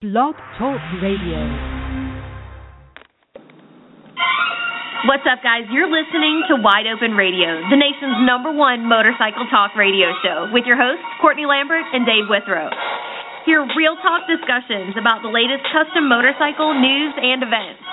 Blog 0.00 0.32
Talk 0.56 0.80
Radio. 1.04 1.36
What's 5.04 5.28
up, 5.28 5.44
guys? 5.44 5.68
You're 5.68 5.92
listening 5.92 6.40
to 6.48 6.56
Wide 6.56 6.88
Open 6.88 7.12
Radio, 7.20 7.60
the 7.68 7.76
nation's 7.76 8.24
number 8.24 8.48
one 8.48 8.88
motorcycle 8.88 9.44
talk 9.52 9.76
radio 9.76 10.08
show, 10.24 10.48
with 10.56 10.64
your 10.64 10.80
hosts, 10.80 11.04
Courtney 11.20 11.44
Lambert 11.44 11.84
and 11.92 12.08
Dave 12.08 12.32
Withrow. 12.32 12.72
Hear 13.44 13.60
real 13.76 13.92
talk 14.00 14.24
discussions 14.24 14.96
about 14.96 15.20
the 15.20 15.28
latest 15.28 15.68
custom 15.68 16.08
motorcycle 16.08 16.72
news 16.72 17.12
and 17.20 17.44
events. 17.44 17.84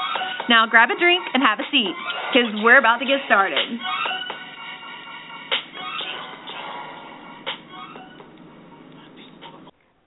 Now 0.48 0.64
grab 0.64 0.88
a 0.88 0.96
drink 0.96 1.28
and 1.36 1.44
have 1.44 1.60
a 1.60 1.68
seat, 1.68 1.92
because 2.32 2.56
we're 2.64 2.80
about 2.80 3.04
to 3.04 3.06
get 3.06 3.20
started. 3.28 3.68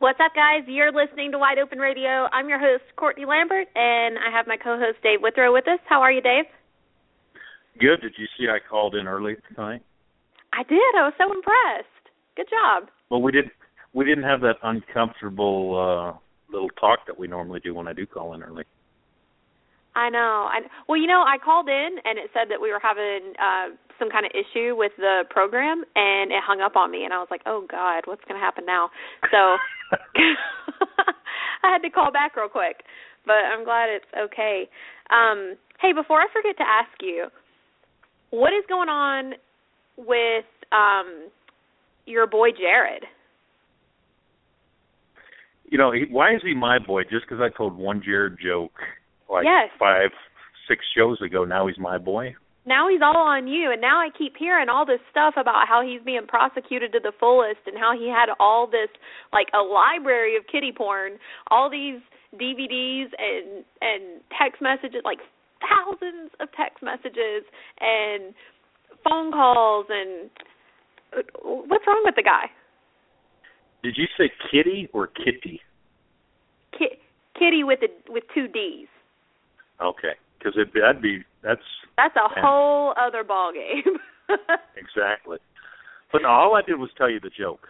What's 0.00 0.18
up, 0.18 0.32
guys? 0.34 0.64
You're 0.66 0.92
listening 0.92 1.30
to 1.32 1.38
Wide 1.38 1.58
Open 1.58 1.78
Radio. 1.78 2.26
I'm 2.32 2.48
your 2.48 2.58
host, 2.58 2.84
Courtney 2.96 3.26
Lambert, 3.26 3.68
and 3.74 4.16
I 4.16 4.34
have 4.34 4.46
my 4.46 4.56
co 4.56 4.78
host, 4.78 4.96
Dave 5.02 5.18
Withrow, 5.20 5.52
with 5.52 5.68
us. 5.68 5.78
How 5.86 6.00
are 6.00 6.10
you, 6.10 6.22
Dave? 6.22 6.46
Good. 7.78 8.00
Did 8.00 8.14
you 8.16 8.24
see 8.38 8.48
I 8.48 8.66
called 8.66 8.94
in 8.94 9.06
early 9.06 9.34
tonight? 9.52 9.82
I 10.54 10.62
did. 10.62 10.80
I 10.96 11.04
was 11.04 11.12
so 11.18 11.30
impressed. 11.30 12.16
Good 12.34 12.46
job. 12.48 12.88
Well, 13.10 13.20
we 13.20 13.30
didn't. 13.30 13.52
We 13.92 14.06
didn't 14.06 14.24
have 14.24 14.40
that 14.40 14.56
uncomfortable 14.62 15.76
uh 15.76 16.18
little 16.50 16.70
talk 16.80 17.00
that 17.06 17.18
we 17.18 17.28
normally 17.28 17.60
do 17.60 17.74
when 17.74 17.86
I 17.86 17.92
do 17.92 18.06
call 18.06 18.32
in 18.32 18.42
early. 18.42 18.64
I 19.94 20.08
know. 20.08 20.46
I 20.50 20.60
well, 20.88 20.98
you 20.98 21.06
know, 21.06 21.24
I 21.26 21.36
called 21.42 21.68
in 21.68 21.98
and 22.04 22.18
it 22.18 22.30
said 22.32 22.46
that 22.50 22.60
we 22.60 22.70
were 22.70 22.80
having 22.80 23.34
uh 23.38 23.74
some 23.98 24.10
kind 24.10 24.24
of 24.24 24.32
issue 24.32 24.74
with 24.76 24.92
the 24.96 25.24
program 25.30 25.84
and 25.94 26.30
it 26.30 26.42
hung 26.46 26.60
up 26.60 26.76
on 26.76 26.90
me 26.90 27.04
and 27.04 27.12
I 27.12 27.18
was 27.18 27.28
like, 27.30 27.42
"Oh 27.46 27.66
god, 27.68 28.02
what's 28.06 28.24
going 28.24 28.38
to 28.38 28.44
happen 28.44 28.64
now?" 28.64 28.90
So 29.30 29.56
I 31.62 31.72
had 31.72 31.82
to 31.82 31.90
call 31.90 32.12
back 32.12 32.36
real 32.36 32.48
quick, 32.48 32.84
but 33.26 33.42
I'm 33.50 33.64
glad 33.64 33.90
it's 33.90 34.06
okay. 34.16 34.68
Um 35.10 35.56
hey, 35.80 35.92
before 35.92 36.20
I 36.20 36.26
forget 36.32 36.56
to 36.58 36.64
ask 36.64 36.94
you, 37.00 37.26
what 38.30 38.52
is 38.52 38.64
going 38.68 38.88
on 38.88 39.34
with 39.96 40.46
um 40.70 41.28
your 42.06 42.28
boy 42.28 42.50
Jared? 42.52 43.04
You 45.66 45.78
know, 45.78 45.92
he, 45.92 46.04
why 46.10 46.34
is 46.34 46.42
he 46.42 46.54
my 46.54 46.78
boy? 46.78 47.02
Just 47.04 47.26
because 47.28 47.40
I 47.40 47.56
told 47.56 47.76
one 47.76 48.02
Jared 48.04 48.38
joke 48.42 48.72
like 49.30 49.44
Yes. 49.44 49.70
five, 49.78 50.10
six 50.68 50.84
shows 50.96 51.20
ago. 51.22 51.44
Now 51.44 51.66
he's 51.66 51.78
my 51.78 51.98
boy. 51.98 52.34
now 52.66 52.88
he's 52.88 53.00
all 53.02 53.16
on 53.16 53.48
you 53.48 53.72
and 53.72 53.80
now 53.80 53.98
I 53.98 54.10
keep 54.16 54.36
hearing 54.36 54.68
all 54.68 54.84
this 54.84 55.00
stuff 55.10 55.34
about 55.36 55.66
how 55.66 55.80
he's 55.82 56.02
being 56.02 56.26
prosecuted 56.28 56.92
to 56.92 57.00
the 57.00 57.12
fullest 57.18 57.60
and 57.66 57.78
how 57.78 57.96
he 57.98 58.06
had 58.08 58.28
all 58.38 58.66
this 58.66 58.90
like 59.32 59.48
a 59.54 59.62
library 59.62 60.36
of 60.36 60.46
kitty 60.46 60.70
porn, 60.70 61.18
all 61.50 61.70
these 61.70 62.00
DVDs 62.36 63.08
and 63.18 63.64
and 63.80 64.20
text 64.38 64.60
messages 64.60 65.00
like 65.04 65.18
thousands 65.60 66.30
of 66.38 66.48
text 66.52 66.82
messages 66.82 67.42
and 67.80 68.34
phone 69.08 69.32
calls 69.32 69.86
and 69.88 70.30
what's 71.42 71.86
wrong 71.86 72.02
with 72.04 72.14
the 72.14 72.22
guy? 72.22 72.46
Did 73.82 73.96
you 73.96 74.06
say 74.18 74.30
kitty 74.52 74.88
or 74.92 75.06
kitty? 75.08 75.60
Ki- 76.78 77.00
kitty 77.38 77.64
with 77.64 77.80
a 77.82 77.88
with 78.12 78.24
two 78.34 78.46
D's. 78.48 78.86
Okay, 79.82 80.14
because 80.38 80.54
it 80.56 80.68
that'd 80.74 81.02
be 81.02 81.24
that's 81.42 81.60
That's 81.96 82.14
a 82.16 82.28
whole 82.40 82.94
other 83.00 83.24
ball 83.24 83.52
game. 83.52 83.96
exactly. 84.76 85.38
But 86.12 86.22
no, 86.22 86.28
all 86.28 86.56
I 86.56 86.62
did 86.62 86.78
was 86.78 86.90
tell 86.98 87.08
you 87.10 87.20
the 87.20 87.30
joke, 87.30 87.66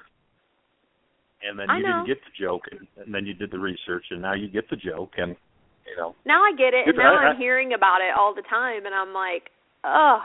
and 1.47 1.58
then 1.58 1.69
you 1.77 1.83
didn't 1.83 2.06
get 2.06 2.19
the 2.25 2.44
joke, 2.44 2.62
and, 2.70 2.86
and 3.05 3.14
then 3.14 3.27
you 3.27 3.34
did 3.34 3.50
the 3.50 3.58
research, 3.58 4.06
and 4.11 4.20
now 4.22 4.34
you 4.34 4.48
get 4.48 4.69
the 4.70 4.77
joke, 4.77 5.12
and 5.19 5.36
you 5.86 5.97
know. 5.97 6.14
Now 6.27 6.42
I 6.42 6.52
get 6.56 6.75
it, 6.75 6.89
and 6.89 6.97
now 6.97 7.14
I- 7.14 7.28
I'm 7.28 7.36
hearing 7.36 7.72
about 7.75 8.00
it 8.00 8.17
all 8.19 8.34
the 8.34 8.42
time, 8.42 8.86
and 8.86 8.95
I'm 8.95 9.12
like, 9.14 9.50
ugh, 9.84 10.20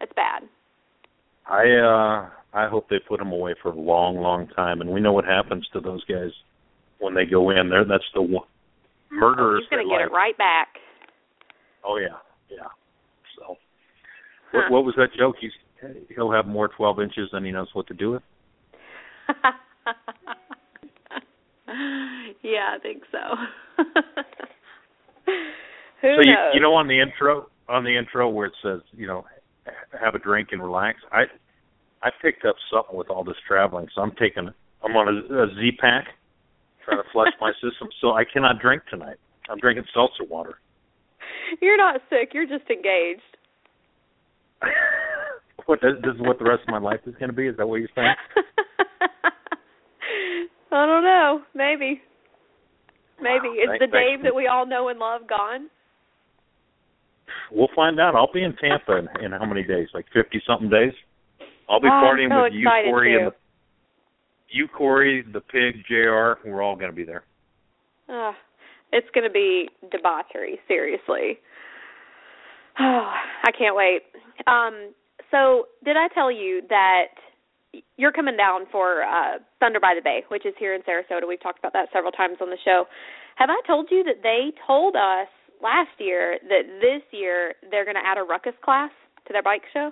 it's 0.00 0.12
bad. 0.14 0.42
I 1.48 1.70
uh 1.76 2.30
I 2.56 2.68
hope 2.68 2.88
they 2.88 2.98
put 3.06 3.20
him 3.20 3.32
away 3.32 3.54
for 3.62 3.70
a 3.70 3.76
long, 3.76 4.16
long 4.16 4.46
time. 4.48 4.80
And 4.80 4.90
we 4.90 5.00
know 5.00 5.12
what 5.12 5.24
happens 5.24 5.66
to 5.72 5.80
those 5.80 6.04
guys 6.04 6.30
when 7.00 7.14
they 7.14 7.24
go 7.24 7.50
in 7.50 7.68
there. 7.68 7.84
That's 7.84 8.04
the 8.14 8.22
one 8.22 8.46
Oh, 9.22 9.58
he's 9.58 9.68
gonna 9.68 9.84
get 9.84 9.90
like- 9.90 10.06
it 10.06 10.12
right 10.12 10.36
back. 10.38 10.68
Oh 11.84 11.98
yeah, 11.98 12.16
yeah. 12.50 12.68
So 13.38 13.56
Huh. 14.52 14.62
what 14.62 14.70
what 14.70 14.84
was 14.84 14.94
that 14.96 15.12
joke? 15.16 15.36
He's 15.40 15.52
he'll 16.14 16.30
have 16.32 16.46
more 16.46 16.68
twelve 16.68 17.00
inches 17.00 17.30
than 17.32 17.44
he 17.44 17.50
knows 17.52 17.68
what 17.74 17.86
to 17.88 17.94
do 17.94 18.12
with. 18.12 18.22
yeah, 22.42 22.74
I 22.74 22.78
think 22.82 23.02
so. 23.10 23.18
Who 25.26 26.16
so 26.16 26.20
you 26.22 26.34
you 26.54 26.60
know 26.60 26.74
on 26.74 26.88
the 26.88 27.00
intro 27.00 27.48
on 27.68 27.84
the 27.84 27.96
intro 27.96 28.28
where 28.28 28.46
it 28.46 28.54
says 28.62 28.80
you 28.92 29.06
know 29.06 29.24
have 29.98 30.14
a 30.14 30.18
drink 30.18 30.48
and 30.52 30.62
relax. 30.62 30.98
I 31.12 31.24
I 32.02 32.10
picked 32.20 32.44
up 32.44 32.56
something 32.70 32.96
with 32.96 33.08
all 33.08 33.24
this 33.24 33.36
traveling, 33.46 33.88
so 33.94 34.02
I'm 34.02 34.12
taking 34.12 34.50
I'm 34.82 34.96
on 34.96 35.08
a, 35.08 35.42
a 35.44 35.46
Z-Pak 35.54 36.04
trying 36.84 36.98
to 37.02 37.08
flush 37.12 37.32
my 37.40 37.52
system, 37.62 37.88
so 38.00 38.12
I 38.12 38.24
cannot 38.24 38.60
drink 38.60 38.82
tonight. 38.90 39.16
I'm 39.48 39.58
drinking 39.58 39.84
seltzer 39.92 40.24
water. 40.28 40.58
You're 41.60 41.76
not 41.76 42.00
sick. 42.10 42.30
You're 42.32 42.46
just 42.46 42.68
engaged. 42.70 43.20
what 45.66 45.80
this 45.82 45.92
this 46.02 46.14
is 46.14 46.20
what 46.20 46.38
the 46.38 46.44
rest 46.44 46.62
of 46.62 46.68
my 46.68 46.78
life 46.78 47.00
is 47.06 47.14
going 47.16 47.28
to 47.30 47.36
be? 47.36 47.46
Is 47.48 47.56
that 47.56 47.66
what 47.66 47.76
you're 47.76 47.88
saying? 47.94 48.14
I 50.72 50.86
don't 50.86 51.04
know. 51.04 51.42
Maybe. 51.54 52.00
Maybe 53.20 53.48
Wow, 53.48 53.54
is 53.62 53.68
thank- 53.68 53.80
the 53.80 53.86
thanks 53.86 53.92
Dave 54.10 54.22
that 54.24 54.34
we 54.34 54.46
all 54.48 54.66
know 54.66 54.88
and 54.88 54.98
love 54.98 55.22
gone? 55.28 55.68
We'll 57.52 57.68
find 57.76 58.00
out. 58.00 58.14
I'll 58.16 58.32
be 58.32 58.42
in 58.42 58.54
Tampa 58.56 58.96
in, 58.98 59.08
in 59.24 59.32
how 59.32 59.44
many 59.46 59.62
days? 59.62 59.88
Like 59.94 60.06
fifty 60.12 60.42
something 60.46 60.68
days. 60.70 60.92
I'll 61.68 61.80
be 61.80 61.88
Oh, 61.88 62.02
partying 62.04 62.28
so 62.30 62.42
with 62.44 62.52
you, 62.52 62.66
excited, 62.66 62.90
Corey, 62.90 63.12
too. 63.12 63.18
and 63.18 63.26
the, 63.28 63.34
you, 64.54 64.68
Corey, 64.68 65.24
the 65.32 65.40
pig, 65.40 65.84
Jr. 65.86 66.48
We're 66.48 66.62
all 66.62 66.76
going 66.76 66.90
to 66.90 66.96
be 66.96 67.04
there. 67.04 67.24
Ugh, 68.08 68.34
it's 68.92 69.08
going 69.14 69.24
to 69.24 69.32
be 69.32 69.68
debauchery, 69.90 70.60
seriously. 70.68 71.38
Oh, 72.78 73.12
I 73.44 73.50
can't 73.56 73.76
wait. 73.76 74.02
Um, 74.46 74.92
so, 75.30 75.66
did 75.84 75.96
I 75.96 76.08
tell 76.14 76.30
you 76.30 76.62
that 76.68 77.06
you're 77.96 78.12
coming 78.12 78.36
down 78.36 78.66
for 78.70 79.02
uh, 79.02 79.38
Thunder 79.58 79.80
by 79.80 79.94
the 79.96 80.02
Bay, 80.02 80.22
which 80.28 80.46
is 80.46 80.54
here 80.58 80.74
in 80.74 80.82
Sarasota? 80.82 81.26
We've 81.26 81.42
talked 81.42 81.58
about 81.58 81.72
that 81.72 81.88
several 81.92 82.12
times 82.12 82.38
on 82.40 82.50
the 82.50 82.58
show. 82.64 82.84
Have 83.36 83.50
I 83.50 83.60
told 83.66 83.88
you 83.90 84.04
that 84.04 84.22
they 84.22 84.52
told 84.66 84.94
us 84.94 85.26
last 85.62 85.90
year 85.98 86.38
that 86.48 86.80
this 86.80 87.02
year 87.10 87.54
they're 87.70 87.84
going 87.84 87.96
to 87.96 88.06
add 88.06 88.18
a 88.18 88.22
ruckus 88.22 88.54
class 88.62 88.90
to 89.26 89.32
their 89.32 89.42
bike 89.42 89.62
show? 89.72 89.90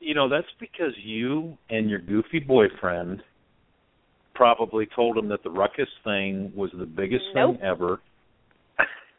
You 0.00 0.14
know, 0.14 0.28
that's 0.28 0.48
because 0.58 0.92
you 1.02 1.56
and 1.68 1.88
your 1.90 1.98
goofy 2.00 2.40
boyfriend 2.40 3.22
probably 4.34 4.88
told 4.96 5.18
him 5.18 5.28
that 5.28 5.42
the 5.44 5.50
ruckus 5.50 5.88
thing 6.02 6.50
was 6.56 6.70
the 6.78 6.86
biggest 6.86 7.24
Nope. 7.34 7.56
thing 7.56 7.62
ever. 7.66 8.00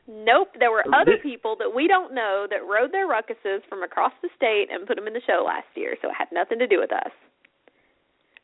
Nope, 0.08 0.50
there 0.60 0.72
were 0.72 0.84
other 0.94 1.18
people 1.24 1.56
that 1.60 1.70
we 1.74 1.88
don't 1.88 2.14
know 2.14 2.48
that 2.50 2.66
rode 2.66 2.92
their 2.92 3.08
ruckuses 3.08 3.60
from 3.70 3.84
across 3.84 4.12
the 4.24 4.30
state 4.36 4.68
and 4.72 4.88
put 4.88 4.96
them 4.98 5.06
in 5.08 5.14
the 5.14 5.22
show 5.28 5.44
last 5.46 5.68
year, 5.76 5.96
so 6.02 6.10
it 6.10 6.16
had 6.18 6.28
nothing 6.34 6.58
to 6.58 6.68
do 6.68 6.80
with 6.80 6.92
us. 6.92 7.12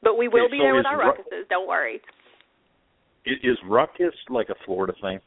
But 0.03 0.17
we 0.17 0.27
will 0.27 0.45
Okay, 0.45 0.51
be 0.51 0.57
so 0.59 0.63
there 0.63 0.75
with 0.75 0.85
our 0.85 0.99
Ru- 0.99 1.11
ruckuses, 1.11 1.49
don't 1.49 1.67
worry. 1.67 1.99
Is 3.25 3.57
ruckus 3.67 4.13
like 4.29 4.49
a 4.49 4.55
Florida 4.65 4.93
thing? 5.01 5.19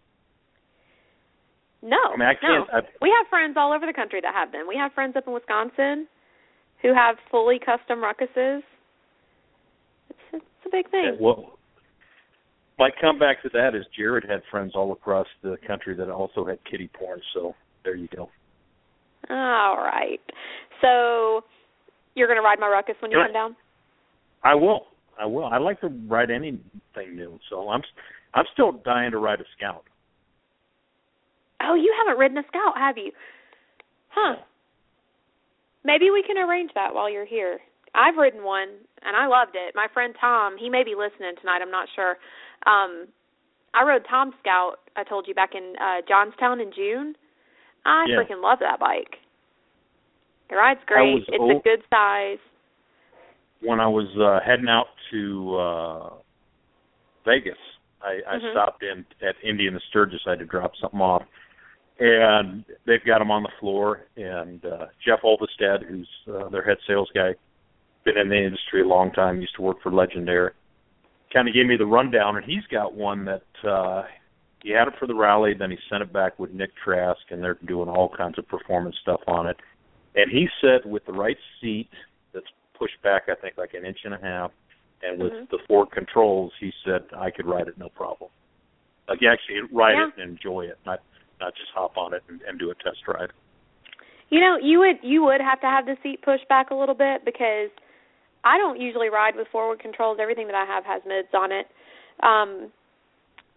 No, 1.83 1.99
I 2.15 2.17
mean, 2.17 2.29
I 2.29 2.35
no. 2.43 2.65
I, 2.73 2.81
We 3.03 3.13
have 3.19 3.27
friends 3.29 3.57
all 3.59 3.73
over 3.73 3.85
the 3.85 3.93
country 3.93 4.21
that 4.23 4.33
have 4.33 4.53
them. 4.53 4.67
We 4.69 4.77
have 4.77 4.93
friends 4.93 5.17
up 5.17 5.27
in 5.27 5.33
Wisconsin 5.33 6.07
who 6.83 6.95
have 6.95 7.17
fully 7.31 7.59
custom 7.59 7.99
ruckuses. 8.01 8.61
It's 10.11 10.19
it's 10.35 10.67
a 10.67 10.71
big 10.71 10.91
thing. 10.91 11.17
well, 11.21 11.59
my 12.79 12.91
comeback 13.01 13.43
to 13.43 13.51
that 13.53 13.75
is 13.75 13.85
Jared 13.97 14.25
had 14.29 14.43
friends 14.51 14.73
all 14.75 14.93
across 14.93 15.27
the 15.43 15.57
country 15.67 15.95
that 15.97 16.09
also 16.11 16.47
had 16.47 16.59
kitty 16.71 16.89
porn. 16.93 17.21
So 17.35 17.55
there 17.85 17.95
you 17.95 18.09
go. 18.15 18.31
All 19.29 19.77
right. 19.77 20.21
So 20.81 21.45
you're 22.15 22.27
going 22.27 22.39
to 22.39 22.43
ride 22.43 22.59
my 22.59 22.69
ruckus 22.69 22.95
when 23.01 23.11
you 23.11 23.21
I- 23.21 23.27
come 23.27 23.33
down? 23.33 23.57
I 24.43 24.55
will. 24.55 24.87
I 25.21 25.27
will. 25.27 25.45
I 25.45 25.59
like 25.59 25.81
to 25.83 25.89
ride 26.09 26.31
anything 26.31 26.63
new. 27.15 27.39
So 27.51 27.69
I'm 27.69 27.83
I'm 28.33 28.47
still 28.55 28.73
dying 28.73 29.11
to 29.11 29.19
ride 29.19 29.41
a 29.41 29.45
Scout. 29.57 29.85
Oh, 31.63 31.75
you 31.75 31.95
haven't 31.99 32.19
ridden 32.19 32.39
a 32.39 32.43
scout, 32.49 32.79
have 32.79 32.97
you? 32.97 33.13
Huh. 34.09 34.37
Maybe 35.85 36.11
we 36.11 36.23
can 36.23 36.37
arrange 36.39 36.71
that 36.75 36.95
while 36.95 37.11
you're 37.11 37.25
here. 37.27 37.61
I've 37.95 38.17
ridden 38.17 38.45
one 38.45 38.69
and 39.03 39.17
I 39.17 39.27
loved 39.27 39.53
it. 39.55 39.75
My 39.75 39.87
friend 39.93 40.15
Tom, 40.21 40.57
he 40.59 40.69
may 40.71 40.85
be 40.85 40.95
listening 40.95 41.35
tonight, 41.41 41.61
I'm 41.63 41.71
not 41.71 41.89
sure. 41.95 42.19
Um 42.67 43.09
I 43.73 43.85
rode 43.85 44.05
Tom 44.09 44.33
Scout, 44.41 44.77
I 44.97 45.05
told 45.05 45.27
you 45.29 45.35
back 45.35 45.55
in 45.55 45.75
uh 45.81 46.03
Johnstown 46.09 46.61
in 46.61 46.73
June. 46.73 47.15
I 47.85 48.07
Yeah. 48.09 48.19
freaking 48.19 48.43
love 48.43 48.59
that 48.61 48.79
bike. 48.79 49.19
It 50.51 50.55
rides 50.55 50.81
great. 50.87 51.25
It's 51.29 51.39
old- 51.39 51.61
a 51.61 51.61
good 51.61 51.83
size. 51.91 52.39
When 53.61 53.81
I 53.81 53.87
was 53.89 54.09
uh 54.19 54.41
heading 54.45 54.69
out 54.69 54.89
to 55.11 55.57
uh 55.57 56.11
Vegas 57.25 57.59
I, 58.03 58.21
I 58.27 58.37
Mhm. 58.39 58.53
stopped 58.53 58.83
in 58.83 59.05
at 59.21 59.37
Indian 59.43 59.79
Sturgis. 59.89 60.23
I 60.27 60.31
had 60.31 60.39
to 60.39 60.47
drop 60.47 60.75
something 60.77 61.01
off, 61.01 61.23
and 62.01 62.65
they've 62.87 63.05
got 63.05 63.19
them 63.19 63.31
on 63.31 63.43
the 63.43 63.51
floor. 63.61 64.07
And 64.17 64.65
uh, 64.65 64.87
Jeff 65.05 65.21
Olvestead, 65.23 65.87
who's 65.87 66.09
uh, 66.29 66.49
their 66.49 66.63
head 66.63 66.79
sales 66.87 67.11
guy, 67.15 67.35
been 68.05 68.17
in 68.17 68.29
the 68.29 68.43
industry 68.43 68.83
a 68.83 68.87
long 68.87 69.13
time. 69.13 69.41
Used 69.41 69.55
to 69.57 69.63
work 69.63 69.83
for 69.83 69.93
Legendary. 69.93 70.53
Kind 71.33 71.47
of 71.47 71.55
gave 71.55 71.67
me 71.67 71.77
the 71.77 71.87
rundown, 71.87 72.37
and 72.37 72.45
he's 72.45 72.65
got 72.73 72.95
one 72.95 73.25
that 73.27 73.69
uh, 73.69 74.05
he 74.63 74.71
had 74.71 74.89
it 74.89 74.95
for 74.99 75.07
the 75.07 75.15
rally. 75.15 75.55
Then 75.57 75.71
he 75.71 75.79
sent 75.89 76.03
it 76.03 76.13
back 76.13 76.39
with 76.39 76.53
Nick 76.53 76.71
Trask, 76.83 77.21
and 77.31 77.43
they're 77.43 77.59
doing 77.67 77.89
all 77.89 78.09
kinds 78.09 78.39
of 78.39 78.49
performance 78.49 78.97
stuff 79.03 79.21
on 79.29 79.47
it. 79.47 79.57
And 80.17 80.31
he 80.31 80.49
said 80.61 80.91
with 80.91 81.05
the 81.07 81.13
right 81.13 81.37
seat 81.61 81.89
that's 82.33 82.47
pushed 82.77 83.01
back, 83.03 83.25
I 83.29 83.35
think 83.41 83.59
like 83.59 83.75
an 83.75 83.85
inch 83.85 83.99
and 84.05 84.15
a 84.15 84.19
half, 84.21 84.51
and 85.03 85.23
with 85.23 85.33
Mhm. 85.33 85.51
the 85.51 85.59
forward 85.69 85.93
controls, 85.93 86.53
he 86.59 86.73
said 86.85 87.05
I 87.17 87.31
could 87.31 87.47
ride 87.47 87.69
it 87.69 87.79
no 87.79 87.91
problem. 87.91 88.31
Like 89.09 89.23
actually 89.23 89.61
ride 89.73 89.99
Yeah. 89.99 90.09
it 90.09 90.15
and 90.17 90.31
enjoy 90.33 90.63
it, 90.67 90.79
not 90.85 91.01
not 91.41 91.55
just 91.55 91.71
hop 91.75 91.97
on 91.97 92.15
it 92.15 92.23
and, 92.29 92.41
and 92.43 92.59
do 92.59 92.71
a 92.71 92.75
test 92.75 93.07
ride. 93.09 93.31
You 94.31 94.41
know, 94.41 94.57
you 94.63 94.79
would 94.79 94.97
you 95.03 95.25
would 95.25 95.41
have 95.41 95.61
to 95.61 95.67
have 95.67 95.87
the 95.87 95.97
seat 96.03 96.23
pushed 96.23 96.49
back 96.49 96.71
a 96.71 96.75
little 96.75 96.95
bit 96.95 97.25
because 97.25 97.71
I 98.45 98.59
don't 98.59 98.81
usually 98.81 99.09
ride 99.09 99.35
with 99.37 99.49
forward 99.51 99.81
controls. 99.81 100.19
Everything 100.21 100.47
that 100.47 100.55
I 100.55 100.65
have 100.65 100.85
has 100.85 101.03
mids 101.07 101.35
on 101.35 101.51
it. 101.53 101.67
Um 102.23 102.71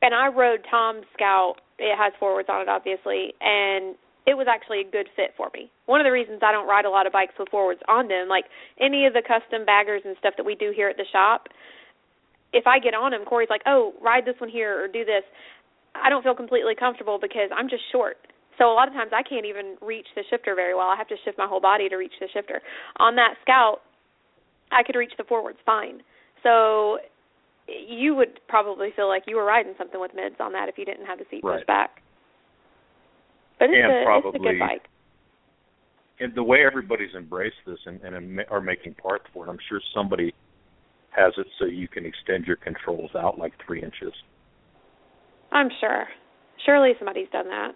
and 0.01 0.13
I 0.13 0.27
rode 0.27 0.65
Tom's 0.69 1.05
Scout. 1.13 1.55
It 1.79 1.95
has 1.97 2.13
forwards 2.19 2.49
on 2.49 2.61
it 2.61 2.69
obviously, 2.69 3.33
and 3.39 3.95
it 4.25 4.35
was 4.35 4.47
actually 4.49 4.81
a 4.81 4.89
good 4.89 5.09
fit 5.15 5.35
for 5.35 5.51
me. 5.53 5.69
One 5.85 5.99
of 5.99 6.05
the 6.05 6.11
reasons 6.11 6.39
I 6.41 6.51
don't 6.51 6.67
ride 6.67 6.85
a 6.85 6.89
lot 6.89 7.05
of 7.05 7.13
bikes 7.13 7.33
with 7.37 7.49
forwards 7.49 7.81
on 7.87 8.07
them, 8.07 8.27
like 8.29 8.45
any 8.79 9.05
of 9.05 9.13
the 9.13 9.21
custom 9.21 9.65
baggers 9.65 10.01
and 10.05 10.15
stuff 10.17 10.33
that 10.37 10.45
we 10.45 10.55
do 10.55 10.71
here 10.73 10.87
at 10.87 10.97
the 10.97 11.05
shop, 11.11 11.49
if 12.53 12.65
I 12.67 12.79
get 12.79 12.93
on 12.93 13.11
them, 13.11 13.25
Corey's 13.25 13.49
like, 13.49 13.63
"Oh, 13.65 13.93
ride 14.01 14.25
this 14.25 14.39
one 14.39 14.49
here 14.49 14.81
or 14.81 14.87
do 14.87 15.03
this." 15.03 15.23
I 15.95 16.09
don't 16.09 16.23
feel 16.23 16.35
completely 16.35 16.75
comfortable 16.75 17.19
because 17.21 17.49
I'm 17.55 17.69
just 17.69 17.83
short. 17.91 18.17
So 18.57 18.65
a 18.71 18.73
lot 18.75 18.87
of 18.87 18.93
times 18.93 19.11
I 19.13 19.23
can't 19.23 19.45
even 19.45 19.77
reach 19.81 20.07
the 20.15 20.23
shifter 20.29 20.53
very 20.55 20.75
well. 20.75 20.87
I 20.87 20.95
have 20.95 21.07
to 21.09 21.15
shift 21.25 21.37
my 21.37 21.47
whole 21.47 21.61
body 21.61 21.89
to 21.89 21.95
reach 21.95 22.13
the 22.19 22.27
shifter. 22.33 22.61
On 22.97 23.15
that 23.15 23.35
Scout, 23.41 23.81
I 24.71 24.83
could 24.83 24.95
reach 24.95 25.13
the 25.17 25.23
forwards 25.23 25.57
fine. 25.65 26.01
So 26.43 26.97
you 27.67 28.13
would 28.15 28.39
probably 28.47 28.89
feel 28.95 29.07
like 29.07 29.23
you 29.27 29.35
were 29.37 29.45
riding 29.45 29.73
something 29.77 29.99
with 29.99 30.11
mids 30.13 30.35
on 30.39 30.51
that 30.53 30.69
if 30.69 30.77
you 30.77 30.85
didn't 30.85 31.05
have 31.05 31.17
the 31.19 31.25
seat 31.31 31.41
Right. 31.43 31.57
pushed 31.57 31.67
back. 31.67 32.01
But 33.59 33.69
it's 33.69 33.77
And 33.81 33.91
a 33.91 33.95
it's 33.97 34.01
a 34.03 34.05
probably- 34.05 34.39
good 34.39 34.59
bike. 34.59 34.85
And 36.19 36.35
the 36.35 36.43
way 36.43 36.65
everybody's 36.65 37.13
embraced 37.15 37.57
this 37.65 37.79
and, 37.85 38.01
and 38.03 38.45
are 38.49 38.61
making 38.61 38.93
parts 38.95 39.25
for 39.33 39.45
it, 39.45 39.49
I'm 39.49 39.57
sure 39.67 39.81
somebody 39.93 40.33
has 41.09 41.33
it 41.37 41.47
so 41.57 41.65
you 41.65 41.87
can 41.87 42.05
extend 42.05 42.45
your 42.45 42.55
controls 42.55 43.13
out 43.15 43.37
like 43.39 43.53
three 43.65 43.81
inches. 43.81 44.13
I'm 45.53 45.69
sure. 45.79 46.05
Surely 46.65 46.93
somebody's 46.99 47.29
done 47.31 47.47
that. 47.47 47.71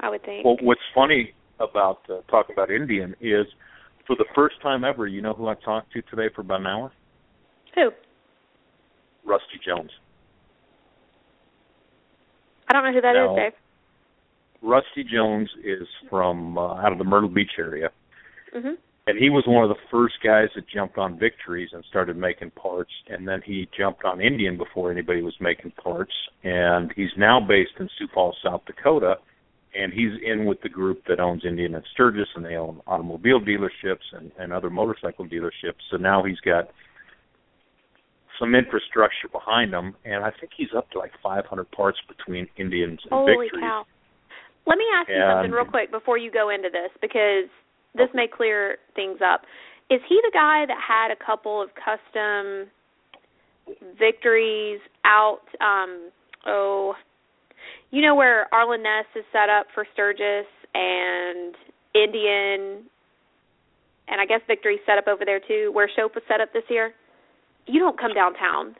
I 0.00 0.10
would 0.10 0.22
think. 0.24 0.44
Well, 0.44 0.56
what's 0.60 0.80
funny 0.94 1.32
about 1.58 2.00
uh, 2.10 2.20
talking 2.30 2.54
about 2.54 2.70
Indian 2.70 3.14
is, 3.20 3.46
for 4.06 4.14
the 4.16 4.26
first 4.34 4.56
time 4.62 4.84
ever, 4.84 5.06
you 5.06 5.22
know 5.22 5.32
who 5.32 5.48
I 5.48 5.54
talked 5.54 5.92
to 5.92 6.02
today 6.02 6.28
for 6.34 6.42
about 6.42 6.60
an 6.60 6.66
hour? 6.66 6.92
Who? 7.76 7.90
Rusty 9.24 9.58
Jones. 9.64 9.90
I 12.68 12.72
don't 12.72 12.84
know 12.84 12.92
who 12.92 13.00
that 13.00 13.16
is, 13.16 13.26
No. 13.26 13.36
Dave. 13.36 13.52
Rusty 14.62 15.04
Jones 15.04 15.48
is 15.64 15.86
from 16.10 16.58
uh, 16.58 16.74
out 16.74 16.92
of 16.92 16.98
the 16.98 17.04
Myrtle 17.04 17.28
Beach 17.28 17.52
area, 17.58 17.90
Mhm. 18.54 18.76
And 19.06 19.18
he 19.18 19.30
was 19.30 19.44
one 19.46 19.62
of 19.62 19.68
the 19.68 19.82
first 19.90 20.14
guys 20.24 20.48
that 20.56 20.68
jumped 20.68 20.98
on 20.98 21.18
Victories 21.18 21.70
and 21.72 21.84
started 21.88 22.16
making 22.16 22.50
parts, 22.50 22.90
and 23.08 23.26
then 23.26 23.40
he 23.44 23.68
jumped 23.76 24.04
on 24.04 24.20
Indian 24.20 24.56
before 24.56 24.90
anybody 24.90 25.22
was 25.22 25.34
making 25.40 25.70
parts, 25.72 26.12
and 26.42 26.92
he's 26.96 27.10
now 27.16 27.38
based 27.40 27.72
in 27.78 27.88
Sioux 27.98 28.08
Falls, 28.12 28.36
South 28.42 28.62
Dakota, 28.66 29.14
and 29.76 29.92
he's 29.92 30.12
in 30.24 30.44
with 30.44 30.60
the 30.62 30.68
group 30.68 31.02
that 31.06 31.20
owns 31.20 31.44
Indian 31.44 31.76
and 31.76 31.84
Sturgis, 31.92 32.26
and 32.34 32.44
they 32.44 32.56
own 32.56 32.80
automobile 32.86 33.40
dealerships 33.40 34.06
and, 34.12 34.32
and 34.38 34.52
other 34.52 34.70
motorcycle 34.70 35.24
dealerships. 35.26 35.82
So 35.90 35.98
now 35.98 36.24
he's 36.24 36.40
got 36.40 36.70
some 38.40 38.56
infrastructure 38.56 39.28
behind 39.30 39.72
him, 39.72 39.94
and 40.04 40.24
I 40.24 40.30
think 40.40 40.52
he's 40.56 40.74
up 40.76 40.90
to 40.90 40.98
like 40.98 41.12
500 41.22 41.70
parts 41.70 41.98
between 42.08 42.48
Indians 42.56 42.98
and 43.04 43.12
Holy 43.12 43.44
Victories. 43.44 43.62
cow. 43.62 43.86
Let 44.66 44.78
me 44.78 44.84
ask 44.98 45.08
you 45.08 45.22
something 45.30 45.52
real 45.52 45.64
quick 45.64 45.92
before 45.92 46.18
you 46.18 46.32
go 46.32 46.50
into 46.50 46.68
this 46.72 46.90
because 47.00 47.46
this 47.96 48.08
may 48.14 48.26
clear 48.28 48.78
things 48.94 49.18
up. 49.24 49.42
Is 49.90 50.00
he 50.08 50.20
the 50.22 50.30
guy 50.32 50.66
that 50.66 50.76
had 50.76 51.10
a 51.10 51.16
couple 51.16 51.62
of 51.62 51.70
custom 51.74 52.68
victories 53.98 54.78
out 55.04 55.42
um 55.60 56.10
oh 56.46 56.94
you 57.90 58.00
know 58.00 58.14
where 58.14 58.46
Arlen 58.54 58.82
Ness 58.84 59.06
is 59.16 59.24
set 59.32 59.48
up 59.48 59.66
for 59.74 59.84
Sturgis 59.92 60.46
and 60.72 61.54
Indian 61.92 62.86
and 64.08 64.20
I 64.20 64.26
guess 64.26 64.40
Victory's 64.46 64.80
set 64.86 64.98
up 64.98 65.08
over 65.08 65.24
there 65.24 65.40
too, 65.40 65.70
where 65.72 65.90
Shope 65.96 66.14
was 66.14 66.24
set 66.28 66.40
up 66.40 66.52
this 66.52 66.62
year? 66.68 66.94
You 67.66 67.80
don't 67.80 67.98
come 67.98 68.14
downtown. 68.14 68.76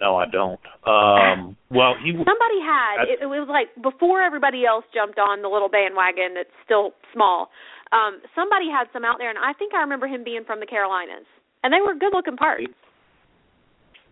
No, 0.00 0.16
I 0.16 0.26
don't. 0.26 0.60
Um, 0.86 1.56
well, 1.70 1.94
he 2.02 2.12
Somebody 2.12 2.60
had 2.62 3.02
That's- 3.02 3.18
it, 3.18 3.22
it 3.22 3.26
was 3.26 3.48
like 3.50 3.74
before 3.82 4.22
everybody 4.22 4.64
else 4.64 4.84
jumped 4.94 5.18
on 5.18 5.42
the 5.42 5.48
little 5.48 5.68
bandwagon 5.68 6.34
that's 6.34 6.54
still 6.64 6.92
small. 7.12 7.50
Um, 7.90 8.20
somebody 8.34 8.70
had 8.70 8.86
some 8.92 9.04
out 9.04 9.16
there, 9.18 9.30
and 9.30 9.38
I 9.38 9.52
think 9.58 9.74
I 9.74 9.80
remember 9.80 10.06
him 10.06 10.22
being 10.22 10.44
from 10.44 10.60
the 10.60 10.66
Carolinas, 10.66 11.26
and 11.64 11.72
they 11.72 11.80
were 11.80 11.94
good 11.94 12.12
looking 12.12 12.36
parts. 12.36 12.72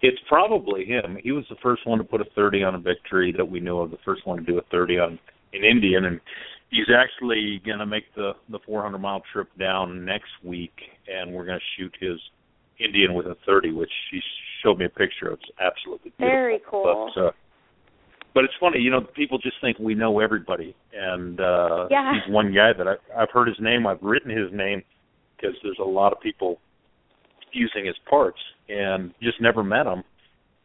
It's 0.03 0.19
probably 0.29 0.85
him. 0.85 1.17
He 1.23 1.33
was 1.33 1.45
the 1.49 1.57
first 1.63 1.87
one 1.87 1.99
to 1.99 2.05
put 2.05 2.21
a 2.21 2.27
30 2.35 2.63
on 2.65 2.75
a 2.75 2.79
victory 2.79 3.33
that 3.37 3.49
we 3.49 3.61
knew 3.61 3.79
of. 3.79 3.91
The 3.91 3.99
first 4.05 4.27
one 4.27 4.39
to 4.39 4.45
do 4.45 4.59
a 4.59 4.63
30 4.71 4.99
on 4.99 5.19
an 5.53 5.65
Indian, 5.65 6.05
and 6.05 6.21
he's 6.71 6.87
actually 6.95 7.63
going 7.65 7.79
to 7.79 7.87
make 7.87 8.05
the 8.15 8.33
the 8.51 8.59
400 8.67 8.99
mile 8.99 9.23
trip 9.33 9.49
down 9.59 10.05
next 10.05 10.31
week, 10.45 10.75
and 11.09 11.33
we're 11.33 11.47
going 11.47 11.59
to 11.59 11.65
shoot 11.77 11.95
his 12.01 12.19
Indian 12.79 13.15
with 13.15 13.27
a 13.27 13.37
30, 13.47 13.73
which 13.73 13.91
she 14.11 14.21
showed 14.63 14.79
me 14.79 14.85
a 14.85 14.89
picture 14.89 15.29
of. 15.29 15.35
It's 15.41 15.51
absolutely 15.61 16.13
beautiful. 16.19 16.37
Very 16.37 16.61
cool. 16.69 17.13
But, 17.15 17.21
uh, 17.21 17.31
but 18.35 18.45
it's 18.45 18.55
funny, 18.61 18.81
you 18.81 18.91
know, 18.91 19.01
people 19.01 19.39
just 19.39 19.57
think 19.63 19.79
we 19.79 19.95
know 19.95 20.21
everybody, 20.21 20.77
and 20.93 21.41
uh 21.41 21.87
Yeah. 21.91 22.13
he's 22.13 22.33
one 22.33 22.53
guy 22.53 22.73
that 22.75 22.87
I, 22.87 22.97
I've 23.17 23.31
heard 23.31 23.49
his 23.49 23.57
name. 23.61 23.87
I've 23.87 24.03
written 24.03 24.31
his 24.31 24.53
name 24.53 24.83
because 25.37 25.57
there's 25.63 25.79
a 25.81 25.85
lot 25.89 26.13
of 26.13 26.21
people 26.21 26.61
using 27.53 27.87
his 27.87 27.97
parts, 28.11 28.39
and 28.69 29.15
just 29.23 29.41
never 29.41 29.65
met 29.65 29.87
him. 29.87 30.05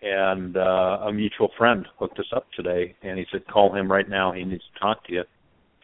And 0.02 0.58
uh 0.58 0.98
a 1.08 1.14
mutual 1.14 1.50
friend 1.58 1.88
hooked 1.98 2.20
us 2.20 2.26
up 2.36 2.46
today, 2.58 2.94
and 3.04 3.18
he 3.18 3.26
said, 3.32 3.48
"Call 3.48 3.74
him 3.74 3.90
right 3.90 4.10
now. 4.10 4.34
He 4.34 4.44
needs 4.44 4.64
to 4.74 4.80
talk 4.80 5.06
to 5.06 5.14
you." 5.14 5.24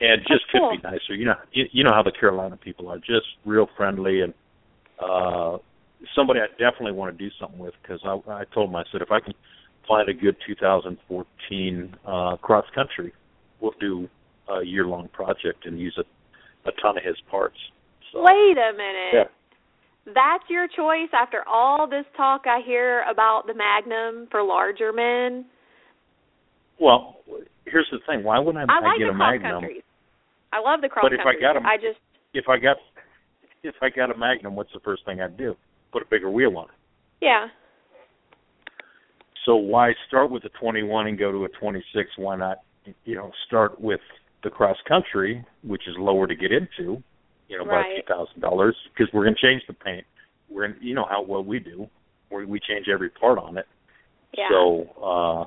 And 0.01 0.21
just 0.27 0.43
That's 0.51 0.59
cool. 0.59 0.69
could 0.71 0.81
be 0.81 0.89
nicer. 0.89 1.13
You 1.15 1.25
know, 1.25 1.35
you, 1.53 1.65
you 1.71 1.83
know 1.85 1.93
how 1.93 2.03
the 2.03 2.11
Carolina 2.11 2.57
people 2.57 2.89
are, 2.89 2.97
just 2.97 3.27
real 3.45 3.69
friendly 3.77 4.21
and 4.21 4.33
uh 4.99 5.57
somebody 6.15 6.39
I 6.39 6.47
definitely 6.51 6.93
want 6.93 7.17
to 7.17 7.23
do 7.23 7.31
something 7.39 7.59
with 7.59 7.73
because 7.81 7.99
I, 8.05 8.19
I 8.31 8.43
told 8.53 8.69
him 8.69 8.75
I 8.75 8.83
said 8.91 9.01
if 9.01 9.11
I 9.11 9.19
can 9.19 9.33
find 9.87 10.07
a 10.09 10.13
good 10.13 10.35
2014 10.45 11.95
uh, 12.05 12.37
cross 12.37 12.65
country, 12.75 13.13
we'll 13.61 13.73
do 13.79 14.07
a 14.49 14.63
year 14.65 14.85
long 14.85 15.07
project 15.09 15.65
and 15.65 15.79
use 15.79 15.97
a, 15.97 16.69
a 16.69 16.71
ton 16.81 16.97
of 16.97 17.03
his 17.03 17.15
parts. 17.29 17.57
So, 18.11 18.21
Wait 18.21 18.57
a 18.57 18.71
minute. 18.73 19.13
Yeah. 19.13 19.23
That's 20.13 20.43
your 20.49 20.67
choice 20.67 21.09
after 21.13 21.43
all 21.47 21.87
this 21.89 22.05
talk 22.15 22.43
I 22.45 22.61
hear 22.65 23.03
about 23.11 23.43
the 23.45 23.53
Magnum 23.53 24.27
for 24.31 24.41
larger 24.41 24.93
men. 24.93 25.45
Well, 26.79 27.17
here's 27.65 27.87
the 27.91 27.99
thing: 28.07 28.23
why 28.23 28.39
wouldn't 28.39 28.69
I, 28.69 28.77
I 28.77 28.79
like 28.79 28.99
get 28.99 29.05
the 29.07 29.11
a 29.11 29.13
Magnum? 29.13 29.61
countries. 29.61 29.81
I 30.53 30.61
love 30.61 30.79
the 30.81 30.87
cross 30.87 31.03
country. 31.03 31.17
But 31.17 31.21
if 31.21 31.27
I 31.27 31.33
countries. 31.33 31.41
got 31.41 31.55
'em- 31.57 31.65
I 31.65 31.75
just 31.75 31.99
If 32.33 32.47
I 32.47 32.57
got 32.57 32.77
if 33.63 33.75
I 33.81 33.89
got 33.89 34.11
a 34.11 34.17
Magnum, 34.17 34.55
what's 34.55 34.71
the 34.71 34.79
first 34.79 35.03
thing 35.05 35.19
I'd 35.19 35.35
do? 35.35 35.57
Put 35.91 36.01
a 36.01 36.05
bigger 36.09 36.29
wheel 36.29 36.57
on 36.57 36.65
it. 36.65 36.71
yeah. 37.21 37.47
So 39.45 39.55
why 39.55 39.93
start 40.09 40.29
with 40.29 40.43
a 40.43 40.49
21 40.59 41.07
and 41.07 41.17
go 41.17 41.31
to 41.31 41.45
a 41.45 41.49
26? 41.49 42.09
Why 42.17 42.35
not, 42.35 42.57
you 43.05 43.15
know, 43.15 43.31
start 43.47 43.79
with 43.79 44.01
the 44.43 44.49
cross 44.49 44.75
country, 44.87 45.43
which 45.63 45.87
is 45.87 45.95
lower 45.97 46.27
to 46.27 46.35
get 46.35 46.51
into, 46.51 47.01
you 47.47 47.57
know, 47.57 47.63
by 47.63 47.71
Right. 47.77 47.95
two 48.05 48.13
thousand 48.13 48.41
dollars, 48.41 48.75
because 48.93 49.11
we're 49.13 49.23
going 49.23 49.35
to 49.35 49.41
change 49.41 49.61
the 49.67 49.73
paint. 49.73 50.05
We're, 50.49 50.65
in, 50.65 50.75
you 50.81 50.93
know 50.93 51.05
how 51.09 51.21
well 51.21 51.43
we 51.43 51.59
do, 51.59 51.87
we 52.29 52.45
we 52.45 52.59
change 52.59 52.87
every 52.91 53.09
part 53.09 53.39
on 53.39 53.57
it. 53.57 53.65
Yeah. 54.37 54.49
So 54.49 54.89
uh 55.01 55.45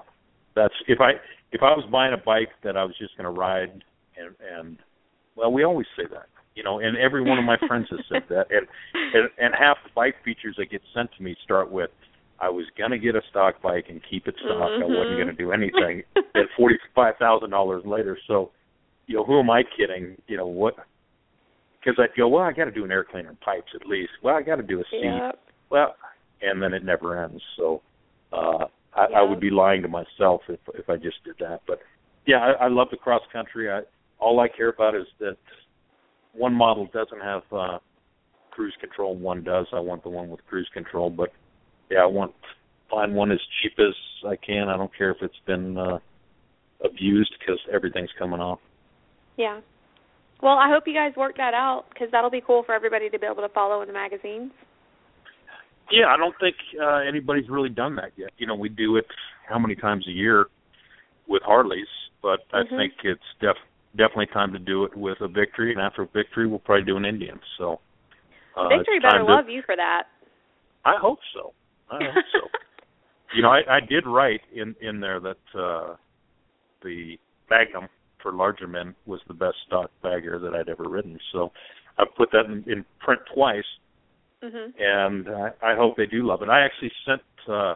that's 0.56 0.74
if 0.88 1.00
I 1.00 1.12
if 1.52 1.62
I 1.62 1.72
was 1.76 1.84
buying 1.92 2.14
a 2.14 2.16
bike 2.24 2.48
that 2.64 2.76
I 2.78 2.84
was 2.84 2.96
just 2.98 3.16
going 3.18 3.24
to 3.32 3.38
ride 3.38 3.82
and 4.16 4.34
and 4.56 4.78
well, 5.36 5.52
we 5.52 5.62
always 5.64 5.86
say 5.96 6.04
that, 6.10 6.26
you 6.54 6.62
know, 6.62 6.80
and 6.80 6.96
every 6.96 7.22
one 7.22 7.38
of 7.38 7.44
my 7.44 7.56
friends 7.68 7.86
has 7.90 8.00
said 8.08 8.22
that, 8.28 8.46
and 8.50 8.66
and, 9.14 9.28
and 9.38 9.54
half 9.58 9.76
the 9.84 9.90
bike 9.94 10.16
features 10.24 10.54
that 10.58 10.70
get 10.70 10.82
sent 10.94 11.10
to 11.16 11.22
me 11.22 11.36
start 11.44 11.70
with 11.70 11.90
I 12.40 12.48
was 12.48 12.64
gonna 12.78 12.98
get 12.98 13.14
a 13.14 13.20
stock 13.30 13.60
bike 13.62 13.86
and 13.88 14.00
keep 14.08 14.26
it 14.26 14.34
stock. 14.44 14.70
I 14.72 14.84
wasn't 14.84 15.16
Mhm. 15.16 15.18
gonna 15.18 15.32
do 15.34 15.52
anything. 15.52 16.02
and 16.34 16.48
forty 16.56 16.76
five 16.94 17.14
thousand 17.18 17.50
dollars 17.50 17.84
later, 17.84 18.18
so 18.26 18.50
you 19.06 19.16
know 19.16 19.24
who 19.24 19.38
am 19.40 19.50
I 19.50 19.62
kidding? 19.76 20.16
You 20.26 20.36
know 20.38 20.46
what? 20.46 20.74
Because 21.80 21.98
I'd 21.98 22.14
go, 22.16 22.28
well, 22.28 22.42
I 22.44 22.52
got 22.52 22.66
to 22.66 22.70
do 22.70 22.84
an 22.84 22.92
air 22.92 23.04
cleaner 23.04 23.30
and 23.30 23.40
pipes 23.40 23.72
at 23.74 23.86
least. 23.86 24.10
Well, 24.22 24.36
I 24.36 24.42
got 24.42 24.56
to 24.56 24.62
do 24.62 24.80
a 24.80 24.84
seat. 24.90 25.02
Yep. 25.04 25.38
Well, 25.70 25.94
and 26.42 26.62
then 26.62 26.74
it 26.74 26.84
never 26.84 27.22
ends. 27.24 27.42
So 27.56 27.80
uh 28.32 28.66
I, 28.94 29.06
Yeah. 29.10 29.18
I 29.20 29.22
would 29.22 29.40
be 29.40 29.50
lying 29.50 29.82
to 29.82 29.88
myself 29.88 30.42
if 30.48 30.60
if 30.74 30.88
I 30.90 30.96
just 30.96 31.22
did 31.24 31.36
that. 31.40 31.60
But 31.66 31.80
yeah, 32.26 32.38
I, 32.58 32.64
I 32.64 32.68
love 32.68 32.88
the 32.90 32.96
cross 32.96 33.22
country. 33.32 33.70
I 33.70 33.80
all 34.18 34.40
I 34.40 34.48
care 34.48 34.68
about 34.70 34.94
is 34.94 35.06
that 35.20 35.36
one 36.32 36.54
model 36.54 36.88
doesn't 36.92 37.20
have 37.20 37.42
uh 37.52 37.78
cruise 38.50 38.74
control, 38.80 39.16
one 39.16 39.42
does. 39.44 39.66
I 39.72 39.80
want 39.80 40.02
the 40.02 40.10
one 40.10 40.28
with 40.28 40.44
cruise 40.46 40.68
control, 40.72 41.10
but 41.10 41.30
yeah, 41.90 41.98
I 41.98 42.06
want 42.06 42.32
find 42.90 43.14
one 43.14 43.30
as 43.30 43.38
cheap 43.62 43.72
as 43.78 43.94
I 44.26 44.36
can. 44.36 44.68
I 44.68 44.76
don't 44.76 44.96
care 44.96 45.10
if 45.10 45.18
it's 45.22 45.40
been 45.46 45.76
uh 45.76 45.98
abused 46.84 47.34
because 47.38 47.58
everything's 47.72 48.10
coming 48.18 48.40
off. 48.40 48.58
Yeah. 49.36 49.60
Well, 50.42 50.56
I 50.56 50.70
hope 50.70 50.84
you 50.86 50.94
guys 50.94 51.12
work 51.16 51.36
that 51.36 51.52
out 51.52 51.84
because 51.92 52.08
that'll 52.10 52.30
be 52.30 52.42
cool 52.44 52.62
for 52.64 52.74
everybody 52.74 53.10
to 53.10 53.18
be 53.18 53.26
able 53.26 53.42
to 53.42 53.48
follow 53.50 53.82
in 53.82 53.88
the 53.88 53.92
magazines. 53.92 54.50
Yeah, 55.90 56.06
I 56.06 56.16
don't 56.16 56.34
think 56.40 56.56
uh, 56.80 57.00
anybody's 57.06 57.48
really 57.50 57.68
done 57.68 57.96
that 57.96 58.12
yet. 58.16 58.30
You 58.38 58.46
know, 58.46 58.54
we 58.54 58.68
do 58.68 58.96
it 58.96 59.06
how 59.48 59.58
many 59.58 59.74
times 59.74 60.06
a 60.08 60.12
year 60.12 60.46
with 61.28 61.42
Harleys, 61.42 61.88
but 62.22 62.40
I 62.52 62.62
Mhm. 62.62 62.76
think 62.76 62.92
it's 63.04 63.20
def- 63.40 63.56
definitely 63.96 64.26
time 64.26 64.52
to 64.52 64.58
do 64.58 64.84
it 64.84 64.96
with 64.96 65.18
a 65.20 65.28
victory, 65.28 65.72
and 65.72 65.80
after 65.80 66.02
a 66.02 66.06
victory, 66.06 66.46
we'll 66.46 66.58
probably 66.60 66.84
do 66.84 66.96
an 66.96 67.04
Indian. 67.04 67.40
So, 67.58 67.80
uh, 68.56 68.68
Victory 68.68 69.00
better 69.00 69.18
to- 69.18 69.24
love 69.24 69.48
you 69.48 69.62
for 69.66 69.76
that. 69.76 70.04
I 70.84 70.94
hope 71.00 71.18
so. 71.34 71.52
I 71.90 71.98
hope 72.04 72.24
so. 72.32 72.48
you 73.34 73.42
know, 73.42 73.50
I, 73.50 73.76
I 73.76 73.80
did 73.80 74.06
write 74.06 74.40
in 74.54 74.74
in 74.80 75.00
there 75.00 75.20
that 75.20 75.58
uh 75.58 75.94
the 76.82 77.18
Magnum 77.50 77.88
for 78.22 78.32
larger 78.32 78.66
men 78.66 78.94
was 79.06 79.20
the 79.28 79.34
best 79.34 79.56
stock 79.66 79.90
bagger 80.02 80.38
that 80.38 80.54
I'd 80.54 80.68
ever 80.68 80.84
ridden. 80.88 81.18
So, 81.32 81.52
I 81.98 82.04
put 82.16 82.30
that 82.32 82.46
in, 82.46 82.64
in 82.70 82.84
print 83.00 83.20
twice 83.34 83.64
Mhm. 84.42 84.72
and 84.78 85.28
I, 85.28 85.72
I 85.72 85.74
hope 85.76 85.98
they 85.98 86.06
do 86.06 86.26
love 86.26 86.40
it. 86.40 86.48
I 86.48 86.60
actually 86.64 86.90
sent 87.04 87.20
uh, 87.46 87.74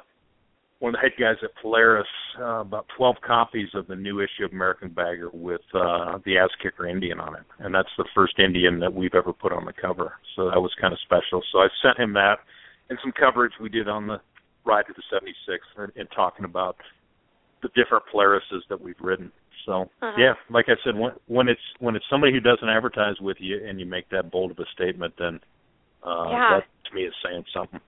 one 0.84 0.94
of 0.94 1.00
the 1.00 1.08
head 1.08 1.18
guys 1.18 1.36
at 1.42 1.50
Polaris 1.62 2.06
uh, 2.38 2.60
about 2.60 2.84
12 2.98 3.16
copies 3.26 3.68
of 3.72 3.86
the 3.86 3.96
new 3.96 4.20
issue 4.20 4.44
of 4.44 4.52
American 4.52 4.90
Bagger 4.90 5.30
with 5.32 5.62
uh, 5.72 6.18
the 6.26 6.36
Ass 6.36 6.50
Kicker 6.62 6.86
Indian 6.86 7.18
on 7.20 7.34
it, 7.34 7.42
and 7.58 7.74
that's 7.74 7.88
the 7.96 8.04
first 8.14 8.38
Indian 8.38 8.78
that 8.80 8.92
we've 8.92 9.14
ever 9.14 9.32
put 9.32 9.50
on 9.50 9.64
the 9.64 9.72
cover. 9.72 10.12
So 10.36 10.50
that 10.50 10.60
was 10.60 10.70
kind 10.78 10.92
of 10.92 10.98
special. 11.00 11.42
So 11.52 11.60
I 11.60 11.68
sent 11.82 11.98
him 11.98 12.12
that 12.12 12.36
and 12.90 12.98
some 13.02 13.12
coverage 13.18 13.52
we 13.58 13.70
did 13.70 13.88
on 13.88 14.06
the 14.06 14.20
ride 14.66 14.84
to 14.88 14.92
the 14.92 15.02
76th, 15.10 15.82
and, 15.82 15.90
and 15.96 16.06
talking 16.14 16.44
about 16.44 16.76
the 17.62 17.68
different 17.68 18.04
Polarises 18.14 18.60
that 18.68 18.78
we've 18.78 19.00
ridden. 19.00 19.32
So 19.64 19.88
Uh-huh. 20.02 20.12
yeah, 20.18 20.34
like 20.50 20.66
I 20.68 20.76
said, 20.84 20.96
when 20.96 21.12
when 21.28 21.48
it's 21.48 21.66
when 21.78 21.96
it's 21.96 22.04
somebody 22.10 22.30
who 22.34 22.40
doesn't 22.40 22.68
advertise 22.68 23.18
with 23.22 23.38
you 23.40 23.66
and 23.66 23.80
you 23.80 23.86
make 23.86 24.10
that 24.10 24.30
bold 24.30 24.50
of 24.50 24.58
a 24.58 24.66
statement, 24.74 25.14
then 25.18 25.40
uh, 26.02 26.28
Yeah. 26.30 26.48
that 26.60 26.64
to 26.90 26.94
me 26.94 27.04
is 27.04 27.14
saying 27.24 27.46
something. 27.54 27.80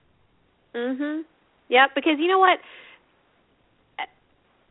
Mhm. 0.73 1.25
Yep, 1.69 1.95
because 1.95 2.17
you 2.17 2.27
know 2.27 2.39
what? 2.39 2.59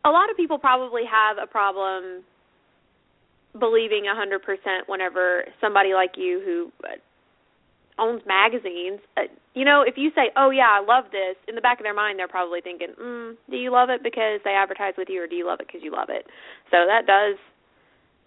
A 0.06 0.10
lot 0.10 0.30
of 0.30 0.36
people 0.36 0.58
probably 0.58 1.02
have 1.04 1.36
a 1.42 1.46
problem 1.46 2.22
believing 3.58 4.06
a 4.06 4.14
100% 4.14 4.38
whenever 4.86 5.44
somebody 5.60 5.94
like 5.94 6.12
you 6.16 6.40
who 6.44 6.72
uh, 6.86 6.94
owns 7.98 8.22
magazines, 8.26 9.00
uh, 9.16 9.22
you 9.54 9.64
know, 9.64 9.82
if 9.82 9.94
you 9.96 10.10
say, 10.14 10.30
"Oh 10.36 10.50
yeah, 10.50 10.68
I 10.70 10.84
love 10.84 11.06
this," 11.10 11.36
in 11.48 11.54
the 11.54 11.60
back 11.60 11.80
of 11.80 11.84
their 11.84 11.94
mind 11.94 12.18
they're 12.18 12.28
probably 12.28 12.60
thinking, 12.60 12.94
"Mm, 13.00 13.36
do 13.50 13.56
you 13.56 13.70
love 13.70 13.90
it 13.90 14.02
because 14.02 14.40
they 14.44 14.50
advertise 14.50 14.94
with 14.96 15.08
you 15.08 15.22
or 15.22 15.26
do 15.26 15.34
you 15.34 15.46
love 15.46 15.60
it 15.60 15.66
because 15.66 15.82
you 15.82 15.90
love 15.90 16.08
it?" 16.10 16.26
So 16.70 16.86
that 16.86 17.06
does 17.06 17.36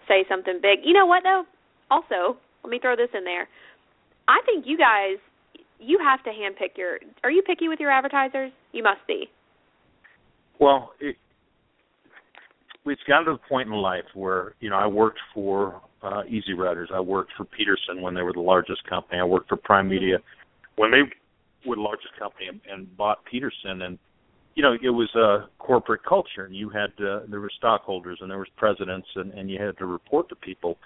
say 0.07 0.25
something 0.27 0.59
big. 0.61 0.79
You 0.83 0.93
know 0.93 1.05
what 1.05 1.23
though? 1.23 1.45
Also, 1.91 2.37
let 2.63 2.71
me 2.71 2.79
throw 2.79 2.95
this 2.95 3.13
in 3.13 3.23
there. 3.23 3.47
I 4.27 4.41
think 4.45 4.65
you 4.67 4.77
guys 4.77 5.17
you 5.79 5.99
have 5.99 6.23
to 6.23 6.31
handpick 6.31 6.77
your. 6.77 6.99
Are 7.23 7.31
you 7.31 7.41
picky 7.41 7.67
with 7.67 7.79
your 7.79 7.91
advertisers? 7.91 8.51
You 8.71 8.83
must 8.83 9.05
be. 9.07 9.29
Well, 10.59 10.91
it, 10.99 11.15
it's 12.85 13.01
gotten 13.07 13.25
to 13.25 13.31
the 13.33 13.49
point 13.49 13.67
in 13.67 13.73
life 13.73 14.05
where 14.13 14.53
you 14.59 14.69
know 14.69 14.77
I 14.77 14.87
worked 14.87 15.19
for 15.33 15.81
uh, 16.01 16.23
Easy 16.27 16.53
Riders. 16.53 16.89
I 16.93 16.99
worked 16.99 17.31
for 17.37 17.45
Peterson 17.45 18.01
when 18.01 18.13
they 18.13 18.21
were 18.21 18.33
the 18.33 18.39
largest 18.39 18.87
company. 18.87 19.19
I 19.19 19.23
worked 19.23 19.49
for 19.49 19.57
Prime 19.57 19.89
Media 19.89 20.17
when 20.75 20.91
they 20.91 21.01
were 21.67 21.75
the 21.75 21.81
largest 21.81 22.17
company 22.17 22.47
and, 22.47 22.61
and 22.71 22.97
bought 22.97 23.23
Peterson. 23.25 23.81
And 23.81 23.99
you 24.55 24.63
know 24.63 24.73
it 24.81 24.89
was 24.89 25.13
a 25.15 25.49
corporate 25.59 26.03
culture. 26.03 26.45
And 26.45 26.55
you 26.55 26.69
had 26.69 26.91
uh, 27.03 27.21
there 27.29 27.41
were 27.41 27.51
stockholders 27.57 28.19
and 28.21 28.31
there 28.31 28.39
was 28.39 28.49
presidents, 28.57 29.07
and, 29.15 29.33
and 29.33 29.49
you 29.49 29.61
had 29.61 29.77
to 29.77 29.85
report 29.85 30.29
to 30.29 30.35
people. 30.35 30.77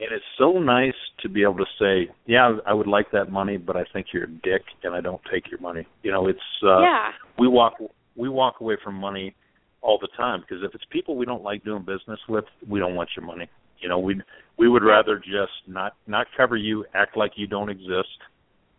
And 0.00 0.10
it's 0.10 0.24
so 0.36 0.58
nice 0.58 0.94
to 1.20 1.28
be 1.28 1.42
able 1.42 1.58
to 1.58 1.66
say, 1.78 2.12
yeah, 2.26 2.56
I 2.66 2.74
would 2.74 2.88
like 2.88 3.12
that 3.12 3.30
money, 3.30 3.56
but 3.56 3.76
I 3.76 3.84
think 3.92 4.08
you're 4.12 4.24
a 4.24 4.28
dick, 4.28 4.62
and 4.82 4.94
I 4.94 5.00
don't 5.00 5.20
take 5.30 5.48
your 5.48 5.60
money. 5.60 5.86
You 6.02 6.10
know, 6.10 6.26
it's 6.26 6.40
uh, 6.64 6.80
yeah. 6.80 7.10
we 7.38 7.46
walk 7.46 7.74
we 8.16 8.28
walk 8.28 8.60
away 8.60 8.76
from 8.82 8.94
money 8.94 9.34
all 9.82 9.98
the 10.00 10.08
time 10.16 10.40
because 10.40 10.64
if 10.64 10.74
it's 10.74 10.84
people 10.90 11.16
we 11.16 11.26
don't 11.26 11.42
like 11.42 11.64
doing 11.64 11.82
business 11.82 12.20
with, 12.28 12.44
we 12.68 12.78
don't 12.78 12.94
want 12.94 13.10
your 13.16 13.26
money. 13.26 13.48
You 13.80 13.88
know, 13.88 13.98
we 13.98 14.20
we 14.56 14.68
would 14.68 14.84
rather 14.84 15.18
just 15.18 15.52
not 15.66 15.94
not 16.06 16.26
cover 16.36 16.56
you, 16.56 16.84
act 16.94 17.16
like 17.16 17.32
you 17.36 17.46
don't 17.46 17.68
exist, 17.68 18.18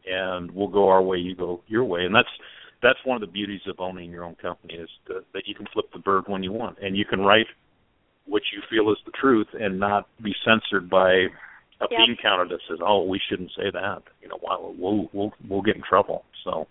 and 0.08 0.50
we'll 0.52 0.70
go 0.70 0.88
our 0.90 1.02
way, 1.02 1.18
you 1.18 1.36
go 1.36 1.62
your 1.68 1.84
way, 1.84 2.06
and 2.06 2.16
that's 2.16 2.30
that's 2.82 3.00
one 3.06 3.16
of 3.16 3.22
the 3.22 3.32
beauties 3.32 3.62
of 3.68 3.76
owning 3.80 4.12
your 4.12 4.24
own 4.24 4.36
company 4.36 4.76
is 4.76 4.90
that, 5.08 5.24
that 5.34 5.44
you 5.46 5.56
can 5.56 5.66
flip 5.74 5.86
the 5.94 6.00
bird 6.00 6.24
when 6.28 6.44
you 6.44 6.52
want, 6.52 6.78
and 6.82 6.98
you 6.98 7.06
can 7.06 7.22
write 7.22 7.48
what 8.26 8.42
you 8.54 8.62
feel 8.70 8.92
is 8.92 8.98
the 9.06 9.12
truth 9.20 9.48
and 9.54 9.80
not 9.80 10.08
be 10.22 10.34
censored 10.46 10.90
by 10.90 11.28
a 11.82 11.88
Yep. 11.92 12.00
bean 12.00 12.18
counter 12.22 12.48
that 12.48 12.60
says, 12.70 12.80
"Oh, 12.82 13.04
we 13.04 13.20
shouldn't 13.30 13.52
say 13.52 13.70
that." 13.72 14.04
You 14.22 14.30
know, 14.30 14.40
we'll 14.42 14.74
we'll 14.78 15.10
we'll, 15.12 15.34
we'll 15.50 15.62
get 15.62 15.76
in 15.76 15.82
trouble. 15.82 16.24
So. 16.46 16.68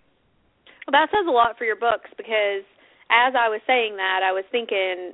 Well, 0.87 0.93
that 0.93 1.11
says 1.11 1.27
a 1.29 1.31
lot 1.31 1.59
for 1.59 1.65
your 1.65 1.77
books 1.77 2.11
because 2.17 2.65
as 3.13 3.35
I 3.37 3.49
was 3.53 3.61
saying 3.67 3.97
that, 3.97 4.25
I 4.25 4.33
was 4.33 4.45
thinking, 4.51 5.13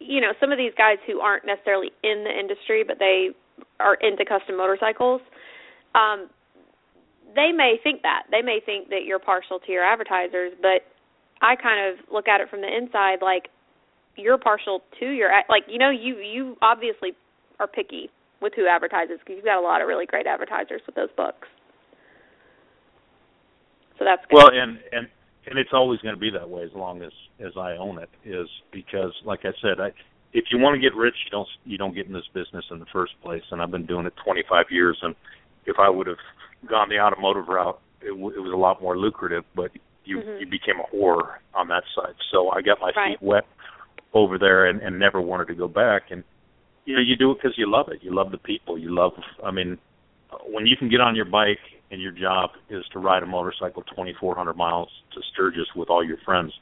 you 0.00 0.20
know, 0.20 0.32
some 0.40 0.50
of 0.50 0.58
these 0.58 0.72
guys 0.76 0.96
who 1.06 1.20
aren't 1.20 1.44
necessarily 1.44 1.92
in 2.02 2.24
the 2.24 2.32
industry, 2.32 2.82
but 2.82 2.98
they 2.98 3.30
are 3.78 3.94
into 4.00 4.24
custom 4.24 4.56
motorcycles, 4.56 5.20
um, 5.94 6.28
they 7.34 7.52
may 7.52 7.76
think 7.82 8.02
that. 8.02 8.24
They 8.30 8.40
may 8.40 8.60
think 8.64 8.88
that 8.88 9.04
you're 9.04 9.18
partial 9.18 9.60
to 9.60 9.72
your 9.72 9.84
advertisers, 9.84 10.52
but 10.60 10.88
I 11.42 11.56
kind 11.56 11.92
of 11.92 12.00
look 12.10 12.28
at 12.28 12.40
it 12.40 12.48
from 12.48 12.62
the 12.62 12.72
inside 12.72 13.20
like 13.20 13.48
you're 14.16 14.38
partial 14.38 14.80
to 14.98 15.06
your 15.10 15.28
like 15.50 15.64
you 15.68 15.78
know 15.78 15.90
you 15.90 16.16
you 16.16 16.56
obviously 16.62 17.12
are 17.60 17.66
picky 17.66 18.08
with 18.40 18.54
who 18.56 18.66
advertises 18.66 19.18
because 19.20 19.36
you've 19.36 19.44
got 19.44 19.58
a 19.58 19.60
lot 19.60 19.82
of 19.82 19.88
really 19.88 20.06
great 20.06 20.26
advertisers 20.26 20.80
with 20.86 20.94
those 20.94 21.10
books. 21.16 21.48
So 23.98 24.04
that's 24.04 24.22
good. 24.28 24.36
Well, 24.36 24.48
and 24.52 24.78
and 24.92 25.08
and 25.46 25.58
it's 25.58 25.70
always 25.72 26.00
going 26.00 26.14
to 26.14 26.20
be 26.20 26.30
that 26.30 26.48
way 26.48 26.62
as 26.62 26.72
long 26.74 27.02
as 27.02 27.12
as 27.44 27.52
I 27.56 27.72
own 27.72 27.98
it. 27.98 28.08
Is 28.24 28.48
because, 28.72 29.12
like 29.24 29.40
I 29.44 29.52
said, 29.62 29.80
I 29.80 29.92
if 30.32 30.44
you 30.50 30.58
want 30.58 30.74
to 30.74 30.80
get 30.80 30.94
rich, 30.96 31.14
you 31.24 31.30
don't 31.30 31.48
you 31.64 31.78
don't 31.78 31.94
get 31.94 32.06
in 32.06 32.12
this 32.12 32.28
business 32.34 32.64
in 32.70 32.78
the 32.78 32.86
first 32.92 33.12
place. 33.22 33.42
And 33.50 33.62
I've 33.62 33.70
been 33.70 33.86
doing 33.86 34.06
it 34.06 34.14
25 34.24 34.66
years. 34.70 34.98
And 35.02 35.14
if 35.66 35.76
I 35.78 35.88
would 35.88 36.06
have 36.06 36.18
gone 36.68 36.88
the 36.88 36.98
automotive 37.00 37.48
route, 37.48 37.80
it, 38.02 38.08
w- 38.10 38.34
it 38.36 38.40
was 38.40 38.52
a 38.52 38.56
lot 38.56 38.80
more 38.82 38.96
lucrative. 38.98 39.44
But 39.54 39.70
you 40.04 40.18
Mhm. 40.18 40.40
you 40.40 40.46
became 40.46 40.76
a 40.80 40.94
whore 40.94 41.36
on 41.54 41.68
that 41.68 41.84
side. 41.94 42.14
So 42.30 42.50
I 42.50 42.60
got 42.62 42.80
my 42.80 42.92
Right. 42.96 43.18
feet 43.18 43.22
wet 43.22 43.46
over 44.14 44.38
there 44.38 44.66
and, 44.66 44.80
and 44.80 44.98
never 44.98 45.20
wanted 45.20 45.48
to 45.48 45.54
go 45.54 45.68
back. 45.68 46.10
And 46.10 46.22
you 46.84 46.94
know, 46.94 47.02
you 47.02 47.16
do 47.16 47.32
it 47.32 47.38
because 47.42 47.58
you 47.58 47.68
love 47.68 47.88
it. 47.88 48.02
You 48.02 48.14
love 48.14 48.30
the 48.30 48.38
people. 48.38 48.78
You 48.78 48.94
love. 48.94 49.12
I 49.44 49.50
mean, 49.50 49.78
when 50.46 50.66
you 50.66 50.76
can 50.76 50.88
get 50.88 51.00
on 51.00 51.16
your 51.16 51.24
bike 51.24 51.58
and 51.90 52.00
your 52.00 52.12
job 52.12 52.50
is 52.70 52.84
to 52.92 52.98
ride 53.00 53.22
a 53.22 53.26
motorcycle 53.26 53.82
2,400 53.82 54.56
miles 54.56 54.88
to 55.12 55.20
Sturgis 55.32 55.66
with 55.74 55.90
all 55.90 56.04
your 56.04 56.18
friends, 56.18 56.52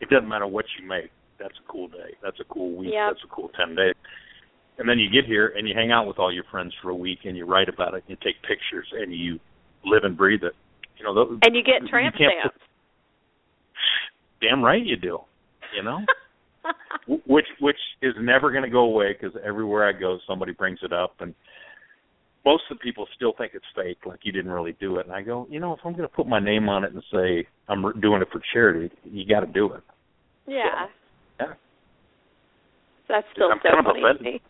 it 0.00 0.08
doesn't 0.08 0.28
matter 0.28 0.46
what 0.46 0.64
you 0.78 0.86
make. 0.86 1.10
That's 1.38 1.54
a 1.64 1.72
cool 1.72 1.88
day. 1.88 2.16
That's 2.22 2.38
a 2.40 2.44
cool 2.44 2.76
week. 2.76 2.90
Yep. 2.92 3.10
That's 3.10 3.24
a 3.24 3.34
cool 3.34 3.50
10 3.58 3.74
days. 3.74 3.94
And 4.78 4.88
then 4.88 4.98
you 4.98 5.10
get 5.10 5.24
here 5.24 5.52
and 5.56 5.68
you 5.68 5.74
hang 5.74 5.90
out 5.90 6.06
with 6.06 6.18
all 6.18 6.32
your 6.32 6.44
friends 6.50 6.72
for 6.82 6.90
a 6.90 6.94
week 6.94 7.20
and 7.24 7.36
you 7.36 7.46
write 7.46 7.68
about 7.68 7.94
it. 7.94 8.04
And 8.08 8.10
you 8.10 8.16
take 8.16 8.40
pictures 8.42 8.86
and 8.92 9.12
you 9.12 9.38
live 9.84 10.04
and 10.04 10.16
breathe 10.16 10.42
it. 10.42 10.54
You 10.98 11.04
know, 11.04 11.14
those, 11.14 11.38
and 11.42 11.54
you 11.54 11.62
get 11.62 11.82
you 11.82 11.88
tramp 11.88 12.16
can't 12.16 12.32
stamps. 12.40 12.58
damn 14.40 14.62
right 14.62 14.84
you 14.84 14.96
do. 14.96 15.18
You 15.76 15.82
know. 15.82 16.00
Which 17.26 17.46
which 17.60 17.78
is 18.02 18.12
never 18.20 18.50
going 18.50 18.64
to 18.64 18.68
go 18.68 18.80
away 18.80 19.16
because 19.18 19.34
everywhere 19.42 19.88
I 19.88 19.98
go, 19.98 20.18
somebody 20.26 20.52
brings 20.52 20.80
it 20.82 20.92
up, 20.92 21.14
and 21.20 21.34
most 22.48 22.62
of 22.70 22.78
the 22.78 22.82
people 22.82 23.06
still 23.14 23.34
think 23.36 23.52
it's 23.54 23.66
fake, 23.76 23.98
like 24.06 24.20
you 24.22 24.32
didn't 24.32 24.50
really 24.50 24.74
do 24.80 24.96
it. 24.96 25.04
And 25.04 25.14
I 25.14 25.20
go, 25.20 25.46
you 25.50 25.60
know, 25.60 25.74
if 25.74 25.80
I'm 25.84 25.92
going 25.92 26.08
to 26.08 26.14
put 26.14 26.26
my 26.26 26.40
name 26.40 26.66
on 26.70 26.82
it 26.82 26.94
and 26.94 27.02
say 27.12 27.46
I'm 27.68 27.82
doing 28.00 28.22
it 28.22 28.28
for 28.32 28.40
charity, 28.54 28.90
you 29.04 29.26
got 29.26 29.40
to 29.40 29.46
do 29.46 29.74
it. 29.74 29.82
yeah. 30.46 30.86
Yeah. 31.38 31.52
That's 33.06 33.26
still 33.32 33.50
I'm 33.52 33.58
so 33.62 33.68
kind 33.68 33.78
of 33.78 33.84
funny 33.84 34.00
to 34.00 34.08
offended. 34.08 34.40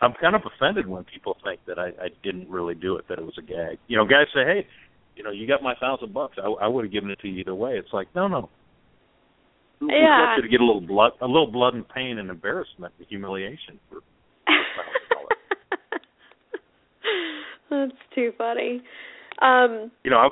I'm 0.00 0.14
kind 0.20 0.34
of 0.36 0.42
offended 0.46 0.86
when 0.86 1.04
people 1.04 1.36
think 1.44 1.60
that 1.66 1.78
I, 1.78 1.88
I 1.88 2.08
didn't 2.22 2.48
really 2.48 2.74
do 2.74 2.96
it, 2.96 3.06
that 3.08 3.18
it 3.18 3.24
was 3.24 3.34
a 3.38 3.42
gag. 3.42 3.78
You 3.88 3.96
know, 3.96 4.04
guys 4.04 4.26
say, 4.34 4.44
hey, 4.46 4.66
you 5.16 5.22
know, 5.22 5.30
you 5.30 5.46
got 5.46 5.62
my 5.62 5.74
thousand 5.80 6.14
bucks. 6.14 6.36
I, 6.42 6.48
I 6.64 6.68
would 6.68 6.84
have 6.84 6.92
given 6.92 7.10
it 7.10 7.18
to 7.20 7.28
you 7.28 7.40
either 7.40 7.54
way. 7.54 7.72
It's 7.72 7.92
like, 7.92 8.08
no, 8.14 8.28
no. 8.28 8.50
Yeah. 9.80 9.88
wants 9.88 10.38
you 10.38 10.42
to 10.42 10.48
get 10.48 10.60
a 10.60 10.64
little 10.64 10.80
blood, 10.80 11.12
a 11.20 11.26
little 11.26 11.50
blood 11.50 11.74
and 11.74 11.88
pain 11.88 12.18
and 12.18 12.30
embarrassment 12.30 12.94
and 12.98 13.06
humiliation 13.08 13.80
for 13.88 13.98
That's 17.72 18.14
too 18.14 18.32
funny. 18.36 18.82
Um, 19.40 19.90
you 20.04 20.10
know, 20.10 20.18
I, 20.18 20.28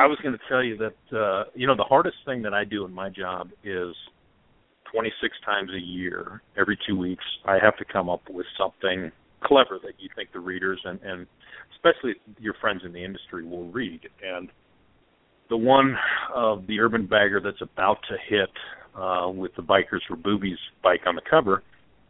I 0.00 0.06
was 0.06 0.18
going 0.22 0.34
to 0.34 0.40
tell 0.48 0.64
you 0.64 0.78
that 0.78 1.16
uh, 1.16 1.44
you 1.54 1.66
know 1.66 1.76
the 1.76 1.84
hardest 1.84 2.16
thing 2.24 2.42
that 2.42 2.54
I 2.54 2.64
do 2.64 2.84
in 2.84 2.92
my 2.92 3.10
job 3.10 3.50
is 3.62 3.94
26 4.92 5.36
times 5.44 5.70
a 5.74 5.80
year, 5.80 6.42
every 6.58 6.78
two 6.86 6.96
weeks, 6.96 7.24
I 7.44 7.58
have 7.62 7.76
to 7.76 7.84
come 7.84 8.08
up 8.08 8.22
with 8.28 8.46
something 8.58 9.12
clever 9.42 9.78
that 9.82 9.94
you 9.98 10.08
think 10.14 10.32
the 10.32 10.40
readers 10.40 10.80
and, 10.84 11.00
and 11.02 11.26
especially 11.74 12.14
your 12.38 12.54
friends 12.60 12.82
in 12.84 12.92
the 12.92 13.04
industry 13.04 13.44
will 13.44 13.66
read. 13.70 14.00
And 14.22 14.48
the 15.48 15.56
one 15.56 15.96
of 16.34 16.66
the 16.66 16.80
urban 16.80 17.06
bagger 17.06 17.40
that's 17.42 17.60
about 17.62 17.98
to 18.08 18.16
hit 18.28 18.50
uh, 18.94 19.28
with 19.30 19.54
the 19.56 19.62
Bikers 19.62 20.00
for 20.08 20.16
Boobies 20.16 20.58
bike 20.82 21.00
on 21.06 21.14
the 21.14 21.22
cover, 21.28 21.62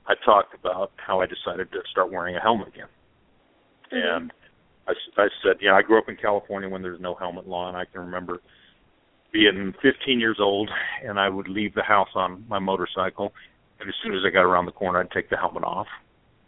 I 0.07 0.15
talked 0.25 0.55
about 0.55 0.93
how 0.97 1.21
I 1.21 1.27
decided 1.27 1.71
to 1.73 1.79
start 1.91 2.11
wearing 2.11 2.37
a 2.37 2.41
helmet 2.41 2.69
again. 2.69 2.89
Mm-hmm. 3.93 4.23
And 4.23 4.33
I, 4.91 5.23
I 5.23 5.29
said, 5.43 5.57
yeah, 5.61 5.75
I 5.75 5.83
grew 5.83 5.99
up 5.99 6.09
in 6.09 6.17
California 6.17 6.69
when 6.69 6.83
there's 6.83 7.01
no 7.01 7.15
helmet 7.15 7.47
law, 7.47 7.69
and 7.69 7.77
I 7.77 7.85
can 7.85 8.01
remember 8.01 8.41
being 9.33 9.75
15 9.83 10.21
years 10.21 10.39
old, 10.41 10.71
and 11.05 11.19
I 11.19 11.29
would 11.29 11.49
leave 11.49 11.75
the 11.75 11.83
house 11.83 12.09
on 12.15 12.45
my 12.49 12.59
motorcycle, 12.59 13.33
and 13.79 13.89
as 13.89 13.95
soon 14.03 14.15
as 14.15 14.21
I 14.27 14.31
got 14.31 14.43
around 14.43 14.67
the 14.67 14.73
corner, 14.73 15.01
I'd 15.01 15.11
take 15.11 15.31
the 15.31 15.37
helmet 15.37 15.65
off, 15.65 15.87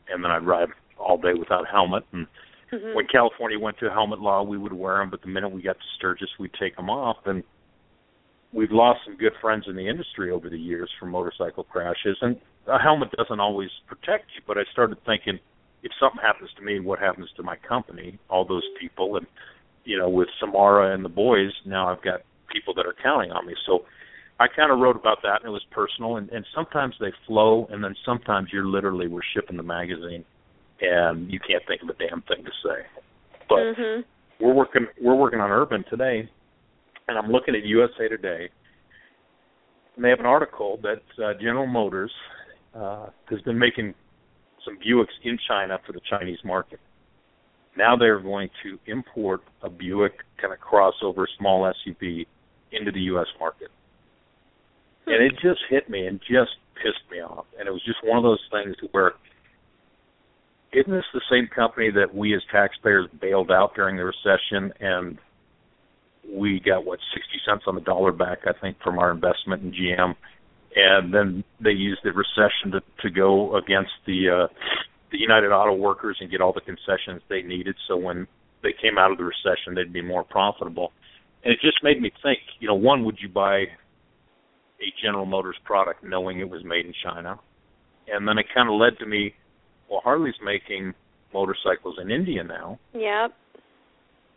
and 0.08 0.22
then 0.22 0.30
I'd 0.30 0.46
ride 0.46 0.68
all 0.98 1.16
day 1.16 1.34
without 1.38 1.64
a 1.64 1.70
helmet. 1.70 2.04
And 2.12 2.26
mm-hmm. 2.72 2.94
when 2.94 3.06
California 3.06 3.58
went 3.58 3.78
to 3.78 3.90
helmet 3.90 4.20
law, 4.20 4.42
we 4.42 4.58
would 4.58 4.72
wear 4.72 4.98
them, 4.98 5.10
but 5.10 5.22
the 5.22 5.28
minute 5.28 5.50
we 5.50 5.62
got 5.62 5.76
to 5.76 5.86
Sturgis, 5.96 6.28
we'd 6.38 6.54
take 6.60 6.76
them 6.76 6.90
off, 6.90 7.18
and 7.24 7.42
we've 8.52 8.72
lost 8.72 9.00
some 9.04 9.16
good 9.16 9.32
friends 9.40 9.64
in 9.68 9.76
the 9.76 9.88
industry 9.88 10.30
over 10.30 10.50
the 10.50 10.58
years 10.58 10.90
from 10.98 11.10
motorcycle 11.10 11.64
crashes, 11.64 12.18
and 12.20 12.36
a 12.66 12.78
helmet 12.78 13.10
doesn't 13.16 13.40
always 13.40 13.70
protect 13.86 14.26
you. 14.34 14.42
But 14.46 14.58
I 14.58 14.62
started 14.72 14.98
thinking, 15.06 15.38
if 15.82 15.92
something 16.00 16.20
happens 16.22 16.50
to 16.56 16.62
me, 16.62 16.80
what 16.80 16.98
happens 16.98 17.28
to 17.36 17.42
my 17.42 17.56
company? 17.56 18.18
All 18.30 18.46
those 18.46 18.66
people, 18.80 19.16
and 19.16 19.26
you 19.84 19.98
know, 19.98 20.08
with 20.08 20.28
Samara 20.38 20.94
and 20.94 21.04
the 21.04 21.08
boys, 21.08 21.50
now 21.66 21.88
I've 21.88 22.02
got 22.02 22.20
people 22.52 22.74
that 22.74 22.86
are 22.86 22.94
counting 23.02 23.32
on 23.32 23.46
me. 23.46 23.54
So 23.66 23.80
I 24.38 24.46
kind 24.48 24.70
of 24.70 24.78
wrote 24.78 24.96
about 24.96 25.18
that, 25.22 25.40
and 25.40 25.46
it 25.46 25.50
was 25.50 25.64
personal. 25.70 26.16
And, 26.16 26.28
and 26.30 26.44
sometimes 26.54 26.94
they 27.00 27.12
flow, 27.26 27.66
and 27.70 27.82
then 27.82 27.94
sometimes 28.04 28.48
you're 28.52 28.66
literally 28.66 29.08
we're 29.08 29.20
shipping 29.34 29.56
the 29.56 29.62
magazine, 29.62 30.24
and 30.80 31.30
you 31.32 31.40
can't 31.40 31.62
think 31.66 31.82
of 31.82 31.88
a 31.88 31.94
damn 31.94 32.22
thing 32.22 32.44
to 32.44 32.50
say. 32.64 32.86
But 33.48 33.58
mm-hmm. 33.58 34.44
we're 34.44 34.54
working 34.54 34.86
we're 35.00 35.16
working 35.16 35.40
on 35.40 35.50
Urban 35.50 35.84
today, 35.90 36.28
and 37.08 37.18
I'm 37.18 37.30
looking 37.30 37.54
at 37.54 37.64
USA 37.64 38.08
Today, 38.08 38.48
and 39.96 40.04
they 40.04 40.10
have 40.10 40.20
an 40.20 40.26
article 40.26 40.78
that 40.82 41.02
uh, 41.22 41.34
General 41.34 41.66
Motors 41.66 42.12
uh, 42.74 43.06
has 43.30 43.40
been 43.42 43.58
making 43.58 43.94
some 44.64 44.78
Buicks 44.78 45.14
in 45.24 45.38
China 45.48 45.78
for 45.86 45.92
the 45.92 46.00
Chinese 46.08 46.38
market. 46.44 46.80
Now 47.76 47.96
they're 47.96 48.20
going 48.20 48.50
to 48.62 48.78
import 48.86 49.40
a 49.62 49.70
Buick 49.70 50.12
kind 50.40 50.52
of 50.52 50.60
crossover 50.60 51.26
small 51.38 51.62
SUV 51.62 52.26
into 52.70 52.92
the 52.92 53.00
U.S. 53.00 53.26
market. 53.40 53.68
And 55.06 55.22
it 55.22 55.32
just 55.42 55.60
hit 55.68 55.88
me 55.90 56.06
and 56.06 56.20
just 56.20 56.52
pissed 56.76 57.10
me 57.10 57.18
off. 57.18 57.46
And 57.58 57.66
it 57.66 57.70
was 57.70 57.82
just 57.84 57.98
one 58.04 58.18
of 58.18 58.24
those 58.24 58.40
things 58.50 58.76
where 58.92 59.12
isn't 60.72 60.90
this 60.90 61.04
the 61.12 61.20
same 61.30 61.48
company 61.54 61.90
that 61.90 62.14
we 62.14 62.34
as 62.34 62.42
taxpayers 62.50 63.06
bailed 63.20 63.50
out 63.50 63.74
during 63.74 63.96
the 63.96 64.04
recession 64.04 64.72
and 64.80 65.18
we 66.30 66.60
got 66.60 66.84
what 66.84 66.98
sixty 67.12 67.38
cents 67.46 67.64
on 67.66 67.74
the 67.74 67.80
dollar 67.80 68.12
back 68.12 68.38
I 68.46 68.52
think 68.58 68.78
from 68.82 68.98
our 68.98 69.10
investment 69.10 69.62
in 69.62 69.72
GM 69.72 70.14
and 70.74 71.12
then 71.12 71.44
they 71.62 71.70
used 71.70 72.00
the 72.04 72.12
recession 72.12 72.72
to 72.72 72.80
to 73.02 73.10
go 73.10 73.56
against 73.56 73.92
the 74.06 74.28
uh 74.28 74.46
the 75.10 75.18
United 75.18 75.48
Auto 75.48 75.74
Workers 75.74 76.16
and 76.20 76.30
get 76.30 76.40
all 76.40 76.52
the 76.52 76.60
concessions 76.60 77.20
they 77.28 77.42
needed 77.42 77.76
so 77.86 77.96
when 77.96 78.26
they 78.62 78.72
came 78.80 78.96
out 78.96 79.12
of 79.12 79.18
the 79.18 79.24
recession 79.24 79.74
they'd 79.74 79.92
be 79.92 80.02
more 80.02 80.24
profitable 80.24 80.92
and 81.44 81.52
it 81.52 81.60
just 81.60 81.82
made 81.82 82.00
me 82.00 82.10
think. 82.22 82.38
You 82.60 82.68
know, 82.68 82.74
one, 82.74 83.04
would 83.04 83.18
you 83.20 83.28
buy 83.28 83.58
a 83.58 84.92
General 85.02 85.26
Motors 85.26 85.56
product 85.64 86.04
knowing 86.04 86.40
it 86.40 86.48
was 86.48 86.62
made 86.64 86.86
in 86.86 86.94
China? 87.02 87.38
And 88.08 88.26
then 88.26 88.38
it 88.38 88.46
kind 88.54 88.68
of 88.68 88.74
led 88.74 88.98
to 88.98 89.06
me. 89.06 89.34
Well, 89.90 90.00
Harley's 90.02 90.34
making 90.44 90.94
motorcycles 91.34 91.96
in 92.00 92.10
India 92.10 92.42
now. 92.44 92.78
Yep. 92.94 93.32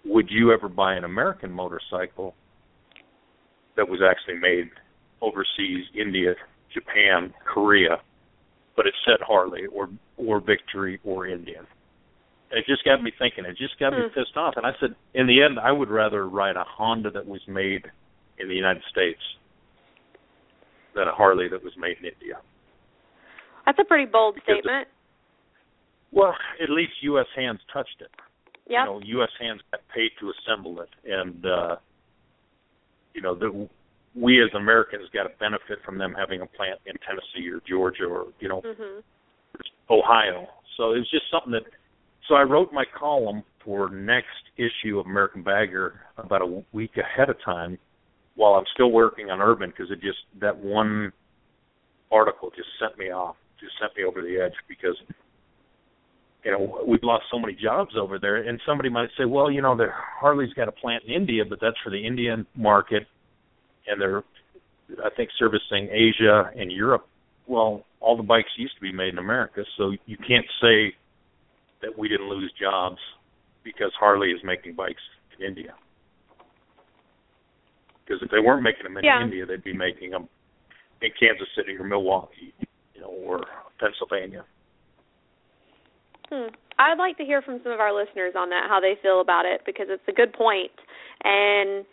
Would 0.06 0.28
you 0.30 0.52
ever 0.52 0.69
buy 0.69 0.95
an 0.95 1.04
American 1.04 1.52
motorcycle 1.52 2.36
that 3.76 3.88
was 3.88 4.02
actually 4.08 4.39
made 4.39 4.69
overseas, 5.21 5.86
India, 5.99 6.34
Japan, 6.73 7.34
Korea, 7.45 7.97
but 8.75 8.86
it 8.86 8.93
said 9.06 9.19
Harley 9.25 9.65
or 9.71 9.89
or 10.17 10.39
Victory 10.39 10.99
or 11.04 11.28
Indian? 11.28 11.65
it 12.51 12.65
just 12.67 12.84
got 12.84 13.01
me 13.01 13.12
thinking. 13.17 13.45
It 13.45 13.58
just 13.58 13.78
got 13.80 13.91
me 13.91 13.99
hmm. 14.01 14.19
pissed 14.19 14.38
off. 14.38 14.54
And 14.56 14.65
I 14.65 14.71
said, 14.80 14.95
in 15.13 15.28
the 15.28 15.43
end, 15.43 15.60
I 15.60 15.71
would 15.71 15.89
rather 15.89 16.28
ride 16.28 16.56
a 16.56 16.63
Honda 16.65 17.12
that 17.12 17.28
was 17.28 17.41
made 17.47 17.86
in 18.39 18.47
the 18.47 18.56
United 18.56 18.84
States 18.91 19.19
than 20.95 21.08
a 21.08 21.12
Harley 21.12 21.47
that 21.49 21.63
was 21.63 21.73
made 21.78 21.97
in 21.99 22.06
India. 22.06 22.39
That's 23.65 23.80
a 23.80 23.84
pretty 23.84 24.06
bold 24.06 24.36
because 24.36 24.60
statement. 24.60 24.88
It, 24.88 26.17
well, 26.17 26.34
at 26.63 26.69
least 26.69 26.93
U.S. 27.01 27.25
hands 27.36 27.60
touched 27.73 27.99
it. 27.99 28.12
Yeah. 28.67 28.86
You 28.86 28.91
know, 28.91 29.01
U.S. 29.19 29.30
hands 29.39 29.62
got 29.71 29.82
paid 29.93 30.12
to 30.19 30.32
assemble 30.32 30.82
it, 30.82 30.89
and 31.04 31.45
uh, 31.45 31.75
you 33.13 33.21
know, 33.21 33.36
the, 33.36 33.67
we 34.15 34.41
as 34.41 34.49
Americans 34.56 35.10
got 35.13 35.25
a 35.25 35.38
benefit 35.39 35.80
from 35.86 35.97
them 35.97 36.15
having 36.17 36.41
a 36.41 36.45
plant 36.45 36.80
in 36.86 36.93
Tennessee 37.06 37.49
or 37.51 37.62
Georgia 37.67 38.06
or 38.06 38.28
you 38.39 38.47
know, 38.47 38.62
mm-hmm. 38.62 38.99
Ohio. 39.89 40.47
So 40.78 40.93
it 40.93 40.99
was 40.99 41.10
just 41.12 41.25
something 41.32 41.51
that 41.51 41.63
so 42.28 42.36
I 42.36 42.41
wrote 42.41 42.73
my 42.73 42.86
column 42.97 43.43
for 43.63 43.89
next 43.89 44.28
issue 44.58 44.99
of 44.99 45.06
American 45.06 45.43
Bagger 45.43 46.01
about 46.17 46.41
a 46.41 46.63
week 46.71 46.91
ahead 46.97 47.30
of 47.30 47.36
time 47.43 47.78
while 48.36 48.54
I'm 48.54 48.65
still 48.73 48.91
working 48.91 49.30
on 49.30 49.41
Urban 49.41 49.69
because 49.69 49.91
it 49.91 50.01
just 50.01 50.19
that 50.39 50.56
one 50.58 51.12
article 52.12 52.51
just 52.56 52.69
sent 52.80 52.97
me 52.97 53.12
off, 53.12 53.36
just 53.60 53.73
sent 53.80 53.95
me 53.97 54.04
over 54.04 54.21
the 54.21 54.39
edge 54.39 54.54
because 54.67 54.95
you 56.43 56.51
know 56.51 56.84
we've 56.88 57.04
lost 57.04 57.25
so 57.32 57.39
many 57.39 57.54
jobs 57.54 57.91
over 57.99 58.19
there. 58.19 58.47
And 58.47 58.60
somebody 58.65 58.89
might 58.89 59.10
say, 59.17 59.25
well, 59.25 59.51
you 59.51 59.62
know, 59.62 59.75
the 59.75 59.88
Harley's 59.91 60.54
got 60.54 60.67
a 60.67 60.71
plant 60.71 61.04
in 61.08 61.13
India, 61.13 61.43
but 61.47 61.60
that's 61.62 61.78
for 61.84 61.89
the 61.89 62.06
Indian 62.06 62.45
market, 62.56 63.08
and 63.88 64.00
they're 64.00 64.24
I 65.04 65.10
think 65.15 65.30
servicing 65.38 65.89
Asia 65.91 66.52
and 66.56 66.71
Europe. 66.71 67.08
Well, 67.48 67.84
all 68.00 68.17
the 68.17 68.24
bikes 68.24 68.50
used 68.58 68.76
to 68.76 68.82
be 68.82 68.91
made 68.91 69.13
in 69.13 69.17
America, 69.17 69.63
so 69.78 69.93
you 70.06 70.17
can't 70.17 70.45
say 70.62 70.95
that 71.82 71.98
we 71.98 72.08
didn't 72.08 72.30
lose 72.30 72.52
jobs 72.60 73.00
because 73.63 73.91
Harley 74.00 74.30
is 74.30 74.39
making 74.43 74.76
bikes 74.76 75.02
in 75.38 75.45
India. 75.45 75.74
Because 78.06 78.21
if 78.21 78.30
they 78.30 78.39
weren't 78.39 78.62
making 78.62 78.84
them 78.84 78.98
in 78.98 79.04
yeah. 79.04 79.24
India, 79.24 79.45
they'd 79.45 79.63
be 79.63 79.74
making 79.74 80.12
them 80.12 80.30
in 81.02 81.10
Kansas 81.19 81.48
City 81.56 81.76
or 81.78 81.84
Milwaukee, 81.84 82.54
you 82.93 83.02
know, 83.02 83.08
or 83.08 83.43
Pennsylvania. 83.80 84.45
Hmm. 86.30 86.54
I'd 86.78 86.98
like 86.98 87.17
to 87.17 87.24
hear 87.24 87.41
from 87.41 87.60
some 87.63 87.71
of 87.71 87.80
our 87.80 87.93
listeners 87.93 88.34
on 88.38 88.50
that, 88.50 88.65
how 88.67 88.80
they 88.80 88.95
feel 89.02 89.21
about 89.21 89.45
it, 89.45 89.62
because 89.65 89.88
it's 89.89 90.04
a 90.08 90.12
good 90.12 90.34
point. 90.34 90.71
And 91.24 91.86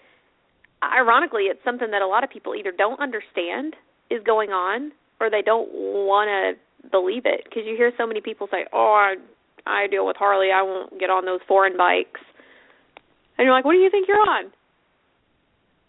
ironically, 0.83 1.45
it's 1.45 1.63
something 1.65 1.91
that 1.91 2.03
a 2.03 2.07
lot 2.07 2.25
of 2.25 2.31
people 2.31 2.55
either 2.55 2.73
don't 2.73 3.01
understand 3.01 3.77
is 4.11 4.23
going 4.25 4.51
on, 4.51 4.93
or 5.21 5.31
they 5.31 5.43
don't 5.43 5.69
want 5.73 6.29
to 6.29 6.89
believe 6.91 7.23
it. 7.25 7.45
Because 7.45 7.63
you 7.67 7.77
hear 7.77 7.93
so 7.97 8.07
many 8.07 8.21
people 8.21 8.49
say, 8.51 8.67
"Oh, 8.73 8.93
I 8.93 9.15
I 9.67 9.87
deal 9.87 10.07
with 10.07 10.17
Harley. 10.17 10.49
I 10.55 10.63
won't 10.63 10.99
get 10.99 11.11
on 11.11 11.25
those 11.25 11.41
foreign 11.47 11.77
bikes. 11.77 12.21
And 13.39 13.47
you're 13.47 13.55
like, 13.55 13.65
what 13.65 13.73
do 13.73 13.79
you 13.79 13.91
think 13.91 14.09
you're 14.09 14.19
on? 14.19 14.53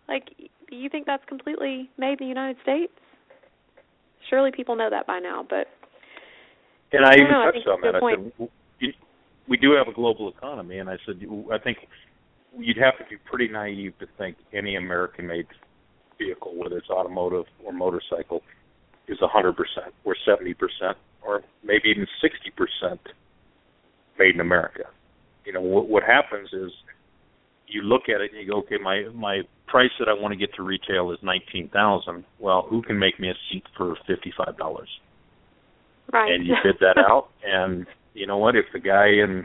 Like, 0.08 0.30
you 0.70 0.90
think 0.90 1.06
that's 1.06 1.24
completely 1.26 1.90
made 1.98 2.14
in 2.14 2.18
the 2.20 2.26
United 2.26 2.58
States? 2.62 2.94
Surely 4.30 4.52
people 4.52 4.76
know 4.76 4.90
that 4.90 5.08
by 5.08 5.20
now, 5.20 5.46
but. 5.48 5.68
And 6.92 7.06
I, 7.06 7.12
I 7.12 7.14
even 7.16 7.32
know, 7.32 7.52
touched 7.52 7.68
on 7.68 7.82
that. 7.82 7.96
I 7.96 8.16
said, 8.16 8.96
we 9.48 9.58
do 9.58 9.74
have 9.74 9.88
a 9.88 9.94
global 9.94 10.30
economy, 10.30 10.78
and 10.78 10.90
I 10.90 10.98
said, 11.06 11.20
I 11.52 11.58
think 11.58 11.78
you'd 12.58 12.78
have 12.78 12.98
to 12.98 13.06
be 13.10 13.18
pretty 13.18 13.52
naive 13.52 13.94
to 14.00 14.08
think 14.18 14.38
any 14.54 14.76
American-made 14.76 15.48
vehicle, 16.18 16.56
whether 16.56 16.78
it's 16.78 16.90
automotive 16.90 17.46
or 17.64 17.74
motorcycle, 17.74 18.42
is 19.08 19.18
100% 19.20 19.54
or 20.04 20.16
70% 20.28 20.56
or 21.22 21.42
maybe 21.64 21.90
even 21.90 22.08
60% 22.84 22.98
made 24.20 24.36
in 24.36 24.42
America. 24.42 24.84
You 25.46 25.54
know 25.54 25.62
what 25.62 25.90
what 25.90 26.04
happens 26.04 26.50
is 26.54 26.72
you 27.68 27.82
look 27.82 28.04
at 28.04 28.22
it 28.22 28.32
and 28.32 28.42
you 28.42 28.50
go, 28.50 28.60
okay, 28.60 28.78
my 28.82 29.04
my 29.14 29.42
price 29.68 29.90
that 30.00 30.08
I 30.08 30.14
want 30.14 30.32
to 30.32 30.38
get 30.38 30.54
to 30.56 30.64
retail 30.64 31.12
is 31.12 31.18
nineteen 31.22 31.70
thousand. 31.70 32.24
Well, 32.40 32.66
who 32.70 32.82
can 32.82 32.98
make 32.98 33.20
me 33.20 33.30
a 33.30 33.34
seat 33.52 33.64
for 33.76 33.96
fifty 34.08 34.32
five 34.38 34.58
dollars? 34.58 34.90
Right. 36.12 36.32
And 36.32 36.46
you 36.46 36.56
bid 36.64 36.76
that 36.80 36.98
out, 36.98 37.30
and 37.46 37.86
you 38.14 38.28
know 38.28 38.38
what? 38.38 38.56
If 38.56 38.66
the 38.72 38.80
guy 38.80 39.08
in 39.08 39.44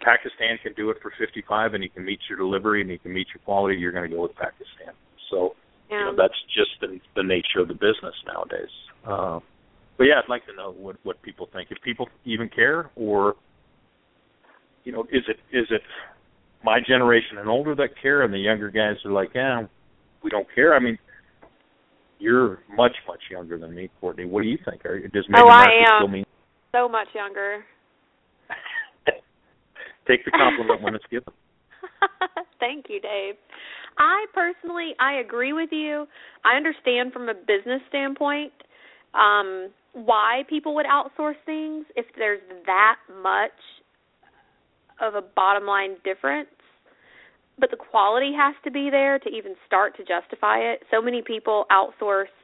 Pakistan 0.00 0.58
can 0.62 0.72
do 0.74 0.90
it 0.90 0.96
for 1.02 1.12
fifty 1.18 1.42
five, 1.48 1.74
and 1.74 1.82
he 1.82 1.88
can 1.88 2.04
meet 2.04 2.20
your 2.28 2.38
delivery 2.38 2.80
and 2.80 2.90
he 2.90 2.98
can 2.98 3.12
meet 3.12 3.26
your 3.34 3.42
quality, 3.44 3.76
you're 3.78 3.92
going 3.92 4.08
to 4.08 4.14
go 4.14 4.22
with 4.22 4.34
Pakistan. 4.34 4.94
So 5.30 5.54
yeah. 5.90 5.98
you 5.98 6.04
know 6.06 6.16
that's 6.16 6.38
just 6.54 6.70
the 6.80 6.98
the 7.16 7.22
nature 7.22 7.60
of 7.60 7.68
the 7.68 7.74
business 7.74 8.14
nowadays. 8.26 8.72
Uh, 9.06 9.40
but 9.96 10.04
yeah, 10.04 10.20
I'd 10.22 10.28
like 10.28 10.46
to 10.46 10.54
know 10.54 10.72
what 10.72 10.96
what 11.02 11.20
people 11.22 11.48
think. 11.52 11.68
If 11.70 11.78
people 11.82 12.08
even 12.24 12.48
care, 12.48 12.90
or 12.96 13.34
you 14.84 14.92
know, 14.92 15.02
is 15.12 15.22
it 15.28 15.36
is 15.52 15.66
it 15.70 15.82
my 16.64 16.78
generation 16.86 17.38
and 17.38 17.48
older 17.48 17.74
that 17.74 17.90
care, 18.00 18.22
and 18.22 18.32
the 18.32 18.38
younger 18.38 18.70
guys 18.70 18.96
are 19.04 19.12
like, 19.12 19.30
yeah, 19.34 19.64
we 20.22 20.30
don't 20.30 20.46
care. 20.54 20.74
I 20.74 20.78
mean, 20.78 20.98
you're 22.18 22.60
much 22.74 22.96
much 23.06 23.20
younger 23.30 23.58
than 23.58 23.74
me, 23.74 23.90
Courtney. 24.00 24.24
What 24.24 24.42
do 24.42 24.48
you 24.48 24.58
think? 24.64 24.84
Are, 24.84 24.98
does 25.08 25.26
Made 25.28 25.40
oh, 25.44 25.48
I 25.48 25.64
am 25.64 26.00
still 26.00 26.08
mean? 26.08 26.24
So 26.72 26.88
much 26.88 27.08
younger. 27.14 27.64
Take 30.10 30.24
the 30.24 30.32
compliment 30.32 30.82
when 30.82 30.94
it's 30.96 31.04
given. 31.08 31.32
Thank 32.60 32.86
you, 32.88 33.00
Dave. 33.00 33.36
I 33.96 34.26
personally 34.34 34.94
I 34.98 35.14
agree 35.14 35.52
with 35.52 35.70
you. 35.70 36.06
I 36.44 36.56
understand 36.56 37.12
from 37.12 37.28
a 37.28 37.34
business 37.34 37.80
standpoint 37.88 38.52
um 39.14 39.70
why 39.92 40.42
people 40.48 40.74
would 40.74 40.86
outsource 40.86 41.38
things 41.46 41.84
if 41.96 42.06
there's 42.16 42.40
that 42.66 42.96
much 43.22 43.58
of 45.00 45.14
a 45.14 45.22
bottom 45.22 45.66
line 45.66 45.96
difference. 46.04 46.48
But 47.58 47.70
the 47.70 47.76
quality 47.76 48.32
has 48.36 48.54
to 48.64 48.70
be 48.70 48.88
there 48.90 49.18
to 49.20 49.28
even 49.28 49.54
start 49.66 49.96
to 49.98 50.04
justify 50.04 50.58
it. 50.58 50.82
So 50.90 51.00
many 51.00 51.22
people 51.22 51.66
outsource 51.70 52.34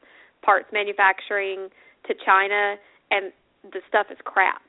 parts 0.43 0.67
manufacturing 0.73 1.69
to 2.07 2.15
China 2.25 2.77
and 3.11 3.33
the 3.73 3.81
stuff 3.89 4.07
is 4.11 4.19
crap. 4.25 4.63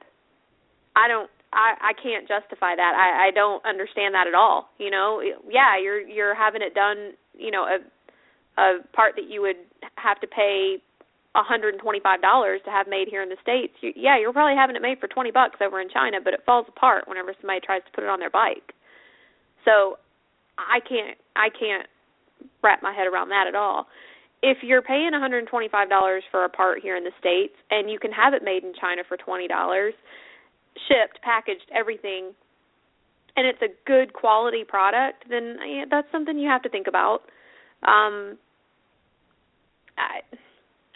I 0.96 1.08
don't 1.08 1.30
I 1.54 1.76
I 1.82 1.94
can't 1.94 2.28
justify 2.28 2.76
that. 2.76 2.94
I 2.96 3.28
I 3.28 3.32
don't 3.32 3.64
understand 3.66 4.14
that 4.16 4.28
at 4.28 4.36
all. 4.36 4.70
You 4.78 4.92
know, 4.92 5.22
yeah, 5.50 5.78
you're 5.82 6.02
you're 6.02 6.36
having 6.36 6.62
it 6.62 6.74
done. 6.74 7.14
You 7.38 7.52
know, 7.52 7.64
a 7.64 7.78
a 8.60 8.80
part 8.94 9.16
that 9.16 9.30
you 9.30 9.42
would 9.42 9.58
have 9.96 10.20
to 10.20 10.28
pay 10.28 10.78
$125 11.36 11.78
to 11.78 12.72
have 12.72 12.88
made 12.88 13.08
here 13.08 13.22
in 13.22 13.30
the 13.30 13.38
states. 13.42 13.74
You, 13.82 13.94
yeah, 13.96 14.18
you're 14.20 14.34
probably 14.34 14.58
having 14.58 14.76
it 14.76 14.82
made 14.82 14.98
for 15.00 15.08
20 15.08 15.30
bucks 15.30 15.60
over 15.62 15.80
in 15.80 15.90
China, 15.90 16.18
but 16.24 16.34
it 16.34 16.42
falls 16.44 16.66
apart 16.68 17.08
whenever 17.08 17.34
somebody 17.40 17.60
tries 17.62 17.84
to 17.86 17.92
put 17.94 18.04
it 18.04 18.10
on 18.10 18.20
their 18.20 18.32
bike. 18.32 18.74
So, 19.64 20.00
I 20.58 20.80
can't 20.80 21.18
I 21.36 21.50
can't 21.50 21.88
wrap 22.64 22.82
my 22.82 22.94
head 22.94 23.08
around 23.08 23.30
that 23.30 23.46
at 23.48 23.56
all. 23.56 23.86
If 24.42 24.58
you're 24.62 24.82
paying 24.82 25.12
$125 25.14 26.20
for 26.32 26.46
a 26.46 26.50
part 26.50 26.82
here 26.82 26.96
in 26.96 27.04
the 27.04 27.12
states 27.20 27.54
and 27.72 27.90
you 27.90 28.00
can 28.00 28.12
have 28.12 28.34
it 28.34 28.44
made 28.44 28.64
in 28.64 28.74
China 28.80 29.02
for 29.08 29.18
$20, 29.18 29.50
shipped, 30.88 31.22
packaged, 31.22 31.70
everything, 31.74 32.34
and 33.36 33.46
it's 33.46 33.62
a 33.62 33.70
good 33.86 34.14
quality 34.14 34.64
product, 34.64 35.26
then 35.30 35.58
that's 35.90 36.08
something 36.12 36.38
you 36.38 36.50
have 36.50 36.64
to 36.64 36.70
think 36.70 36.88
about. 36.88 37.22
Um, 37.84 38.38
I 39.98 40.22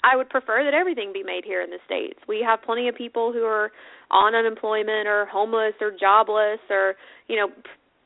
I 0.03 0.15
would 0.15 0.29
prefer 0.29 0.63
that 0.63 0.73
everything 0.73 1.13
be 1.13 1.23
made 1.23 1.45
here 1.45 1.61
in 1.61 1.69
the 1.69 1.77
states. 1.85 2.19
We 2.27 2.41
have 2.43 2.63
plenty 2.63 2.87
of 2.87 2.95
people 2.95 3.31
who 3.31 3.43
are 3.43 3.71
on 4.09 4.33
unemployment 4.33 5.07
or 5.07 5.27
homeless 5.27 5.73
or 5.79 5.91
jobless 5.91 6.59
or 6.69 6.95
you 7.27 7.35
know 7.35 7.49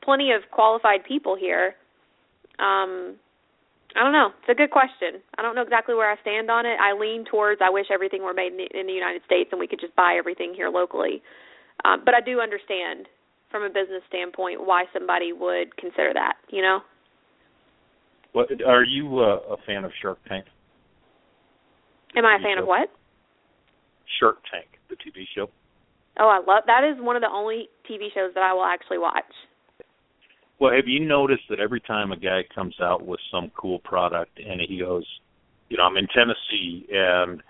plenty 0.02 0.32
of 0.32 0.42
qualified 0.50 1.04
people 1.08 1.36
here. 1.36 1.74
Um, 2.58 3.16
I 3.96 4.04
don't 4.04 4.12
know. 4.12 4.28
It's 4.40 4.50
a 4.50 4.54
good 4.54 4.70
question. 4.70 5.22
I 5.38 5.42
don't 5.42 5.54
know 5.54 5.62
exactly 5.62 5.94
where 5.94 6.10
I 6.10 6.20
stand 6.20 6.50
on 6.50 6.66
it. 6.66 6.76
I 6.78 6.92
lean 6.92 7.24
towards 7.24 7.62
I 7.64 7.70
wish 7.70 7.86
everything 7.90 8.22
were 8.22 8.34
made 8.34 8.52
in 8.52 8.58
the, 8.58 8.68
in 8.78 8.86
the 8.86 8.92
United 8.92 9.22
States 9.24 9.48
and 9.52 9.58
we 9.58 9.66
could 9.66 9.80
just 9.80 9.96
buy 9.96 10.16
everything 10.18 10.52
here 10.54 10.68
locally. 10.68 11.22
Um, 11.84 12.02
but 12.04 12.14
I 12.14 12.20
do 12.20 12.40
understand 12.40 13.06
from 13.50 13.62
a 13.62 13.68
business 13.68 14.02
standpoint 14.08 14.66
why 14.66 14.84
somebody 14.92 15.32
would 15.32 15.76
consider 15.76 16.12
that. 16.14 16.36
You 16.50 16.62
know. 16.62 16.80
What 18.32 18.48
are 18.66 18.84
you 18.84 19.20
uh, 19.20 19.54
a 19.54 19.56
fan 19.66 19.84
of 19.84 19.92
Shark 20.02 20.18
Tank? 20.28 20.44
Am 22.16 22.24
I 22.24 22.36
a 22.36 22.42
fan 22.42 22.58
of 22.58 22.66
what? 22.66 22.90
Shark 24.20 24.38
Tank, 24.50 24.66
the 24.88 24.96
TV 24.96 25.24
show. 25.34 25.48
Oh, 26.18 26.28
I 26.28 26.38
love 26.38 26.64
that. 26.66 26.84
Is 26.84 27.02
one 27.02 27.16
of 27.16 27.22
the 27.22 27.30
only 27.30 27.68
TV 27.90 28.08
shows 28.14 28.32
that 28.34 28.42
I 28.42 28.52
will 28.52 28.64
actually 28.64 28.98
watch. 28.98 29.24
Well, 30.58 30.72
have 30.72 30.86
you 30.86 31.00
noticed 31.00 31.42
that 31.50 31.60
every 31.60 31.80
time 31.80 32.12
a 32.12 32.16
guy 32.16 32.42
comes 32.54 32.74
out 32.80 33.04
with 33.04 33.20
some 33.30 33.50
cool 33.56 33.78
product 33.80 34.38
and 34.38 34.60
he 34.66 34.78
goes, 34.78 35.04
you 35.68 35.76
know, 35.76 35.84
I'm 35.84 35.96
in 35.98 36.06
Tennessee 36.08 36.86
and 36.90 37.42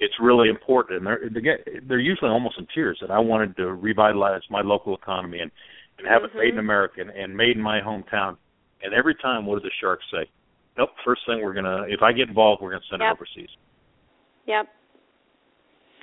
it's 0.00 0.14
really 0.20 0.48
important, 0.48 0.98
and 0.98 1.06
they're 1.06 1.28
they 1.30 1.40
get, 1.40 1.88
they're 1.88 1.98
usually 1.98 2.30
almost 2.30 2.58
in 2.58 2.66
tears 2.74 2.98
that 3.00 3.10
I 3.10 3.18
wanted 3.18 3.56
to 3.56 3.72
revitalize 3.74 4.42
my 4.50 4.60
local 4.62 4.94
economy 4.94 5.40
and 5.40 5.50
and 5.98 6.06
have 6.06 6.22
it 6.22 6.30
made 6.34 6.50
in 6.50 6.54
Mhm. 6.54 6.60
America 6.60 7.00
and, 7.00 7.10
and 7.10 7.36
made 7.36 7.56
in 7.56 7.62
my 7.62 7.80
hometown. 7.80 8.36
And 8.84 8.94
every 8.94 9.16
time, 9.16 9.44
what 9.46 9.56
does 9.56 9.64
the 9.64 9.70
shark 9.80 9.98
say? 10.12 10.30
Nope. 10.76 10.90
First 11.04 11.22
thing 11.26 11.42
we're 11.42 11.52
gonna, 11.54 11.86
if 11.88 12.02
I 12.02 12.12
get 12.12 12.28
involved, 12.28 12.62
we're 12.62 12.70
gonna 12.70 12.84
send 12.88 13.00
Yep. 13.02 13.10
it 13.10 13.12
overseas. 13.14 13.50
Yep. 14.46 14.68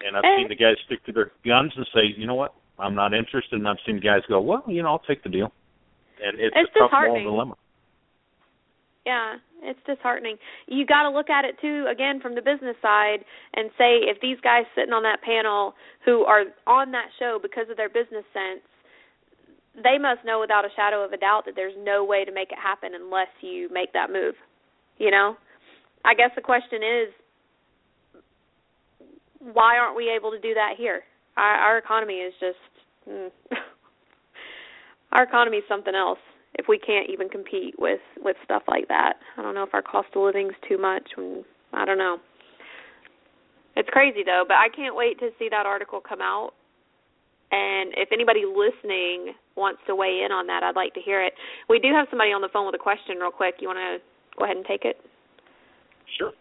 And 0.06 0.18
I've 0.18 0.26
Eh. 0.26 0.36
seen 0.36 0.48
the 0.50 0.56
guys 0.56 0.76
stick 0.86 1.02
to 1.06 1.14
their 1.14 1.32
guns 1.46 1.72
and 1.78 1.88
say, 1.94 2.04
you 2.18 2.28
know 2.28 2.36
what, 2.36 2.54
I'm 2.78 2.94
not 2.94 3.14
interested. 3.14 3.54
And 3.58 3.68
I've 3.70 3.80
seen 3.86 4.02
guys 4.02 4.22
go, 4.28 4.42
well, 4.42 4.64
you 4.68 4.84
know, 4.84 4.90
I'll 4.90 5.00
take 5.00 5.24
the 5.24 5.30
deal. 5.30 5.54
And 6.22 6.38
it's, 6.40 6.54
It's 6.58 6.76
a 6.76 6.80
tough 6.80 6.92
moral 6.92 7.24
dilemma. 7.24 7.56
Yeah, 9.06 9.36
it's 9.62 9.80
disheartening. 9.86 10.38
You 10.68 10.86
got 10.86 11.04
to 11.04 11.12
look 11.12 11.30
at 11.30 11.46
it 11.46 11.56
too 11.62 11.86
again 11.92 12.20
from 12.20 12.34
the 12.34 12.42
business 12.42 12.76
side 12.82 13.24
and 13.54 13.70
say 13.78 14.02
if 14.02 14.20
these 14.20 14.38
guys 14.42 14.64
sitting 14.76 14.94
on 14.94 15.04
that 15.04 15.22
panel 15.22 15.76
who 16.04 16.24
are 16.26 16.46
on 16.66 16.92
that 16.92 17.10
show 17.20 17.38
because 17.42 17.70
of 17.70 17.78
their 17.78 17.90
business 17.90 18.26
sense, 18.34 18.66
they 19.76 20.00
must 20.00 20.26
know 20.26 20.40
without 20.40 20.66
a 20.66 20.70
shadow 20.76 21.06
of 21.06 21.14
a 21.14 21.18
doubt 21.18 21.46
that 21.46 21.54
there's 21.56 21.76
no 21.78 22.04
way 22.04 22.26
to 22.26 22.32
make 22.32 22.52
it 22.52 22.58
happen 22.58 22.92
unless 22.96 23.30
you 23.42 23.70
make 23.72 23.94
that 23.94 24.12
move. 24.12 24.34
You 24.98 25.12
know? 25.12 25.38
I 26.04 26.16
guess 26.16 26.32
the 26.36 26.42
question 26.42 26.82
is 26.82 27.14
why 29.54 29.78
aren't 29.78 29.96
we 29.96 30.10
able 30.10 30.32
to 30.32 30.40
do 30.40 30.56
that 30.56 30.74
here? 30.78 31.02
Our, 31.38 31.56
our 31.56 31.78
economy 31.78 32.16
is 32.16 32.34
just 32.40 32.58
mm, 33.08 33.30
our 35.12 35.24
economy 35.24 35.58
is 35.58 35.64
something 35.68 35.94
else 35.94 36.20
if 36.56 36.68
we 36.68 36.80
can't 36.80 37.10
even 37.10 37.30
compete 37.30 37.76
with 37.78 38.00
with 38.22 38.36
stuff 38.44 38.64
like 38.68 38.88
that. 38.88 39.14
I 39.38 39.42
don't 39.42 39.56
know 39.56 39.64
if 39.64 39.74
our 39.74 39.82
cost 39.82 40.10
of 40.16 40.24
living's 40.24 40.56
too 40.68 40.78
much 40.78 41.10
I 41.74 41.86
don't 41.86 41.98
know. 41.98 42.18
It's 43.76 43.90
crazy 43.90 44.24
though, 44.26 44.44
but 44.48 44.56
I 44.56 44.68
can't 44.74 44.96
wait 44.96 45.20
to 45.20 45.30
see 45.38 45.50
that 45.52 45.66
article 45.66 46.00
come 46.00 46.22
out. 46.22 46.52
And 47.52 47.94
if 47.96 48.10
anybody 48.12 48.44
listening 48.46 49.34
wants 49.56 49.82
to 49.88 49.96
weigh 49.96 50.24
in 50.26 50.32
on 50.32 50.48
that, 50.48 50.64
I'd 50.64 50.76
like 50.76 50.94
to 50.96 51.02
hear 51.02 51.24
it. 51.24 51.34
We 51.70 51.80
do 51.80 51.90
have 51.94 52.08
somebody 52.10 52.32
on 52.32 52.42
the 52.42 52.50
phone 52.52 52.66
with 52.66 52.76
a 52.76 52.82
question 52.82 53.18
real 53.18 53.32
quick. 53.32 53.56
You 53.60 53.68
want 53.68 53.80
to 53.80 53.98
go 54.38 54.46
ahead 54.46 54.58
and 54.58 54.66
take 54.66 54.84
it? 54.84 54.98
Sure. 56.18 56.32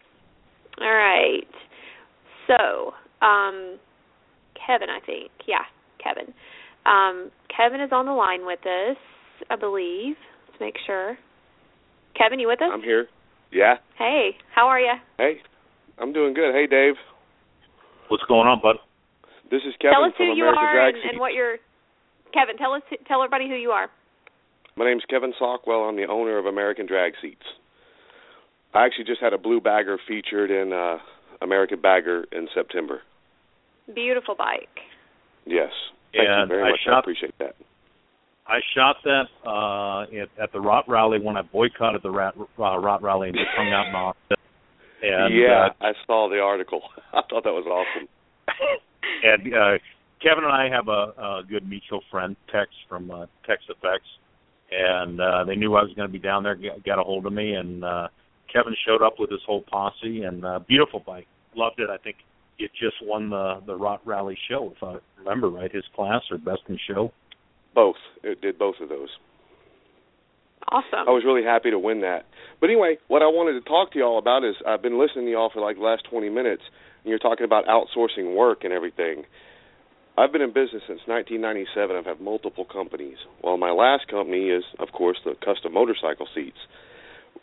All 0.81 0.93
right. 0.93 1.47
So, 2.47 2.93
um, 3.25 3.77
Kevin, 4.55 4.89
I 4.89 4.99
think. 5.05 5.31
Yeah, 5.47 5.63
Kevin. 6.03 6.33
Um, 6.85 7.31
Kevin 7.55 7.81
is 7.81 7.91
on 7.91 8.05
the 8.05 8.11
line 8.11 8.45
with 8.45 8.59
us, 8.65 8.97
I 9.49 9.55
believe. 9.55 10.15
Let's 10.49 10.59
make 10.59 10.75
sure. 10.85 11.17
Kevin, 12.17 12.39
you 12.39 12.47
with 12.47 12.61
us? 12.61 12.69
I'm 12.71 12.81
here. 12.81 13.07
Yeah. 13.51 13.75
Hey, 13.97 14.31
how 14.53 14.67
are 14.67 14.79
you? 14.79 14.93
Hey, 15.17 15.37
I'm 15.99 16.13
doing 16.13 16.33
good. 16.33 16.53
Hey, 16.53 16.67
Dave. 16.67 16.95
What's 18.07 18.23
going 18.27 18.47
on, 18.47 18.59
bud? 18.61 18.77
This 19.51 19.61
is 19.67 19.73
Kevin 19.79 19.93
tell 19.93 20.03
us 20.05 20.13
from 20.17 20.27
who 20.27 20.33
you 20.35 20.43
American 20.43 20.63
are 20.63 20.73
Drag 20.73 20.93
and, 20.95 21.01
Seats. 21.03 21.11
and 21.13 21.19
what 21.19 21.33
you're. 21.33 21.57
Kevin, 22.33 22.57
tell 22.57 22.73
us 22.73 22.81
tell 23.07 23.21
everybody 23.21 23.47
who 23.47 23.55
you 23.55 23.71
are. 23.71 23.89
My 24.75 24.85
name's 24.85 25.03
Kevin 25.09 25.33
Sockwell. 25.39 25.87
I'm 25.87 25.95
the 25.95 26.07
owner 26.07 26.37
of 26.37 26.45
American 26.45 26.85
Drag 26.85 27.13
Seats. 27.21 27.45
I 28.73 28.85
actually 28.85 29.05
just 29.05 29.21
had 29.21 29.31
a 29.33 29.37
blue 29.37 29.61
bagger 29.61 29.97
featured 30.07 30.51
in 30.51 30.73
uh 30.73 30.97
American 31.41 31.79
Bagger 31.81 32.25
in 32.31 32.47
September. 32.53 33.01
Beautiful 33.93 34.35
bike. 34.35 34.81
Yes. 35.45 35.71
Thank 36.13 36.27
And 36.27 36.49
you 36.49 36.55
very 36.57 36.63
I 36.67 36.71
much. 36.71 36.79
shot- 36.85 36.93
I 36.95 36.99
appreciate 36.99 37.37
that. 37.39 37.55
I 38.47 38.59
shot 38.75 38.97
that 39.03 39.23
uh 39.45 40.01
at, 40.03 40.29
at 40.41 40.51
the 40.53 40.61
Rot 40.61 40.85
Rally 40.87 41.19
when 41.19 41.37
I 41.37 41.41
boycotted 41.41 42.01
the 42.03 42.11
Rat, 42.11 42.35
uh, 42.37 42.77
Rot 42.77 43.01
Rally 43.01 43.29
and 43.29 43.37
just 43.37 43.49
hung 43.55 43.73
out 43.73 43.87
in 43.87 43.95
Austin. 43.95 44.37
And 45.01 45.35
yeah, 45.35 45.67
uh, 45.81 45.85
I 45.85 45.91
saw 46.05 46.29
the 46.29 46.39
article. 46.39 46.81
I 47.13 47.21
thought 47.29 47.43
that 47.43 47.53
was 47.53 47.65
awesome. 47.65 48.07
and 49.23 49.53
uh 49.53 49.77
Kevin 50.21 50.43
and 50.45 50.53
I 50.53 50.69
have 50.73 50.87
a, 50.87 51.41
a 51.41 51.43
good 51.47 51.67
mutual 51.67 52.01
friend, 52.09 52.35
Tex 52.51 52.69
from 52.87 53.11
uh, 53.11 53.25
Tex 53.45 53.61
Effects, 53.69 54.07
and 54.71 55.19
uh 55.19 55.43
they 55.45 55.55
knew 55.55 55.75
I 55.75 55.83
was 55.83 55.93
going 55.95 56.07
to 56.07 56.11
be 56.13 56.19
down 56.19 56.43
there. 56.43 56.55
Got, 56.55 56.83
got 56.83 56.99
a 56.99 57.03
hold 57.03 57.25
of 57.25 57.33
me, 57.33 57.53
and 57.53 57.83
uh 57.83 58.07
Kevin 58.51 58.75
showed 58.87 59.01
up 59.01 59.15
with 59.19 59.29
his 59.29 59.41
whole 59.45 59.61
posse, 59.61 60.23
and 60.23 60.45
uh, 60.45 60.59
beautiful 60.59 61.01
bike. 61.05 61.27
Loved 61.55 61.79
it. 61.79 61.89
I 61.89 61.97
think 61.97 62.17
it 62.57 62.71
just 62.79 62.95
won 63.01 63.29
the 63.29 63.61
the 63.65 63.75
Rot 63.75 64.01
Rally 64.05 64.37
show, 64.49 64.71
if 64.75 64.83
I 64.83 64.97
remember 65.19 65.49
right. 65.49 65.71
His 65.71 65.83
class 65.95 66.21
or 66.31 66.37
best 66.37 66.61
in 66.69 66.79
show. 66.87 67.11
Both. 67.75 67.97
It 68.23 68.41
did 68.41 68.57
both 68.57 68.75
of 68.81 68.89
those. 68.89 69.09
Awesome. 70.71 71.07
I 71.07 71.11
was 71.11 71.23
really 71.23 71.43
happy 71.43 71.69
to 71.69 71.77
win 71.77 72.01
that. 72.01 72.25
But 72.59 72.71
anyway, 72.71 72.97
what 73.07 73.21
I 73.21 73.27
wanted 73.27 73.61
to 73.61 73.69
talk 73.69 73.91
to 73.91 73.99
y'all 73.99 74.17
about 74.17 74.43
is 74.43 74.55
I've 74.65 74.81
been 74.81 74.97
listening 74.97 75.25
to 75.25 75.31
y'all 75.31 75.51
for 75.53 75.61
like 75.61 75.75
the 75.75 75.83
last 75.83 76.05
20 76.09 76.29
minutes, 76.29 76.63
and 77.03 77.09
you're 77.09 77.19
talking 77.19 77.45
about 77.45 77.65
outsourcing 77.65 78.35
work 78.35 78.63
and 78.63 78.73
everything. 78.73 79.25
I've 80.17 80.31
been 80.31 80.41
in 80.41 80.53
business 80.53 80.81
since 80.87 81.01
1997. 81.05 81.95
I've 81.95 82.05
had 82.05 82.21
multiple 82.21 82.65
companies. 82.65 83.17
Well, 83.43 83.57
my 83.57 83.71
last 83.71 84.07
company 84.07 84.47
is, 84.47 84.63
of 84.79 84.91
course, 84.91 85.17
the 85.25 85.35
custom 85.43 85.73
motorcycle 85.73 86.27
seats. 86.33 86.57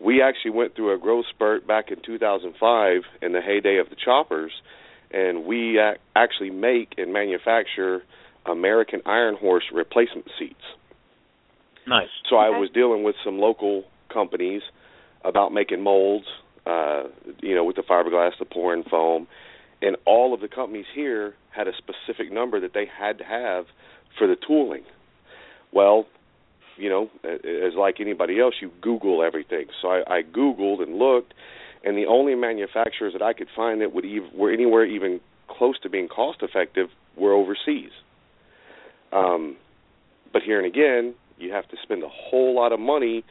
We 0.00 0.22
actually 0.22 0.52
went 0.52 0.74
through 0.74 0.94
a 0.94 0.98
growth 0.98 1.26
spurt 1.28 1.66
back 1.66 1.90
in 1.92 1.98
2005 2.04 3.02
in 3.20 3.32
the 3.32 3.40
heyday 3.40 3.76
of 3.76 3.90
the 3.90 3.96
choppers, 4.02 4.52
and 5.12 5.44
we 5.44 5.78
actually 6.16 6.50
make 6.50 6.94
and 6.96 7.12
manufacture 7.12 8.02
American 8.46 9.02
Iron 9.06 9.36
Horse 9.36 9.64
replacement 9.72 10.26
seats. 10.38 10.62
Nice. 11.86 12.08
So 12.28 12.36
I 12.36 12.50
was 12.50 12.70
dealing 12.72 13.02
with 13.02 13.16
some 13.24 13.38
local 13.38 13.84
companies 14.12 14.62
about 15.24 15.52
making 15.52 15.82
molds, 15.82 16.26
uh, 16.66 17.04
you 17.40 17.54
know, 17.54 17.64
with 17.64 17.76
the 17.76 17.82
fiberglass, 17.82 18.32
the 18.38 18.44
pouring 18.44 18.84
foam, 18.84 19.26
and 19.80 19.96
all 20.04 20.32
of 20.32 20.40
the 20.40 20.48
companies 20.48 20.86
here 20.94 21.34
had 21.50 21.66
a 21.66 21.72
specific 21.76 22.32
number 22.32 22.60
that 22.60 22.72
they 22.72 22.86
had 22.86 23.18
to 23.18 23.24
have 23.24 23.66
for 24.18 24.26
the 24.26 24.36
tooling. 24.46 24.84
Well, 25.72 26.06
you 26.76 26.88
know, 26.88 27.10
as 27.24 27.74
like 27.76 27.96
anybody 28.00 28.40
else, 28.40 28.54
you 28.60 28.70
Google 28.80 29.22
everything. 29.22 29.66
So 29.80 29.88
I, 29.88 30.18
I 30.18 30.22
Googled 30.22 30.82
and 30.82 30.96
looked, 30.96 31.34
and 31.84 31.96
the 31.96 32.06
only 32.06 32.34
manufacturers 32.34 33.12
that 33.12 33.22
I 33.22 33.32
could 33.32 33.48
find 33.54 33.80
that 33.80 33.92
would 33.92 34.04
even 34.04 34.30
were 34.34 34.52
anywhere 34.52 34.84
even 34.84 35.20
close 35.48 35.78
to 35.80 35.90
being 35.90 36.08
cost 36.08 36.38
effective 36.42 36.88
were 37.16 37.32
overseas. 37.32 37.90
Um, 39.12 39.56
but 40.32 40.42
here 40.42 40.58
and 40.58 40.66
again, 40.66 41.14
you 41.38 41.52
have 41.52 41.68
to 41.68 41.76
spend 41.82 42.02
a 42.02 42.08
whole 42.08 42.54
lot 42.54 42.72
of 42.72 42.80
money 42.80 43.24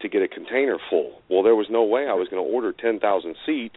to 0.00 0.08
get 0.08 0.22
a 0.22 0.28
container 0.28 0.78
full. 0.90 1.20
Well, 1.28 1.42
there 1.42 1.54
was 1.54 1.66
no 1.70 1.82
way 1.82 2.06
I 2.08 2.14
was 2.14 2.28
going 2.28 2.44
to 2.44 2.52
order 2.52 2.72
10,000 2.72 3.36
seats, 3.46 3.76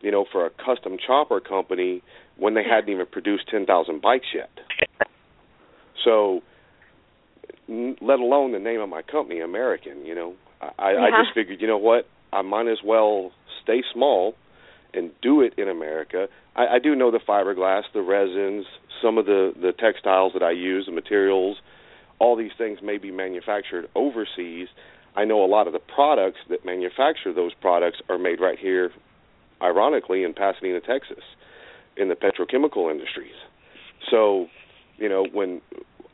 you 0.00 0.10
know, 0.10 0.24
for 0.30 0.46
a 0.46 0.50
custom 0.50 0.96
chopper 1.04 1.40
company 1.40 2.02
when 2.36 2.54
they 2.54 2.62
hadn't 2.62 2.90
even 2.90 3.06
produced 3.06 3.48
10,000 3.50 4.00
bikes 4.00 4.26
yet. 4.34 4.50
So, 6.04 6.40
n- 7.68 7.96
let 8.00 8.20
alone 8.20 8.52
the 8.52 8.58
name 8.58 8.80
of 8.80 8.88
my 8.88 9.02
company, 9.02 9.40
American, 9.40 10.06
you 10.06 10.14
know, 10.14 10.34
I, 10.78 10.92
I 10.92 11.10
just 11.22 11.34
figured, 11.34 11.60
you 11.60 11.66
know 11.66 11.78
what, 11.78 12.06
I 12.32 12.42
might 12.42 12.68
as 12.68 12.78
well 12.84 13.32
stay 13.62 13.82
small 13.92 14.34
and 14.94 15.10
do 15.22 15.40
it 15.40 15.54
in 15.58 15.68
America. 15.68 16.28
I, 16.56 16.66
I 16.76 16.78
do 16.78 16.94
know 16.94 17.10
the 17.10 17.18
fiberglass, 17.18 17.82
the 17.92 18.02
resins, 18.02 18.66
some 19.02 19.18
of 19.18 19.26
the 19.26 19.52
the 19.60 19.72
textiles 19.72 20.32
that 20.34 20.42
I 20.42 20.52
use, 20.52 20.86
the 20.86 20.92
materials, 20.92 21.58
all 22.18 22.36
these 22.36 22.52
things 22.56 22.78
may 22.82 22.98
be 22.98 23.10
manufactured 23.10 23.88
overseas. 23.94 24.68
I 25.16 25.24
know 25.24 25.44
a 25.44 25.46
lot 25.46 25.66
of 25.66 25.72
the 25.72 25.80
products 25.80 26.38
that 26.50 26.64
manufacture 26.64 27.32
those 27.34 27.52
products 27.60 27.98
are 28.08 28.18
made 28.18 28.40
right 28.40 28.58
here, 28.58 28.92
ironically, 29.60 30.22
in 30.22 30.34
Pasadena, 30.34 30.80
Texas, 30.80 31.24
in 31.96 32.08
the 32.08 32.14
petrochemical 32.14 32.90
industries. 32.90 33.34
So, 34.08 34.46
you 34.98 35.08
know, 35.08 35.26
when 35.32 35.60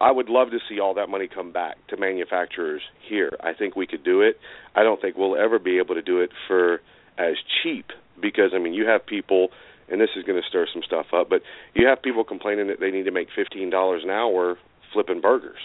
I 0.00 0.12
would 0.12 0.28
love 0.28 0.50
to 0.50 0.58
see 0.68 0.78
all 0.80 0.94
that 0.94 1.08
money 1.08 1.28
come 1.32 1.52
back 1.52 1.76
to 1.88 1.96
manufacturers 1.96 2.82
here. 3.08 3.32
I 3.40 3.54
think 3.54 3.76
we 3.76 3.86
could 3.86 4.04
do 4.04 4.20
it. 4.20 4.38
I 4.74 4.82
don't 4.82 5.00
think 5.00 5.16
we'll 5.16 5.36
ever 5.36 5.58
be 5.58 5.78
able 5.78 5.94
to 5.94 6.02
do 6.02 6.20
it 6.20 6.30
for 6.46 6.80
as 7.18 7.36
cheap 7.62 7.86
because 8.20 8.52
I 8.55 8.59
mean, 8.59 8.74
you 8.74 8.87
have 8.87 9.05
people 9.05 9.48
and 9.88 10.00
this 10.00 10.11
is 10.16 10.24
going 10.24 10.40
to 10.40 10.46
stir 10.46 10.66
some 10.72 10.83
stuff 10.83 11.07
up, 11.14 11.29
but 11.29 11.42
you 11.74 11.87
have 11.87 12.02
people 12.02 12.24
complaining 12.24 12.66
that 12.68 12.81
they 12.81 12.90
need 12.90 13.05
to 13.05 13.12
make 13.12 13.29
$15 13.37 14.02
an 14.02 14.11
hour 14.11 14.59
flipping 14.92 15.20
burgers. 15.20 15.59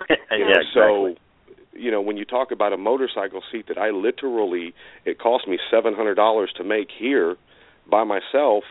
yeah, 0.10 0.16
exactly. 0.30 0.70
So, 0.74 1.14
you 1.76 1.90
know, 1.90 2.00
when 2.00 2.16
you 2.16 2.24
talk 2.24 2.50
about 2.50 2.72
a 2.72 2.76
motorcycle 2.76 3.42
seat 3.50 3.66
that 3.68 3.78
I 3.78 3.90
literally 3.90 4.74
it 5.04 5.18
cost 5.18 5.48
me 5.48 5.58
seven 5.70 5.94
hundred 5.94 6.14
dollars 6.14 6.52
to 6.56 6.64
make 6.64 6.88
here 6.96 7.36
by 7.90 8.04
myself, 8.04 8.64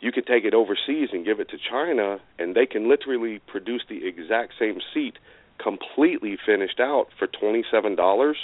you 0.00 0.10
could 0.12 0.26
take 0.26 0.44
it 0.44 0.54
overseas 0.54 1.10
and 1.12 1.24
give 1.24 1.40
it 1.40 1.48
to 1.50 1.56
China, 1.70 2.18
and 2.38 2.54
they 2.54 2.66
can 2.66 2.88
literally 2.88 3.40
produce 3.46 3.82
the 3.88 4.06
exact 4.06 4.54
same 4.58 4.80
seat, 4.92 5.18
completely 5.62 6.36
finished 6.44 6.80
out 6.80 7.08
for 7.18 7.28
twenty 7.28 7.64
seven 7.70 7.94
dollars. 7.94 8.36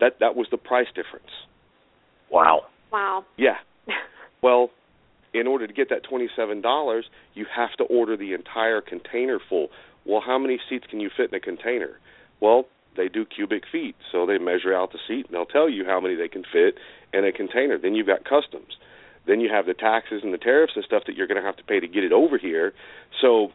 That 0.00 0.18
that 0.20 0.36
was 0.36 0.46
the 0.50 0.58
price 0.58 0.88
difference. 0.94 1.30
Wow. 2.30 2.62
Wow. 2.92 3.24
Yeah. 3.36 3.56
Well, 4.42 4.68
in 5.32 5.46
order 5.46 5.66
to 5.66 5.72
get 5.72 5.88
that 5.88 6.04
twenty-seven 6.04 6.60
dollars, 6.60 7.06
you 7.32 7.46
have 7.56 7.72
to 7.78 7.84
order 7.84 8.14
the 8.14 8.34
entire 8.34 8.82
container 8.82 9.38
full. 9.48 9.68
Well, 10.04 10.20
how 10.20 10.38
many 10.38 10.60
seats 10.68 10.84
can 10.90 11.00
you 11.00 11.08
fit 11.16 11.30
in 11.32 11.34
a 11.34 11.40
container? 11.40 11.98
Well, 12.42 12.66
they 12.94 13.08
do 13.08 13.24
cubic 13.24 13.62
feet, 13.70 13.96
so 14.12 14.26
they 14.26 14.38
measure 14.38 14.74
out 14.74 14.92
the 14.92 14.98
seat 15.08 15.26
and 15.26 15.34
they'll 15.34 15.46
tell 15.46 15.68
you 15.68 15.84
how 15.84 15.98
many 15.98 16.14
they 16.14 16.28
can 16.28 16.42
fit 16.44 16.74
in 17.12 17.24
a 17.24 17.32
container. 17.32 17.78
Then 17.78 17.94
you've 17.94 18.06
got 18.06 18.24
customs. 18.24 18.76
Then 19.26 19.40
you 19.40 19.48
have 19.50 19.66
the 19.66 19.74
taxes 19.74 20.20
and 20.22 20.32
the 20.32 20.38
tariffs 20.38 20.74
and 20.76 20.84
stuff 20.84 21.04
that 21.06 21.16
you're 21.16 21.26
going 21.26 21.40
to 21.40 21.46
have 21.46 21.56
to 21.56 21.64
pay 21.64 21.80
to 21.80 21.88
get 21.88 22.04
it 22.04 22.12
over 22.12 22.36
here. 22.36 22.74
So 23.20 23.48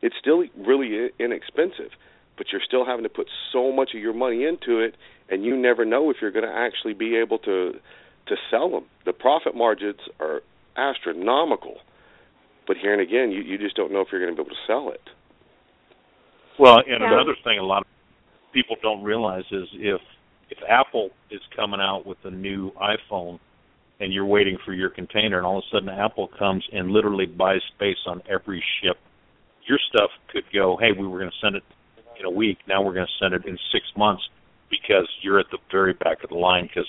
it's 0.00 0.16
still 0.18 0.44
really 0.56 1.10
inexpensive, 1.18 1.92
but 2.36 2.46
you're 2.52 2.60
still 2.66 2.84
having 2.84 3.02
to 3.04 3.08
put 3.08 3.28
so 3.52 3.72
much 3.72 3.90
of 3.94 4.00
your 4.00 4.12
money 4.14 4.44
into 4.44 4.80
it, 4.80 4.94
and 5.28 5.44
you 5.44 5.56
never 5.56 5.84
know 5.84 6.10
if 6.10 6.16
you're 6.20 6.30
going 6.30 6.44
to 6.44 6.54
actually 6.54 6.94
be 6.94 7.16
able 7.16 7.38
to 7.38 7.72
to 8.26 8.36
sell 8.50 8.68
them. 8.70 8.84
The 9.04 9.12
profit 9.12 9.54
margins 9.54 10.00
are 10.18 10.40
astronomical, 10.76 11.76
but 12.66 12.76
here 12.76 12.92
and 12.92 13.00
again, 13.00 13.30
you 13.30 13.40
you 13.42 13.58
just 13.58 13.76
don't 13.76 13.92
know 13.92 14.00
if 14.00 14.08
you're 14.10 14.20
going 14.20 14.34
to 14.34 14.42
be 14.42 14.46
able 14.46 14.54
to 14.54 14.66
sell 14.66 14.90
it. 14.90 15.02
Well, 16.58 16.78
and 16.78 17.00
Yeah. 17.00 17.12
another 17.12 17.34
thing 17.44 17.58
a 17.58 17.62
lot 17.62 17.82
of 17.82 17.86
people 18.52 18.76
don't 18.82 19.02
realize 19.02 19.44
is 19.50 19.68
if 19.72 20.00
if 20.48 20.58
Apple 20.68 21.10
is 21.30 21.40
coming 21.54 21.80
out 21.80 22.06
with 22.06 22.18
a 22.24 22.30
new 22.30 22.70
iPhone 22.72 23.40
and 23.98 24.12
you're 24.12 24.26
waiting 24.26 24.56
for 24.64 24.72
your 24.72 24.90
container 24.90 25.38
and 25.38 25.46
all 25.46 25.58
of 25.58 25.64
a 25.64 25.74
sudden 25.74 25.88
Apple 25.88 26.28
comes 26.28 26.64
and 26.72 26.90
literally 26.92 27.26
buys 27.26 27.60
space 27.74 27.98
on 28.06 28.22
every 28.28 28.62
ship, 28.80 28.98
your 29.66 29.78
stuff 29.88 30.10
could 30.28 30.44
go, 30.52 30.76
"Hey, 30.76 30.92
we 30.92 31.06
were 31.06 31.18
going 31.18 31.30
to 31.30 31.36
send 31.38 31.56
it 31.56 31.64
in 32.18 32.26
a 32.26 32.30
week. 32.30 32.58
Now 32.68 32.82
we're 32.82 32.94
going 32.94 33.06
to 33.06 33.24
send 33.24 33.34
it 33.34 33.44
in 33.46 33.58
6 33.72 33.84
months 33.96 34.22
because 34.70 35.08
you're 35.22 35.38
at 35.38 35.46
the 35.50 35.58
very 35.70 35.92
back 35.92 36.22
of 36.24 36.30
the 36.30 36.36
line 36.36 36.68
cuz 36.68 36.86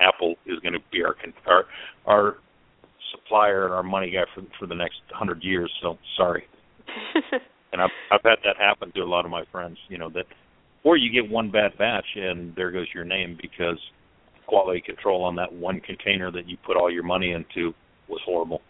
Apple 0.00 0.36
is 0.46 0.58
going 0.60 0.74
to 0.74 0.82
be 0.92 1.02
our 1.04 1.14
con- 1.14 1.34
our 1.46 1.66
our 2.06 2.36
supplier 3.10 3.64
and 3.64 3.74
our 3.74 3.82
money 3.82 4.10
guy 4.10 4.24
for 4.34 4.42
for 4.58 4.66
the 4.66 4.74
next 4.74 5.00
100 5.10 5.42
years, 5.42 5.72
so 5.80 5.98
sorry." 6.16 6.46
and 7.72 7.80
I've 7.80 7.90
I've 8.10 8.22
had 8.22 8.38
that 8.44 8.56
happen 8.56 8.92
to 8.92 9.00
a 9.00 9.04
lot 9.04 9.24
of 9.24 9.30
my 9.30 9.44
friends. 9.52 9.78
You 9.88 9.98
know 9.98 10.10
that, 10.10 10.26
or 10.82 10.96
you 10.96 11.10
get 11.10 11.30
one 11.30 11.50
bad 11.50 11.78
batch 11.78 12.06
and 12.16 12.54
there 12.56 12.70
goes 12.70 12.86
your 12.94 13.04
name 13.04 13.38
because 13.40 13.78
quality 14.46 14.80
control 14.80 15.24
on 15.24 15.36
that 15.36 15.52
one 15.52 15.80
container 15.80 16.30
that 16.30 16.48
you 16.48 16.56
put 16.64 16.76
all 16.76 16.90
your 16.90 17.02
money 17.02 17.32
into 17.32 17.72
was 18.08 18.20
horrible. 18.24 18.60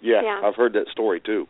Yeah, 0.00 0.22
Yeah. 0.22 0.40
I've 0.44 0.56
heard 0.56 0.72
that 0.74 0.88
story 0.90 1.20
too. 1.20 1.46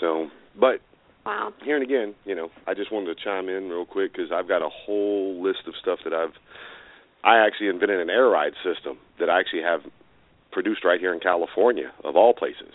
So, 0.00 0.28
but 0.58 0.80
wow. 1.24 1.52
here 1.64 1.76
and 1.76 1.84
again, 1.84 2.14
you 2.24 2.34
know, 2.34 2.50
I 2.66 2.74
just 2.74 2.92
wanted 2.92 3.16
to 3.16 3.24
chime 3.24 3.48
in 3.48 3.68
real 3.68 3.86
quick 3.86 4.12
because 4.12 4.30
I've 4.32 4.48
got 4.48 4.62
a 4.62 4.68
whole 4.68 5.42
list 5.42 5.60
of 5.66 5.74
stuff 5.80 6.00
that 6.04 6.12
I've. 6.12 6.34
I 7.24 7.44
actually 7.44 7.68
invented 7.68 8.00
an 8.00 8.10
air 8.10 8.28
ride 8.28 8.52
system 8.62 8.98
that 9.18 9.28
I 9.28 9.40
actually 9.40 9.62
have 9.62 9.80
produced 10.52 10.84
right 10.84 11.00
here 11.00 11.12
in 11.12 11.20
California, 11.20 11.92
of 12.04 12.16
all 12.16 12.32
places, 12.32 12.72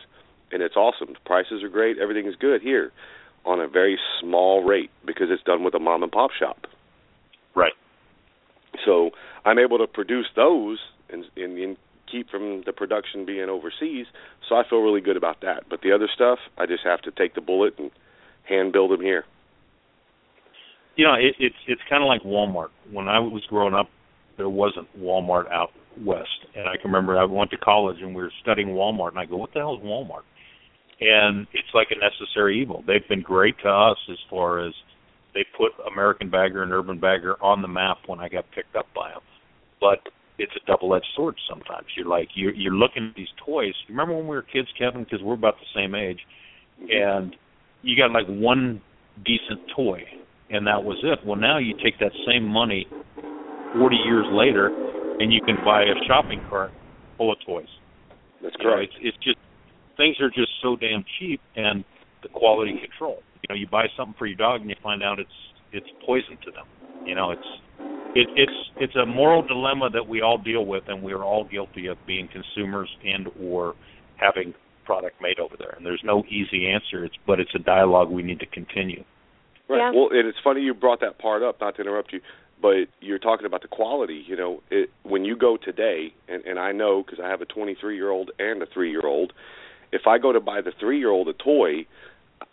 and 0.52 0.62
it's 0.62 0.76
awesome. 0.76 1.14
The 1.14 1.20
prices 1.26 1.64
are 1.64 1.70
great, 1.70 1.98
everything 1.98 2.28
is 2.28 2.36
good 2.36 2.62
here, 2.62 2.92
on 3.46 3.60
a 3.60 3.68
very 3.68 3.98
small 4.20 4.64
rate 4.64 4.92
because 5.06 5.28
it's 5.30 5.44
done 5.44 5.64
with 5.64 5.74
a 5.74 5.80
mom 5.80 6.04
and 6.04 6.12
pop 6.12 6.32
shop. 6.32 6.68
Right. 7.56 7.74
So 8.86 9.12
I'm 9.46 9.60
able 9.60 9.78
to 9.78 9.88
produce 9.88 10.28
those 10.36 10.80
and, 11.10 11.26
and, 11.36 11.58
and 11.58 11.78
keep 12.12 12.30
from 12.30 12.64
the 12.66 12.74
production 12.74 13.26
being 13.26 13.50
overseas. 13.50 14.06
So 14.48 14.56
I 14.56 14.64
feel 14.70 14.80
really 14.80 15.02
good 15.02 15.18
about 15.18 15.42
that. 15.42 15.64
But 15.70 15.82
the 15.82 15.92
other 15.92 16.08
stuff, 16.14 16.40
I 16.58 16.66
just 16.66 16.84
have 16.84 17.02
to 17.02 17.12
take 17.12 17.36
the 17.36 17.42
bullet 17.42 17.74
and 17.78 17.92
hand 18.48 18.74
build 18.74 18.92
them 18.92 19.02
here. 19.02 19.26
You 20.96 21.06
know, 21.06 21.14
it, 21.14 21.36
it's 21.40 21.56
it's 21.68 21.82
kind 21.90 22.04
of 22.04 22.08
like 22.08 22.22
Walmart. 22.22 22.70
When 22.92 23.08
I 23.08 23.20
was 23.20 23.44
growing 23.50 23.74
up, 23.74 23.90
there 24.38 24.50
wasn't 24.50 24.88
Walmart 25.00 25.52
out 25.52 25.70
west, 26.00 26.30
and 26.56 26.68
I 26.68 26.78
can 26.78 26.92
remember 26.92 27.18
I 27.18 27.26
went 27.26 27.52
to 27.52 27.58
college 27.58 27.98
and 28.02 28.16
we 28.16 28.22
were 28.22 28.34
studying 28.42 28.70
Walmart, 28.70 29.10
and 29.10 29.20
I 29.20 29.26
go, 29.26 29.38
"What 29.38 29.54
the 29.54 29.60
hell 29.60 29.76
is 29.76 29.84
Walmart?" 29.84 30.24
And 31.02 31.48
it's 31.54 31.74
like 31.74 31.88
a 31.92 31.98
necessary 31.98 32.62
evil. 32.62 32.84
They've 32.86 33.08
been 33.10 33.22
great 33.22 33.56
to 33.64 33.70
us 33.70 33.98
as 34.10 34.18
far 34.30 34.66
as 34.66 34.74
they 35.34 35.46
put 35.58 35.72
American 35.92 36.30
Bagger 36.30 36.62
and 36.64 36.72
Urban 36.72 37.00
Bagger 37.00 37.42
on 37.42 37.62
the 37.62 37.68
map 37.68 37.98
when 38.06 38.20
I 38.20 38.30
got 38.30 38.46
picked 38.54 38.76
up 38.76 38.86
by 38.96 39.10
them. 39.10 39.22
But 39.82 40.00
it's 40.38 40.54
a 40.56 40.66
double-edged 40.66 41.08
sword. 41.16 41.36
Sometimes 41.50 41.88
you're 41.96 42.08
like 42.08 42.30
you're 42.36 42.54
you're 42.54 42.74
looking 42.74 43.08
at 43.10 43.16
these 43.16 43.28
toys. 43.44 43.74
Remember 43.90 44.16
when 44.16 44.28
we 44.28 44.36
were 44.36 44.44
kids, 44.44 44.68
Kevin? 44.78 45.04
Because 45.04 45.22
we're 45.22 45.34
about 45.34 45.56
the 45.60 45.80
same 45.80 45.96
age, 45.96 46.20
mm-hmm. 46.82 46.88
and 46.92 47.36
you 47.84 47.96
got 47.98 48.12
like 48.12 48.28
one 48.28 48.82
decent 49.26 49.60
toy, 49.76 50.02
and 50.50 50.66
that 50.68 50.84
was 50.84 50.98
it. 51.04 51.20
Well, 51.26 51.36
now 51.38 51.58
you 51.60 51.74
take 51.84 52.00
that 52.00 52.12
same 52.28 52.46
money, 52.46 52.88
forty 53.78 53.98
years 54.06 54.26
later, 54.32 54.68
and 55.20 55.32
you 55.32 55.40
can 55.46 55.58
buy 55.64 55.84
a 55.84 55.96
shopping 56.08 56.42
cart 56.50 56.72
full 57.18 57.32
of 57.32 57.38
toys. 57.46 57.68
That's 58.42 58.56
You 58.60 58.66
know, 58.66 58.76
correct. 58.76 58.94
it's 59.02 59.16
it's 59.16 59.24
just 59.24 59.38
things 59.98 60.16
are 60.22 60.30
just 60.30 60.52
so 60.62 60.76
damn 60.76 61.04
cheap, 61.20 61.40
and 61.56 61.84
the 62.24 62.30
quality 62.30 62.80
control. 62.82 63.20
You 63.44 63.48
know, 63.50 63.60
you 63.60 63.68
buy 63.68 63.86
something 63.98 64.16
for 64.18 64.26
your 64.26 64.38
dog, 64.38 64.62
and 64.62 64.70
you 64.70 64.76
find 64.82 65.04
out 65.04 65.20
it's 65.20 65.30
it's 65.72 65.88
poison 66.06 66.38
to 66.46 66.52
them. 66.52 66.66
You 67.06 67.16
know, 67.16 67.32
it's 67.32 67.50
it, 68.16 68.28
it's 68.36 68.58
it's 68.80 68.96
a 68.96 69.06
moral 69.06 69.42
dilemma 69.42 69.90
that 69.92 70.08
we 70.08 70.22
all 70.22 70.38
deal 70.38 70.66
with, 70.66 70.84
and 70.88 71.04
we 71.04 71.14
are 71.14 71.24
all 71.24 71.44
guilty 71.50 71.88
of 71.88 71.98
being 72.08 72.30
consumers 72.32 72.90
and 73.04 73.28
or 73.42 73.76
having 74.18 74.54
product 74.84 75.22
made 75.22 75.40
over 75.40 75.56
there. 75.58 75.74
And 75.78 75.86
there's 75.86 76.02
no 76.04 76.24
easy 76.30 76.68
answer. 76.70 77.06
It's 77.06 77.16
but 77.26 77.40
it's 77.40 77.54
a 77.56 77.60
dialogue 77.60 78.10
we 78.10 78.24
need 78.24 78.40
to 78.40 78.46
continue. 78.46 79.04
Right. 79.70 79.78
Yeah. 79.78 79.92
Well, 79.92 80.10
and 80.12 80.28
it's 80.28 80.38
funny 80.44 80.62
you 80.62 80.74
brought 80.74 81.02
that 81.02 81.18
part 81.20 81.42
up. 81.44 81.60
Not 81.62 81.76
to 81.76 81.82
interrupt 81.82 82.14
you, 82.14 82.22
but 82.62 82.86
you're 83.02 83.20
talking 83.20 83.46
about 83.46 83.62
the 83.62 83.68
quality. 83.68 84.24
You 84.28 84.36
know, 84.36 84.62
it, 84.70 84.90
when 85.04 85.26
you 85.26 85.36
go 85.36 85.58
today, 85.58 86.14
and, 86.28 86.44
and 86.46 86.60
I 86.60 86.72
know 86.72 87.04
because 87.04 87.20
I 87.24 87.30
have 87.30 87.42
a 87.42 87.46
23 87.46 87.96
year 87.96 88.10
old 88.10 88.32
and 88.40 88.62
a 88.62 88.66
three 88.66 88.92
year 88.92 89.06
old. 89.06 89.34
If 89.92 90.08
I 90.08 90.18
go 90.18 90.32
to 90.32 90.40
buy 90.40 90.62
the 90.62 90.72
three 90.80 90.98
year 90.98 91.10
old 91.12 91.28
a 91.28 91.34
toy, 91.34 91.86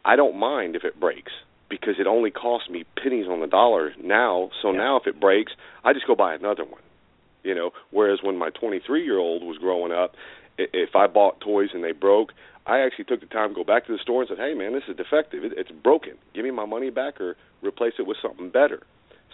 I 0.05 0.17
don't 0.17 0.37
mind 0.39 0.77
if 0.77 0.85
it 0.85 1.01
breaks 1.01 1.33
because 1.71 1.95
it 1.99 2.07
only 2.07 2.31
costs 2.31 2.69
me 2.69 2.85
pennies 3.03 3.27
on 3.29 3.41
the 3.41 3.47
dollar 3.47 3.93
now. 4.03 4.51
So 4.61 4.73
Yeah. 4.73 4.79
now 4.79 4.97
if 4.97 5.07
it 5.07 5.19
breaks, 5.21 5.53
I 5.85 5.93
just 5.93 6.07
go 6.07 6.15
buy 6.15 6.35
another 6.35 6.65
one. 6.65 6.83
You 7.43 7.55
know, 7.55 7.71
whereas 7.91 8.19
when 8.23 8.37
my 8.37 8.51
23 8.51 9.03
year 9.05 9.19
old 9.19 9.43
was 9.43 9.57
growing 9.57 9.91
up, 9.93 10.15
i- 10.15 10.40
if 10.73 10.95
I 10.95 11.07
bought 11.07 11.41
toys 11.41 11.71
and 11.75 11.83
they 11.83 11.93
broke, 11.93 12.33
I 12.67 12.81
actually 12.81 13.05
took 13.07 13.21
the 13.21 13.27
time 13.27 13.51
to 13.51 13.55
go 13.55 13.65
back 13.65 13.87
to 13.87 13.93
the 13.93 13.99
store 13.99 14.23
and 14.23 14.29
said, 14.29 14.39
"Hey, 14.39 14.55
man, 14.55 14.73
this 14.73 14.85
is 14.89 14.97
defective. 14.97 15.45
It, 15.45 15.53
it's 15.57 15.71
broken. 15.71 16.15
Give 16.35 16.45
me 16.45 16.51
my 16.51 16.67
money 16.67 16.91
back 16.91 17.21
or 17.21 17.37
replace 17.63 17.95
it 17.99 18.07
with 18.07 18.19
something 18.21 18.51
better." 18.51 18.83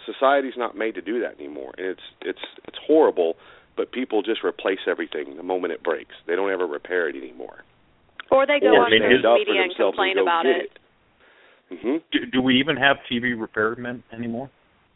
Society's 0.05 0.55
not 0.57 0.77
made 0.77 0.95
to 0.95 1.01
do 1.01 1.19
that 1.19 1.35
anymore, 1.39 1.73
and 1.77 1.87
it's 1.87 2.01
it's 2.21 2.45
it's 2.67 2.77
horrible. 2.85 3.35
But 3.75 3.91
people 3.91 4.23
just 4.23 4.43
replace 4.43 4.79
everything 4.87 5.37
the 5.37 5.43
moment 5.43 5.71
it 5.71 5.83
breaks. 5.83 6.15
They 6.25 6.35
don't 6.35 6.49
ever 6.49 6.65
repair 6.65 7.09
it 7.09 7.15
anymore. 7.15 7.63
Or 8.31 8.47
they 8.47 8.59
go 8.59 8.73
Or 8.73 8.85
on 8.85 8.89
they 8.91 8.97
social 8.97 9.13
end 9.17 9.25
up 9.25 9.37
for 9.37 9.45
media 9.45 9.61
and 9.63 9.75
complain 9.75 10.15
go 10.15 10.23
about 10.23 10.43
get 10.43 10.55
it. 10.55 10.71
it. 11.69 11.79
hmm 11.81 11.97
Do, 12.11 12.25
do 12.25 12.41
we 12.41 12.59
even 12.59 12.75
have 12.75 12.97
TV 13.11 13.37
repairmen 13.37 14.01
anymore? 14.11 14.49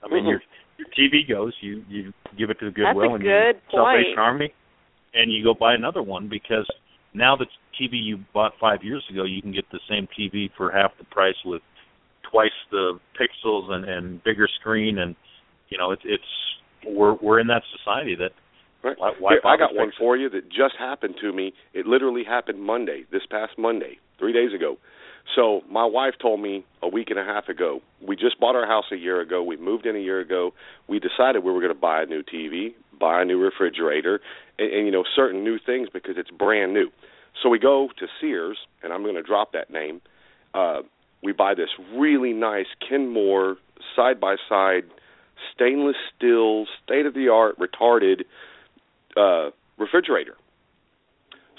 I 0.04 0.08
mean, 0.08 0.24
Mhm. 0.24 0.30
your 0.30 0.41
your 0.80 0.88
TV 0.98 1.28
goes, 1.28 1.54
you 1.62 1.86
you 1.88 2.12
give 2.38 2.50
it 2.50 2.58
to 2.60 2.65
the 2.65 2.72
That's 2.72 2.89
a 2.89 2.94
Goodwill 2.94 3.15
and 3.15 3.24
good 3.24 3.62
Salvation. 3.70 4.17
Army, 4.17 4.54
and 5.13 5.32
you 5.32 5.43
go 5.43 5.54
buy 5.54 5.74
another 5.74 6.02
one 6.02 6.30
because 6.30 6.69
now 7.13 7.36
the 7.36 7.45
TV 7.80 8.02
you 8.02 8.19
bought 8.34 8.54
five 8.60 8.84
years 8.84 9.04
ago, 9.12 9.24
you 9.24 9.41
can 9.41 9.52
get 9.52 9.65
the 9.71 9.80
same 9.89 10.08
TV 10.17 10.50
for 10.56 10.71
half 10.71 10.91
the 10.97 11.06
price 11.06 11.36
with 11.45 11.62
twice 12.32 12.50
the 12.71 13.00
pixels 13.19 13.71
and 13.71 13.86
and 13.86 14.24
bigger 14.24 14.47
screen, 14.60 15.00
and 15.00 15.15
you 15.69 15.78
know 15.78 15.91
it's 15.91 16.04
it's 16.06 16.24
we're 16.86 17.15
we're 17.15 17.39
in 17.39 17.47
that 17.47 17.63
society 17.78 18.15
that 18.15 18.32
Right. 18.84 18.97
why, 18.97 19.12
why 19.19 19.34
Here, 19.34 19.41
I 19.45 19.58
got 19.58 19.76
one 19.76 19.91
for 19.97 20.17
you 20.17 20.30
that 20.30 20.50
just 20.50 20.76
happened 20.78 21.15
to 21.21 21.32
me. 21.32 21.54
It 21.74 21.86
literally 21.86 22.24
happened 22.24 22.62
Monday, 22.62 23.06
this 23.12 23.21
past 23.30 23.54
Monday, 23.58 24.00
three 24.17 24.34
days 24.34 24.54
ago. 24.56 24.78
So 25.36 25.62
my 25.69 25.86
wife 25.86 26.15
told 26.19 26.41
me 26.41 26.65
a 26.82 26.89
week 26.89 27.12
and 27.12 27.19
a 27.19 27.24
half 27.24 27.47
ago. 27.47 27.82
We 28.06 28.15
just 28.15 28.39
bought 28.39 28.56
our 28.56 28.65
house 28.65 28.86
a 28.91 28.95
year 28.95 29.21
ago. 29.21 29.43
We 29.43 29.56
moved 29.56 29.86
in 29.86 29.95
a 29.95 30.00
year 30.00 30.19
ago. 30.19 30.54
We 30.88 31.00
decided 31.00 31.43
we 31.43 31.52
were 31.52 31.60
going 31.60 31.74
to 31.74 31.80
buy 31.80 32.02
a 32.02 32.06
new 32.08 32.24
TV, 32.24 32.74
buy 33.02 33.22
a 33.22 33.26
new 33.26 33.40
refrigerator, 33.42 34.22
and, 34.60 34.72
and 34.72 34.86
you 34.86 34.92
know 34.92 35.04
certain 35.16 35.44
new 35.44 35.58
things 35.60 35.90
because 35.92 36.16
it's 36.18 36.32
brand 36.32 36.74
new. 36.74 36.90
So 37.42 37.50
we 37.50 37.60
go 37.60 37.90
to 38.00 38.08
Sears, 38.20 38.58
and 38.84 38.94
I'm 38.94 39.04
going 39.04 39.16
to 39.16 39.24
drop 39.24 39.52
that 39.54 39.70
name. 39.72 40.02
Uh, 40.54 40.82
we 41.24 41.32
buy 41.34 41.54
this 41.56 41.70
really 41.96 42.34
nice 42.34 42.68
Kenmore 42.88 43.58
side 43.96 44.20
by 44.20 44.36
side 44.50 44.84
stainless 45.54 45.96
steel, 46.16 46.66
state 46.84 47.06
of 47.06 47.14
the 47.14 47.30
art, 47.30 47.58
retarded 47.60 48.24
uh, 49.18 49.50
refrigerator. 49.78 50.36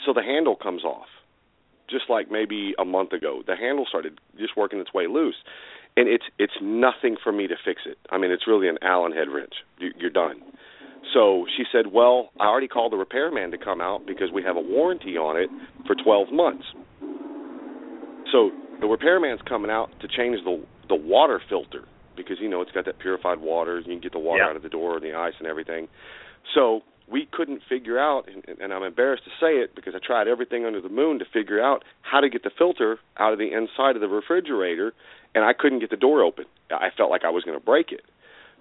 So 0.05 0.13
the 0.13 0.23
handle 0.23 0.57
comes 0.57 0.85
off, 0.85 1.07
just 1.89 2.05
like 2.09 2.31
maybe 2.31 2.75
a 2.79 2.85
month 2.85 3.13
ago. 3.13 3.43
The 3.47 3.57
handle 3.57 3.87
started 3.89 4.19
just 4.39 4.57
working 4.57 4.79
its 4.81 4.93
way 4.93 5.07
loose, 5.07 5.37
and 5.97 6.09
it's 6.09 6.25
it's 6.39 6.55
nothing 6.61 7.17
for 7.23 7.33
me 7.33 7.47
to 7.47 7.55
fix 7.65 7.83
it. 7.87 7.99
I 8.11 8.19
mean, 8.19 8.31
it's 8.31 8.47
really 8.47 8.69
an 8.69 8.79
Allen 8.83 9.13
head 9.13 9.29
wrench. 9.29 9.55
You- 9.79 9.95
You're 9.99 10.11
done. 10.11 10.43
So 11.13 11.47
she 11.57 11.65
said, 11.71 11.89
"Well, 11.93 12.31
I 12.41 12.47
already 12.47 12.69
called 12.69 12.93
the 12.93 12.97
repairman 12.97 13.51
to 13.51 13.59
come 13.59 13.81
out 13.81 14.07
because 14.07 14.31
we 14.33 14.43
have 14.43 14.57
a 14.57 14.61
warranty 14.61 15.17
on 15.19 15.37
it 15.37 15.51
for 15.87 15.95
12 15.95 16.33
months." 16.33 16.65
So 18.31 18.51
the 18.81 18.87
repairman's 18.87 19.43
coming 19.43 19.71
out 19.71 19.91
to 20.01 20.09
change 20.09 20.43
the 20.45 20.61
the 20.89 20.95
water 20.97 21.41
filter 21.49 21.85
because 22.17 22.39
you 22.41 22.49
know 22.49 22.61
it's 22.61 22.73
got 22.73 22.85
that 22.87 22.99
purified 22.99 23.41
water. 23.41 23.79
You 23.79 23.85
can 23.85 24.01
get 24.01 24.13
the 24.13 24.19
water 24.19 24.43
Yeah. 24.43 24.51
out 24.51 24.57
of 24.57 24.63
the 24.63 24.69
door 24.69 24.97
and 24.97 25.03
the 25.03 25.15
ice 25.15 25.35
and 25.39 25.47
everything. 25.47 25.89
So 26.55 26.83
we 27.09 27.27
couldn't 27.31 27.63
figure 27.69 27.99
out, 27.99 28.29
and, 28.29 28.59
and 28.61 28.73
I'm 28.73 28.83
embarrassed 28.83 29.25
to 29.25 29.31
say 29.41 29.57
it 29.59 29.75
because 29.75 29.95
I 29.95 29.99
tried 29.99 30.29
everything 30.29 30.65
under 30.65 30.81
the 30.81 30.89
moon 30.89 31.19
to 31.19 31.25
figure 31.25 31.61
out 31.63 31.85
how 32.03 32.21
to 32.21 32.29
get 32.29 32.43
the 32.43 32.51
filter 32.51 32.99
out 33.19 33.33
of 33.33 33.39
the 33.39 33.53
inside 33.53 33.97
of 33.97 34.01
the 34.01 34.09
refrigerator, 34.09 34.93
and 35.35 35.45
I 35.45 35.53
couldn't 35.53 35.81
get 35.81 35.91
the 35.91 35.97
door 35.97 36.23
open. 36.23 36.45
I 36.71 36.89
felt 36.97 37.11
like 37.11 37.25
I 37.25 37.31
was 37.31 37.45
going 37.45 37.59
to 37.59 37.65
break 37.65 37.93
it. 37.93 38.03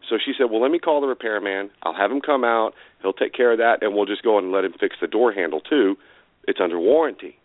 So 0.09 0.17
she 0.17 0.33
said, 0.37 0.49
"Well, 0.49 0.61
let 0.61 0.71
me 0.71 0.79
call 0.79 1.01
the 1.01 1.07
repairman. 1.07 1.69
I'll 1.83 1.93
have 1.93 2.11
him 2.11 2.21
come 2.21 2.43
out. 2.43 2.73
He'll 3.01 3.13
take 3.13 3.33
care 3.33 3.51
of 3.51 3.59
that, 3.59 3.81
and 3.81 3.95
we'll 3.95 4.05
just 4.05 4.23
go 4.23 4.37
and 4.37 4.51
let 4.51 4.65
him 4.65 4.73
fix 4.73 4.95
the 4.99 5.07
door 5.07 5.31
handle 5.31 5.61
too. 5.61 5.97
It's 6.47 6.59
under 6.59 6.79
warranty." 6.79 7.37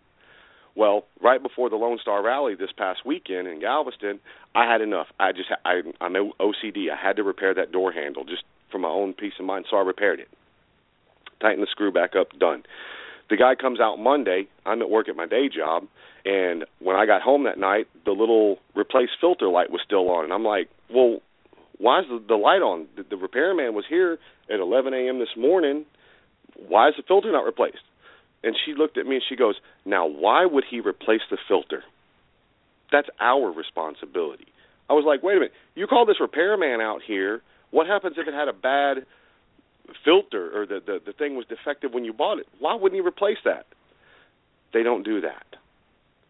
Well, 0.77 1.07
right 1.23 1.43
before 1.43 1.71
the 1.71 1.77
Lone 1.77 1.99
Star 1.99 2.23
Rally 2.23 2.55
this 2.55 2.71
past 2.71 3.07
weekend 3.07 3.49
in 3.49 3.61
Galveston, 3.61 4.21
I 4.55 4.71
had 4.71 4.83
enough. 4.83 5.07
I 5.19 5.33
just 5.33 5.51
I 5.65 5.81
I'm 6.01 6.15
OCD. 6.39 6.91
I 6.91 6.97
had 6.97 7.17
to 7.17 7.23
repair 7.23 7.55
that 7.55 7.73
door 7.73 7.93
handle 7.93 8.25
just 8.25 8.43
for 8.71 8.79
my 8.79 8.89
own 8.89 9.15
peace 9.15 9.33
of 9.39 9.47
mind, 9.47 9.67
so 9.71 9.79
I 9.79 9.81
repaired 9.81 10.21
it. 10.21 10.29
Tighten 11.41 11.63
the 11.63 11.67
screw 11.71 11.91
back 11.91 12.15
up, 12.15 12.39
done. 12.39 12.65
The 13.31 13.37
guy 13.37 13.55
comes 13.55 13.81
out 13.81 13.99
Monday. 13.99 14.49
I'm 14.65 14.83
at 14.83 14.91
work 14.91 15.09
at 15.09 15.17
my 15.17 15.27
day 15.27 15.49
job, 15.49 15.87
and 16.25 16.65
when 16.79 16.95
I 16.95 17.07
got 17.07 17.23
home 17.23 17.45
that 17.45 17.59
night, 17.59 17.89
the 18.05 18.13
little 18.13 18.59
replace 18.75 19.11
filter 19.19 19.49
light 19.49 19.71
was 19.71 19.81
still 19.85 20.11
on, 20.11 20.25
and 20.25 20.33
I'm 20.33 20.45
like, 20.45 20.69
"Well, 20.91 21.21
why 21.79 22.01
is 22.01 22.07
the, 22.09 22.23
the 22.27 22.37
light 22.37 22.63
on? 22.63 22.87
The, 22.97 23.05
the 23.11 23.17
repairman 23.17 23.75
was 23.75 23.85
here 23.89 24.19
at 24.51 24.61
11 24.61 24.95
a.m. 24.95 25.19
this 25.19 25.37
morning. 25.37 25.85
Why 26.69 26.89
is 26.89 26.95
the 26.97 27.03
filter 27.07 27.31
not 27.33 27.45
replaced?" 27.45 27.85
And 28.43 28.57
she 28.65 28.75
looked 28.75 28.99
at 28.99 29.07
me 29.07 29.17
and 29.17 29.25
she 29.29 29.37
goes, 29.37 29.57
"Now, 29.85 30.07
why 30.07 30.47
would 30.47 30.65
he 30.71 30.81
replace 30.81 31.23
the 31.31 31.39
filter? 31.49 31.83
That's 32.93 33.09
our 33.21 33.51
responsibility." 33.51 34.47
I 34.89 34.95
was 34.95 35.05
like, 35.05 35.23
"Wait 35.23 35.37
a 35.37 35.41
minute. 35.41 35.55
You 35.75 35.87
call 35.87 36.07
this 36.07 36.21
repairman 36.21 36.81
out 36.81 37.03
here. 37.07 37.43
What 37.71 37.87
happens 37.87 38.17
if 38.19 38.29
it 38.29 38.35
had 38.35 38.49
a 38.49 38.53
bad 38.53 39.07
filter 40.05 40.61
or 40.61 40.67
the 40.67 40.81
the 40.85 41.01
the 41.05 41.13
thing 41.13 41.37
was 41.37 41.47
defective 41.47 41.93
when 41.93 42.05
you 42.05 42.13
bought 42.13 42.39
it? 42.39 42.47
Why 42.59 42.75
wouldn't 42.75 43.01
he 43.01 43.07
replace 43.07 43.39
that?" 43.45 43.67
They 44.73 44.83
don't 44.83 45.05
do 45.05 45.23
that. 45.23 45.47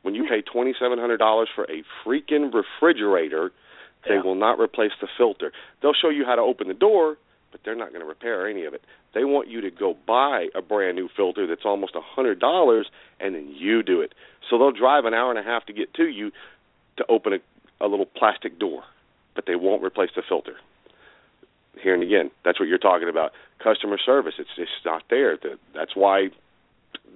When 0.02 0.14
you 0.14 0.22
hmm. 0.22 0.28
pay 0.28 0.42
$2700 0.42 1.46
for 1.54 1.64
a 1.64 1.82
freaking 2.04 2.52
refrigerator, 2.54 3.50
they 4.08 4.14
Yeah. 4.14 4.22
will 4.22 4.34
not 4.34 4.58
replace 4.58 4.92
the 5.00 5.06
filter. 5.06 5.52
They'll 5.80 5.92
show 5.94 6.08
you 6.08 6.24
how 6.24 6.36
to 6.36 6.42
open 6.42 6.68
the 6.68 6.74
door, 6.74 7.16
but 7.50 7.62
they're 7.64 7.74
not 7.74 7.90
going 7.90 8.00
to 8.00 8.06
repair 8.06 8.46
any 8.46 8.64
of 8.64 8.74
it. 8.74 8.82
They 9.12 9.24
want 9.24 9.48
you 9.48 9.60
to 9.62 9.70
go 9.70 9.94
buy 10.06 10.48
a 10.54 10.62
brand 10.62 10.96
new 10.96 11.08
filter 11.08 11.46
that's 11.46 11.64
almost 11.64 11.94
a 11.94 12.00
hundred 12.00 12.38
dollars, 12.38 12.90
and 13.20 13.34
then 13.34 13.48
you 13.48 13.82
do 13.82 14.00
it. 14.00 14.12
So 14.48 14.58
they'll 14.58 14.72
drive 14.72 15.04
an 15.06 15.14
hour 15.14 15.30
and 15.30 15.38
a 15.38 15.42
half 15.42 15.64
to 15.66 15.72
get 15.72 15.92
to 15.94 16.06
you 16.06 16.32
to 16.98 17.06
open 17.08 17.32
a, 17.32 17.38
a 17.84 17.88
little 17.88 18.06
plastic 18.06 18.58
door, 18.58 18.84
but 19.34 19.46
they 19.46 19.56
won't 19.56 19.82
replace 19.82 20.10
the 20.14 20.22
filter. 20.22 20.56
Here 21.82 21.94
and 21.94 22.02
again, 22.02 22.30
that's 22.44 22.58
what 22.58 22.68
you're 22.68 22.78
talking 22.78 23.08
about. 23.08 23.32
Customer 23.58 23.98
service, 23.98 24.34
it's 24.38 24.54
just 24.56 24.70
not 24.84 25.02
there. 25.10 25.38
That's 25.74 25.94
why 25.94 26.30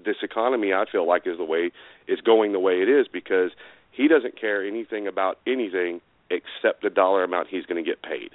this 0.05 0.17
economy, 0.23 0.73
I 0.73 0.85
feel 0.91 1.07
like, 1.07 1.27
is 1.27 1.39
the 1.39 1.45
way 1.45 1.71
is 2.07 2.21
going 2.21 2.53
the 2.53 2.59
way 2.59 2.83
it 2.83 2.89
is 2.89 3.07
because 3.09 3.53
he 3.91 4.09
doesn't 4.09 4.39
care 4.41 4.67
anything 4.67 5.07
about 5.07 5.39
anything 5.47 6.01
except 6.31 6.83
the 6.83 6.91
dollar 6.91 7.25
amount 7.25 7.49
he's 7.51 7.67
going 7.67 7.83
to 7.83 7.89
get 7.89 8.03
paid. 8.03 8.31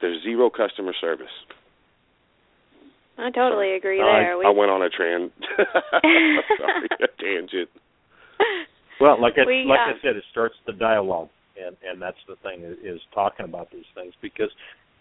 There's 0.00 0.22
zero 0.22 0.50
customer 0.50 0.92
service. 1.00 1.32
I 3.16 3.30
totally 3.30 3.72
agree 3.76 4.00
I- 4.00 4.20
there. 4.20 4.38
We, 4.38 4.44
I 4.46 4.50
went 4.50 4.70
on 4.70 4.82
a 4.82 4.88
tran 4.88 5.30
sorry, 6.58 6.88
a 7.02 7.22
tangent. 7.22 7.68
Well, 9.00 9.20
like 9.20 9.34
I 9.36 9.44
We, 9.44 9.64
like 9.66 9.80
uh, 9.80 9.90
I 9.90 9.94
said, 10.02 10.14
it 10.14 10.22
starts 10.30 10.54
the 10.68 10.72
dialogue, 10.72 11.28
and 11.58 11.76
and 11.84 12.00
that's 12.00 12.16
the 12.28 12.36
thing 12.44 12.62
is, 12.62 12.78
is 12.78 13.00
talking 13.12 13.44
about 13.44 13.68
these 13.72 13.84
things 13.92 14.14
because 14.22 14.50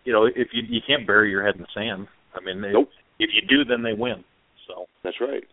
you 0.04 0.12
know 0.12 0.26
if 0.26 0.48
you 0.52 0.64
you 0.68 0.82
can't 0.86 1.06
bury 1.06 1.30
your 1.30 1.46
head 1.46 1.56
in 1.56 1.62
the 1.62 1.68
sand. 1.76 2.08
I 2.34 2.42
mean, 2.42 2.60
they, 2.60 2.72
Nope. 2.72 2.90
if 3.20 3.30
you 3.32 3.48
do, 3.48 3.64
then 3.64 3.84
they 3.84 3.94
win. 3.94 4.24
So 4.68 4.88
That's 5.04 5.22
right. 5.22 5.44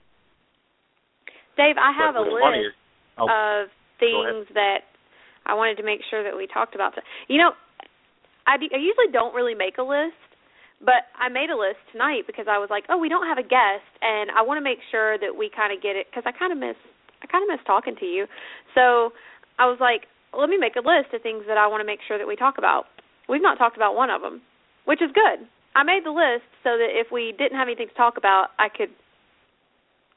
Dave, 1.59 1.77
I 1.77 1.93
have 1.93 2.15
but 2.15 2.23
a 2.29 2.33
list 2.33 2.65
is- 2.65 2.73
oh, 3.19 3.29
of 3.29 3.69
things 4.01 4.47
that 4.55 4.89
I 5.47 5.55
wanted 5.55 5.77
to 5.77 5.83
make 5.83 6.01
sure 6.09 6.23
that 6.23 6.37
we 6.37 6.47
talked 6.47 6.75
about. 6.75 6.95
You 7.29 7.39
know, 7.39 7.53
I 8.47 8.57
usually 8.61 9.13
don't 9.13 9.35
really 9.35 9.55
make 9.55 9.79
a 9.79 9.83
list, 9.83 10.19
but 10.81 11.13
I 11.19 11.29
made 11.29 11.51
a 11.51 11.57
list 11.57 11.79
tonight 11.93 12.25
because 12.27 12.47
I 12.49 12.59
was 12.59 12.69
like, 12.71 12.85
oh, 12.89 12.99
we 12.99 13.09
don't 13.09 13.27
have 13.27 13.39
a 13.39 13.47
guest, 13.47 13.87
and 14.03 14.31
I 14.31 14.43
want 14.43 14.59
to 14.59 14.65
make 14.65 14.79
sure 14.91 15.19
that 15.19 15.37
we 15.37 15.51
kind 15.51 15.73
of 15.77 15.83
get 15.83 15.97
it 15.97 16.07
because 16.11 16.25
I 16.27 16.33
kind 16.33 16.53
of 16.53 16.59
miss 16.59 16.77
I 17.23 17.27
kind 17.27 17.45
of 17.45 17.53
miss 17.53 17.61
talking 17.67 17.97
to 18.01 18.07
you. 18.07 18.27
So 18.75 19.13
I 19.59 19.69
was 19.69 19.77
like, 19.81 20.09
let 20.33 20.49
me 20.49 20.57
make 20.57 20.77
a 20.77 20.81
list 20.81 21.13
of 21.13 21.23
things 21.23 21.45
that 21.49 21.59
I 21.59 21.67
want 21.67 21.81
to 21.81 21.87
make 21.87 22.01
sure 22.07 22.17
that 22.17 22.27
we 22.27 22.37
talk 22.37 22.57
about. 22.57 22.85
We've 23.29 23.43
not 23.43 23.59
talked 23.59 23.77
about 23.77 23.95
one 23.95 24.11
of 24.11 24.23
them, 24.23 24.41
which 24.85 25.03
is 25.03 25.11
good. 25.13 25.47
I 25.75 25.85
made 25.85 26.03
the 26.05 26.11
list 26.17 26.49
so 26.65 26.81
that 26.81 26.91
if 26.91 27.13
we 27.13 27.35
didn't 27.37 27.59
have 27.59 27.69
anything 27.69 27.89
to 27.89 27.95
talk 27.95 28.17
about, 28.17 28.49
I 28.59 28.69
could 28.69 28.91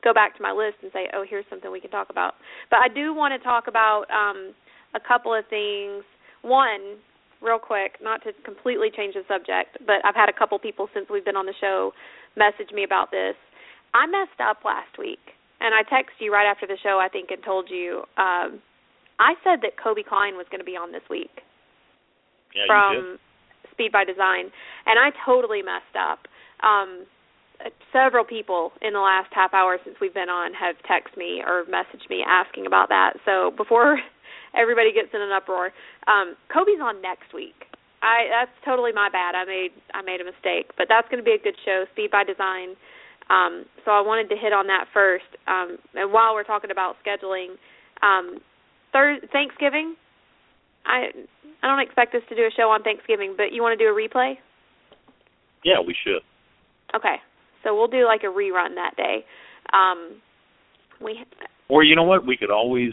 go 0.03 0.13
back 0.13 0.35
to 0.37 0.43
my 0.43 0.51
list 0.51 0.77
and 0.81 0.91
say, 0.91 1.09
"Oh, 1.13 1.23
here's 1.27 1.45
something 1.49 1.71
we 1.71 1.79
can 1.79 1.91
talk 1.91 2.09
about." 2.09 2.35
But 2.69 2.79
I 2.79 2.87
do 2.87 3.13
want 3.13 3.33
to 3.33 3.39
talk 3.43 3.67
about 3.67 4.05
um 4.09 4.53
a 4.95 4.99
couple 4.99 5.33
of 5.33 5.45
things. 5.49 6.03
One, 6.41 6.97
real 7.41 7.59
quick, 7.59 7.97
not 8.01 8.23
to 8.23 8.31
completely 8.43 8.89
change 8.95 9.15
the 9.15 9.23
subject, 9.27 9.77
but 9.85 10.03
I've 10.03 10.15
had 10.15 10.29
a 10.29 10.33
couple 10.33 10.57
people 10.59 10.87
since 10.93 11.07
we've 11.09 11.25
been 11.25 11.35
on 11.35 11.45
the 11.45 11.53
show 11.59 11.91
message 12.35 12.73
me 12.73 12.83
about 12.83 13.11
this. 13.11 13.35
I 13.93 14.07
messed 14.07 14.41
up 14.41 14.65
last 14.65 14.97
week, 14.97 15.21
and 15.61 15.73
I 15.73 15.83
texted 15.83 16.19
you 16.19 16.33
right 16.33 16.49
after 16.49 16.65
the 16.65 16.77
show, 16.81 16.99
I 16.99 17.09
think, 17.09 17.29
and 17.31 17.43
told 17.43 17.69
you 17.69 18.03
um 18.17 18.61
I 19.19 19.35
said 19.43 19.61
that 19.61 19.77
Kobe 19.81 20.01
Klein 20.01 20.35
was 20.35 20.47
going 20.49 20.59
to 20.59 20.65
be 20.65 20.75
on 20.75 20.91
this 20.91 21.05
week 21.09 21.45
yeah, 22.55 22.63
you 22.63 22.67
from 22.67 23.19
Speed 23.71 23.91
by 23.91 24.03
Design, 24.03 24.49
and 24.85 24.97
I 24.99 25.11
totally 25.25 25.61
messed 25.61 25.95
up. 25.97 26.27
Um, 26.65 27.05
uh, 27.63 27.69
several 27.91 28.25
people 28.25 28.71
in 28.81 28.93
the 28.93 28.99
last 28.99 29.29
half 29.31 29.53
hour 29.53 29.77
since 29.85 29.95
we've 30.01 30.13
been 30.13 30.29
on 30.29 30.53
have 30.53 30.75
texted 30.89 31.17
me 31.17 31.43
or 31.45 31.63
messaged 31.65 32.09
me 32.09 32.23
asking 32.25 32.65
about 32.65 32.89
that. 32.89 33.13
So 33.25 33.51
before 33.55 33.99
everybody 34.55 34.93
gets 34.93 35.09
in 35.13 35.21
an 35.21 35.31
uproar. 35.31 35.73
Um, 36.07 36.35
Kobe's 36.49 36.81
on 36.81 37.01
next 37.01 37.33
week. 37.33 37.69
I 38.01 38.27
that's 38.29 38.55
totally 38.65 38.91
my 38.91 39.09
bad. 39.09 39.35
I 39.35 39.45
made 39.45 39.71
I 39.93 40.01
made 40.01 40.21
a 40.21 40.27
mistake, 40.27 40.71
but 40.77 40.87
that's 40.89 41.07
going 41.09 41.23
to 41.23 41.25
be 41.25 41.35
a 41.35 41.41
good 41.41 41.55
show. 41.63 41.85
Speed 41.93 42.11
by 42.11 42.23
Design. 42.23 42.75
Um, 43.31 43.63
so 43.85 43.91
I 43.91 44.01
wanted 44.03 44.27
to 44.29 44.35
hit 44.35 44.51
on 44.51 44.67
that 44.67 44.91
first. 44.93 45.31
Um, 45.47 45.77
and 45.95 46.11
while 46.11 46.35
we're 46.35 46.43
talking 46.43 46.71
about 46.71 46.99
scheduling, 46.99 47.55
um, 48.03 48.43
thir- 48.91 49.23
Thanksgiving. 49.31 49.95
I 50.85 51.15
I 51.63 51.67
don't 51.67 51.79
expect 51.79 52.13
us 52.13 52.21
to 52.27 52.35
do 52.35 52.43
a 52.43 52.51
show 52.51 52.69
on 52.69 52.83
Thanksgiving, 52.83 53.35
but 53.37 53.51
you 53.51 53.61
want 53.61 53.77
to 53.77 53.83
do 53.83 53.89
a 53.89 53.95
replay? 53.95 54.35
Yeah, 55.63 55.79
we 55.79 55.95
should. 56.03 56.21
Okay, 56.93 57.15
so 57.63 57.73
we'll 57.73 57.87
do 57.87 58.05
like 58.05 58.23
a 58.23 58.27
rerun 58.27 58.75
that 58.75 58.95
day. 58.97 59.25
Um, 59.71 60.21
we 61.01 61.23
Or 61.69 61.83
you 61.83 61.95
know 61.95 62.03
what? 62.03 62.27
We 62.27 62.37
could 62.37 62.51
always 62.51 62.91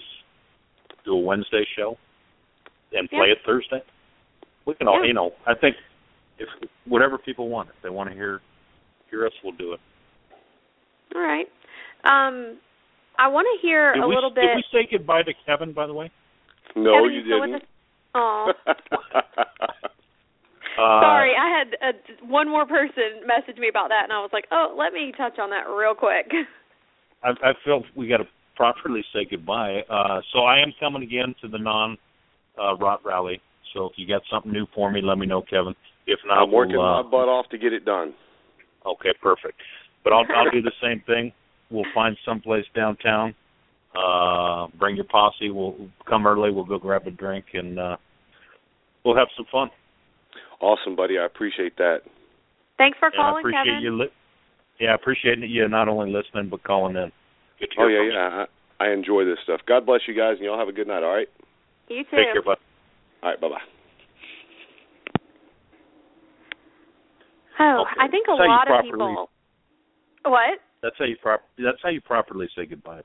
do 1.05 1.15
a 1.15 1.19
Wednesday 1.21 1.65
show 1.77 1.97
and 2.93 3.09
play 3.09 3.27
Yeah. 3.29 3.33
it 3.35 3.39
Thursday. 3.47 3.83
We 4.67 4.75
can 4.75 4.89
all, 4.89 5.01
Yeah. 5.01 5.07
you 5.09 5.15
know. 5.15 5.33
I 5.47 5.55
think 5.55 5.77
if 6.39 6.49
whatever 6.87 7.19
people 7.19 7.49
want, 7.49 7.69
if 7.71 7.81
they 7.83 7.91
want 7.91 8.09
to 8.11 8.15
hear 8.15 8.41
hear 9.11 9.27
us, 9.27 9.33
we'll 9.43 9.53
do 9.55 9.73
it. 9.73 9.81
all 11.15 11.21
right. 11.23 11.47
Um, 12.05 12.59
I 13.19 13.29
want 13.29 13.47
to 13.53 13.67
hear 13.67 13.93
Did 13.95 14.05
a 14.05 14.09
we, 14.09 14.15
little 14.15 14.31
bit. 14.31 14.43
did 14.43 14.57
bit. 14.57 14.65
we 14.73 14.81
say 14.81 14.89
goodbye 14.91 15.23
to 15.25 15.33
Kevin? 15.45 15.73
By 15.73 15.87
the 15.87 15.93
way. 15.95 16.11
no, 16.77 16.93
Kevin, 16.95 17.13
you 17.13 17.23
still 17.25 17.41
didn't. 17.41 17.55
us? 17.57 17.63
Oh, 18.15 18.53
Uh, 20.79 21.01
sorry. 21.03 21.33
I 21.37 21.49
had 21.59 21.77
uh 21.83 22.27
one 22.27 22.49
more 22.49 22.65
person 22.65 23.27
message 23.27 23.59
me 23.59 23.69
about 23.69 23.89
that, 23.89 24.05
and 24.05 24.13
I 24.13 24.21
was 24.21 24.31
like, 24.33 24.47
oh, 24.51 24.75
let 24.79 24.93
me 24.95 25.13
touch 25.17 25.39
on 25.39 25.51
that 25.51 25.69
real 25.69 25.95
quick. 25.95 26.31
I, 27.23 27.31
I 27.43 27.53
felt 27.67 27.85
we 27.95 28.09
got 28.09 28.19
to 28.19 28.29
properly 28.61 29.03
say 29.15 29.27
goodbye. 29.29 29.81
Uh, 29.89 30.21
so 30.35 30.41
I 30.41 30.59
am 30.61 30.75
coming 30.79 31.03
again 31.03 31.35
to 31.41 31.49
the 31.49 31.57
non 31.57 31.97
uh, 32.61 32.77
rot 32.77 33.01
rally. 33.07 33.41
So 33.73 33.87
if 33.87 33.93
you 33.97 34.07
got 34.07 34.21
something 34.31 34.53
new 34.53 34.67
for 34.75 34.93
me, 34.93 35.01
let 35.03 35.17
me 35.17 35.27
know, 35.27 35.41
Kevin. 35.41 35.75
If 36.07 36.19
not, 36.27 36.43
I'm 36.43 36.53
working 36.53 36.77
we'll, 36.77 36.85
uh, 36.85 37.03
my 37.03 37.09
butt 37.11 37.29
off 37.29 37.49
to 37.53 37.59
get 37.59 37.73
it 37.73 37.87
done. 37.87 38.13
Okay, 38.85 39.15
perfect. 39.23 39.55
But 40.05 40.13
I'll 40.13 40.27
I'll 40.37 40.51
do 40.51 40.61
the 40.61 40.73
same 40.83 41.03
thing. 41.07 41.33
We'll 41.71 41.87
find 41.95 42.19
someplace 42.27 42.67
downtown. 42.75 43.35
Uh, 43.97 44.67
bring 44.79 44.95
your 44.95 45.07
posse. 45.07 45.51
We'll 45.51 45.89
come 46.07 46.27
early. 46.27 46.51
We'll 46.51 46.65
go 46.65 46.79
grab 46.79 47.07
a 47.07 47.11
drink 47.11 47.47
and 47.55 47.79
uh, 47.79 47.97
we'll 49.07 49.17
have 49.17 49.29
some 49.39 49.47
fun. 49.51 49.71
Awesome, 50.61 50.97
buddy. 50.97 51.19
I 51.19 51.25
appreciate 51.25 51.79
that. 51.79 52.01
Thanks 52.77 52.99
for 52.99 53.07
And 53.07 53.15
I 53.23 53.31
calling, 53.31 53.41
appreciate 53.41 53.65
Kevin. 53.65 53.83
you. 53.83 53.99
Li- 53.99 54.13
yeah, 54.81 54.91
I 54.91 54.95
appreciate 54.97 55.39
you 55.39 55.67
not 55.69 55.89
only 55.89 56.13
listening 56.13 56.51
but 56.51 56.63
calling 56.63 56.97
in. 56.97 57.11
Good 57.61 57.71
to 57.77 57.83
Oh 57.83 57.87
yeah, 57.89 57.99
from 57.99 58.07
you. 58.07 58.13
yeah. 58.13 58.45
I, 58.81 58.87
I 58.89 58.93
enjoy 58.93 59.25
this 59.25 59.39
stuff. 59.45 59.61
God 59.69 59.85
bless 59.87 60.01
you 60.09 60.15
guys, 60.15 60.37
and 60.37 60.45
y'all 60.45 60.59
have 60.59 60.69
a 60.69 60.73
good 60.73 60.89
night. 60.89 61.03
All 61.03 61.15
right. 61.15 61.29
You 61.89 62.03
too. 62.05 62.17
Take 62.17 62.33
care, 62.33 62.43
bud. 62.43 62.57
All 63.23 63.31
right. 63.31 63.41
Bye 63.41 63.49
bye. 63.49 63.67
Oh, 67.61 67.85
Okay. 67.85 68.01
I 68.01 68.09
think 68.09 68.27
a 68.29 68.33
That's 68.33 68.41
how 68.41 68.49
lot 68.49 68.71
of 68.71 68.85
people. 68.85 69.31
What? 70.25 70.59
That's 70.83 70.97
how 70.99 71.05
you 71.05 71.17
prop. 71.21 71.43
That's 71.59 71.79
how 71.83 71.91
you 71.91 72.01
properly 72.01 72.49
say 72.57 72.65
goodbye. 72.65 73.03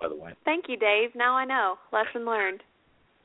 By 0.00 0.08
the 0.08 0.16
way. 0.16 0.34
Thank 0.44 0.66
you, 0.68 0.76
Dave. 0.76 1.10
Now 1.14 1.34
I 1.34 1.46
know. 1.46 1.76
Lesson 1.92 2.26
learned. 2.26 2.60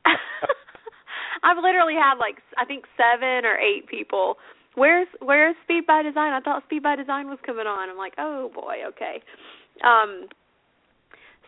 I've 1.43 1.57
literally 1.61 1.95
had 1.95 2.15
like 2.15 2.35
I 2.57 2.63
think 2.65 2.85
seven 2.95 3.43
or 3.43 3.57
eight 3.57 3.87
people. 3.87 4.35
Where's 4.75 5.07
Where's 5.21 5.55
Speed 5.63 5.85
by 5.85 6.03
Design? 6.03 6.31
I 6.31 6.39
thought 6.39 6.63
Speed 6.63 6.83
by 6.83 6.95
Design 6.95 7.27
was 7.27 7.39
coming 7.45 7.67
on. 7.67 7.89
I'm 7.89 7.97
like, 7.97 8.13
oh 8.17 8.49
boy, 8.53 8.87
okay. 8.89 9.21
Um. 9.83 10.27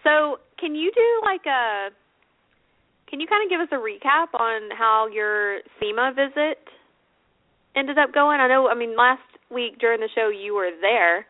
So 0.04 0.40
can 0.60 0.76
you 0.76 0.92
do 0.94 1.22
like 1.24 1.46
a? 1.46 1.90
Can 3.10 3.20
you 3.20 3.28
kind 3.28 3.44
of 3.44 3.50
give 3.50 3.60
us 3.60 3.68
a 3.72 3.76
recap 3.76 4.40
on 4.40 4.70
how 4.72 5.08
your 5.12 5.60
SEMA 5.80 6.14
visit 6.16 6.64
ended 7.76 7.98
up 7.98 8.14
going? 8.14 8.40
I 8.40 8.48
know. 8.48 8.70
I 8.70 8.76
mean, 8.76 8.96
last 8.96 9.22
week 9.50 9.80
during 9.80 10.00
the 10.00 10.10
show 10.16 10.30
you 10.30 10.56
were 10.56 10.72
there, 10.80 11.26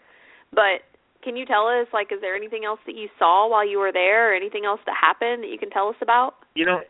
but 0.51 0.86
can 1.24 1.36
you 1.36 1.45
tell 1.45 1.67
us 1.67 1.88
like 1.93 2.11
is 2.11 2.19
there 2.22 2.36
anything 2.36 2.65
else 2.65 2.80
that 2.86 2.95
you 2.95 3.07
saw 3.17 3.49
while 3.49 3.67
you 3.67 3.80
were 3.80 3.91
there 3.91 4.32
or 4.32 4.36
anything 4.36 4.65
else 4.65 4.80
that 4.86 4.95
happened 4.99 5.43
that 5.43 5.49
you 5.49 5.57
can 5.57 5.69
tell 5.69 5.88
us 5.88 5.95
about? 6.01 6.36
You 6.55 6.65
know, 6.65 6.82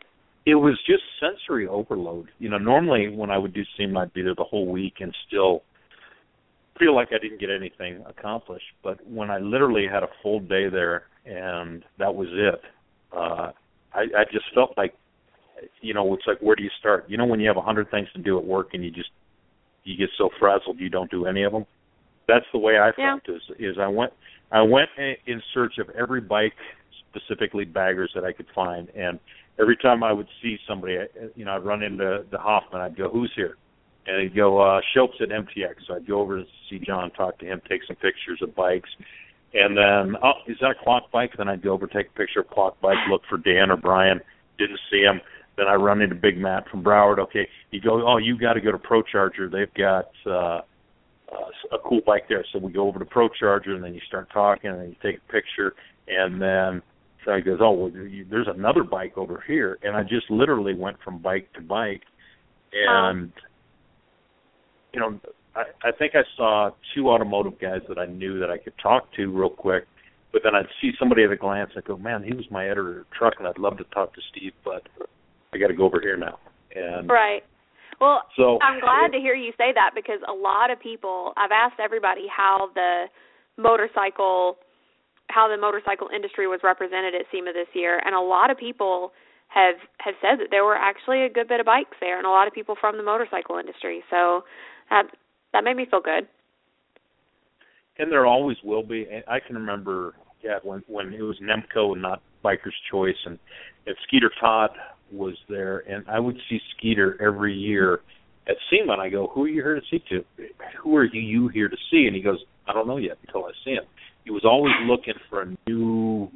it 0.44 0.56
was 0.56 0.78
just 0.86 1.02
sensory 1.20 1.66
overload. 1.66 2.28
You 2.38 2.50
know, 2.50 2.58
normally 2.58 3.08
when 3.08 3.30
I 3.30 3.38
would 3.38 3.54
do 3.54 3.62
SEMA, 3.76 4.00
I'd 4.00 4.12
be 4.12 4.22
there 4.22 4.34
the 4.34 4.44
whole 4.44 4.66
week 4.66 4.94
and 5.00 5.14
still 5.26 5.62
feel 6.78 6.94
like 6.94 7.08
I 7.12 7.18
didn't 7.18 7.40
get 7.40 7.50
anything 7.50 8.02
accomplished. 8.06 8.64
But 8.82 9.06
when 9.06 9.30
I 9.30 9.38
literally 9.38 9.86
had 9.90 10.02
a 10.02 10.08
full 10.22 10.40
day 10.40 10.68
there 10.68 11.04
and 11.26 11.84
that 11.98 12.14
was 12.14 12.28
it, 12.32 12.60
uh, 13.16 13.52
I, 13.94 14.00
I 14.00 14.24
just 14.32 14.46
felt 14.54 14.74
like, 14.76 14.94
you 15.80 15.94
know, 15.94 16.12
it's 16.14 16.26
like 16.26 16.38
where 16.40 16.56
do 16.56 16.62
you 16.62 16.70
start? 16.78 17.04
You 17.08 17.16
know, 17.16 17.26
when 17.26 17.40
you 17.40 17.48
have 17.48 17.56
a 17.56 17.62
hundred 17.62 17.90
things 17.90 18.08
to 18.14 18.20
do 18.20 18.38
at 18.38 18.44
work 18.44 18.74
and 18.74 18.84
you 18.84 18.90
just 18.90 19.10
you 19.84 19.96
get 19.96 20.10
so 20.16 20.30
frazzled 20.38 20.78
you 20.78 20.88
don't 20.88 21.10
do 21.10 21.26
any 21.26 21.42
of 21.42 21.52
them. 21.52 21.66
That's 22.28 22.46
the 22.52 22.58
way 22.58 22.78
I 22.78 22.92
Yeah. 22.98 23.18
felt. 23.18 23.36
Is 23.36 23.42
is 23.58 23.78
I 23.78 23.86
went 23.88 24.12
I 24.50 24.62
went 24.62 24.90
in 24.98 25.16
in 25.26 25.42
search 25.54 25.78
of 25.78 25.90
every 25.90 26.20
bike, 26.20 26.54
specifically 27.10 27.64
baggers 27.64 28.10
that 28.14 28.24
I 28.24 28.32
could 28.32 28.48
find, 28.54 28.88
and 28.96 29.18
every 29.58 29.76
time 29.76 30.02
I 30.02 30.12
would 30.12 30.28
see 30.40 30.58
somebody, 30.66 30.98
I- 30.98 31.08
you 31.36 31.44
know, 31.44 31.54
I'd 31.56 31.64
run 31.64 31.82
into 31.82 32.24
the 32.30 32.38
Hoffman. 32.38 32.80
I'd 32.80 32.96
go, 32.96 33.08
"Who's 33.08 33.32
here?" 33.34 33.56
And 34.06 34.20
he'd 34.20 34.34
go, 34.34 34.58
uh, 34.60 34.80
"Schultz 34.92 35.20
at 35.20 35.30
MTX." 35.30 35.86
So 35.86 35.94
I'd 35.94 36.06
go 36.06 36.20
over 36.20 36.40
to 36.40 36.46
see 36.68 36.78
John, 36.78 37.10
talk 37.10 37.38
to 37.38 37.46
him, 37.46 37.60
take 37.68 37.84
some 37.84 37.96
pictures 37.96 38.40
of 38.42 38.54
bikes, 38.54 38.90
and 39.54 39.76
then, 39.76 40.16
oh, 40.22 40.32
is 40.46 40.56
that 40.60 40.70
a 40.70 40.84
Klock 40.84 41.10
bike? 41.10 41.32
Then 41.36 41.48
I'd 41.48 41.62
go 41.62 41.72
over, 41.72 41.86
take 41.86 42.08
a 42.08 42.18
picture 42.18 42.40
of 42.40 42.48
Klock 42.48 42.80
bike, 42.80 42.96
look 43.10 43.22
for 43.28 43.38
Dan 43.38 43.70
or 43.70 43.76
Brian. 43.76 44.20
Didn't 44.58 44.80
see 44.90 45.00
him. 45.00 45.20
Then 45.56 45.66
I 45.66 45.74
run 45.74 46.00
into 46.00 46.14
Big 46.14 46.38
Matt 46.38 46.68
from 46.70 46.82
Broward. 46.82 47.18
Okay, 47.18 47.46
you 47.70 47.80
go, 47.80 48.06
oh, 48.06 48.16
you 48.16 48.38
got 48.38 48.54
to 48.54 48.60
go 48.60 48.72
to 48.72 48.78
ProCharger. 48.78 49.50
They've 49.50 49.74
got 49.74 50.08
uh, 50.26 50.60
uh, 51.30 51.72
a 51.72 51.78
cool 51.84 52.00
bike 52.06 52.24
there. 52.28 52.44
So 52.52 52.58
we 52.58 52.72
go 52.72 52.88
over 52.88 52.98
to 52.98 53.04
ProCharger, 53.04 53.70
and 53.70 53.84
then 53.84 53.94
you 53.94 54.00
start 54.08 54.28
talking, 54.32 54.70
and 54.70 54.88
you 54.88 54.96
take 55.02 55.18
a 55.18 55.32
picture, 55.32 55.74
and 56.08 56.40
then 56.40 56.82
so 57.24 57.34
he 57.36 57.42
goes, 57.42 57.58
oh, 57.60 57.70
well, 57.70 57.90
you, 57.90 58.26
there's 58.28 58.48
another 58.52 58.82
bike 58.82 59.16
over 59.16 59.42
here, 59.46 59.78
and 59.82 59.96
I 59.96 60.02
just 60.02 60.30
literally 60.30 60.74
went 60.74 60.96
from 61.04 61.18
bike 61.18 61.52
to 61.54 61.60
bike, 61.60 62.02
and 62.72 63.32
you 64.92 65.00
know, 65.00 65.20
I, 65.54 65.88
I 65.88 65.92
think 65.92 66.14
I 66.14 66.22
saw 66.36 66.70
two 66.94 67.10
automotive 67.10 67.58
guys 67.60 67.82
that 67.88 67.98
I 67.98 68.06
knew 68.06 68.38
that 68.40 68.50
I 68.50 68.58
could 68.58 68.74
talk 68.82 69.12
to 69.16 69.26
real 69.26 69.50
quick, 69.50 69.84
but 70.32 70.42
then 70.44 70.54
I'd 70.54 70.66
see 70.80 70.92
somebody 70.98 71.24
at 71.24 71.30
a 71.30 71.36
glance. 71.36 71.70
I 71.76 71.80
go, 71.80 71.96
man, 71.96 72.22
he 72.22 72.32
was 72.34 72.46
my 72.50 72.64
editor 72.66 73.00
of 73.00 73.10
truck, 73.10 73.34
and 73.38 73.46
I'd 73.46 73.58
love 73.58 73.78
to 73.78 73.84
talk 73.84 74.14
to 74.14 74.20
Steve, 74.30 74.52
but 74.64 74.82
I 75.52 75.58
got 75.58 75.68
to 75.68 75.74
go 75.74 75.84
over 75.84 76.00
here 76.00 76.16
now. 76.16 76.38
And 76.74 77.08
Right. 77.08 77.42
Well, 78.00 78.22
so 78.34 78.58
I'm 78.60 78.80
glad 78.80 79.12
to 79.12 79.18
hear 79.18 79.34
you 79.34 79.52
say 79.56 79.70
that 79.74 79.92
because 79.94 80.18
a 80.26 80.32
lot 80.32 80.70
of 80.72 80.80
people 80.80 81.32
I've 81.36 81.52
asked 81.52 81.78
everybody 81.78 82.26
how 82.26 82.70
the 82.74 83.06
motorcycle 83.56 84.56
how 85.30 85.46
the 85.46 85.56
motorcycle 85.56 86.08
industry 86.12 86.48
was 86.48 86.60
represented 86.64 87.14
at 87.14 87.30
SEMA 87.30 87.52
this 87.52 87.68
year 87.74 88.02
and 88.04 88.14
a 88.14 88.20
lot 88.20 88.50
of 88.50 88.58
people 88.58 89.12
have 89.54 89.76
have 90.00 90.14
said 90.20 90.40
that 90.40 90.48
there 90.50 90.64
were 90.64 90.74
actually 90.74 91.22
a 91.22 91.30
good 91.30 91.46
bit 91.46 91.60
of 91.60 91.66
bikes 91.66 91.94
there 92.00 92.18
and 92.18 92.26
a 92.26 92.30
lot 92.30 92.48
of 92.48 92.52
people 92.52 92.74
from 92.80 92.96
the 92.96 93.04
motorcycle 93.04 93.58
industry. 93.58 94.02
So 94.10 94.42
that 94.90 95.06
that 95.52 95.64
made 95.64 95.76
me 95.76 95.86
feel 95.90 96.00
good. 96.00 96.26
and 97.98 98.10
there 98.10 98.26
always 98.26 98.56
will 98.64 98.82
be. 98.82 99.06
I 99.28 99.38
can 99.38 99.54
remember, 99.56 100.14
yeah, 100.42 100.58
when 100.62 100.82
when 100.88 101.12
it 101.12 101.22
was 101.22 101.38
NEMPCO 101.40 101.92
and 101.92 102.02
not 102.02 102.22
Biker's 102.44 102.74
Choice, 102.90 103.16
and 103.26 103.38
and 103.86 103.94
Skeeter 104.06 104.30
Todd 104.40 104.70
was 105.12 105.36
there, 105.48 105.80
and 105.80 106.04
I 106.08 106.18
would 106.18 106.36
see 106.48 106.58
Skeeter 106.76 107.20
every 107.20 107.54
year 107.54 108.00
at 108.48 108.56
SEMA, 108.70 108.94
and 108.94 109.02
I 109.02 109.08
go, 109.10 109.28
"Who 109.34 109.44
are 109.44 109.48
you 109.48 109.62
here 109.62 109.74
to 109.78 109.86
see? 109.90 110.02
To 110.08 110.24
who 110.82 110.96
are 110.96 111.04
you 111.04 111.48
here 111.48 111.68
to 111.68 111.76
see?" 111.90 112.06
And 112.06 112.16
he 112.16 112.22
goes, 112.22 112.42
"I 112.66 112.72
don't 112.72 112.86
know 112.88 112.96
yet 112.96 113.18
until 113.26 113.44
I 113.44 113.52
see 113.64 113.72
him." 113.72 113.84
He 114.24 114.30
was 114.30 114.44
always 114.44 114.74
looking 114.84 115.14
for 115.28 115.42
a 115.42 115.56
new 115.68 116.30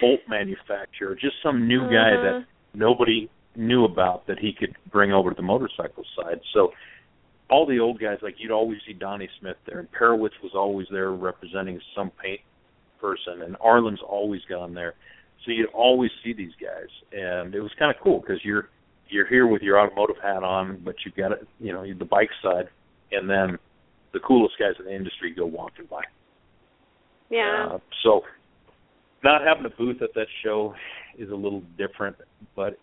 bolt 0.00 0.20
manufacturer, 0.28 1.14
just 1.14 1.34
some 1.42 1.66
new 1.66 1.80
guy 1.82 2.16
that 2.16 2.34
Mhm. 2.36 2.46
nobody 2.74 3.28
knew 3.56 3.84
about 3.84 4.26
that 4.26 4.38
he 4.38 4.52
could 4.52 4.74
bring 4.90 5.12
over 5.12 5.30
to 5.30 5.36
the 5.36 5.42
motorcycle 5.42 6.04
side. 6.16 6.40
So 6.52 6.72
all 7.50 7.66
the 7.66 7.78
old 7.78 8.00
guys, 8.00 8.18
like 8.22 8.36
you'd 8.38 8.50
always 8.50 8.78
see 8.86 8.94
Donnie 8.94 9.28
Smith 9.40 9.56
there, 9.66 9.78
and 9.78 9.88
Perowitz 9.92 10.32
was 10.42 10.52
always 10.54 10.86
there 10.90 11.12
representing 11.12 11.80
some 11.94 12.10
paint 12.22 12.40
person, 13.00 13.42
and 13.42 13.56
Arlen's 13.56 14.00
always 14.06 14.40
gone 14.48 14.74
there. 14.74 14.94
So 15.44 15.50
you'd 15.50 15.68
always 15.74 16.10
see 16.22 16.32
these 16.32 16.52
guys, 16.60 16.88
and 17.12 17.54
it 17.54 17.60
was 17.60 17.70
kind 17.78 17.94
of 17.94 18.02
cool 18.02 18.20
because 18.20 18.42
you're 18.44 18.68
you're 19.08 19.28
here 19.28 19.46
with 19.46 19.60
your 19.60 19.78
automotive 19.78 20.16
hat 20.22 20.42
on, 20.42 20.80
but 20.82 20.94
you've 21.04 21.14
got 21.14 21.32
it, 21.32 21.46
you 21.60 21.72
know, 21.72 21.84
the 21.86 22.04
bike 22.06 22.30
side, 22.42 22.68
and 23.12 23.28
then 23.28 23.58
the 24.14 24.20
coolest 24.20 24.54
guys 24.58 24.72
in 24.78 24.86
the 24.86 24.94
industry 24.94 25.34
go 25.34 25.44
walking 25.44 25.84
by. 25.90 26.00
Yeah. 27.30 27.68
Uh, 27.72 27.78
so 28.02 28.22
not 29.22 29.42
having 29.42 29.66
a 29.66 29.76
booth 29.76 30.00
at 30.00 30.14
that 30.14 30.26
show 30.42 30.74
is 31.18 31.30
a 31.30 31.34
little 31.34 31.62
different, 31.76 32.16
but 32.56 32.78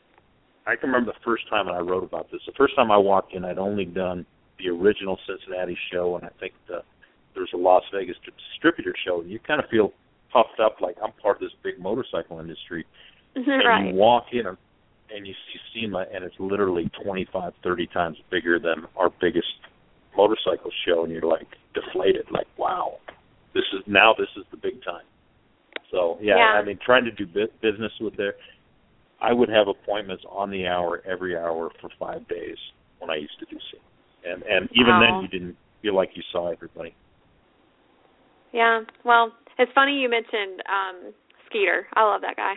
I 0.68 0.76
can 0.76 0.90
remember 0.90 1.12
the 1.12 1.20
first 1.26 1.50
time 1.50 1.68
and 1.68 1.76
I 1.76 1.80
wrote 1.80 2.04
about 2.04 2.32
this. 2.32 2.42
The 2.46 2.54
first 2.58 2.76
time 2.76 2.92
I 2.92 2.98
walked 2.98 3.34
in, 3.34 3.44
I'd 3.44 3.58
only 3.58 3.86
done 3.86 4.26
the 4.62 4.70
original 4.70 5.18
Cincinnati 5.28 5.78
show, 5.92 6.16
and 6.16 6.26
I 6.26 6.30
think 6.40 6.54
the, 6.68 6.82
there 7.34 7.44
was 7.44 7.50
a 7.54 7.58
Las 7.58 7.84
Vegas 7.94 8.16
distributor 8.26 8.94
show, 9.06 9.22
and 9.22 9.30
you 9.30 9.40
kind 9.40 9.62
of 9.62 9.70
feel 9.70 9.94
puffed 10.32 10.60
up 10.64 10.78
like 10.82 10.96
I'm 11.04 11.12
part 11.22 11.38
of 11.38 11.42
this 11.42 11.52
big 11.64 11.80
motorcycle 11.80 12.40
industry. 12.40 12.86
right. 13.36 13.80
And 13.80 13.90
you 13.90 13.96
walk 13.96 14.26
in, 14.32 14.46
and, 14.48 14.58
and 15.14 15.28
you 15.28 15.34
see 15.34 15.82
SEMA, 15.82 16.06
and 16.14 16.24
it's 16.24 16.36
literally 16.40 16.90
25, 17.04 17.54
30 17.64 17.88
times 17.88 18.18
bigger 18.30 18.60
than 18.60 18.86
our 18.98 19.10
biggest 19.22 19.48
motorcycle 20.16 20.72
show, 20.86 21.04
and 21.04 21.12
you're 21.12 21.22
like 21.22 21.48
deflated, 21.74 22.26
like 22.32 22.48
wow, 22.58 22.98
this 23.54 23.64
is 23.74 23.82
now 23.88 24.14
this 24.18 24.28
is 24.38 24.44
the 24.52 24.58
big 24.58 24.84
time. 24.84 25.06
So 25.90 26.18
yeah, 26.22 26.38
Yeah. 26.38 26.60
I 26.60 26.64
mean, 26.64 26.80
trying 26.84 27.06
to 27.06 27.12
do 27.12 27.26
bu- 27.26 27.52
business 27.62 27.92
with 28.00 28.16
there, 28.18 28.36
I 29.22 29.34
would 29.34 29.50
have 29.50 29.68
appointments 29.68 30.24
on 30.30 30.50
the 30.50 30.68
hour 30.68 31.02
every 31.06 31.38
hour 31.38 31.70
for 31.80 31.90
five 32.00 32.28
days 32.28 32.58
when 33.00 33.10
I 33.10 33.16
used 33.16 33.38
to 33.40 33.46
do 33.46 33.58
SEMA, 33.72 33.84
and 34.26 34.44
and 34.44 34.70
even 34.74 34.88
Wow. 34.94 35.00
then 35.02 35.22
you 35.22 35.28
didn't 35.28 35.58
feel 35.82 35.96
like 35.96 36.12
you 36.16 36.24
saw 36.32 36.52
everybody. 36.52 36.94
Yeah. 38.54 38.82
Well, 39.04 39.34
it's 39.58 39.72
funny 39.74 39.94
you 40.00 40.10
mentioned 40.10 40.62
um 40.70 41.14
Skeeter. 41.48 41.88
I 41.96 42.04
love 42.04 42.22
that 42.22 42.36
guy. 42.36 42.54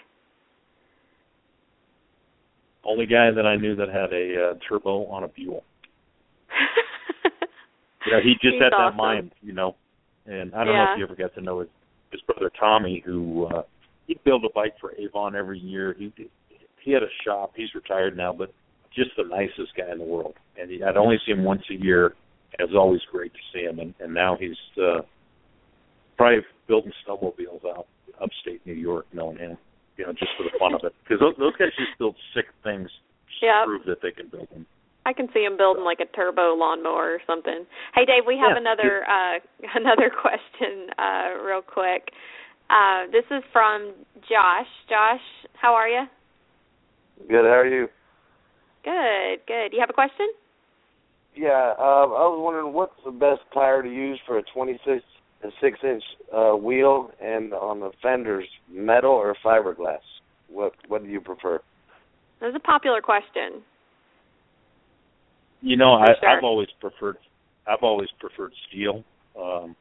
Only 2.84 3.06
guy 3.06 3.30
that 3.30 3.46
I 3.46 3.56
knew 3.56 3.74
that 3.76 3.88
had 3.88 4.12
a 4.12 4.50
uh, 4.50 4.54
turbo 4.68 5.06
on 5.06 5.24
a 5.24 5.28
Buell. 5.28 5.64
Yeah, 8.06 8.20
he 8.22 8.34
just 8.34 8.54
He's 8.54 8.62
had 8.62 8.74
awesome. 8.74 8.96
that 8.98 9.02
mind, 9.02 9.30
you 9.40 9.54
know. 9.54 9.76
And 10.26 10.54
I 10.54 10.64
don't 10.64 10.74
know 10.74 10.92
if 10.92 10.98
you 10.98 11.04
ever 11.04 11.14
got 11.14 11.34
to 11.36 11.40
know 11.40 11.60
his 11.60 11.68
his 12.12 12.20
brother 12.22 12.50
Tommy, 12.58 13.02
who 13.04 13.46
uh 13.46 13.62
he'd 14.06 14.22
build 14.24 14.44
a 14.44 14.50
bike 14.54 14.74
for 14.80 14.94
Avon 14.96 15.34
every 15.34 15.58
year. 15.58 15.94
He 15.98 16.12
he 16.82 16.92
had 16.92 17.02
a 17.02 17.08
shop. 17.24 17.52
He's 17.56 17.74
retired 17.74 18.14
now, 18.16 18.32
but 18.32 18.52
just 18.94 19.10
the 19.16 19.24
nicest 19.24 19.74
guy 19.76 19.90
in 19.92 19.98
the 19.98 20.04
world. 20.04 20.34
And 20.60 20.70
he, 20.70 20.82
I'd 20.82 20.96
only 20.96 21.16
see 21.24 21.32
him 21.32 21.44
once 21.44 21.62
a 21.70 21.74
year. 21.74 22.14
And 22.56 22.68
it 22.68 22.72
was 22.72 22.76
always 22.78 23.00
great 23.10 23.32
to 23.32 23.40
see 23.52 23.64
him. 23.64 23.78
And, 23.80 23.94
and 24.00 24.14
now 24.14 24.36
he's 24.38 24.56
uh 24.78 25.02
probably 26.16 26.40
building 26.68 26.92
snowmobiles 27.06 27.64
out 27.66 27.86
upstate 28.22 28.64
New 28.64 28.74
York, 28.74 29.06
knowing 29.12 29.38
him. 29.38 29.56
You 29.96 30.06
know, 30.06 30.12
just 30.12 30.30
for 30.36 30.42
the 30.44 30.50
fun 30.58 30.74
of 30.74 30.80
it. 30.84 30.92
Because 31.04 31.20
those, 31.20 31.34
those 31.38 31.54
guys 31.56 31.68
just 31.78 31.96
build 31.98 32.16
sick 32.34 32.46
things 32.64 32.90
just 33.30 33.42
to 33.46 33.62
prove 33.66 33.82
that 33.86 34.02
they 34.02 34.10
can 34.10 34.28
build 34.28 34.48
them. 34.52 34.66
I 35.06 35.12
can 35.12 35.28
see 35.34 35.44
him 35.44 35.56
building 35.56 35.84
like 35.84 36.00
a 36.00 36.06
turbo 36.16 36.54
lawnmower 36.54 37.14
or 37.14 37.20
something. 37.26 37.66
Hey 37.94 38.04
Dave, 38.04 38.24
we 38.26 38.38
have 38.38 38.56
Yeah. 38.56 38.62
another 38.62 39.04
uh 39.06 39.38
another 39.74 40.10
question 40.10 40.90
uh 40.98 41.42
real 41.44 41.62
quick. 41.62 42.10
Uh 42.70 43.06
this 43.12 43.24
is 43.30 43.42
from 43.52 43.92
Josh. 44.28 44.70
Josh, 44.88 45.22
how 45.60 45.74
are 45.74 45.88
you? 45.88 46.04
Good. 47.28 47.44
How 47.44 47.60
are 47.62 47.66
you? 47.66 47.88
Good, 48.84 49.46
good. 49.46 49.72
You 49.72 49.80
have 49.80 49.90
a 49.90 49.94
question? 49.94 50.28
Yeah. 51.34 51.72
Um, 51.78 52.12
I 52.12 52.26
was 52.28 52.40
wondering 52.40 52.72
what's 52.72 52.92
the 53.04 53.10
best 53.10 53.40
tire 53.52 53.82
to 53.82 53.88
use 53.88 54.20
for 54.26 54.38
a 54.38 54.42
26 54.54 55.02
a 55.44 55.48
six 55.60 55.78
inch 55.82 56.02
uh, 56.34 56.52
wheel 56.52 57.10
and 57.20 57.52
on 57.52 57.80
the 57.80 57.90
fenders, 58.02 58.46
metal 58.70 59.10
or 59.10 59.36
fiberglass? 59.44 59.98
What 60.48 60.72
What 60.88 61.04
do 61.04 61.10
you 61.10 61.20
prefer? 61.20 61.60
That's 62.40 62.56
a 62.56 62.60
popular 62.60 63.00
question. 63.00 63.62
You 65.60 65.76
know, 65.76 65.96
For 65.98 66.10
I, 66.10 66.20
sure. 66.20 66.28
I've 66.28 66.44
always 66.44 66.68
preferred 66.80 67.16
I've 67.66 67.82
always 67.82 68.08
preferred 68.20 68.52
steel. 68.68 69.02
Um, 69.40 69.74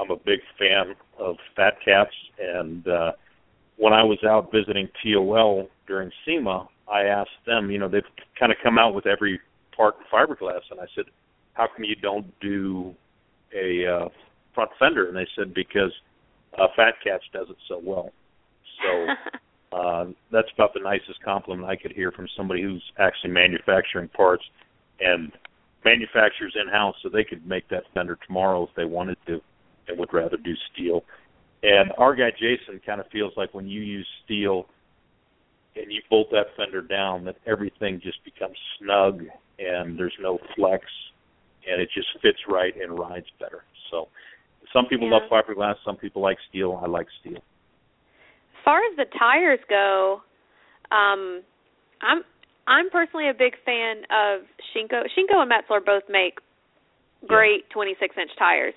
I'm 0.00 0.10
a 0.10 0.16
big 0.16 0.40
fan 0.58 0.94
of 1.18 1.36
fat 1.56 1.74
caps, 1.84 2.14
and 2.38 2.86
uh, 2.86 3.12
when 3.76 3.92
I 3.92 4.02
was 4.02 4.18
out 4.24 4.50
visiting 4.52 4.88
TOL 5.02 5.68
during 5.86 6.10
SEMA, 6.24 6.68
I 6.92 7.04
asked 7.04 7.30
them. 7.46 7.70
You 7.70 7.78
know, 7.78 7.88
they've 7.88 8.02
kind 8.38 8.52
of 8.52 8.58
come 8.62 8.78
out 8.78 8.94
with 8.94 9.06
every 9.06 9.40
part 9.76 9.96
in 9.96 10.04
fiberglass, 10.12 10.60
and 10.70 10.80
I 10.80 10.86
said, 10.94 11.04
"How 11.54 11.66
come 11.66 11.84
you 11.84 11.96
don't 11.96 12.26
do 12.40 12.94
a 13.54 13.86
uh, 13.86 14.08
front 14.54 14.70
fender?" 14.78 15.08
And 15.08 15.16
they 15.16 15.26
said, 15.36 15.54
"Because 15.54 15.92
uh, 16.58 16.68
fat 16.76 16.94
caps 17.02 17.24
does 17.32 17.48
it 17.50 17.56
so 17.68 17.80
well." 17.82 18.10
So 18.82 19.76
uh, 19.76 20.06
that's 20.32 20.48
about 20.54 20.74
the 20.74 20.80
nicest 20.80 21.22
compliment 21.24 21.68
I 21.68 21.76
could 21.76 21.92
hear 21.92 22.12
from 22.12 22.28
somebody 22.36 22.62
who's 22.62 22.82
actually 22.98 23.30
manufacturing 23.30 24.08
parts 24.08 24.44
and 25.00 25.32
manufacturers 25.84 26.54
in 26.60 26.68
house 26.68 26.96
so 27.02 27.08
they 27.08 27.24
could 27.24 27.46
make 27.46 27.68
that 27.68 27.84
fender 27.94 28.18
tomorrow 28.26 28.64
if 28.64 28.74
they 28.76 28.84
wanted 28.84 29.16
to 29.26 29.40
and 29.86 29.98
would 29.98 30.12
rather 30.12 30.36
do 30.36 30.54
steel. 30.72 31.04
And 31.62 31.92
our 31.98 32.14
guy 32.14 32.30
Jason 32.30 32.80
kind 32.84 33.00
of 33.00 33.06
feels 33.10 33.32
like 33.36 33.54
when 33.54 33.66
you 33.66 33.80
use 33.80 34.06
steel 34.24 34.66
and 35.80 35.92
you 35.92 36.02
bolt 36.10 36.28
that 36.30 36.46
fender 36.56 36.82
down 36.82 37.24
that 37.24 37.36
everything 37.46 38.00
just 38.02 38.22
becomes 38.24 38.56
snug 38.78 39.22
and 39.58 39.98
there's 39.98 40.14
no 40.20 40.38
flex 40.56 40.84
and 41.70 41.80
it 41.80 41.88
just 41.94 42.08
fits 42.22 42.38
right 42.48 42.74
and 42.80 42.98
rides 42.98 43.26
better. 43.38 43.64
So 43.90 44.08
some 44.72 44.86
people 44.86 45.08
Yeah. 45.08 45.18
love 45.18 45.30
fiberglass, 45.30 45.76
some 45.84 45.96
people 45.96 46.22
like 46.22 46.38
steel. 46.48 46.80
I 46.82 46.86
like 46.86 47.06
steel. 47.20 47.36
As 47.38 48.64
far 48.64 48.80
as 48.90 48.96
the 48.96 49.06
tires 49.18 49.60
go, 49.68 50.22
um 50.90 51.42
I'm 52.00 52.24
I'm 52.66 52.90
personally 52.90 53.28
a 53.28 53.34
big 53.34 53.56
fan 53.64 54.04
of 54.10 54.42
Shinko. 54.72 55.08
Shinko 55.16 55.40
and 55.40 55.50
Metzler 55.50 55.84
both 55.84 56.02
make 56.08 56.38
great 57.26 57.68
26 57.70 58.16
inch 58.18 58.30
tires. 58.38 58.74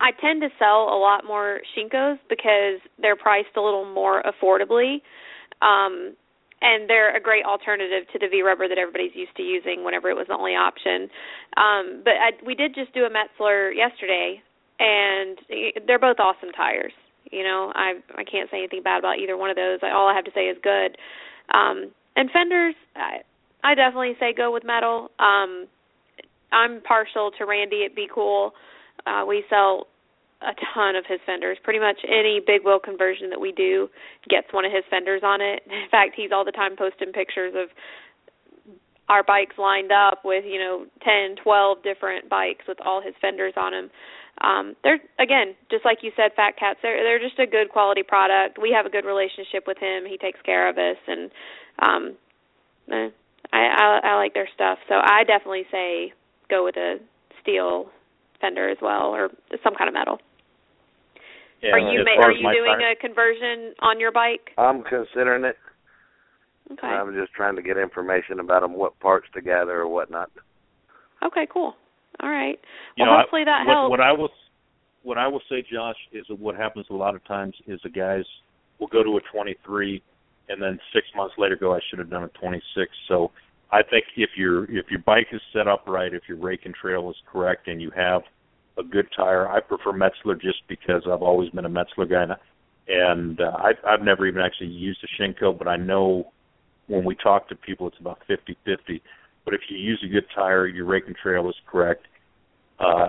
I 0.00 0.12
tend 0.20 0.40
to 0.42 0.48
sell 0.58 0.88
a 0.88 0.98
lot 0.98 1.24
more 1.24 1.60
Shinkos 1.76 2.18
because 2.28 2.80
they're 3.00 3.16
priced 3.16 3.56
a 3.56 3.60
little 3.60 3.84
more 3.84 4.22
affordably. 4.22 5.02
Um 5.62 6.14
and 6.60 6.90
they're 6.90 7.16
a 7.16 7.20
great 7.20 7.44
alternative 7.44 8.10
to 8.12 8.18
the 8.18 8.26
V 8.28 8.42
rubber 8.42 8.66
that 8.68 8.78
everybody's 8.78 9.14
used 9.14 9.36
to 9.36 9.42
using 9.42 9.84
whenever 9.84 10.10
it 10.10 10.16
was 10.16 10.26
the 10.28 10.36
only 10.36 10.56
option. 10.56 11.08
Um 11.56 12.02
but 12.04 12.14
I 12.18 12.32
we 12.44 12.54
did 12.54 12.74
just 12.74 12.92
do 12.94 13.04
a 13.04 13.10
Metzler 13.10 13.74
yesterday 13.74 14.42
and 14.78 15.38
they're 15.86 15.98
both 15.98 16.18
awesome 16.20 16.50
tires. 16.52 16.92
You 17.30 17.42
know, 17.44 17.72
I 17.74 17.94
I 18.16 18.24
can't 18.24 18.50
say 18.50 18.58
anything 18.58 18.82
bad 18.82 18.98
about 18.98 19.18
either 19.18 19.36
one 19.36 19.50
of 19.50 19.56
those. 19.56 19.80
I, 19.82 19.90
all 19.90 20.08
I 20.08 20.14
have 20.14 20.24
to 20.24 20.32
say 20.34 20.46
is 20.46 20.56
good. 20.62 20.96
Um 21.54 21.90
and 22.16 22.30
fenders, 22.30 22.74
I 22.96 23.18
I 23.62 23.74
definitely 23.74 24.16
say 24.18 24.32
go 24.34 24.52
with 24.52 24.64
metal. 24.64 25.10
Um 25.18 25.66
I'm 26.50 26.80
partial 26.82 27.30
to 27.38 27.44
Randy 27.44 27.84
at 27.84 27.94
Be 27.94 28.08
Cool. 28.12 28.52
Uh 29.06 29.24
we 29.26 29.44
sell 29.50 29.86
a 30.42 30.54
ton 30.74 30.94
of 30.94 31.04
his 31.06 31.18
fenders. 31.26 31.58
Pretty 31.62 31.80
much 31.80 31.98
any 32.06 32.40
big 32.44 32.64
wheel 32.64 32.78
conversion 32.78 33.30
that 33.30 33.40
we 33.40 33.52
do 33.52 33.88
gets 34.28 34.46
one 34.52 34.64
of 34.64 34.72
his 34.72 34.84
fenders 34.88 35.22
on 35.24 35.40
it. 35.40 35.62
In 35.66 35.90
fact, 35.90 36.14
he's 36.16 36.30
all 36.32 36.44
the 36.44 36.52
time 36.52 36.76
posting 36.76 37.12
pictures 37.12 37.54
of 37.56 37.68
our 39.08 39.22
bikes 39.22 39.56
lined 39.58 39.90
up 39.90 40.20
with, 40.24 40.44
you 40.46 40.58
know, 40.58 40.86
ten, 41.02 41.36
twelve 41.42 41.82
different 41.82 42.28
bikes 42.28 42.66
with 42.68 42.78
all 42.84 43.02
his 43.02 43.14
fenders 43.20 43.54
on 43.56 43.72
them. 43.72 43.90
Um 44.40 44.76
they're 44.84 45.00
again, 45.18 45.56
just 45.70 45.84
like 45.84 45.98
you 46.02 46.12
said 46.14 46.30
Fat 46.36 46.56
Cats, 46.58 46.78
they're 46.82 47.02
they're 47.02 47.18
just 47.18 47.38
a 47.40 47.46
good 47.46 47.70
quality 47.70 48.02
product. 48.02 48.58
We 48.60 48.70
have 48.70 48.86
a 48.86 48.90
good 48.90 49.04
relationship 49.04 49.64
with 49.66 49.78
him. 49.78 50.04
He 50.06 50.18
takes 50.18 50.38
care 50.42 50.68
of 50.68 50.78
us 50.78 50.98
and 51.08 51.30
um 51.80 52.16
eh, 52.92 53.08
I 53.52 53.58
I 53.58 54.00
I 54.04 54.14
like 54.16 54.34
their 54.34 54.48
stuff. 54.54 54.78
So 54.88 54.94
I 54.94 55.24
definitely 55.26 55.64
say 55.72 56.12
go 56.48 56.64
with 56.64 56.76
a 56.76 56.98
steel 57.42 57.90
fender 58.40 58.68
as 58.68 58.78
well 58.80 59.14
or 59.14 59.30
some 59.64 59.74
kind 59.74 59.88
of 59.88 59.94
metal. 59.94 60.20
And 61.62 61.72
are 61.72 61.78
you 61.78 62.04
ma- 62.04 62.22
are 62.22 62.32
you 62.32 62.42
doing 62.42 62.78
tire- 62.78 62.92
a 62.92 62.96
conversion 62.96 63.74
on 63.80 63.98
your 63.98 64.12
bike? 64.12 64.50
I'm 64.56 64.82
considering 64.82 65.44
it. 65.44 65.56
Okay. 66.72 66.86
I'm 66.86 67.14
just 67.14 67.32
trying 67.32 67.56
to 67.56 67.62
get 67.62 67.76
information 67.78 68.40
about 68.40 68.62
them, 68.62 68.74
what 68.74 68.98
parts 69.00 69.26
to 69.34 69.40
gather 69.40 69.80
or 69.80 69.88
whatnot. 69.88 70.30
Okay, 71.24 71.46
cool. 71.52 71.74
All 72.20 72.28
right. 72.28 72.58
you 72.96 73.04
well, 73.04 73.14
know, 73.14 73.20
hopefully 73.20 73.44
that 73.44 73.62
I, 73.62 73.66
what, 73.66 73.74
helps. 73.74 73.90
What 73.90 74.00
I 74.00 74.12
will, 74.12 74.28
what 75.02 75.18
I 75.18 75.28
will 75.28 75.42
say, 75.48 75.64
Josh, 75.72 75.96
is 76.12 76.26
that 76.28 76.38
what 76.38 76.56
happens 76.56 76.86
a 76.90 76.94
lot 76.94 77.14
of 77.14 77.24
times 77.24 77.54
is 77.66 77.80
the 77.82 77.90
guys 77.90 78.24
will 78.78 78.88
go 78.88 79.02
to 79.02 79.16
a 79.16 79.20
23, 79.32 80.02
and 80.48 80.62
then 80.62 80.78
six 80.92 81.06
months 81.16 81.34
later 81.38 81.56
go, 81.56 81.74
I 81.74 81.80
should 81.88 81.98
have 81.98 82.10
done 82.10 82.24
a 82.24 82.28
26. 82.40 82.90
So 83.08 83.30
I 83.70 83.82
think 83.82 84.04
if 84.16 84.30
your 84.36 84.64
if 84.64 84.90
your 84.90 85.00
bike 85.04 85.28
is 85.32 85.40
set 85.52 85.68
up 85.68 85.84
right, 85.86 86.12
if 86.12 86.22
your 86.28 86.38
rake 86.38 86.60
and 86.64 86.74
trail 86.74 87.10
is 87.10 87.16
correct, 87.30 87.68
and 87.68 87.80
you 87.80 87.90
have 87.96 88.22
a 88.78 88.82
good 88.82 89.08
tire, 89.16 89.48
I 89.48 89.60
prefer 89.60 89.92
Metzler 89.92 90.40
just 90.40 90.62
because 90.68 91.02
I've 91.06 91.22
always 91.22 91.50
been 91.50 91.64
a 91.64 91.70
Metzler 91.70 92.08
guy, 92.08 92.22
and, 92.22 92.32
and 92.88 93.40
uh, 93.40 93.56
I, 93.58 93.72
I've 93.86 94.02
never 94.02 94.26
even 94.26 94.40
actually 94.40 94.68
used 94.68 95.00
a 95.04 95.22
Shinko, 95.22 95.58
but 95.58 95.68
I 95.68 95.76
know 95.76 96.30
when 96.86 97.04
we 97.04 97.14
talk 97.16 97.48
to 97.48 97.54
people, 97.54 97.88
it's 97.88 97.98
about 98.00 98.20
50-50. 98.28 99.00
But 99.44 99.54
if 99.54 99.60
you 99.68 99.78
use 99.78 100.02
a 100.04 100.08
good 100.08 100.26
tire, 100.34 100.66
your 100.66 100.86
rake 100.86 101.04
and 101.06 101.16
trail 101.16 101.48
is 101.48 101.54
correct, 101.70 102.06
uh, 102.78 103.08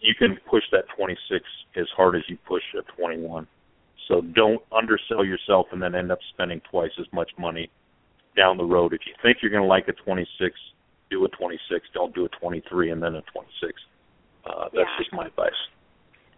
you 0.00 0.14
can 0.14 0.38
push 0.48 0.62
that 0.72 0.84
26 0.96 1.44
as 1.76 1.86
hard 1.96 2.16
as 2.16 2.22
you 2.28 2.38
push 2.46 2.62
a 2.78 2.82
21. 2.92 3.46
So 4.08 4.22
don't 4.22 4.62
undersell 4.72 5.24
yourself 5.24 5.66
and 5.72 5.80
then 5.80 5.94
end 5.94 6.10
up 6.10 6.18
spending 6.32 6.60
twice 6.70 6.90
as 6.98 7.06
much 7.12 7.30
money 7.38 7.70
down 8.36 8.56
the 8.56 8.64
road. 8.64 8.92
If 8.92 9.02
you 9.06 9.12
think 9.22 9.38
you're 9.42 9.50
going 9.50 9.62
to 9.62 9.68
like 9.68 9.88
a 9.88 9.92
26, 9.92 10.54
do 11.10 11.24
a 11.24 11.28
26. 11.28 11.86
Don't 11.92 12.14
do 12.14 12.24
a 12.24 12.28
23 12.28 12.90
and 12.90 13.02
then 13.02 13.14
a 13.16 13.22
26. 13.32 13.72
Uh, 14.44 14.64
that's 14.72 14.74
Yeah. 14.76 14.98
just 14.98 15.12
my 15.12 15.26
advice. 15.26 15.54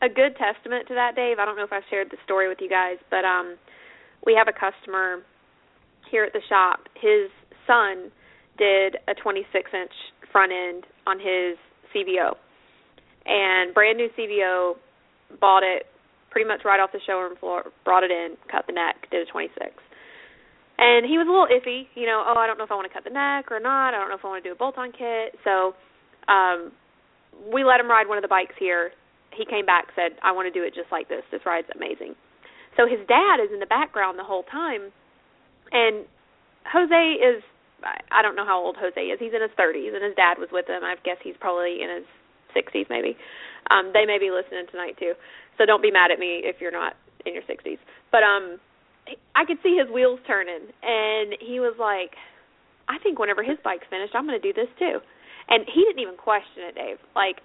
a 0.03 0.09
good 0.09 0.35
testament 0.37 0.89
to 0.89 0.95
that, 0.95 1.15
Dave. 1.15 1.39
I 1.39 1.45
don't 1.45 1.55
know 1.57 1.63
if 1.63 1.73
I've 1.73 1.85
shared 1.89 2.11
the 2.11 2.17
story 2.25 2.49
with 2.49 2.61
you 2.61 2.69
guys, 2.69 2.99
but 3.11 3.25
um 3.25 3.57
we 4.27 4.35
have 4.35 4.49
a 4.49 4.53
customer 4.53 5.23
here 6.11 6.25
at 6.25 6.33
the 6.33 6.43
shop. 6.49 6.89
His 6.95 7.31
son 7.67 8.11
did 8.59 8.99
a 9.09 9.15
26 9.15 9.71
inch 9.73 9.93
front 10.33 10.51
end 10.53 10.87
on 11.07 11.19
his 11.21 11.57
CVO, 11.95 12.37
and 13.27 13.73
brand 13.75 13.97
new 13.99 14.09
CVO. 14.19 14.77
Bought 15.41 15.63
it 15.63 15.87
pretty 16.31 16.49
much 16.49 16.65
right 16.65 16.81
off 16.81 16.91
the 16.93 17.01
showroom 17.07 17.37
floor. 17.37 17.71
Brought 17.85 18.03
it 18.05 18.11
in, 18.11 18.37
cut 18.51 18.67
the 18.67 18.73
neck, 18.73 19.09
did 19.11 19.27
a 19.27 19.31
26. 19.31 19.71
And 20.79 21.07
he 21.07 21.17
was 21.19 21.27
a 21.29 21.31
little 21.31 21.47
iffy, 21.47 21.87
you 21.95 22.07
know, 22.07 22.25
oh, 22.27 22.35
I 22.39 22.47
don't 22.47 22.59
know 22.59 22.65
if 22.65 22.71
I 22.73 22.75
want 22.75 22.89
to 22.91 22.93
cut 22.95 23.05
the 23.05 23.11
neck 23.11 23.53
or 23.53 23.61
not. 23.61 23.95
I 23.95 23.99
don't 23.99 24.09
know 24.09 24.17
if 24.17 24.25
I 24.25 24.29
want 24.29 24.43
to 24.43 24.49
do 24.51 24.53
a 24.55 24.59
bolt-on 24.59 24.91
kit. 24.93 25.39
So, 25.45 25.75
um 26.27 26.73
we 27.53 27.65
let 27.65 27.81
him 27.81 27.89
ride 27.89 28.09
one 28.09 28.19
of 28.19 28.23
the 28.23 28.29
bikes 28.33 28.55
here. 28.59 28.93
He 29.33 29.45
came 29.45 29.65
back 29.65 29.89
said, 29.97 30.19
"I 30.23 30.33
want 30.33 30.53
to 30.53 30.55
do 30.55 30.65
it 30.65 30.75
just 30.75 30.93
like 30.93 31.09
this. 31.09 31.23
This 31.31 31.45
ride's 31.47 31.69
amazing." 31.75 32.15
So 32.77 32.87
his 32.87 33.01
dad 33.07 33.41
is 33.41 33.53
in 33.53 33.61
the 33.61 33.67
background 33.67 34.19
the 34.19 34.25
whole 34.25 34.45
time, 34.45 34.93
and 35.73 36.05
Jose 36.67 37.13
is 37.21 37.43
I 37.85 38.23
don't 38.23 38.37
know 38.37 38.47
how 38.47 38.63
old 38.63 38.77
Jose 38.79 39.01
is. 39.01 39.19
He's 39.19 39.35
in 39.35 39.43
his 39.43 39.51
30s, 39.59 39.95
and 39.95 40.05
his 40.05 40.15
dad 40.15 40.39
was 40.39 40.49
with 40.53 40.69
him. 40.69 40.85
I 40.85 40.95
guess 41.03 41.19
he's 41.23 41.35
probably 41.41 41.83
in 41.83 41.91
his 41.91 42.07
60s, 42.55 42.87
maybe. 42.89 43.17
Um, 43.71 43.91
they 43.93 44.07
may 44.07 44.19
be 44.19 44.31
listening 44.31 44.67
tonight 44.71 44.97
too, 44.99 45.15
so 45.59 45.67
don't 45.67 45.83
be 45.83 45.91
mad 45.91 46.11
at 46.11 46.19
me 46.19 46.43
if 46.45 46.61
you're 46.61 46.75
not 46.75 46.95
in 47.27 47.35
your 47.35 47.43
60s. 47.43 47.79
But 48.11 48.23
um, 48.23 48.59
I 49.35 49.45
could 49.45 49.59
see 49.63 49.77
his 49.77 49.91
wheels 49.93 50.21
turning, 50.27 50.71
and 50.83 51.35
he 51.41 51.61
was 51.61 51.75
like, 51.79 52.15
"I 52.89 52.99
think 53.03 53.19
whenever 53.19 53.43
his 53.43 53.59
bike's 53.65 53.87
finished, 53.91 54.15
I'm 54.15 54.27
going 54.27 54.41
to 54.41 54.43
do 54.43 54.55
this 54.55 54.71
too." 54.79 54.99
And 55.49 55.67
he 55.67 55.85
didn't 55.85 56.01
even 56.01 56.17
question 56.17 56.69
it, 56.69 56.75
Dave. 56.75 56.99
Like 57.15 57.43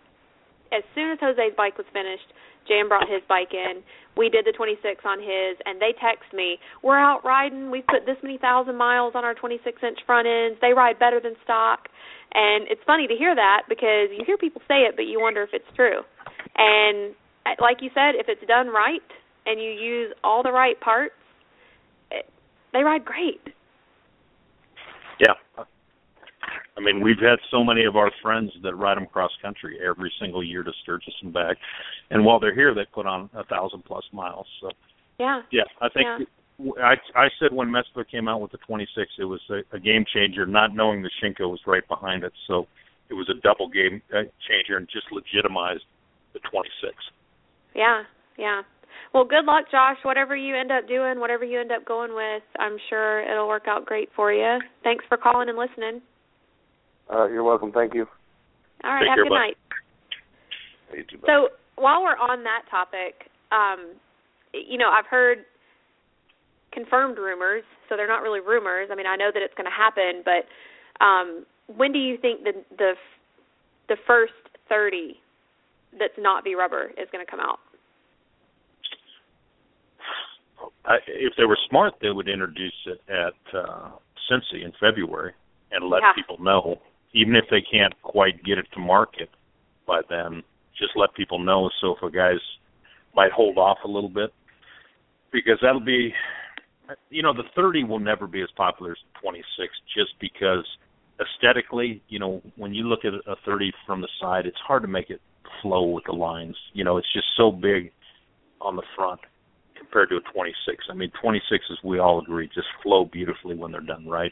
as 0.72 0.84
soon 0.96 1.12
as 1.12 1.20
Jose's 1.20 1.56
bike 1.56 1.78
was 1.78 1.88
finished, 1.94 2.28
Jan 2.68 2.88
brought 2.88 3.08
his 3.08 3.24
bike 3.28 3.54
in. 3.54 3.82
We 4.18 4.30
did 4.30 4.46
the 4.46 4.52
26 4.52 4.84
on 5.06 5.20
his, 5.20 5.56
and 5.66 5.80
they 5.80 5.94
text 5.94 6.34
me, 6.34 6.60
"We're 6.84 7.00
out 7.00 7.24
riding. 7.24 7.72
We've 7.72 7.86
put 7.88 8.06
this 8.06 8.18
many 8.22 8.38
thousand 8.38 8.76
miles 8.76 9.16
on 9.16 9.24
our 9.24 9.34
26 9.34 9.82
inch 9.84 10.00
front 10.06 10.28
ends. 10.28 10.60
They 10.60 10.74
ride 10.74 11.00
better 11.00 11.20
than 11.20 11.36
stock." 11.44 11.88
And 12.34 12.68
it's 12.68 12.84
funny 12.84 13.08
to 13.08 13.16
hear 13.16 13.34
that 13.34 13.64
because 13.70 14.10
you 14.12 14.24
hear 14.26 14.38
people 14.38 14.62
say 14.68 14.84
it, 14.84 14.96
but 14.96 15.06
you 15.06 15.22
wonder 15.22 15.44
if 15.44 15.54
it's 15.54 15.70
true. 15.76 16.02
And 16.58 17.16
uh, 17.46 17.56
like 17.62 17.82
you 17.82 17.90
said, 17.94 18.16
if 18.16 18.28
it's 18.28 18.46
done 18.48 18.68
right 18.68 19.06
and 19.46 19.62
you 19.62 19.72
use 19.72 20.14
all 20.24 20.44
the 20.44 20.52
right 20.52 20.80
parts, 20.80 21.16
it, 22.12 22.26
they 22.74 22.84
ride 22.84 23.06
great. 23.06 23.42
Yeah, 25.20 25.34
I 26.78 26.80
mean, 26.80 27.02
we've 27.02 27.20
had 27.20 27.40
so 27.50 27.64
many 27.64 27.86
of 27.86 27.96
our 27.96 28.12
friends 28.22 28.52
that 28.62 28.76
ride 28.76 28.98
them 28.98 29.08
cross 29.08 29.32
country 29.42 29.80
every 29.84 30.12
single 30.20 30.44
year 30.44 30.62
to 30.62 30.72
Sturgis 30.84 31.14
and 31.24 31.34
back, 31.34 31.58
and 32.12 32.24
while 32.24 32.40
they're 32.40 32.54
here, 32.54 32.76
they 32.76 32.86
put 32.94 33.08
on 33.08 33.30
a 33.34 33.44
thousand 33.46 33.84
plus 33.84 34.04
miles. 34.14 34.46
So 34.62 34.70
yeah, 35.20 35.42
yeah, 35.52 35.64
I 35.82 35.90
think 35.90 36.06
yeah. 36.60 36.76
I 36.84 36.96
I 37.16 37.28
said 37.40 37.52
when 37.52 37.70
Metzeler 37.70 38.08
came 38.10 38.28
out 38.28 38.42
with 38.42 38.52
the 38.52 38.60
26, 38.60 39.12
it 39.20 39.26
was 39.26 39.42
a, 39.50 39.76
a 39.76 39.80
game 39.80 40.06
changer. 40.14 40.46
Not 40.46 40.76
knowing 40.76 41.02
the 41.02 41.10
Shinko 41.22 41.50
was 41.50 41.60
right 41.66 41.88
behind 41.88 42.24
it, 42.24 42.34
so 42.48 42.68
it 43.10 43.16
was 43.16 43.28
a 43.30 43.42
double 43.42 43.70
game 43.70 44.02
uh, 44.14 44.24
changer 44.48 44.78
and 44.78 44.88
just 44.88 45.08
legitimized 45.12 45.84
the 46.34 46.40
26. 46.52 46.94
Yeah, 47.76 48.04
yeah. 48.38 48.62
Well, 49.14 49.24
good 49.24 49.46
luck, 49.46 49.66
Josh. 49.72 49.98
Whatever 50.04 50.36
you 50.36 50.56
end 50.56 50.72
up 50.72 50.88
doing, 50.88 51.20
whatever 51.20 51.46
you 51.46 51.60
end 51.60 51.72
up 51.72 51.86
going 51.86 52.14
with, 52.14 52.44
I'm 52.60 52.78
sure 52.90 53.22
it'll 53.22 53.48
work 53.48 53.64
out 53.68 53.86
great 53.86 54.10
for 54.16 54.34
you. 54.34 54.60
Thanks 54.84 55.06
for 55.08 55.18
calling 55.18 55.50
and 55.50 55.58
listening. 55.58 56.02
Uh, 57.12 57.28
you're 57.28 57.44
welcome. 57.44 57.72
Thank 57.72 57.94
you. 57.94 58.06
All 58.84 58.92
right. 58.94 59.02
Take 59.02 59.10
have 59.10 59.16
care, 59.18 59.24
a 59.24 59.26
good 59.26 59.30
bud. 59.30 59.36
night. 59.36 59.58
You 60.94 61.04
too. 61.04 61.20
So 61.26 61.50
while 61.76 62.02
we're 62.04 62.18
on 62.18 62.44
that 62.44 62.64
topic, 62.70 63.30
um, 63.52 63.96
you 64.54 64.78
know, 64.78 64.90
I've 64.90 65.06
heard 65.10 65.40
confirmed 66.72 67.18
rumors, 67.18 67.64
so 67.90 67.96
they're 67.98 68.08
not 68.08 68.22
really 68.22 68.40
rumors. 68.40 68.90
I 68.92 68.96
mean, 68.96 69.08
I 69.08 69.16
know 69.16 69.30
that 69.34 69.42
it's 69.42 69.54
going 69.56 69.66
to 69.66 69.72
happen, 69.72 70.24
but 70.24 71.04
um, 71.04 71.46
when 71.76 71.92
do 71.92 72.00
you 72.00 72.18
think 72.18 72.44
the 72.44 72.54
the 72.78 72.94
the 73.90 73.98
first 74.06 74.34
thirty 74.70 75.20
that's 75.98 76.14
not 76.18 76.44
V 76.44 76.56
rubber 76.56 76.92
is 76.98 77.08
going 77.12 77.26
to 77.26 77.30
come 77.30 77.40
out? 77.40 77.60
I, 80.86 80.98
if 81.08 81.34
they 81.38 81.46
were 81.46 81.58
smart, 81.70 81.96
they 82.02 82.10
would 82.10 82.30
introduce 82.30 82.74
it 82.86 83.00
at 83.10 83.58
uh, 83.58 83.90
Cincy 84.32 84.64
in 84.64 84.72
February 84.80 85.34
and 85.72 85.90
let 85.90 86.02
Yeah. 86.02 86.14
people 86.16 86.38
know, 86.42 86.80
even 87.18 87.36
if 87.36 87.46
they 87.50 87.62
can't 87.62 88.00
quite 88.04 88.44
get 88.44 88.60
it 88.60 88.68
to 88.74 88.80
market 88.80 89.30
by 89.88 90.02
then. 90.10 90.44
Just 90.78 90.92
let 90.96 91.14
people 91.16 91.40
know. 91.40 91.70
So 91.82 91.96
if 91.96 92.04
a 92.04 92.12
guys 92.12 92.40
might 93.16 93.32
hold 93.32 93.58
off 93.58 93.80
a 93.84 93.88
little 93.88 94.10
bit, 94.10 94.32
because 95.32 95.58
that'll 95.62 95.80
be, 95.80 96.14
you 97.10 97.24
know, 97.24 97.34
the 97.34 97.44
30 97.56 97.86
will 97.86 98.00
never 98.00 98.28
be 98.28 98.42
as 98.42 98.50
popular 98.56 98.92
as 98.92 98.98
the 99.14 99.20
26, 99.22 99.74
just 99.96 100.12
because 100.22 100.66
aesthetically, 101.20 102.04
you 102.08 102.20
know, 102.20 102.42
when 102.56 102.74
you 102.76 102.84
look 102.84 103.04
at 103.04 103.14
a 103.14 103.36
30 103.44 103.74
from 103.88 104.02
the 104.02 104.08
side, 104.22 104.46
it's 104.46 104.58
hard 104.66 104.84
to 104.84 104.88
make 104.88 105.10
it 105.10 105.20
flow 105.62 105.86
with 105.86 106.04
the 106.06 106.12
lines. 106.12 106.56
You 106.74 106.84
know, 106.84 106.98
it's 106.98 107.12
just 107.12 107.26
so 107.36 107.52
big 107.52 107.92
on 108.62 108.76
the 108.76 108.84
front 108.96 109.22
compared 109.76 110.10
to 110.10 110.18
a 110.18 110.22
26. 110.34 110.86
I 110.90 110.94
mean, 110.94 111.12
26s 111.24 111.84
we 111.84 111.98
all 111.98 112.20
agree 112.22 112.48
just 112.54 112.68
flow 112.84 113.06
beautifully 113.06 113.56
when 113.56 113.72
they're 113.72 113.82
done 113.82 114.08
right. 114.08 114.32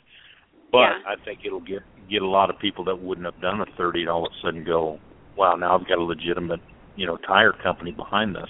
But 0.76 0.82
Yeah. 0.82 1.01
I 1.07 1.15
think 1.15 1.45
it'll 1.45 1.61
get 1.61 1.84
get 2.09 2.21
a 2.21 2.28
lot 2.28 2.49
of 2.49 2.59
people 2.59 2.84
that 2.84 2.99
wouldn't 2.99 3.26
have 3.26 3.39
done 3.41 3.61
a 3.61 3.65
30 3.78 4.01
and 4.01 4.09
all 4.09 4.26
of 4.26 4.32
a 4.32 4.45
sudden 4.45 4.63
go, 4.63 4.99
wow, 5.38 5.55
now 5.55 5.73
I've 5.73 5.88
got 5.88 5.97
a 5.97 6.03
legitimate, 6.03 6.59
you 6.95 7.07
know, 7.07 7.17
tire 7.17 7.51
company 7.51 7.91
behind 7.91 8.36
this. 8.36 8.49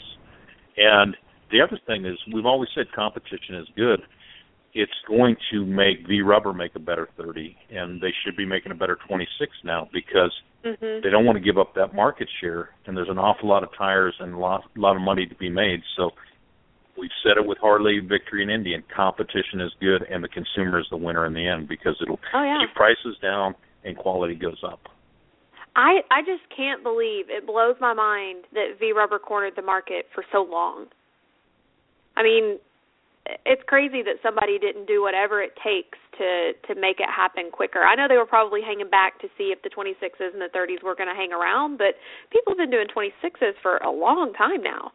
And 0.76 1.16
the 1.52 1.62
other 1.62 1.80
thing 1.88 2.06
is, 2.06 2.18
we've 2.34 2.48
always 2.48 2.70
said 2.76 2.92
competition 2.92 3.56
is 3.56 3.68
good. 3.78 4.02
It's 4.74 4.92
going 5.08 5.38
to 5.52 5.66
make 5.66 6.06
V 6.06 6.22
Rubber 6.22 6.52
make 6.52 6.76
a 6.76 6.80
better 6.80 7.08
30, 7.16 7.56
and 7.70 8.02
they 8.02 8.12
should 8.24 8.36
be 8.36 8.46
making 8.46 8.74
a 8.74 8.76
better 8.76 8.98
26 9.08 9.52
now 9.64 9.88
because 9.94 10.34
Mhm. 10.66 11.02
they 11.02 11.10
don't 11.10 11.26
want 11.26 11.38
to 11.38 11.44
give 11.44 11.58
up 11.58 11.76
that 11.76 11.94
market 11.94 12.28
share, 12.42 12.72
and 12.88 12.98
there's 12.98 13.08
an 13.08 13.20
awful 13.20 13.48
lot 13.48 13.64
of 13.64 13.72
tires 13.78 14.16
and 14.20 14.34
a 14.34 14.38
lot, 14.38 14.66
lot 14.76 14.96
of 14.98 15.02
money 15.02 15.28
to 15.28 15.36
be 15.36 15.48
made. 15.48 15.82
So 15.96 16.12
we've 16.98 17.12
said 17.24 17.38
it 17.38 17.46
with 17.46 17.58
Harley, 17.60 18.00
Victory, 18.00 18.42
and 18.42 18.52
Indian. 18.52 18.84
Competition 18.96 19.62
is 19.62 19.72
good, 19.80 20.04
and 20.10 20.24
the 20.24 20.28
consumer 20.30 20.80
is 20.80 20.86
the 20.90 20.98
winner 20.98 21.26
in 21.26 21.34
the 21.34 21.48
end 21.48 21.68
because 21.68 21.96
it'll 22.02 22.20
Oh 22.34 22.44
yeah. 22.44 22.60
keep 22.66 22.76
prices 22.76 23.18
down 23.22 23.56
and 23.84 23.98
quality 23.98 24.36
goes 24.36 24.62
up. 24.64 24.80
I 25.76 26.02
I 26.10 26.22
just 26.22 26.44
can't 26.56 26.84
believe 26.84 27.26
it 27.30 27.46
blows 27.46 27.76
my 27.82 27.94
mind 27.94 28.46
that 28.54 28.80
V 28.80 28.94
Rubber 28.94 29.20
cornered 29.20 29.54
the 29.56 29.62
market 29.62 30.08
for 30.14 30.24
so 30.32 30.42
long. 30.44 30.86
I 32.16 32.24
mean, 32.24 32.60
it's 33.46 33.62
crazy 33.68 34.02
that 34.04 34.16
somebody 34.24 34.58
didn't 34.58 34.86
do 34.88 35.02
whatever 35.02 35.42
it 35.42 35.52
takes 35.62 35.98
to 36.18 36.54
to 36.68 36.80
make 36.80 37.00
it 37.00 37.10
happen 37.10 37.50
quicker. 37.52 37.80
I 37.84 37.96
know 37.96 38.08
they 38.08 38.18
were 38.18 38.26
probably 38.26 38.62
hanging 38.62 38.90
back 38.90 39.20
to 39.20 39.28
see 39.38 39.52
if 39.52 39.62
the 39.64 39.70
26s 39.70 40.32
and 40.32 40.40
the 40.42 40.50
30s 40.56 40.82
were 40.82 40.96
going 40.96 41.10
to 41.10 41.16
hang 41.16 41.34
around, 41.34 41.78
but 41.78 41.96
people 42.32 42.54
have 42.54 42.58
been 42.58 42.72
doing 42.72 42.88
26s 42.88 43.56
for 43.62 43.78
a 43.78 43.92
long 43.92 44.32
time 44.34 44.64
now. 44.64 44.92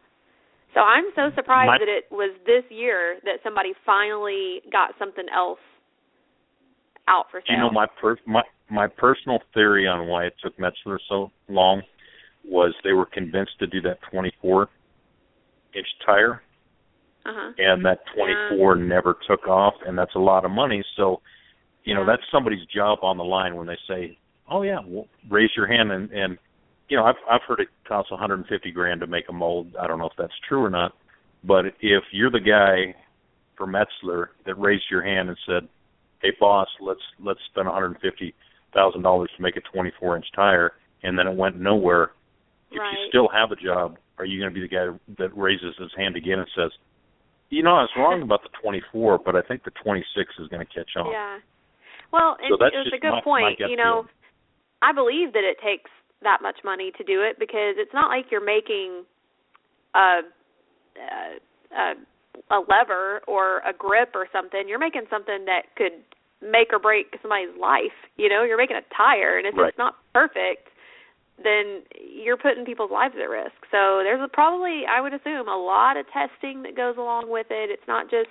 So 0.73 0.79
I'm 0.79 1.05
so 1.15 1.31
surprised 1.35 1.67
My- 1.67 1.77
that 1.79 1.89
it 1.89 2.05
was 2.11 2.31
this 2.45 2.63
year 2.69 3.19
that 3.23 3.39
somebody 3.43 3.73
finally 3.85 4.61
got 4.71 4.91
something 4.97 5.25
else 5.33 5.59
out 7.07 7.25
for 7.29 7.41
sale. 7.45 7.55
You 7.55 7.61
know, 7.63 7.69
my 7.71 7.87
per- 7.99 8.17
my 8.25 8.43
my 8.69 8.87
personal 8.87 9.39
theory 9.53 9.85
on 9.87 10.07
why 10.07 10.25
it 10.25 10.35
took 10.41 10.55
Metzler 10.57 10.97
so 11.09 11.31
long 11.49 11.81
was 12.45 12.73
they 12.83 12.93
were 12.93 13.05
convinced 13.05 13.59
to 13.59 13.67
do 13.67 13.81
that 13.81 13.99
24 14.11 14.69
inch 15.75 15.87
tire, 16.05 16.41
uh-huh. 17.25 17.51
and 17.57 17.85
that 17.85 17.99
24 18.15 18.75
never 18.77 19.17
took 19.27 19.47
off, 19.47 19.73
and 19.85 19.97
that's 19.97 20.15
a 20.15 20.19
lot 20.19 20.45
of 20.45 20.51
money. 20.51 20.83
So, 20.95 21.21
you 21.83 21.93
know, 21.93 22.01
Yeah. 22.01 22.07
that's 22.07 22.23
somebody's 22.31 22.65
job 22.65 22.99
on 23.03 23.17
the 23.17 23.23
line 23.25 23.55
when 23.55 23.67
they 23.67 23.77
say, 23.87 24.17
"Oh 24.47 24.61
yeah, 24.61 24.79
well, 24.85 25.07
raise 25.29 25.53
your 25.55 25.67
hand," 25.67 25.91
and 25.91 26.11
and 26.11 26.37
you 26.91 26.97
know, 26.97 27.05
I've 27.05 27.15
I've 27.29 27.41
heard 27.47 27.61
it 27.61 27.69
costs 27.87 28.11
150 28.11 28.69
grand 28.73 28.99
to 28.99 29.07
make 29.07 29.29
a 29.29 29.33
mold. 29.33 29.73
I 29.79 29.87
don't 29.87 29.97
know 29.97 30.07
if 30.07 30.17
that's 30.17 30.33
true 30.47 30.61
or 30.61 30.69
not, 30.69 30.91
but 31.45 31.65
if 31.79 32.03
you're 32.11 32.29
the 32.29 32.41
guy 32.41 32.93
for 33.55 33.65
Metzler 33.65 34.27
that 34.45 34.55
raised 34.59 34.83
your 34.91 35.01
hand 35.01 35.29
and 35.29 35.37
said, 35.47 35.69
"Hey 36.21 36.33
boss, 36.37 36.67
let's 36.81 36.99
let's 37.23 37.39
spend 37.49 37.67
150 37.67 38.35
thousand 38.73 39.03
dollars 39.03 39.29
to 39.37 39.41
make 39.41 39.55
a 39.55 39.61
24 39.61 40.17
inch 40.17 40.25
tire," 40.35 40.73
and 41.03 41.17
then 41.17 41.27
it 41.27 41.35
went 41.35 41.55
nowhere. 41.57 42.11
If 42.71 42.79
Right. 42.79 42.91
you 42.91 43.07
still 43.07 43.29
have 43.29 43.53
a 43.53 43.55
job, 43.55 43.97
are 44.17 44.25
you 44.25 44.37
going 44.41 44.53
to 44.53 44.53
be 44.53 44.61
the 44.61 44.67
guy 44.67 44.87
that 45.17 45.35
raises 45.37 45.73
his 45.77 45.93
hand 45.95 46.17
again 46.17 46.39
and 46.39 46.47
says, 46.53 46.71
"You 47.49 47.63
know, 47.63 47.71
I 47.71 47.83
was 47.83 47.91
wrong 47.95 48.21
about 48.21 48.43
the 48.43 48.49
24, 48.61 49.19
but 49.19 49.37
I 49.37 49.41
think 49.43 49.63
the 49.63 49.71
26 49.71 50.37
is 50.39 50.49
going 50.49 50.65
to 50.65 50.73
catch 50.73 50.91
on." 50.97 51.09
Yeah. 51.09 51.39
Well, 52.11 52.35
and 52.41 52.49
So 52.49 52.57
that's 52.57 52.75
it's 52.75 52.93
a 52.93 52.99
good 52.99 53.11
my- 53.11 53.15
my 53.15 53.21
point. 53.21 53.59
gut 53.59 53.69
you 53.69 53.77
know, 53.77 54.03
feeling. 54.03 54.09
I 54.81 54.91
believe 54.91 55.31
that 55.31 55.45
it 55.45 55.57
takes 55.59 55.89
that 56.23 56.39
much 56.41 56.57
money 56.63 56.91
to 56.97 57.03
do 57.03 57.21
it 57.21 57.37
because 57.39 57.75
it's 57.77 57.93
not 57.93 58.09
like 58.09 58.25
you're 58.31 58.43
making 58.43 59.03
a 59.95 60.21
a, 60.95 61.39
a, 61.75 61.93
a 62.55 62.59
lever 62.67 63.21
or 63.27 63.59
a 63.59 63.73
grip 63.77 64.11
or 64.13 64.27
something. 64.31 64.67
You're 64.67 64.79
making 64.79 65.03
something 65.09 65.45
that 65.45 65.73
could 65.75 65.93
make 66.41 66.73
or 66.73 66.79
break 66.79 67.15
somebody's 67.21 67.55
life. 67.59 67.95
You 68.17 68.29
know, 68.29 68.43
you're 68.43 68.57
making 68.57 68.77
a 68.77 68.85
tire, 68.95 69.37
and 69.37 69.47
if 69.47 69.55
Right. 69.55 69.69
it's 69.69 69.77
not 69.77 69.95
perfect, 70.13 70.69
then 71.43 71.83
you're 71.97 72.37
putting 72.37 72.65
people's 72.65 72.91
lives 72.91 73.15
at 73.17 73.29
risk. 73.29 73.55
So 73.71 74.01
there's 74.03 74.21
a, 74.21 74.27
probably, 74.27 74.83
I 74.85 75.01
would 75.01 75.13
assume, 75.13 75.47
a 75.47 75.57
lot 75.57 75.97
of 75.97 76.05
testing 76.11 76.63
that 76.63 76.75
goes 76.75 76.97
along 76.97 77.29
with 77.29 77.47
it. 77.49 77.69
It's 77.69 77.87
not 77.87 78.09
just 78.09 78.29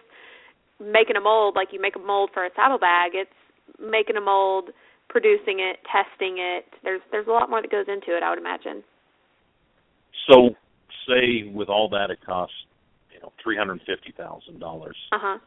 making 0.79 1.17
a 1.17 1.21
mold 1.21 1.57
like 1.57 1.69
you 1.73 1.81
make 1.81 1.97
a 1.97 1.99
mold 1.99 2.31
for 2.33 2.45
a 2.45 2.51
saddlebag. 2.55 3.15
It's 3.15 3.31
making 3.81 4.17
a 4.17 4.21
mold, 4.21 4.71
producing 5.11 5.59
it, 5.61 5.77
testing 5.85 6.39
it. 6.39 6.65
There's 6.83 7.03
there's 7.11 7.27
a 7.27 7.31
lot 7.31 7.51
more 7.51 7.61
that 7.61 7.71
goes 7.71 7.87
into 7.89 8.17
it, 8.17 8.23
I 8.23 8.31
would 8.31 8.39
imagine. 8.39 8.83
So, 10.31 10.51
say 11.07 11.51
with 11.53 11.69
all 11.69 11.89
that, 11.91 12.11
it 12.11 12.19
costs 12.25 12.55
you 13.13 13.21
know 13.21 13.33
three 13.43 13.57
hundred 13.57 13.81
fifty 13.81 14.15
thousand 14.17 14.61
dollars. 14.61 14.97
Uh 15.13 15.19
huh. 15.21 15.39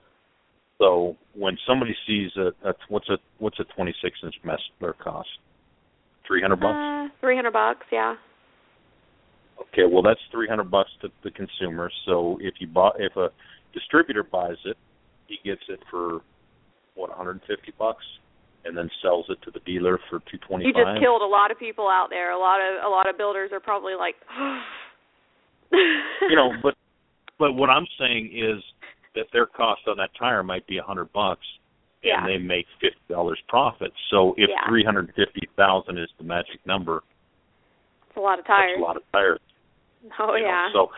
So 0.80 1.16
when 1.34 1.58
somebody 1.68 1.96
sees 2.06 2.32
a, 2.36 2.52
a 2.68 2.74
what's 2.90 3.10
a 3.10 3.18
what's 3.38 3.60
a 3.60 3.64
26 3.76 4.18
inch 4.24 4.36
Metzler 4.46 4.98
cost? 4.98 5.30
300 6.28 6.56
bucks. 6.56 7.14
Uh, 7.14 7.20
300 7.22 7.52
bucks, 7.52 7.86
yeah. 7.92 8.16
Okay, 9.62 9.84
well 9.90 10.02
that's 10.02 10.20
300 10.32 10.70
bucks 10.70 10.90
to 11.02 11.10
the 11.24 11.32
consumer. 11.32 11.92
So 12.06 12.38
if 12.42 12.56
you 12.60 12.68
bought 12.68 12.96
if 13.00 13.16
a 13.16 13.30
distributor 13.74 14.24
buys 14.24 14.58
it, 14.66 14.78
he 15.28 15.38
gets 15.46 15.62
it 15.70 15.80
for 15.90 16.22
what 16.96 17.10
150 17.10 17.74
bucks 17.78 18.04
and 18.66 18.78
then 18.78 18.90
sells 19.02 19.26
it 19.30 19.42
to 19.44 19.52
the 19.52 19.60
dealer 19.66 20.00
for 20.10 20.20
225. 20.32 20.66
You 20.66 20.74
just 20.74 21.02
killed 21.02 21.22
a 21.22 21.28
lot 21.28 21.52
of 21.52 21.60
people 21.60 21.90
out 21.90 22.08
there. 22.10 22.32
A 22.32 22.40
lot 22.40 22.60
of 22.60 22.84
a 22.84 22.90
lot 22.90 23.10
of 23.10 23.18
builders 23.18 23.52
are 23.52 23.60
probably 23.60 23.94
like 23.96 24.16
you 25.72 26.36
know, 26.36 26.52
but 26.62 26.76
but 27.40 27.54
what 27.54 27.70
I'm 27.70 27.88
saying 28.00 28.32
is 28.34 28.64
that 29.16 29.26
their 29.34 29.46
cost 29.46 29.82
on 29.88 29.98
that 29.98 30.10
tire 30.18 30.44
might 30.44 30.66
be 30.68 30.78
a 30.78 30.84
hundred 30.84 31.12
bucks, 31.14 31.46
yeah. 32.04 32.20
and 32.20 32.30
they 32.30 32.38
make 32.38 32.66
fifty 32.80 33.00
dollars 33.10 33.40
profit. 33.48 33.92
So 34.10 34.34
if 34.38 34.50
Yeah. 34.50 34.68
three 34.68 34.84
hundred 34.84 35.14
fifty 35.16 35.48
thousand 35.56 35.98
is 35.98 36.10
the 36.18 36.24
magic 36.24 36.66
number, 36.66 37.04
it's 38.08 38.18
a 38.18 38.20
lot 38.20 38.40
of 38.40 38.46
tires. 38.46 38.72
that's 38.76 38.82
a 38.82 38.84
lot 38.84 38.98
of 38.98 39.04
tires. 39.12 39.40
oh 40.20 40.36
you 40.36 40.44
know. 40.44 40.48
yeah. 40.48 40.70
So 40.74 40.90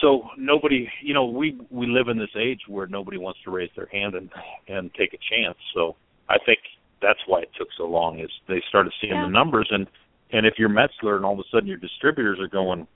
so 0.00 0.24
nobody, 0.36 0.88
you 1.02 1.14
know, 1.14 1.24
we 1.24 1.58
we 1.70 1.86
live 1.86 2.08
in 2.08 2.18
this 2.18 2.34
age 2.36 2.60
where 2.68 2.86
nobody 2.86 3.16
wants 3.16 3.40
to 3.44 3.50
raise 3.50 3.70
their 3.76 3.86
hand 3.86 4.14
and 4.14 4.28
and 4.68 4.92
take 4.94 5.14
a 5.14 5.18
chance. 5.30 5.56
So 5.74 5.96
I 6.28 6.38
think 6.44 6.58
that's 7.02 7.20
why 7.26 7.40
it 7.40 7.50
took 7.58 7.68
so 7.76 7.84
long 7.86 8.20
is 8.20 8.30
they 8.48 8.62
started 8.68 8.92
seeing 9.00 9.14
Yeah. 9.14 9.22
the 9.24 9.30
numbers 9.30 9.68
and 9.70 9.86
and 10.32 10.46
if 10.46 10.54
you're 10.58 10.70
Metzler 10.70 11.16
and 11.16 11.24
all 11.24 11.34
of 11.34 11.38
a 11.38 11.44
sudden 11.50 11.68
your 11.68 11.76
distributors 11.76 12.40
are 12.40 12.48
going, 12.48 12.86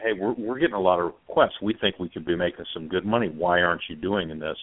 hey, 0.00 0.12
we're 0.12 0.32
we're 0.32 0.58
getting 0.58 0.74
a 0.74 0.80
lot 0.80 0.98
of 0.98 1.06
requests. 1.28 1.60
We 1.62 1.74
think 1.74 1.98
we 1.98 2.08
could 2.08 2.26
be 2.26 2.36
making 2.36 2.66
some 2.74 2.88
good 2.88 3.06
money. 3.06 3.28
Why 3.28 3.62
aren't 3.62 3.82
you 3.88 3.96
doing 3.96 4.30
in 4.30 4.38
this? 4.38 4.58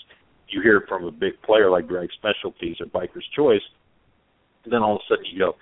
You 0.49 0.61
hear 0.61 0.81
from 0.87 1.05
a 1.05 1.11
big 1.11 1.41
player 1.43 1.69
like 1.69 1.87
Drag 1.87 2.09
Specialties 2.13 2.77
or 2.81 2.87
Biker's 2.87 3.27
Choice, 3.35 3.61
then 4.69 4.81
all 4.81 4.95
of 4.95 5.01
a 5.01 5.13
sudden 5.13 5.25
you 5.31 5.39
go, 5.39 5.55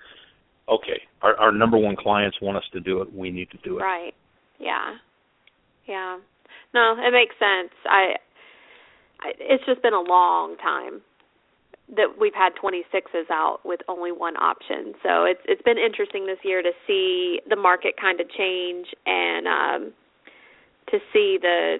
okay, 0.68 1.00
our 1.22 1.36
our 1.38 1.52
number 1.52 1.78
one 1.78 1.96
clients 1.96 2.38
want 2.42 2.56
us 2.56 2.64
to 2.72 2.80
do 2.80 3.00
it. 3.00 3.12
We 3.14 3.30
need 3.30 3.50
to 3.50 3.58
do 3.58 3.78
it. 3.78 3.82
Right. 3.82 4.14
Yeah. 4.58 4.96
Yeah. 5.86 6.18
No, 6.74 6.94
it 6.98 7.12
makes 7.12 7.34
sense. 7.38 7.72
I, 7.88 8.16
I 9.20 9.32
it's 9.38 9.64
just 9.66 9.82
been 9.82 9.94
a 9.94 10.00
long 10.00 10.56
time 10.58 11.00
that 11.96 12.08
we've 12.20 12.34
had 12.34 12.52
26s 12.62 13.30
out 13.30 13.60
with 13.64 13.80
only 13.88 14.12
one 14.12 14.36
option. 14.36 14.92
So 15.02 15.24
it's 15.24 15.40
it's 15.46 15.62
been 15.62 15.78
interesting 15.78 16.26
this 16.26 16.38
year 16.44 16.62
to 16.62 16.72
see 16.86 17.40
the 17.48 17.56
market 17.56 17.94
kind 18.00 18.20
of 18.20 18.30
change 18.30 18.86
and 19.06 19.46
um 19.46 19.92
to 20.90 20.98
see 21.12 21.38
the 21.40 21.78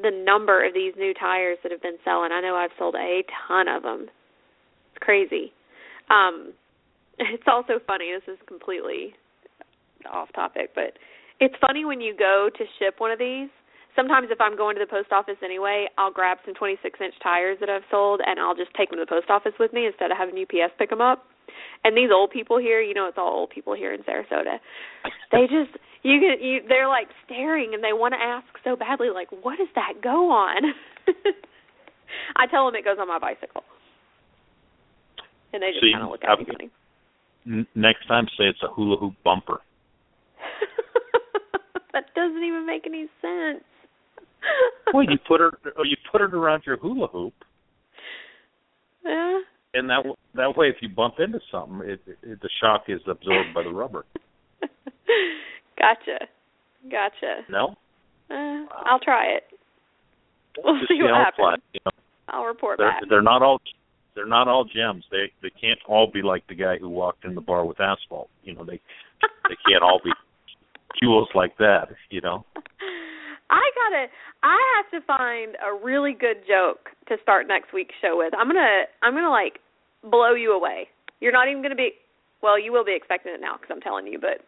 the 0.00 0.10
number 0.10 0.64
of 0.64 0.72
these 0.72 0.94
new 0.96 1.12
tires 1.12 1.58
that 1.62 1.72
have 1.72 1.82
been 1.82 1.98
selling. 2.04 2.30
I 2.32 2.40
know 2.40 2.54
I've 2.54 2.70
sold 2.78 2.94
a 2.94 3.22
ton 3.48 3.68
of 3.68 3.82
them. 3.82 4.06
It's 4.92 5.04
crazy. 5.04 5.52
Um 6.10 6.52
it's 7.18 7.44
also 7.46 7.80
funny. 7.86 8.12
This 8.12 8.34
is 8.34 8.40
completely 8.46 9.14
off 10.10 10.28
topic, 10.34 10.70
but 10.74 10.94
it's 11.40 11.54
funny 11.60 11.84
when 11.84 12.00
you 12.00 12.16
go 12.16 12.48
to 12.56 12.64
ship 12.78 12.94
one 12.98 13.10
of 13.10 13.18
these. 13.18 13.48
Sometimes 13.96 14.28
if 14.30 14.40
I'm 14.40 14.56
going 14.56 14.76
to 14.76 14.80
the 14.84 14.86
post 14.90 15.10
office 15.10 15.36
anyway, 15.42 15.86
I'll 15.98 16.12
grab 16.12 16.38
some 16.44 16.54
26 16.54 17.00
inch 17.00 17.14
tires 17.22 17.58
that 17.60 17.68
I've 17.68 17.82
sold 17.90 18.20
and 18.24 18.38
I'll 18.38 18.54
just 18.54 18.70
take 18.74 18.90
them 18.90 18.98
to 18.98 19.04
the 19.04 19.10
post 19.10 19.28
office 19.28 19.52
with 19.58 19.72
me 19.72 19.86
instead 19.86 20.10
of 20.10 20.16
having 20.16 20.38
UPS 20.38 20.72
pick 20.78 20.90
them 20.90 21.00
up. 21.00 21.24
And 21.84 21.96
these 21.96 22.10
old 22.14 22.30
people 22.30 22.58
here, 22.58 22.80
you 22.80 22.94
know, 22.94 23.06
it's 23.08 23.18
all 23.18 23.32
old 23.34 23.50
people 23.50 23.74
here 23.74 23.92
in 23.92 24.02
Sarasota. 24.02 24.58
They 25.32 25.42
just 25.50 25.76
you 26.02 26.20
can 26.20 26.40
you 26.40 26.60
they're 26.68 26.88
like 26.88 27.08
staring 27.26 27.74
and 27.74 27.82
they 27.84 27.92
want 27.92 28.14
to 28.14 28.20
ask 28.20 28.46
so 28.64 28.76
badly 28.76 29.10
like 29.10 29.28
what 29.42 29.58
does 29.58 29.68
that 29.74 30.00
go 30.02 30.30
on? 30.30 30.62
I 32.36 32.46
tell 32.46 32.64
them 32.66 32.74
it 32.76 32.84
goes 32.84 32.96
on 33.00 33.08
my 33.08 33.18
bicycle. 33.18 33.62
And 35.52 35.62
they 35.62 35.72
just 35.72 35.84
kind 35.92 36.04
of 36.04 36.10
look 36.10 36.22
at 36.24 36.38
me 36.38 36.44
I've- 36.44 36.52
funny. 36.52 36.70
N- 37.46 37.66
next 37.74 38.06
time, 38.06 38.26
say 38.36 38.44
it's 38.44 38.62
a 38.62 38.68
hula 38.68 38.96
hoop 38.98 39.14
bumper. 39.24 39.60
that 41.92 42.04
doesn't 42.14 42.42
even 42.44 42.66
make 42.66 42.86
any 42.86 43.06
sense. 43.22 43.64
Well, 44.94 45.04
you 45.04 45.18
put 45.28 45.40
it, 45.42 45.54
or 45.76 45.84
you 45.84 45.96
put 46.10 46.20
it 46.22 46.32
around 46.32 46.62
your 46.66 46.78
hula 46.78 47.08
hoop, 47.08 47.34
Yeah. 49.04 49.40
and 49.74 49.88
that 49.90 50.02
that 50.34 50.56
way, 50.56 50.68
if 50.68 50.76
you 50.80 50.88
bump 50.88 51.14
into 51.18 51.40
something, 51.50 51.80
it, 51.88 52.00
it 52.22 52.40
the 52.40 52.48
shock 52.60 52.84
is 52.88 53.00
absorbed 53.06 53.52
by 53.54 53.62
the 53.64 53.70
rubber. 53.70 54.06
gotcha. 55.78 56.26
Gotcha. 56.90 57.42
No, 57.50 57.76
Uh, 58.30 58.64
I'll 58.86 59.00
try 59.00 59.26
it. 59.26 59.44
We'll 60.64 60.78
just 60.78 60.88
see 60.88 61.02
what 61.02 61.10
happens. 61.14 61.36
flies, 61.36 61.58
You 61.72 61.80
know, 61.86 61.92
I'll 62.28 62.44
report 62.44 62.78
they're 62.78 62.88
back. 62.90 63.02
they're 63.08 63.22
not 63.22 63.42
all 63.42 63.60
they're 64.14 64.26
not 64.26 64.48
all 64.48 64.64
gems. 64.64 65.04
They 65.10 65.30
they 65.42 65.50
can't 65.50 65.78
all 65.86 66.10
be 66.10 66.22
like 66.22 66.46
the 66.48 66.54
guy 66.54 66.78
who 66.78 66.88
walked 66.88 67.24
in 67.24 67.34
the 67.34 67.40
bar 67.40 67.64
with 67.64 67.80
asphalt. 67.80 68.30
You 68.42 68.54
know, 68.54 68.64
they 68.64 68.80
they 69.48 69.56
can't 69.68 69.82
all 69.82 70.00
be 70.02 70.12
jewels 71.00 71.28
like 71.34 71.56
that. 71.58 71.88
You 72.10 72.20
know. 72.22 72.44
I 73.50 73.64
gotta. 73.74 74.06
I 74.42 74.58
have 74.76 75.00
to 75.00 75.06
find 75.06 75.56
a 75.64 75.72
really 75.84 76.12
good 76.12 76.44
joke 76.46 76.90
to 77.08 77.16
start 77.22 77.48
next 77.48 77.72
week's 77.72 77.94
show 78.00 78.16
with. 78.16 78.34
I'm 78.36 78.46
gonna. 78.48 78.84
I'm 79.02 79.14
gonna 79.14 79.30
like 79.30 79.58
blow 80.02 80.34
you 80.34 80.52
away. 80.52 80.88
You're 81.20 81.32
not 81.32 81.48
even 81.48 81.62
gonna 81.62 81.74
be. 81.74 81.92
Well, 82.42 82.58
you 82.60 82.72
will 82.72 82.84
be 82.84 82.94
expecting 82.94 83.32
it 83.34 83.40
now 83.40 83.56
because 83.56 83.70
I'm 83.74 83.80
telling 83.80 84.06
you, 84.06 84.18
but 84.20 84.44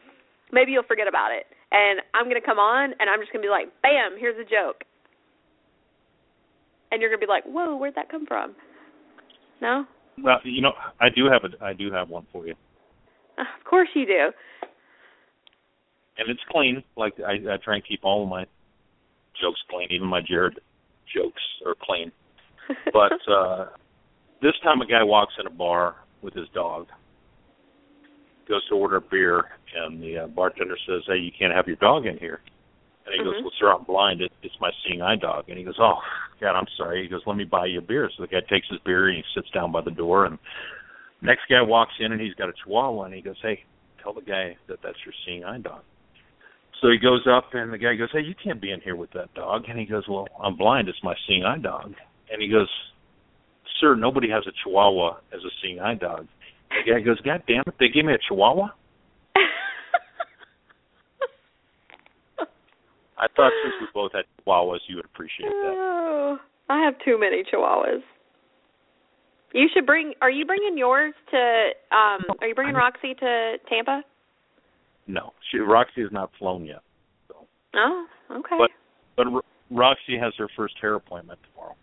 maybe 0.53 0.73
you'll 0.73 0.85
forget 0.85 1.09
about 1.09 1.33
it. 1.33 1.47
And 1.73 2.01
I'm 2.15 2.27
gonna 2.27 2.45
come 2.45 2.59
on 2.59 2.93
and 3.01 3.09
I'm 3.11 3.21
just 3.21 3.33
gonna 3.33 3.43
be 3.43 3.49
like, 3.49 3.69
"Bam! 3.83 4.17
Here's 4.19 4.39
a 4.39 4.45
joke," 4.49 4.85
and 6.93 7.01
you're 7.01 7.11
gonna 7.11 7.21
be 7.21 7.27
like, 7.27 7.45
"Whoa, 7.45 7.77
where'd 7.77 7.95
that 7.95 8.11
come 8.11 8.27
from?" 8.27 8.55
No. 9.61 9.87
Well, 10.23 10.41
you 10.45 10.61
know, 10.61 10.73
I 11.01 11.09
do 11.09 11.25
have 11.27 11.43
a 11.45 11.65
I 11.65 11.73
do 11.73 11.91
have 11.93 12.09
one 12.11 12.27
for 12.33 12.47
you, 12.47 12.55
uh, 13.39 13.43
Of 13.59 13.65
course 13.65 13.89
you 13.95 14.05
do. 14.07 14.31
and 16.19 16.29
it's 16.29 16.41
clean. 16.51 16.83
Like 16.97 17.15
I, 17.21 17.55
I 17.55 17.57
try 17.65 17.77
and 17.77 17.85
keep 17.87 18.01
all 18.05 18.23
of 18.25 18.29
my 18.29 18.45
jokes 19.41 19.61
clean. 19.71 19.89
Even 19.91 20.07
my 20.07 20.21
Jared 20.21 20.59
jokes 21.15 21.43
are 21.67 21.75
clean. 21.83 22.13
But 22.93 23.13
uh 23.33 23.67
this 24.43 24.55
time 24.63 24.81
a 24.81 24.87
guy 24.87 25.03
walks 25.03 25.35
in 25.39 25.47
a 25.47 25.51
bar 25.51 25.97
with 26.23 26.35
his 26.35 26.49
dog, 26.55 26.87
goes 28.49 28.67
to 28.69 28.75
order 28.75 28.97
a 28.97 29.01
beer, 29.01 29.45
and 29.77 30.03
the 30.03 30.19
uh, 30.19 30.27
bartender 30.29 30.77
says, 30.87 31.03
"Hey, 31.07 31.19
you 31.19 31.31
can't 31.39 31.55
have 31.55 31.67
your 31.67 31.77
dog 31.77 32.07
in 32.07 32.19
here." 32.19 32.41
And 33.05 33.15
he 33.15 33.21
Mhm. 33.21 33.25
goes, 33.25 33.43
"Well, 33.43 33.53
sir, 33.59 33.73
I'm 33.73 33.85
blind. 33.85 34.21
It, 34.23 34.33
it's 34.43 34.59
my 34.61 34.73
seeing 34.83 35.03
eye 35.03 35.17
dog." 35.17 35.49
And 35.49 35.59
he 35.59 35.65
goes, 35.65 35.79
"Oh, 35.79 36.03
God, 36.41 36.57
I'm 36.57 36.67
sorry." 36.77 37.03
He 37.03 37.09
goes, 37.09 37.27
"Let 37.27 37.37
me 37.37 37.45
buy 37.45 37.67
you 37.67 37.79
a 37.79 37.83
beer." 37.83 38.11
So 38.11 38.23
the 38.23 38.29
guy 38.29 38.41
takes 38.41 38.69
his 38.69 38.81
beer 38.81 39.09
and 39.09 39.17
he 39.17 39.25
sits 39.35 39.51
down 39.51 39.73
by 39.73 39.83
the 39.83 39.91
door. 39.91 40.25
And 40.25 40.39
next 41.21 41.43
guy 41.49 41.63
walks 41.63 41.95
in 42.01 42.13
and 42.13 42.21
he's 42.21 42.35
got 42.35 42.49
a 42.49 42.53
Chihuahua, 42.53 43.05
and 43.05 43.15
he 43.15 43.21
goes, 43.23 43.41
"Hey, 43.41 43.65
tell 44.03 44.13
the 44.13 44.23
guy 44.23 44.57
that 44.67 44.83
that's 44.83 45.05
your 45.05 45.15
seeing 45.25 45.45
eye 45.45 45.59
dog." 45.59 45.83
So 46.81 46.89
he 46.89 46.99
goes 46.99 47.27
up 47.27 47.53
and 47.53 47.73
the 47.73 47.79
guy 47.79 47.95
goes, 47.95 48.09
"Hey, 48.13 48.23
you 48.23 48.35
can't 48.43 48.61
be 48.61 48.73
in 48.73 48.81
here 48.81 48.97
with 48.97 49.11
that 49.13 49.33
dog." 49.35 49.69
And 49.69 49.79
he 49.79 49.85
goes, 49.85 50.09
"Well, 50.09 50.27
I'm 50.43 50.57
blind. 50.57 50.89
It's 50.89 51.03
my 51.03 51.15
seeing 51.27 51.45
eye 51.45 51.59
dog." 51.59 51.95
And 52.33 52.41
he 52.41 52.49
goes, 52.49 52.71
"Sir, 53.81 53.95
nobody 53.95 54.31
has 54.31 54.47
a 54.47 54.53
Chihuahua 54.63 55.19
as 55.33 55.45
a 55.45 55.51
seeing 55.61 55.81
eye 55.81 55.95
dog." 55.95 56.27
The 56.71 56.93
guy 56.93 57.01
goes, 57.01 57.21
"God 57.21 57.43
damn 57.47 57.65
it, 57.67 57.75
they 57.79 57.89
gave 57.89 58.05
me 58.05 58.15
a 58.15 58.19
Chihuahua." 58.19 58.71
I 63.19 63.29
thought 63.37 63.53
since 63.63 63.75
we 63.83 63.87
both 63.93 64.13
had 64.13 64.25
Chihuahuas, 64.39 64.81
you 64.89 64.97
would 64.97 65.05
appreciate 65.05 65.51
that. 65.51 65.75
Oh, 65.77 66.39
I 66.71 66.83
have 66.83 66.95
too 67.05 67.19
many 67.21 67.45
chihuahuas. 67.45 68.03
You 69.53 69.69
should 69.75 69.85
bring. 69.85 70.15
Are 70.23 70.31
you 70.31 70.47
bringing 70.47 70.79
yours 70.79 71.13
to? 71.31 71.71
Um, 71.91 72.25
are 72.41 72.47
you 72.47 72.55
bringing 72.55 72.75
Roxy 72.75 73.15
to 73.15 73.59
Tampa? 73.69 74.03
No, 75.11 75.33
she, 75.51 75.59
Roxy 75.59 76.03
has 76.03 76.13
not 76.13 76.31
flown 76.39 76.65
yet. 76.65 76.83
Oh, 77.75 78.07
okay. 78.31 78.57
But 78.59 78.71
but 79.17 79.31
Ro- 79.31 79.43
Roxy 79.71 80.17
has 80.19 80.33
her 80.39 80.49
first 80.57 80.75
hair 80.81 80.95
appointment 80.95 81.41
tomorrow. 81.51 81.75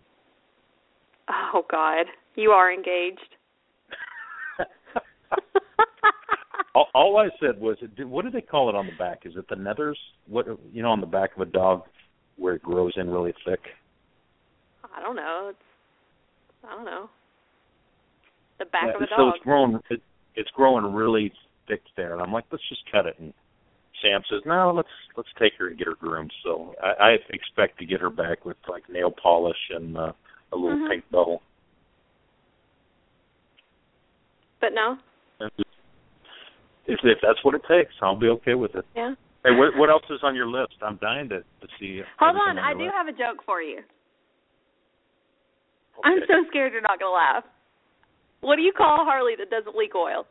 oh 1.54 1.66
God, 1.70 2.06
you 2.36 2.52
are 2.52 2.72
engaged. 2.72 3.36
all, 6.76 6.88
all 6.96 7.18
I 7.18 7.28
said 7.40 7.60
was, 7.60 7.78
what 8.00 8.24
do 8.24 8.32
they 8.32 8.42
call 8.42 8.70
it 8.70 8.76
on 8.76 8.86
the 8.86 8.94
back? 8.94 9.24
Is 9.26 9.34
it 9.36 9.46
the 9.50 9.56
nethers? 9.56 9.96
What 10.28 10.46
you 10.72 10.82
know, 10.82 10.92
on 10.92 11.02
the 11.02 11.08
back 11.08 11.36
of 11.36 11.42
a 11.42 11.52
dog, 11.52 11.84
where 12.38 12.56
it 12.56 12.64
grows 12.64 12.94
in 12.96 13.10
really 13.10 13.34
thick. 13.46 13.60
I 14.96 15.02
don't 15.02 15.18
know. 15.18 15.48
It's 15.50 15.60
I 16.66 16.76
don't 16.76 16.86
know. 16.86 17.10
The 18.60 18.66
back 18.66 18.86
Yeah, 18.88 18.96
of 18.96 19.02
a 19.02 19.06
so 19.10 19.18
dog. 19.18 19.34
it's 19.36 19.44
growing. 19.44 19.80
It, 19.90 20.02
it's 20.36 20.50
growing 20.52 20.94
really 20.94 21.34
thick 21.68 21.82
there, 21.96 22.14
and 22.14 22.22
I'm 22.22 22.32
like, 22.34 22.46
let's 22.52 22.68
just 22.70 22.82
cut 22.92 23.06
it. 23.06 23.16
And 23.20 23.34
Sam 24.02 24.22
says, 24.30 24.42
no, 24.46 24.72
let's 24.76 24.88
let's 25.16 25.30
take 25.40 25.54
her 25.60 25.68
and 25.68 25.78
get 25.78 25.88
her 25.88 25.96
groomed. 26.00 26.32
So 26.44 26.76
I, 26.82 27.04
I 27.04 27.16
expect 27.30 27.80
to 27.80 27.86
get 27.86 28.00
her 28.02 28.10
back 28.10 28.46
with 28.46 28.58
like 28.70 28.84
nail 28.90 29.12
polish 29.12 29.58
and 29.72 29.98
uh, 29.98 30.12
a 30.54 30.56
little 30.56 30.78
Mhm. 30.78 30.90
pink 30.90 31.04
bow. 31.12 31.42
But 34.62 34.70
no. 34.74 34.98
If 35.40 37.00
if 37.04 37.18
that's 37.22 37.44
what 37.44 37.54
it 37.56 37.62
takes, 37.68 37.94
I'll 38.02 38.16
be 38.16 38.28
okay 38.30 38.54
with 38.56 38.74
it. 38.76 38.86
Yeah. 38.96 39.14
Hey, 39.44 39.52
what 39.52 39.76
what 39.78 39.90
else 39.90 40.04
is 40.10 40.20
on 40.24 40.36
your 40.36 40.48
list? 40.48 40.76
I'm 40.82 40.98
dying 40.98 41.30
to 41.30 41.40
to 41.40 41.68
see. 41.80 42.02
Hold 42.20 42.36
everything 42.38 42.58
on, 42.58 42.60
I 42.60 42.74
do 42.74 42.84
list. 42.86 42.94
have 42.96 43.08
a 43.08 43.12
joke 43.12 43.44
for 43.46 43.62
you. 43.62 43.82
I'm 46.04 46.20
so 46.28 46.46
scared 46.50 46.74
you're 46.74 46.82
not 46.82 47.00
gonna 47.00 47.12
laugh. 47.12 47.44
What 48.42 48.56
do 48.56 48.62
you 48.62 48.72
call 48.72 49.02
a 49.02 49.06
Harley 49.06 49.34
that 49.38 49.50
doesn't 49.50 49.76
leak 49.76 49.96
oil? 49.96 50.26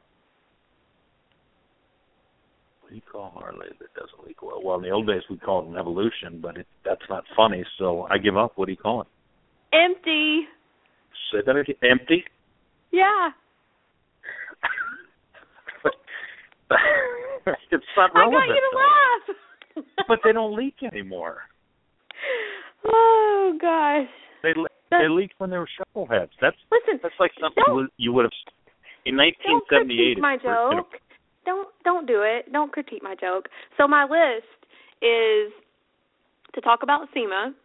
What 2.86 2.90
do 2.90 2.96
you 2.96 3.02
call 3.10 3.32
Harley 3.34 3.66
that 3.80 3.92
doesn't 4.00 4.24
leak 4.28 4.40
oil? 4.44 4.62
Well, 4.62 4.76
in 4.76 4.82
the 4.82 4.90
old 4.90 5.08
days 5.08 5.22
we 5.28 5.38
called 5.38 5.66
it 5.66 5.70
an 5.72 5.76
evolution, 5.76 6.38
but 6.40 6.56
it, 6.56 6.68
that's 6.84 7.02
not 7.10 7.24
funny, 7.36 7.64
so 7.80 8.02
I 8.08 8.16
give 8.16 8.36
up. 8.36 8.52
What 8.54 8.66
do 8.66 8.70
you 8.70 8.76
call 8.78 9.00
it? 9.00 9.08
Empty. 9.74 10.42
Say 11.32 11.38
that 11.44 11.56
again. 11.56 11.74
Empty. 11.82 12.22
Yeah. 12.92 13.30
it's 17.72 17.84
not 17.96 18.10
I 18.14 18.30
got 18.30 18.46
you 18.46 18.54
to 18.54 18.76
laugh. 18.78 19.36
But 20.06 20.20
they 20.22 20.30
don't 20.32 20.56
leak 20.56 20.76
anymore. 20.84 21.38
oh 22.86 23.58
gosh. 23.60 24.06
They 24.44 24.52
le- 24.54 24.68
That- 24.92 25.00
they 25.02 25.08
leaked 25.08 25.34
when 25.38 25.50
they 25.50 25.58
were 25.58 25.68
shovel 25.76 26.06
heads. 26.06 26.30
That's 26.40 26.56
Listen, 26.70 27.00
that's 27.02 27.16
like 27.18 27.32
something 27.40 27.88
you 27.96 28.12
would- 28.12 28.26
have 28.26 28.32
in 29.06 29.16
don't 29.16 29.34
1978. 29.42 29.96
critique 29.96 30.22
my 30.22 30.36
joke. 30.36 31.00
Don't 31.46 31.68
don't 31.84 32.06
do 32.06 32.22
it. 32.22 32.52
Don't 32.52 32.72
critique 32.72 33.02
my 33.02 33.14
joke. 33.14 33.48
So 33.78 33.88
my 33.88 34.02
list 34.04 34.46
is 35.00 35.52
to 36.54 36.60
talk 36.60 36.82
about 36.82 37.08
SEMA. 37.14 37.54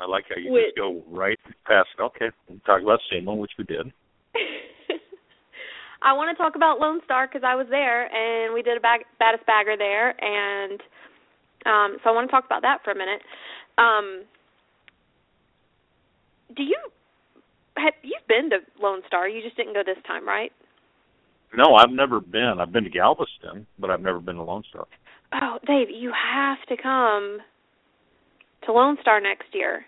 I 0.00 0.06
like 0.06 0.24
how 0.28 0.36
you 0.40 0.52
Which- 0.52 0.66
just 0.66 0.76
go 0.76 1.02
right 1.10 1.38
past 1.66 1.88
it. 1.98 2.02
Okay, 2.02 2.30
we'll 2.48 2.58
talk 2.60 2.80
about 2.82 3.00
SEMA, 3.10 3.34
which 3.34 3.52
we 3.58 3.64
did. 3.64 3.92
I 6.02 6.12
want 6.12 6.36
to 6.36 6.42
talk 6.42 6.54
about 6.56 6.80
Lone 6.80 7.00
Star 7.04 7.26
because 7.26 7.42
I 7.46 7.54
was 7.54 7.66
there 7.70 8.12
and 8.12 8.52
we 8.52 8.62
did 8.62 8.76
a 8.76 8.80
bag, 8.80 9.00
baddest 9.18 9.46
bagger 9.46 9.76
there, 9.76 10.10
and 10.22 10.80
um, 11.66 11.96
so 12.02 12.10
I 12.10 12.12
want 12.12 12.28
to 12.28 12.30
talk 12.30 12.44
about 12.44 12.62
that 12.62 12.78
for 12.84 12.90
a 12.90 12.94
minute. 12.94 13.22
Um, 13.78 14.24
do 16.54 16.62
you 16.62 16.76
have 17.76 17.94
you've 18.02 18.26
been 18.28 18.50
to 18.50 18.58
Lone 18.80 19.00
Star? 19.06 19.28
You 19.28 19.42
just 19.42 19.56
didn't 19.56 19.74
go 19.74 19.82
this 19.84 19.96
time, 20.06 20.26
right? 20.28 20.52
No, 21.56 21.74
I've 21.74 21.90
never 21.90 22.20
been. 22.20 22.54
I've 22.60 22.72
been 22.72 22.84
to 22.84 22.90
Galveston, 22.90 23.66
but 23.78 23.90
I've 23.90 24.00
never 24.00 24.20
been 24.20 24.36
to 24.36 24.42
Lone 24.42 24.64
Star. 24.68 24.86
Oh, 25.32 25.58
Dave, 25.66 25.88
you 25.90 26.12
have 26.12 26.58
to 26.68 26.76
come 26.80 27.38
to 28.66 28.72
Lone 28.72 28.96
Star 29.00 29.20
next 29.20 29.48
year. 29.52 29.84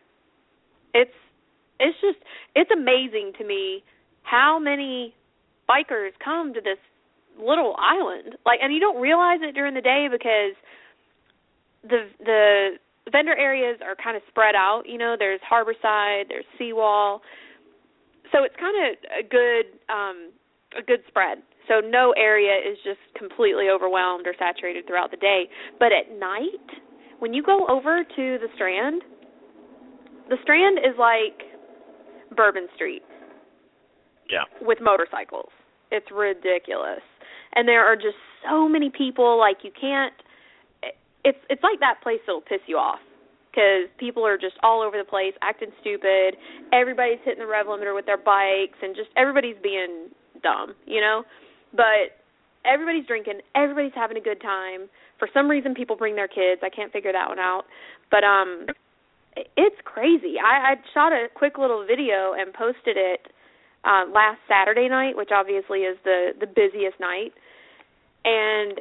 It's 0.95 1.11
it's 1.79 1.97
just 2.01 2.19
it's 2.55 2.71
amazing 2.71 3.33
to 3.39 3.45
me 3.45 3.83
how 4.23 4.59
many 4.59 5.15
bikers 5.69 6.11
come 6.25 6.55
to 6.55 6.61
this 6.61 6.79
little 7.39 7.77
island. 7.79 8.37
Like 8.45 8.61
and 8.63 8.73
you 8.73 8.81
don't 8.81 9.01
realize 9.01 9.41
it 9.43 9.55
during 9.55 9.75
the 9.75 9.81
day 9.81 10.09
because 10.11 10.55
the 11.83 12.09
the 12.25 12.69
vendor 13.13 13.37
areas 13.37 13.79
are 13.85 13.95
kind 13.95 14.17
of 14.17 14.23
spread 14.29 14.55
out, 14.55 14.83
you 14.87 14.99
know, 14.99 15.17
there's 15.19 15.41
Harborside, 15.41 16.29
there's 16.29 16.45
Seawall. 16.59 17.21
So 18.33 18.43
it's 18.43 18.57
kind 18.59 18.75
of 18.91 18.97
a 19.19 19.29
good 19.29 19.67
um 19.89 20.33
a 20.79 20.83
good 20.83 21.01
spread. 21.09 21.39
So 21.69 21.81
no 21.81 22.15
area 22.17 22.55
is 22.55 22.79
just 22.85 23.01
completely 23.19 23.67
overwhelmed 23.69 24.27
or 24.27 24.35
saturated 24.39 24.87
throughout 24.87 25.11
the 25.11 25.17
day. 25.17 25.49
But 25.79 25.91
at 25.93 26.17
night, 26.19 26.81
when 27.19 27.35
you 27.35 27.43
go 27.43 27.67
over 27.69 28.05
to 28.05 28.39
the 28.39 28.49
Strand, 28.55 29.03
the 30.29 30.37
Strand 30.43 30.79
is 30.79 30.97
like 30.99 31.43
Bourbon 32.37 32.69
Street 32.75 33.03
Yeah. 34.31 34.45
with 34.61 34.81
motorcycles. 34.81 35.51
It's 35.91 36.11
ridiculous. 36.11 37.03
And 37.55 37.67
there 37.67 37.85
are 37.85 37.97
just 37.97 38.19
so 38.49 38.69
many 38.69 38.91
people 38.91 39.39
like 39.39 39.65
you 39.65 39.71
can't 39.79 40.15
it's 41.25 41.39
it's 41.51 41.63
like 41.63 41.81
that 41.81 42.01
place 42.03 42.21
that'll 42.27 42.41
piss 42.41 42.61
you 42.67 42.77
off 42.77 43.01
cuz 43.55 43.89
people 43.99 44.25
are 44.25 44.37
just 44.39 44.57
all 44.63 44.83
over 44.83 44.97
the 44.99 45.05
place 45.05 45.35
acting 45.43 45.73
stupid. 45.81 46.37
Everybody's 46.73 47.19
hitting 47.25 47.41
the 47.41 47.47
rev 47.47 47.67
limiter 47.67 47.95
with 47.95 48.07
their 48.07 48.19
bikes 48.19 48.79
and 48.83 48.95
just 48.95 49.11
everybody's 49.17 49.57
being 49.59 50.11
dumb, 50.43 50.75
you 50.87 51.01
know? 51.01 51.25
But 51.73 52.19
everybody's 52.65 53.07
drinking, 53.07 53.41
everybody's 53.55 53.95
having 53.95 54.17
a 54.17 54.21
good 54.21 54.41
time. 54.41 54.89
For 55.19 55.29
some 55.33 55.49
reason 55.49 55.75
people 55.75 55.97
bring 55.97 56.17
their 56.17 56.29
kids. 56.29 56.61
I 56.63 56.69
can't 56.69 56.93
figure 56.93 57.13
that 57.13 57.29
one 57.29 57.39
out. 57.39 57.65
But 58.11 58.25
um 58.25 58.67
it's 59.57 59.77
crazy. 59.85 60.37
I 60.43 60.73
I 60.73 60.75
shot 60.95 61.13
a 61.13 61.29
quick 61.35 61.59
little 61.59 61.85
video 61.87 62.33
and 62.39 62.53
posted 62.53 62.97
it 62.97 63.21
uh, 63.85 64.05
last 64.13 64.39
Saturday 64.49 64.89
night, 64.89 65.17
which 65.17 65.31
obviously 65.33 65.81
is 65.81 65.97
the 66.05 66.33
the 66.39 66.47
busiest 66.47 66.99
night, 67.01 67.33
and 68.25 68.81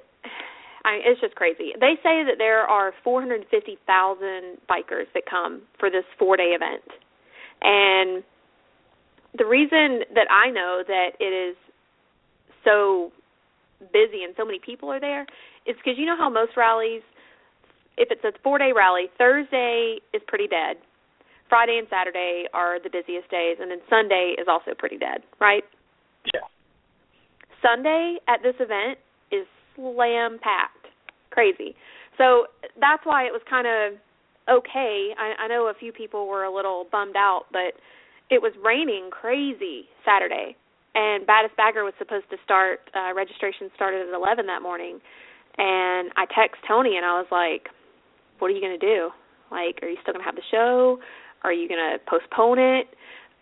I 0.84 1.00
it's 1.04 1.22
just 1.22 1.36
crazy. 1.36 1.74
They 1.80 1.96
say 2.02 2.24
that 2.24 2.36
there 2.38 2.64
are 2.64 2.94
450,000 3.04 4.58
bikers 4.70 5.06
that 5.14 5.24
come 5.30 5.62
for 5.80 5.90
this 5.90 6.06
four 6.18 6.38
day 6.38 6.56
event, 6.56 6.88
and 7.62 8.24
the 9.38 9.46
reason 9.46 10.02
that 10.14 10.28
I 10.32 10.50
know 10.50 10.84
that 10.88 11.12
it 11.20 11.34
is 11.34 11.56
so 12.64 13.12
busy 13.94 14.24
and 14.24 14.34
so 14.38 14.46
many 14.46 14.60
people 14.60 14.90
are 14.90 15.00
there 15.00 15.24
is 15.66 15.76
because 15.78 15.98
you 15.98 16.06
know 16.06 16.18
how 16.18 16.30
most 16.30 16.52
rallies, 16.58 17.02
if 17.98 18.10
it's 18.12 18.24
a 18.24 18.32
four 18.44 18.58
day 18.58 18.72
rally, 18.76 19.08
Thursday 19.18 19.98
is 20.14 20.22
pretty 20.28 20.48
dead. 20.48 20.78
Friday 21.50 21.78
and 21.78 21.88
Saturday 21.90 22.46
are 22.54 22.82
the 22.82 22.90
busiest 22.90 23.30
days, 23.30 23.58
and 23.62 23.70
then 23.70 23.78
Sunday 23.90 24.34
is 24.40 24.48
also 24.50 24.72
pretty 24.76 24.98
dead, 24.98 25.22
right? 25.40 25.64
Yeah. 26.34 26.42
Sunday 27.62 28.18
at 28.28 28.42
this 28.42 28.56
event 28.60 28.98
is 29.32 29.46
slam 29.76 30.40
packed, 30.42 30.88
crazy. 31.30 31.76
So 32.18 32.48
that's 32.80 33.06
why 33.06 33.26
it 33.26 33.32
was 33.32 33.42
kind 33.50 33.68
of 33.68 34.00
okay. 34.50 35.14
I, 35.18 35.44
I 35.46 35.48
know 35.48 35.68
a 35.68 35.74
few 35.78 35.92
people 35.92 36.28
were 36.28 36.44
a 36.46 36.54
little 36.54 36.88
bummed 36.92 37.16
out, 37.16 37.46
but 37.52 37.78
it 38.30 38.42
was 38.42 38.54
raining 38.64 39.10
crazy 39.12 39.86
Saturday, 40.04 40.56
and 40.96 41.26
Baddest 41.28 41.56
Bagger 41.58 41.84
was 41.84 41.94
supposed 41.98 42.30
to 42.32 42.38
start. 42.44 42.90
Uh, 42.96 43.14
registration 43.14 43.70
started 43.76 44.08
at 44.08 44.14
eleven 44.14 44.46
that 44.48 44.62
morning, 44.62 45.00
and 45.58 46.12
I 46.18 46.26
text 46.34 46.62
Tony 46.68 46.98
and 46.98 47.06
I 47.06 47.14
was 47.20 47.28
like, 47.32 47.70
"What 48.40 48.50
are 48.50 48.56
you 48.56 48.62
gonna 48.62 48.78
do? 48.82 49.12
Like, 49.52 49.80
are 49.84 49.90
you 49.90 49.98
still 50.02 50.14
gonna 50.14 50.26
have 50.26 50.36
the 50.36 50.50
show? 50.50 51.00
Are 51.44 51.54
you 51.54 51.70
gonna 51.70 52.00
postpone 52.08 52.60
it?" 52.60 52.88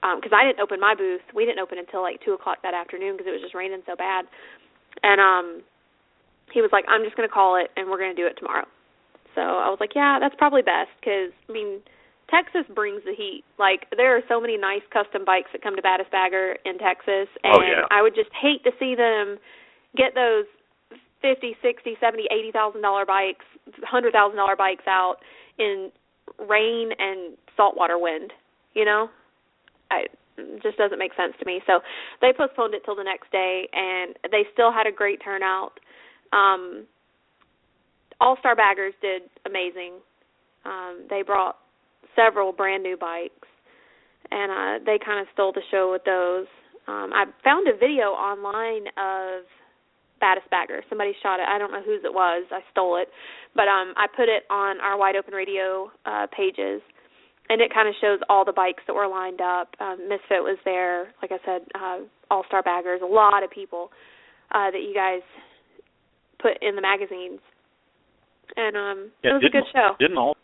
Because 0.02 0.36
I 0.36 0.44
didn't 0.44 0.60
open 0.60 0.82
my 0.82 0.96
booth. 0.96 1.24
We 1.34 1.46
didn't 1.46 1.60
open 1.64 1.78
until 1.80 2.02
like 2.02 2.20
two 2.26 2.34
o'clock 2.34 2.60
that 2.64 2.74
afternoon 2.74 3.16
because 3.16 3.28
it 3.28 3.32
was 3.32 3.42
just 3.42 3.56
raining 3.56 3.84
so 3.86 3.96
bad. 3.96 4.26
And 5.02 5.22
um, 5.22 5.64
he 6.52 6.62
was 6.62 6.72
like, 6.74 6.84
"I'm 6.90 7.04
just 7.04 7.16
gonna 7.16 7.32
call 7.32 7.56
it, 7.56 7.72
and 7.78 7.90
we're 7.90 8.00
gonna 8.00 8.14
do 8.14 8.28
it 8.28 8.36
tomorrow." 8.36 8.68
So 9.34 9.42
I 9.42 9.70
was 9.70 9.80
like, 9.80 9.96
"Yeah, 9.96 10.20
that's 10.20 10.36
probably 10.36 10.62
best 10.62 10.92
because 11.00 11.32
I 11.48 11.52
mean." 11.54 11.80
Texas 12.30 12.66
brings 12.74 13.04
the 13.06 13.14
heat. 13.16 13.44
Like 13.60 13.86
there 13.96 14.16
are 14.18 14.22
so 14.28 14.40
many 14.42 14.58
nice 14.58 14.82
custom 14.92 15.24
bikes 15.26 15.50
that 15.54 15.62
come 15.62 15.76
to 15.76 15.82
Baddest 15.82 16.12
Bagger 16.12 16.58
in 16.66 16.78
Texas, 16.78 17.28
and 17.44 17.54
Oh, 17.54 17.62
yeah. 17.62 17.86
I 17.92 18.02
would 18.02 18.16
just 18.16 18.30
hate 18.34 18.64
to 18.64 18.72
see 18.80 18.96
them 18.96 19.38
get 19.96 20.16
those 20.16 20.46
fifty, 21.22 21.56
sixty, 21.62 21.96
seventy, 22.00 22.26
eighty 22.32 22.52
thousand 22.52 22.82
dollar 22.82 23.06
bikes, 23.06 23.46
hundred 23.84 24.14
thousand 24.14 24.38
dollar 24.38 24.56
bikes 24.56 24.86
out 24.88 25.18
in 25.60 25.92
rain 26.40 26.92
and 26.98 27.38
saltwater 27.56 27.98
wind. 28.00 28.32
You 28.74 28.86
know, 28.86 29.10
I 29.92 30.06
it 30.38 30.64
just 30.64 30.78
doesn't 30.78 30.98
make 30.98 31.14
sense 31.14 31.34
to 31.40 31.46
me. 31.46 31.62
So 31.68 31.82
they 32.22 32.34
postponed 32.36 32.74
it 32.74 32.82
till 32.84 32.96
the 32.96 33.04
next 33.04 33.32
day, 33.32 33.70
and 33.72 34.16
they 34.32 34.44
still 34.52 34.72
had 34.72 34.88
a 34.88 34.92
great 34.92 35.22
turnout. 35.24 35.80
Um, 36.32 36.88
All 38.20 38.38
Star 38.40 38.56
Baggers 38.56 38.94
did 39.02 39.24
amazing. 39.46 39.94
Um, 40.66 41.06
they 41.10 41.22
brought 41.22 41.58
several 42.16 42.52
brand 42.52 42.84
new 42.84 42.98
bikes, 42.98 43.48
and 44.32 44.52
uh, 44.52 44.84
they 44.86 45.00
kind 45.04 45.20
of 45.20 45.28
stole 45.34 45.52
the 45.52 45.62
show 45.72 45.92
with 45.92 46.04
those. 46.06 46.48
Um, 46.88 47.12
I 47.14 47.26
found 47.44 47.68
a 47.68 47.78
video 47.78 48.12
online 48.12 48.88
of 48.98 49.46
baddest 50.20 50.50
bagger. 50.50 50.84
Somebody 50.90 51.14
shot 51.22 51.40
it. 51.40 51.48
I 51.48 51.58
don't 51.58 51.72
know 51.72 51.84
whose 51.84 52.02
it 52.04 52.14
was. 52.14 52.46
I 52.52 52.60
stole 52.72 52.96
it, 52.96 53.10
but 53.56 53.68
um, 53.68 53.94
I 53.98 54.08
put 54.08 54.30
it 54.30 54.44
on 54.50 54.80
our 54.80 54.98
Wide 54.98 55.16
Open 55.16 55.34
Radio 55.34 55.92
uh, 56.06 56.28
pages, 56.36 56.82
and 57.50 57.62
it 57.62 57.74
kind 57.74 57.88
of 57.88 57.96
shows 58.00 58.20
all 58.30 58.46
the 58.46 58.54
bikes 58.54 58.84
that 58.88 58.94
were 58.94 59.08
lined 59.08 59.42
up. 59.42 59.76
Um, 59.80 60.08
Misfit 60.08 60.44
was 60.44 60.58
there. 60.66 61.14
Like 61.22 61.32
I 61.32 61.40
said, 61.46 61.62
uh, 61.76 62.00
All 62.32 62.44
Star 62.48 62.64
Baggers. 62.64 63.02
A 63.04 63.06
lot 63.06 63.44
of 63.44 63.52
people 63.52 63.92
uh, 64.52 64.72
that 64.72 64.80
you 64.80 64.94
guys 64.94 65.22
put 66.40 66.62
in 66.62 66.76
the 66.76 66.82
magazines, 66.82 67.40
and 68.56 68.76
um, 68.76 69.12
Yeah, 69.24 69.32
it 69.32 69.34
was 69.36 69.44
a 69.48 69.52
good 69.52 69.68
show. 69.74 69.96
Didn't 70.00 70.18
all 70.18 70.36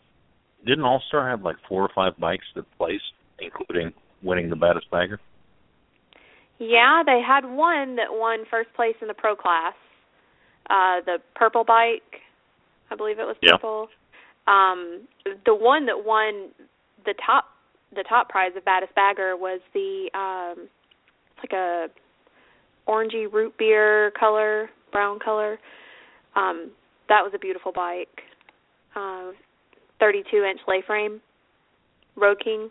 didn't 0.66 0.84
All 0.84 1.02
Star 1.08 1.28
have 1.28 1.42
like 1.42 1.56
four 1.68 1.82
or 1.82 1.90
five 1.94 2.16
bikes 2.18 2.46
that 2.54 2.64
placed, 2.76 3.12
including 3.38 3.92
winning 4.22 4.50
the 4.50 4.56
baddest 4.56 4.90
bagger? 4.90 5.18
Yeah, 6.58 7.02
they 7.04 7.20
had 7.26 7.44
one 7.46 7.96
that 7.96 8.08
won 8.10 8.44
first 8.50 8.72
place 8.74 8.96
in 9.00 9.08
the 9.08 9.14
pro 9.14 9.34
class. 9.34 9.74
Uh 10.68 11.00
the 11.04 11.18
purple 11.34 11.64
bike. 11.64 12.20
I 12.90 12.96
believe 12.96 13.18
it 13.18 13.24
was 13.24 13.36
Yeah. 13.40 13.52
purple. 13.52 13.88
Um 14.46 15.08
the 15.46 15.54
one 15.54 15.86
that 15.86 16.04
won 16.04 16.50
the 17.04 17.14
top 17.24 17.46
the 17.94 18.04
top 18.08 18.28
prize 18.28 18.52
of 18.56 18.64
baddest 18.64 18.94
bagger 18.94 19.36
was 19.36 19.60
the 19.72 20.10
um 20.14 20.68
it's 21.32 21.50
like 21.50 21.52
a 21.58 21.88
orangey 22.86 23.32
root 23.32 23.56
beer 23.58 24.10
color, 24.18 24.68
brown 24.92 25.18
color. 25.18 25.58
Um 26.36 26.70
that 27.08 27.22
was 27.24 27.32
a 27.34 27.38
beautiful 27.38 27.72
bike. 27.72 28.22
Uh 28.94 29.30
32 30.00 30.44
inch 30.44 30.60
lay 30.66 30.82
frame. 30.86 31.20
Road 32.16 32.38
King. 32.42 32.70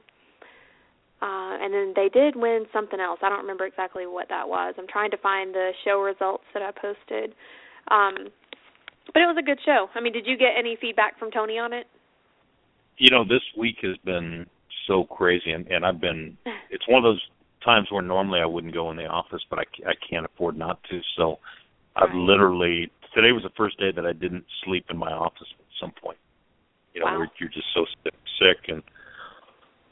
Uh, 1.21 1.59
and 1.59 1.73
then 1.73 1.93
they 1.95 2.09
did 2.09 2.35
win 2.35 2.65
something 2.71 2.99
else. 2.99 3.19
I 3.21 3.29
don't 3.29 3.41
remember 3.41 3.65
exactly 3.65 4.07
what 4.07 4.29
that 4.29 4.47
was. 4.47 4.73
I'm 4.77 4.87
trying 4.87 5.11
to 5.11 5.17
find 5.17 5.53
the 5.53 5.71
show 5.83 5.99
results 5.99 6.45
that 6.53 6.63
I 6.63 6.71
posted. 6.71 7.35
Um, 7.91 8.29
but 9.13 9.21
it 9.21 9.25
was 9.25 9.35
a 9.37 9.43
good 9.43 9.59
show. 9.65 9.87
I 9.95 10.01
mean, 10.01 10.13
did 10.13 10.25
you 10.25 10.37
get 10.37 10.51
any 10.57 10.77
feedback 10.79 11.19
from 11.19 11.31
Tony 11.31 11.57
on 11.57 11.73
it? 11.73 11.87
You 12.97 13.09
know, 13.11 13.23
this 13.23 13.41
week 13.57 13.77
has 13.81 13.97
been 14.05 14.45
so 14.87 15.03
crazy, 15.03 15.51
and, 15.51 15.67
and 15.67 15.85
I've 15.85 16.01
been. 16.01 16.37
It's 16.71 16.87
one 16.87 16.99
of 16.99 17.03
those 17.03 17.21
times 17.65 17.87
where 17.89 18.03
normally 18.03 18.41
I 18.41 18.45
wouldn't 18.45 18.75
go 18.75 18.91
in 18.91 18.97
the 18.97 19.07
office, 19.07 19.41
but 19.49 19.57
I, 19.57 19.63
I 19.89 19.93
can't 20.07 20.23
afford 20.23 20.55
not 20.55 20.79
to. 20.91 21.01
So 21.17 21.39
I've 21.95 22.09
Right. 22.09 22.15
literally 22.15 22.91
today 23.15 23.31
was 23.31 23.41
the 23.41 23.49
first 23.57 23.79
day 23.79 23.91
that 23.91 24.05
I 24.05 24.13
didn't 24.13 24.45
sleep 24.63 24.85
in 24.91 24.97
my 24.97 25.11
office 25.11 25.47
at 25.51 25.65
some 25.79 25.91
point. 25.91 26.19
You 26.93 27.01
know, 27.01 27.05
Wow. 27.07 27.17
where 27.19 27.31
you're 27.39 27.49
just 27.49 27.67
so 27.73 27.85
sick, 28.03 28.13
sick, 28.39 28.57
and 28.69 28.83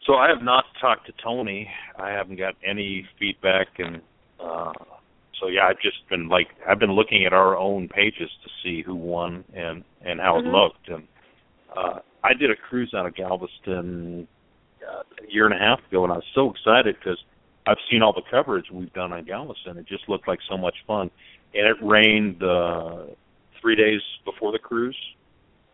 so 0.06 0.16
I 0.16 0.30
have 0.30 0.42
not 0.42 0.66
talked 0.80 1.06
to 1.08 1.14
Tony. 1.24 1.70
I 1.98 2.10
haven't 2.10 2.38
got 2.38 2.56
any 2.64 3.08
feedback, 3.20 3.68
and 3.80 4.02
uh 4.40 4.74
so 5.40 5.48
yeah, 5.48 5.68
I've 5.68 5.80
just 5.80 6.08
been 6.10 6.28
like 6.28 6.48
I've 6.68 6.80
been 6.80 6.94
looking 6.94 7.26
at 7.26 7.34
our 7.34 7.56
own 7.56 7.88
pages 7.88 8.30
to 8.44 8.50
see 8.64 8.82
who 8.82 8.96
won 8.96 9.44
and 9.54 9.84
and 10.02 10.20
how 10.20 10.36
Mhm. 10.38 10.40
it 10.40 10.46
looked, 10.48 10.90
and 10.90 11.08
uh 11.76 12.00
I 12.24 12.34
did 12.34 12.50
a 12.52 12.56
cruise 12.56 12.94
out 12.94 13.06
of 13.06 13.14
Galveston 13.16 14.28
uh, 14.86 15.04
a 15.24 15.32
year 15.32 15.46
and 15.46 15.54
a 15.54 15.58
half 15.58 15.80
ago, 15.88 16.04
and 16.04 16.12
I 16.12 16.18
was 16.18 16.26
so 16.34 16.50
excited 16.50 16.96
because 17.00 17.24
I've 17.68 17.78
seen 17.92 18.02
all 18.02 18.14
the 18.14 18.22
coverage 18.30 18.72
we've 18.72 18.92
done 18.94 19.12
on 19.14 19.24
Galveston. 19.26 19.78
It 19.78 19.86
just 19.86 20.08
looked 20.10 20.28
like 20.28 20.40
so 20.50 20.58
much 20.58 20.76
fun, 20.88 21.12
and 21.54 21.68
it 21.68 21.78
rained 21.82 22.42
uh, 22.42 23.06
three 23.62 23.76
days 23.76 24.02
before 24.26 24.52
the 24.52 24.60
cruise. 24.60 24.98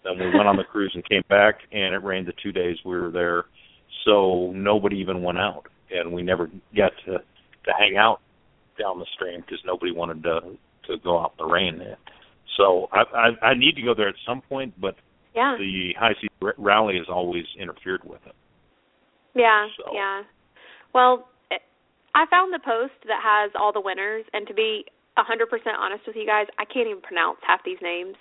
Then 0.03 0.19
we 0.19 0.25
went 0.35 0.47
on 0.47 0.57
the 0.57 0.63
cruise 0.63 0.91
and 0.95 1.07
came 1.07 1.23
back, 1.29 1.59
and 1.71 1.93
it 1.95 2.03
rained 2.03 2.27
the 2.27 2.33
two 2.41 2.51
days 2.51 2.77
we 2.85 2.95
were 2.95 3.11
there. 3.11 3.45
So 4.05 4.51
nobody 4.53 4.97
even 4.97 5.23
went 5.23 5.37
out, 5.37 5.63
and 5.91 6.11
we 6.11 6.21
never 6.23 6.47
got 6.75 6.91
to 7.05 7.19
to 7.19 7.71
hang 7.79 7.95
out 7.95 8.19
down 8.77 8.99
the 8.99 9.05
stream 9.15 9.39
because 9.41 9.59
nobody 9.65 9.91
wanted 9.93 10.21
to 10.23 10.57
to 10.87 10.97
go 11.03 11.19
out 11.19 11.33
in 11.39 11.45
the 11.45 11.51
rain. 11.51 11.77
There. 11.77 11.97
So 12.57 12.89
I, 12.91 13.03
I 13.41 13.47
I 13.47 13.53
need 13.53 13.75
to 13.77 13.81
go 13.81 13.93
there 13.95 14.09
at 14.09 14.15
some 14.27 14.41
point, 14.41 14.73
but 14.79 14.95
Yeah. 15.33 15.55
the 15.57 15.93
high 15.97 16.13
seas 16.19 16.29
r- 16.41 16.55
rally 16.57 16.97
has 16.97 17.07
always 17.09 17.45
interfered 17.57 18.03
with 18.03 18.19
it. 18.27 18.35
Yeah, 19.35 19.67
So- 19.77 19.91
yeah. 19.93 20.23
Well, 20.93 21.27
it, 21.49 21.61
I 22.13 22.25
found 22.29 22.53
the 22.53 22.59
post 22.59 22.93
that 23.07 23.21
has 23.23 23.51
all 23.55 23.71
the 23.73 23.81
winners, 23.81 24.25
and 24.33 24.45
to 24.47 24.53
be 24.53 24.85
a 25.17 25.21
100% 25.23 25.49
honest 25.77 26.05
with 26.05 26.15
you 26.15 26.25
guys, 26.25 26.47
I 26.59 26.65
can't 26.65 26.87
even 26.87 27.01
pronounce 27.01 27.37
half 27.41 27.63
these 27.63 27.79
names. 27.81 28.15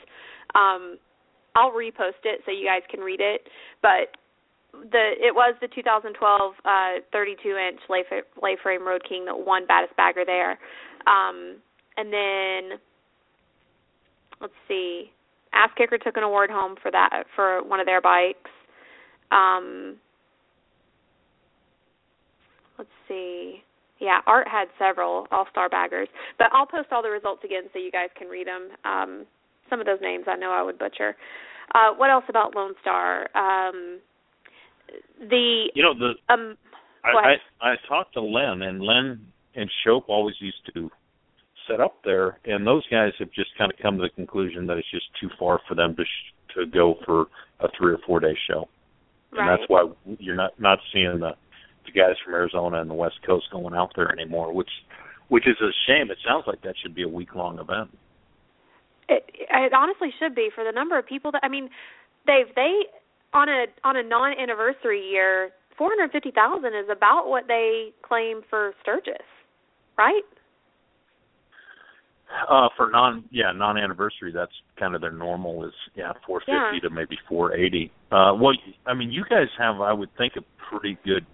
Um, 0.54 0.96
I'll 1.54 1.72
repost 1.72 2.24
it 2.24 2.40
so 2.44 2.50
you 2.50 2.66
guys 2.66 2.82
can 2.90 3.00
read 3.00 3.20
it, 3.20 3.42
but 3.82 4.16
the 4.72 5.12
it 5.20 5.34
was 5.34 5.54
the 5.60 5.68
2012 5.68 6.54
uh 6.64 6.92
32 7.12 7.56
inch 7.56 7.80
lay, 7.90 8.04
lay 8.42 8.56
frame 8.62 8.86
Road 8.86 9.02
King 9.06 9.26
that 9.26 9.38
won 9.38 9.66
baddest 9.66 9.96
bagger 9.96 10.24
there. 10.24 10.52
Um, 11.06 11.56
and 11.96 12.12
then 12.12 12.78
let's 14.40 14.54
see, 14.66 15.12
Ass 15.52 15.70
Kicker 15.76 15.98
took 15.98 16.16
an 16.16 16.22
award 16.22 16.50
home 16.50 16.76
for 16.80 16.90
that 16.90 17.24
for 17.36 17.62
one 17.64 17.80
of 17.80 17.86
their 17.86 18.00
bikes. 18.00 18.50
Um, 19.30 19.96
let's 22.78 22.90
see. 23.08 23.62
Yeah, 23.98 24.18
Art 24.26 24.48
had 24.48 24.66
several 24.78 25.28
all-star 25.30 25.68
baggers, 25.68 26.08
but 26.36 26.48
I'll 26.52 26.66
post 26.66 26.88
all 26.90 27.02
the 27.02 27.10
results 27.10 27.44
again 27.44 27.64
so 27.72 27.78
you 27.78 27.92
guys 27.92 28.08
can 28.18 28.26
read 28.26 28.48
them. 28.48 28.70
Um, 28.84 29.26
some 29.72 29.80
of 29.80 29.86
those 29.86 30.00
names 30.02 30.26
I 30.28 30.36
know 30.36 30.50
I 30.50 30.62
would 30.62 30.78
butcher. 30.78 31.16
Uh, 31.74 31.96
what 31.96 32.10
else 32.10 32.24
about 32.28 32.54
Lone 32.54 32.74
Star? 32.82 33.22
Um, 33.34 34.00
the 35.18 35.70
You 35.74 35.82
know 35.82 35.94
the 35.94 36.32
um, 36.32 36.58
I, 37.02 37.36
I 37.62 37.70
I 37.70 37.74
talked 37.88 38.12
to 38.14 38.20
Len, 38.20 38.60
and 38.60 38.82
Len 38.82 39.18
and 39.54 39.70
Shope 39.82 40.04
always 40.08 40.34
used 40.40 40.70
to 40.74 40.90
set 41.66 41.80
up 41.80 41.96
there, 42.04 42.38
and 42.44 42.66
those 42.66 42.86
guys 42.90 43.12
have 43.18 43.32
just 43.32 43.50
kind 43.56 43.72
of 43.72 43.78
come 43.80 43.96
to 43.96 44.02
the 44.02 44.10
conclusion 44.10 44.66
that 44.66 44.76
it's 44.76 44.90
just 44.90 45.06
too 45.20 45.30
far 45.38 45.60
for 45.66 45.74
them 45.74 45.96
to 45.96 46.04
sh- 46.04 46.54
to 46.54 46.66
go 46.66 46.96
for 47.06 47.26
a 47.60 47.68
three 47.78 47.92
or 47.92 47.98
four 48.06 48.20
day 48.20 48.36
show, 48.50 48.68
and 49.32 49.46
right. 49.48 49.56
that's 49.56 49.70
why 49.70 49.88
you're 50.18 50.36
not 50.36 50.58
not 50.60 50.78
seeing 50.92 51.20
the 51.20 51.32
the 51.86 51.92
guys 51.92 52.16
from 52.22 52.34
Arizona 52.34 52.80
and 52.80 52.90
the 52.90 52.94
West 52.94 53.16
Coast 53.26 53.46
going 53.50 53.74
out 53.74 53.92
there 53.96 54.12
anymore, 54.12 54.52
which 54.52 54.70
which 55.28 55.46
is 55.46 55.56
a 55.62 55.70
shame. 55.86 56.10
It 56.10 56.18
sounds 56.26 56.44
like 56.46 56.60
that 56.62 56.74
should 56.82 56.94
be 56.94 57.04
a 57.04 57.08
week 57.08 57.34
long 57.34 57.58
event. 57.58 57.96
It, 59.08 59.24
it 59.34 59.72
honestly 59.74 60.08
should 60.18 60.34
be 60.34 60.48
for 60.54 60.64
the 60.64 60.72
number 60.72 60.98
of 60.98 61.06
people 61.06 61.32
that 61.32 61.40
I 61.42 61.48
mean, 61.48 61.68
Dave. 62.26 62.46
They 62.54 62.86
on 63.34 63.48
a 63.48 63.66
on 63.84 63.96
a 63.96 64.02
non 64.02 64.32
anniversary 64.38 65.00
year, 65.00 65.50
four 65.76 65.90
hundred 65.90 66.12
fifty 66.12 66.30
thousand 66.30 66.74
is 66.74 66.86
about 66.90 67.28
what 67.28 67.44
they 67.48 67.90
claim 68.06 68.42
for 68.48 68.72
Sturgis, 68.82 69.26
right? 69.98 70.22
Uh 72.48 72.68
for 72.76 72.90
non 72.90 73.24
yeah, 73.30 73.52
non 73.54 73.76
anniversary 73.76 74.32
that's 74.32 74.52
kind 74.78 74.94
of 74.94 75.00
their 75.00 75.12
normal 75.12 75.66
is 75.66 75.74
yeah, 75.94 76.12
four 76.26 76.40
fifty 76.40 76.52
Yeah. 76.52 76.88
to 76.88 76.90
maybe 76.90 77.18
four 77.28 77.54
eighty. 77.54 77.92
Uh 78.10 78.32
well 78.40 78.52
I 78.86 78.94
mean 78.94 79.10
you 79.10 79.24
guys 79.28 79.48
have 79.58 79.80
I 79.80 79.92
would 79.92 80.08
think 80.16 80.34
a 80.36 80.42
pretty 80.70 80.96
good 81.04 81.26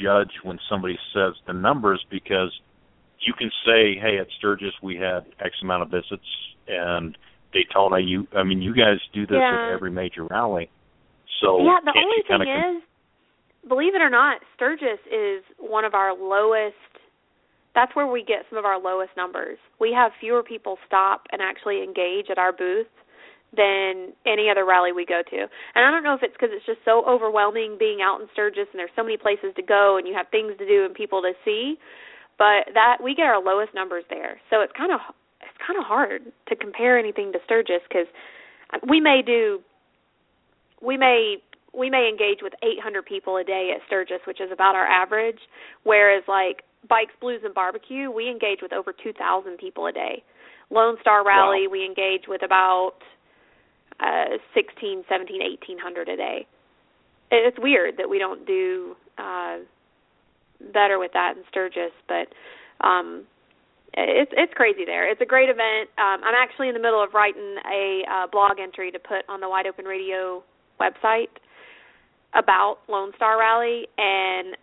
judge 0.00 0.30
when 0.44 0.58
somebody 0.70 0.96
says 1.12 1.32
the 1.46 1.52
numbers 1.52 2.04
because 2.10 2.52
you 3.20 3.32
can 3.36 3.50
say, 3.64 3.96
Hey, 4.00 4.18
at 4.20 4.26
Sturgis 4.38 4.74
we 4.82 4.94
had 4.96 5.24
X 5.40 5.54
amount 5.62 5.82
of 5.82 5.90
visits 5.90 6.22
and 6.68 7.16
Daytona 7.52 7.98
you 7.98 8.26
I 8.36 8.42
mean 8.42 8.62
you 8.62 8.74
guys 8.74 8.98
do 9.12 9.26
this 9.26 9.38
Yeah. 9.38 9.54
at 9.54 9.74
every 9.74 9.90
major 9.90 10.24
rally. 10.24 10.70
So 11.40 11.58
yeah, 11.64 11.78
the 11.84 11.92
only 11.96 12.22
thing 12.22 12.44
kinda 12.44 12.76
is, 12.76 12.82
believe 13.68 13.94
it 13.94 14.00
or 14.00 14.10
not, 14.10 14.40
Sturgis 14.54 15.00
is 15.10 15.44
one 15.58 15.84
of 15.84 15.94
our 15.94 16.14
lowest. 16.14 16.76
That's 17.74 17.94
where 17.94 18.06
we 18.06 18.24
get 18.24 18.46
some 18.48 18.58
of 18.58 18.64
our 18.64 18.78
lowest 18.80 19.16
numbers. 19.16 19.58
We 19.78 19.92
have 19.92 20.12
fewer 20.18 20.42
people 20.42 20.78
stop 20.86 21.26
and 21.30 21.42
actually 21.42 21.82
engage 21.82 22.30
at 22.30 22.38
our 22.38 22.52
booth 22.52 22.88
than 23.54 24.12
any 24.24 24.48
other 24.50 24.64
rally 24.64 24.92
we 24.92 25.04
go 25.04 25.22
to. 25.22 25.36
And 25.74 25.84
I 25.84 25.90
don't 25.90 26.02
know 26.02 26.14
if 26.14 26.22
it's 26.22 26.32
because 26.32 26.50
it's 26.52 26.64
just 26.64 26.80
so 26.84 27.04
overwhelming 27.06 27.76
being 27.78 28.00
out 28.02 28.20
in 28.20 28.28
Sturgis 28.32 28.66
and 28.72 28.78
there's 28.80 28.90
so 28.96 29.02
many 29.04 29.16
places 29.16 29.54
to 29.56 29.62
go 29.62 29.98
and 29.98 30.06
you 30.08 30.14
have 30.14 30.28
things 30.30 30.56
to 30.58 30.66
do 30.66 30.84
and 30.84 30.94
people 30.94 31.20
to 31.22 31.32
see, 31.44 31.76
but 32.38 32.72
that 32.74 32.98
we 33.02 33.14
get 33.14 33.26
our 33.28 33.42
lowest 33.42 33.74
numbers 33.74 34.04
there. 34.08 34.40
So 34.50 34.62
it's 34.62 34.72
kind 34.76 34.92
of 34.92 35.00
it's 35.40 35.58
kind 35.66 35.78
of 35.78 35.84
hard 35.84 36.22
to 36.48 36.56
compare 36.56 36.98
anything 36.98 37.32
to 37.32 37.38
Sturgis 37.44 37.82
because 37.88 38.06
we 38.88 39.00
may 39.00 39.22
do 39.24 39.60
we 40.82 40.96
may 40.96 41.36
we 41.76 41.90
may 41.90 42.08
engage 42.08 42.38
with 42.42 42.54
800 42.62 43.04
people 43.04 43.36
a 43.36 43.44
day 43.44 43.72
at 43.74 43.82
Sturgis, 43.86 44.20
which 44.26 44.40
is 44.40 44.50
about 44.50 44.74
our 44.74 44.86
average, 44.86 45.38
whereas 45.84 46.22
like 46.26 46.62
Bikes, 46.88 47.12
Blues, 47.20 47.42
and 47.44 47.52
Barbecue, 47.54 48.10
we 48.10 48.30
engage 48.30 48.60
with 48.62 48.72
over 48.72 48.92
2,000 48.92 49.58
people 49.58 49.86
a 49.86 49.92
day. 49.92 50.22
Lone 50.70 50.96
Star 51.00 51.24
Rally, 51.24 51.68
we 51.70 51.84
engage 51.84 52.28
with 52.28 52.42
about 52.42 52.94
uh 54.00 54.36
16, 54.54 55.04
17, 55.08 55.40
1800 55.40 56.08
a 56.08 56.16
day. 56.16 56.46
It's 57.30 57.58
weird 57.58 57.96
that 57.98 58.08
we 58.08 58.18
don't 58.18 58.46
do 58.46 58.96
uh 59.18 59.58
better 60.72 60.98
with 60.98 61.12
that 61.12 61.34
in 61.36 61.44
Sturgis, 61.48 61.92
but 62.08 62.28
um 62.86 63.24
it's 63.96 64.32
it's 64.36 64.52
crazy 64.54 64.84
there. 64.84 65.10
It's 65.10 65.20
a 65.20 65.26
great 65.26 65.48
event. 65.48 65.88
Um, 65.96 66.20
I'm 66.22 66.36
actually 66.36 66.68
in 66.68 66.74
the 66.74 66.80
middle 66.80 67.02
of 67.02 67.14
writing 67.14 67.56
a 67.64 68.02
uh, 68.04 68.26
blog 68.30 68.58
entry 68.60 68.90
to 68.92 68.98
put 68.98 69.24
on 69.28 69.40
the 69.40 69.48
Wide 69.48 69.66
Open 69.66 69.86
Radio 69.86 70.42
website 70.80 71.32
about 72.34 72.78
Lone 72.88 73.12
Star 73.16 73.38
Rally, 73.38 73.88
and 73.96 74.56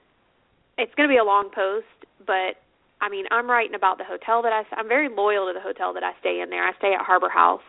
it's 0.77 0.93
going 0.95 1.09
to 1.09 1.13
be 1.13 1.17
a 1.17 1.23
long 1.23 1.49
post. 1.53 1.89
But 2.25 2.61
I 3.01 3.09
mean, 3.09 3.25
I'm 3.31 3.49
writing 3.49 3.75
about 3.75 3.97
the 3.97 4.05
hotel 4.05 4.41
that 4.43 4.53
I. 4.53 4.63
I'm 4.75 4.88
very 4.88 5.09
loyal 5.09 5.47
to 5.47 5.53
the 5.53 5.61
hotel 5.61 5.93
that 5.93 6.03
I 6.03 6.11
stay 6.19 6.41
in 6.41 6.49
there. 6.49 6.65
I 6.65 6.77
stay 6.77 6.93
at 6.93 7.01
Harbor 7.01 7.29
House. 7.29 7.65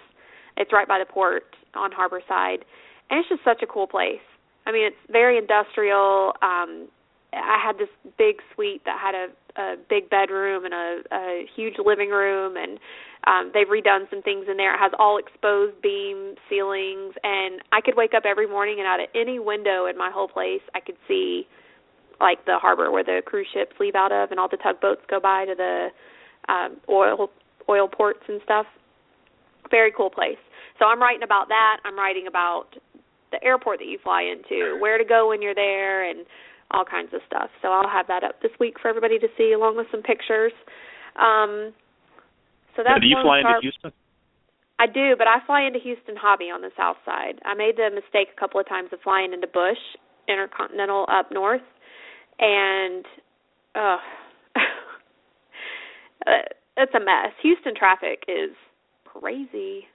It's 0.57 0.73
right 0.73 0.87
by 0.87 0.99
the 0.99 1.07
port 1.07 1.57
on 1.75 1.91
Harbor 1.93 2.21
Side, 2.29 2.65
and 3.11 3.21
it's 3.21 3.29
just 3.29 3.43
such 3.43 3.63
a 3.63 3.67
cool 3.67 3.87
place. 3.87 4.23
I 4.67 4.73
mean, 4.73 4.87
it's 4.87 5.01
very 5.11 5.39
industrial. 5.39 6.33
Um, 6.43 6.89
I 7.35 7.59
had 7.63 7.79
this 7.79 7.89
big 8.17 8.37
suite 8.55 8.83
that 8.85 8.99
had 9.01 9.15
a, 9.15 9.27
a 9.61 9.77
big 9.89 10.09
bedroom 10.11 10.65
and 10.65 10.75
a, 10.75 11.03
a 11.13 11.47
huge 11.55 11.75
living 11.85 12.11
room, 12.11 12.57
and 12.57 12.79
um, 13.27 13.51
they've 13.53 13.67
redone 13.67 14.09
some 14.11 14.23
things 14.23 14.47
in 14.51 14.57
there. 14.57 14.75
It 14.75 14.79
has 14.79 14.93
all 14.99 15.19
exposed 15.19 15.81
beam 15.83 16.35
ceilings, 16.49 17.15
and 17.23 17.61
I 17.73 17.81
could 17.81 17.97
wake 17.97 18.15
up 18.15 18.25
every 18.25 18.47
morning 18.47 18.77
and 18.79 18.87
out 18.87 19.01
of 19.01 19.07
any 19.15 19.39
window 19.39 19.87
in 19.87 19.97
my 19.97 20.11
whole 20.13 20.29
place, 20.29 20.63
I 20.75 20.81
could 20.81 20.97
see 21.09 21.47
like 22.21 22.45
the 22.47 22.59
harbor 22.59 22.91
where 22.91 23.05
the 23.05 23.23
cruise 23.27 23.49
ships 23.53 23.73
leave 23.81 23.95
out 23.95 24.13
of, 24.13 24.31
and 24.31 24.39
all 24.39 24.49
the 24.49 24.59
tugboats 24.59 25.03
go 25.11 25.19
by 25.21 25.45
to 25.47 25.55
the 25.57 25.89
um, 26.53 26.77
oil 26.89 27.31
oil 27.69 27.89
ports 27.89 28.23
and 28.29 28.41
stuff. 28.45 28.67
Very 29.71 29.93
cool 29.97 30.11
place. 30.11 30.39
So 30.79 30.85
I'm 30.85 31.01
writing 31.01 31.23
about 31.23 31.49
that. 31.49 31.79
I'm 31.85 31.97
writing 31.97 32.27
about 32.29 32.67
the 33.31 33.43
airport 33.43 33.79
that 33.79 33.87
you 33.87 33.99
fly 34.03 34.23
into, 34.23 34.77
where 34.81 34.99
to 34.99 35.05
go 35.05 35.29
when 35.29 35.43
you're 35.43 35.55
there, 35.55 36.09
and 36.09 36.27
all 36.75 36.85
kinds 36.85 37.15
of 37.15 37.21
stuff. 37.27 37.51
So 37.63 37.69
I'll 37.69 37.89
have 37.89 38.07
that 38.09 38.25
up 38.25 38.43
this 38.43 38.51
week 38.59 38.75
for 38.83 38.89
everybody 38.89 39.19
to 39.19 39.29
see, 39.39 39.53
along 39.53 39.77
with 39.77 39.87
some 39.91 40.03
pictures. 40.03 40.53
Um, 41.15 41.73
so 42.75 42.83
that's 42.83 42.99
Now, 42.99 42.99
do 42.99 43.07
you 43.07 43.17
fly 43.23 43.39
into 43.41 43.63
Houston? 43.63 43.93
I 44.79 44.87
do, 44.87 45.15
but 45.17 45.29
I 45.29 45.39
fly 45.47 45.63
into 45.63 45.79
Houston 45.79 46.17
Hobby 46.17 46.51
on 46.51 46.61
the 46.61 46.71
south 46.77 46.97
side. 47.07 47.39
I 47.45 47.55
made 47.55 47.77
the 47.77 47.91
mistake 47.95 48.35
a 48.37 48.41
couple 48.41 48.59
of 48.59 48.69
times 48.69 48.91
of 48.93 48.99
flying 49.03 49.33
into 49.33 49.47
Bush 49.47 49.79
Intercontinental 50.29 51.07
up 51.09 51.31
north, 51.31 51.63
and 52.41 53.05
uh, 53.75 53.99
it's 56.77 56.95
a 56.95 56.99
mess. 56.99 57.31
Houston 57.43 57.75
traffic 57.77 58.25
is 58.27 58.51
crazy, 59.05 59.87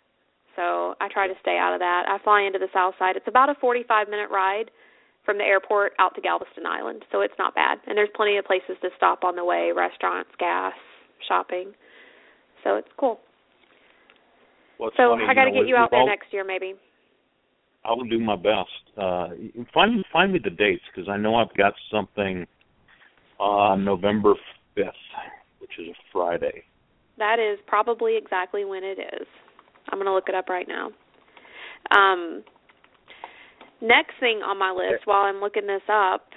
so 0.56 0.96
I 1.02 1.10
try 1.12 1.28
to 1.28 1.34
stay 1.42 1.58
out 1.60 1.74
of 1.74 1.80
that. 1.80 2.06
I 2.08 2.24
fly 2.24 2.44
into 2.44 2.60
the 2.60 2.70
south 2.74 2.94
side. 2.98 3.18
It's 3.18 3.28
about 3.28 3.50
a 3.50 3.56
45 3.60 4.08
minute 4.08 4.30
ride 4.32 4.72
from 5.30 5.38
the 5.38 5.44
airport 5.44 5.94
out 6.00 6.16
to 6.16 6.22
Galveston 6.22 6.66
Island, 6.66 7.06
so 7.12 7.22
it's 7.22 7.36
not 7.38 7.54
bad. 7.54 7.78
And 7.86 7.96
there's 7.96 8.10
plenty 8.16 8.38
of 8.38 8.46
places 8.46 8.78
to 8.82 8.90
stop 8.98 9.24
on 9.24 9.36
the 9.36 9.46
way, 9.46 9.72
restaurants, 9.76 10.32
gas, 10.40 10.74
shopping. 11.28 11.72
So 12.64 12.78
it's 12.78 12.88
cool. 12.98 13.20
Well, 14.80 14.90
so 14.98 15.12
funny, 15.12 15.26
I 15.30 15.36
got 15.36 15.46
to 15.46 15.52
get 15.52 15.68
you 15.68 15.76
out 15.76 15.92
there 15.92 16.00
all, 16.00 16.08
next 16.08 16.34
year, 16.34 16.44
maybe. 16.44 16.74
I 17.86 17.92
will 17.92 18.06
do 18.06 18.18
my 18.18 18.36
best. 18.36 18.98
Uh 18.98 19.28
find 19.72 20.04
find 20.12 20.34
me 20.34 20.40
the 20.44 20.50
dates 20.50 20.82
because 20.92 21.08
I 21.08 21.18
know 21.18 21.36
I've 21.36 21.56
got 21.56 21.74
something 21.92 22.48
on 23.40 23.86
November 23.86 24.34
fifth, 24.74 24.88
which 25.60 25.74
is 25.78 25.90
a 25.90 25.98
Friday. 26.12 26.64
That 27.20 27.38
is 27.38 27.60
probably 27.68 28.18
exactly 28.18 28.66
when 28.66 28.84
it 28.84 28.98
is. 28.98 29.28
I'm 29.90 30.00
going 30.00 30.08
to 30.08 30.14
look 30.14 30.28
it 30.28 30.36
up 30.36 30.50
right 30.50 30.68
now. 30.68 30.88
Um, 31.92 32.44
next 33.82 34.14
thing 34.20 34.42
on 34.42 34.58
my 34.58 34.72
list 34.72 35.06
while 35.06 35.24
I'm 35.24 35.40
looking 35.40 35.68
this 35.68 35.82
up 35.90 36.28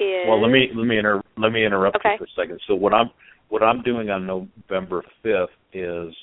is 0.00 0.26
Well, 0.28 0.40
let 0.40 0.50
me 0.50 0.70
let 0.74 0.86
me 0.86 0.98
inter- 0.98 1.22
let 1.36 1.52
me 1.52 1.64
interrupt 1.64 1.96
Okay. 1.96 2.12
you 2.12 2.18
for 2.18 2.24
a 2.24 2.44
second. 2.44 2.60
So 2.66 2.74
what 2.74 2.92
I'm 2.94 3.10
what 3.48 3.62
I'm 3.62 3.82
doing 3.82 4.10
on 4.10 4.26
November 4.26 5.04
5th 5.24 5.48
is 5.74 6.14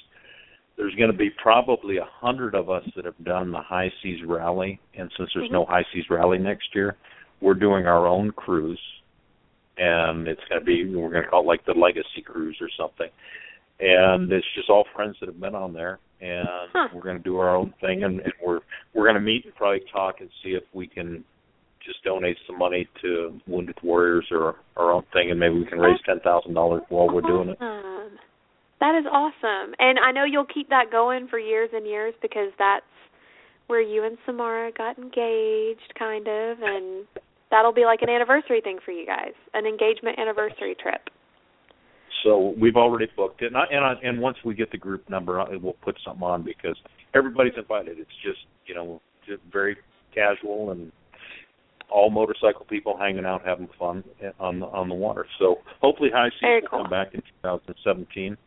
there's 0.78 0.96
going 0.96 1.12
to 1.12 1.18
be 1.18 1.30
probably 1.30 1.98
a 1.98 2.08
hundred 2.10 2.56
of 2.56 2.70
us 2.70 2.84
that 2.96 3.06
have 3.06 3.24
done 3.24 3.52
the 3.52 3.62
High 3.62 3.92
Seas 4.02 4.24
Rally, 4.26 4.80
and 4.98 5.12
since 5.18 5.30
there's 5.36 5.52
no 5.52 5.64
mm-hmm. 5.64 5.72
High 5.72 5.86
Seas 5.94 6.06
Rally 6.10 6.38
next 6.38 6.74
year, 6.74 6.96
we're 7.42 7.54
doing 7.54 7.86
our 7.86 8.08
own 8.08 8.32
cruise, 8.32 8.80
and 9.78 10.28
it's 10.28 10.42
going 10.50 10.60
to 10.60 10.66
be 10.66 10.86
we're 10.96 11.12
going 11.12 11.24
to 11.24 11.30
call 11.30 11.44
it 11.44 11.48
like 11.48 11.66
the 11.66 11.74
Legacy 11.74 12.22
Cruise 12.26 12.58
or 12.62 12.70
something, 12.78 13.10
and 13.80 14.32
it's 14.32 14.48
just 14.56 14.70
all 14.70 14.86
friends 14.96 15.18
that 15.20 15.28
have 15.28 15.40
been 15.40 15.56
on 15.56 15.74
there, 15.74 16.00
and 16.22 16.48
Huh. 16.74 16.88
we're 16.94 17.02
going 17.02 17.18
to 17.18 17.24
do 17.24 17.38
our 17.38 17.56
own 17.56 17.74
thing, 17.82 18.04
and, 18.04 18.20
and 18.20 18.34
we're 18.44 18.60
we're 18.94 19.06
going 19.06 19.16
to 19.16 19.22
meet 19.22 19.46
and 19.46 19.56
probably 19.56 19.82
talk 19.92 20.16
and 20.20 20.30
see 20.44 20.52
if 20.52 20.64
we 20.74 20.88
can 20.88 21.24
just 21.86 22.04
donate 22.04 22.38
some 22.46 22.58
money 22.58 22.88
to 23.02 23.40
Wounded 23.48 23.78
Warriors 23.82 24.28
or 24.32 24.56
our 24.78 24.92
own 24.92 25.04
thing, 25.14 25.32
and 25.32 25.40
maybe 25.40 25.56
we 25.56 25.66
can 25.66 25.80
raise 25.80 26.00
ten 26.06 26.20
thousand 26.20 26.54
dollars 26.54 26.84
while 26.90 27.08
we're 27.08 27.22
doing 27.22 27.50
it. 27.50 27.58
That 28.80 28.96
is 28.96 29.06
awesome. 29.12 29.76
And 29.78 30.00
I 30.00 30.12
know 30.12 30.24
you'll 30.24 30.46
keep 30.46 30.70
that 30.70 30.86
going 30.90 31.28
for 31.28 31.38
years 31.38 31.70
and 31.74 31.86
years 31.86 32.14
because 32.22 32.52
that's 32.58 32.86
where 33.68 33.82
you 33.82 34.06
and 34.06 34.18
Samara 34.26 34.72
got 34.72 34.98
engaged 34.98 35.94
kind 35.98 36.28
of 36.28 36.58
and 36.62 37.06
that'll 37.52 37.74
be 37.74 37.84
like 37.86 38.02
an 38.02 38.10
anniversary 38.10 38.62
thing 38.62 38.80
for 38.84 38.92
you 38.92 39.06
guys. 39.06 39.34
An 39.54 39.66
engagement 39.66 40.18
anniversary 40.18 40.76
trip. 40.82 41.10
So 42.24 42.54
we've 42.60 42.76
already 42.76 43.08
booked 43.16 43.42
it, 43.42 43.48
and 43.48 43.58
I, 43.58 43.66
and, 43.72 43.86
I, 43.86 43.94
and 44.04 44.20
once 44.20 44.38
we 44.44 44.54
get 44.54 44.72
the 44.72 44.78
group 44.78 45.10
number, 45.10 45.40
I- 45.40 45.56
we'll 45.56 45.74
put 45.82 45.96
something 46.04 46.24
on 46.24 46.44
because 46.44 46.78
everybody's 47.14 47.54
invited. 47.58 47.98
It's 48.00 48.10
just 48.24 48.40
you 48.66 48.76
know 48.76 49.02
just 49.28 49.42
very 49.52 49.78
casual 50.14 50.72
and 50.72 50.92
all 51.90 52.10
motorcycle 52.10 52.66
people 52.70 52.98
hanging 52.98 53.26
out, 53.26 53.42
having 53.46 53.68
fun 53.80 54.04
on 54.40 54.60
the 54.60 54.66
on 54.68 54.90
the 54.90 54.96
water. 54.96 55.26
So 55.40 55.60
hopefully, 55.82 56.10
High 56.14 56.30
Seas 56.30 56.40
Very 56.42 56.62
will 56.62 56.68
cool. 56.70 56.82
come 56.84 56.90
back 56.92 57.14
in 57.14 57.22
2017. 57.44 58.38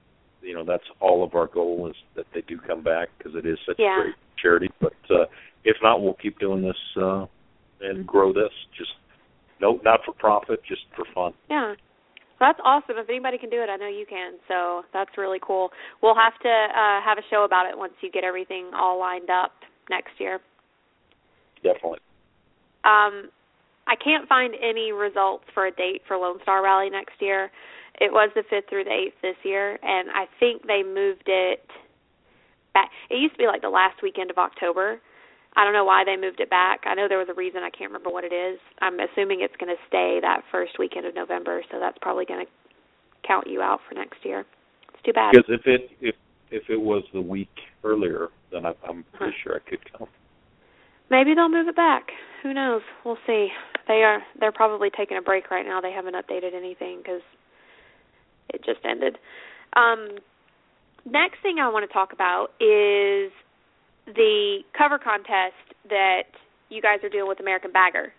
You 0.43 0.55
know 0.55 0.64
that's 0.64 0.85
all 1.01 1.25
of 1.25 1.35
our 1.35 1.47
goal 1.47 1.89
is 1.89 1.97
that 2.16 2.27
they 2.35 2.43
do 2.43 2.59
come 2.59 2.83
back 2.83 3.09
because 3.18 3.35
it 3.37 3.47
is 3.47 3.59
such 3.66 3.77
Yeah. 3.79 3.99
a 4.01 4.03
great 4.05 4.14
charity. 4.37 4.70
But 4.81 4.95
uh, 5.11 5.25
if 5.64 5.77
not, 5.83 6.03
we'll 6.03 6.14
keep 6.14 6.39
doing 6.39 6.62
this 6.62 6.77
uh, 7.01 7.27
and 7.81 8.07
grow 8.07 8.33
this. 8.33 8.51
Just 8.77 8.91
no, 9.61 9.81
not 9.85 10.01
for 10.05 10.12
profit, 10.12 10.61
just 10.68 10.83
for 10.97 11.05
fun. 11.14 11.33
Yeah. 11.49 11.75
That's 12.43 12.59
awesome. 12.64 12.99
If 12.99 13.09
anybody 13.09 13.38
can 13.38 13.51
do 13.51 13.62
it, 13.62 13.70
I 13.70 13.76
know 13.76 13.86
you 13.86 14.05
can. 14.05 14.32
So 14.49 14.82
that's 14.93 15.16
really 15.16 15.38
cool. 15.40 15.70
We'll 16.03 16.16
have 16.16 16.34
to 16.43 16.49
uh 16.51 16.99
have 17.01 17.16
a 17.16 17.22
show 17.30 17.45
about 17.45 17.70
it 17.70 17.78
once 17.78 17.93
you 18.01 18.11
get 18.11 18.24
everything 18.24 18.70
all 18.74 18.99
lined 18.99 19.30
up 19.30 19.53
next 19.88 20.18
year. 20.18 20.40
Definitely. 21.62 22.01
Um, 22.82 23.30
I 23.86 23.95
can't 23.95 24.28
find 24.28 24.55
any 24.61 24.90
results 24.90 25.45
for 25.55 25.66
a 25.66 25.70
date 25.70 26.03
for 26.09 26.16
Lone 26.16 26.40
Star 26.43 26.64
Rally 26.64 26.90
next 26.90 27.14
year. 27.20 27.53
It 28.01 28.11
was 28.11 28.30
the 28.34 28.43
fifth 28.51 28.68
through 28.68 28.84
the 28.84 28.90
eighth 28.90 29.14
this 29.22 29.36
year, 29.45 29.78
and 29.80 30.11
I 30.11 30.26
think 30.40 30.66
they 30.66 30.82
moved 30.82 31.28
it 31.28 31.64
back. 32.74 32.90
It 33.09 33.18
used 33.18 33.34
to 33.34 33.38
be 33.38 33.47
like 33.47 33.62
the 33.62 33.70
last 33.70 34.03
weekend 34.03 34.32
of 34.32 34.38
October. 34.38 34.99
I 35.55 35.64
don't 35.64 35.74
know 35.74 35.84
why 35.84 36.05
they 36.05 36.16
moved 36.16 36.40
it 36.40 36.48
back. 36.48 36.80
I 36.86 36.94
know 36.94 37.09
there 37.09 37.18
was 37.18 37.28
a 37.30 37.34
reason. 37.34 37.62
I 37.62 37.70
can't 37.70 37.90
remember 37.90 38.11
what 38.11 38.24
it 38.24 38.32
is. 38.32 38.59
I'm 38.80 38.98
assuming 38.98 39.42
it's 39.42 39.57
going 39.61 39.74
to 39.74 39.80
stay 39.86 40.18
that 40.22 40.42
first 40.50 40.78
weekend 40.78 41.07
of 41.07 41.14
November, 41.14 41.62
so 41.70 41.78
that's 41.78 41.98
probably 42.00 42.24
going 42.24 42.46
to 42.46 42.50
count 43.26 43.46
you 43.46 43.61
out 43.61 43.80
for 43.86 43.94
next 43.94 44.24
year. 44.24 44.46
It's 44.94 45.03
too 45.05 45.12
bad. 45.12 45.32
Because 45.32 45.61
if 45.61 45.66
it 45.66 45.90
if 46.00 46.14
if 46.50 46.62
it 46.68 46.80
was 46.80 47.03
the 47.12 47.20
week 47.20 47.53
earlier, 47.84 48.28
then 48.50 48.66
I, 48.66 48.72
I'm 48.88 49.05
pretty 49.12 49.36
sure 49.42 49.57
I 49.57 49.70
could 49.70 49.80
come. 49.92 50.09
Maybe 51.11 51.34
they'll 51.34 51.50
move 51.50 51.68
it 51.68 51.76
back. 51.76 52.09
Who 52.42 52.55
knows? 52.55 52.82
We'll 53.05 53.18
see. 53.26 53.48
They 53.88 54.03
are 54.05 54.22
they're 54.40 54.53
probably 54.53 54.88
taking 54.90 55.18
a 55.18 55.22
break 55.22 55.50
right 55.50 55.66
now. 55.66 55.80
They 55.80 55.92
haven't 55.92 56.14
updated 56.14 56.55
anything 56.55 56.98
because 56.98 57.22
it 58.48 58.64
just 58.64 58.80
ended. 58.84 59.18
Um, 59.74 60.18
next 61.05 61.42
thing 61.42 61.59
I 61.61 61.68
want 61.68 61.88
to 61.88 61.92
talk 61.92 62.12
about 62.12 62.48
is 62.61 63.32
the 64.07 64.61
cover 64.76 64.98
contest 64.98 65.55
that 65.88 66.24
you 66.68 66.82
guys 66.82 66.98
are 67.03 67.09
doing 67.09 67.28
with 67.28 67.40
American 67.40 67.72
Bagger. 67.72 68.12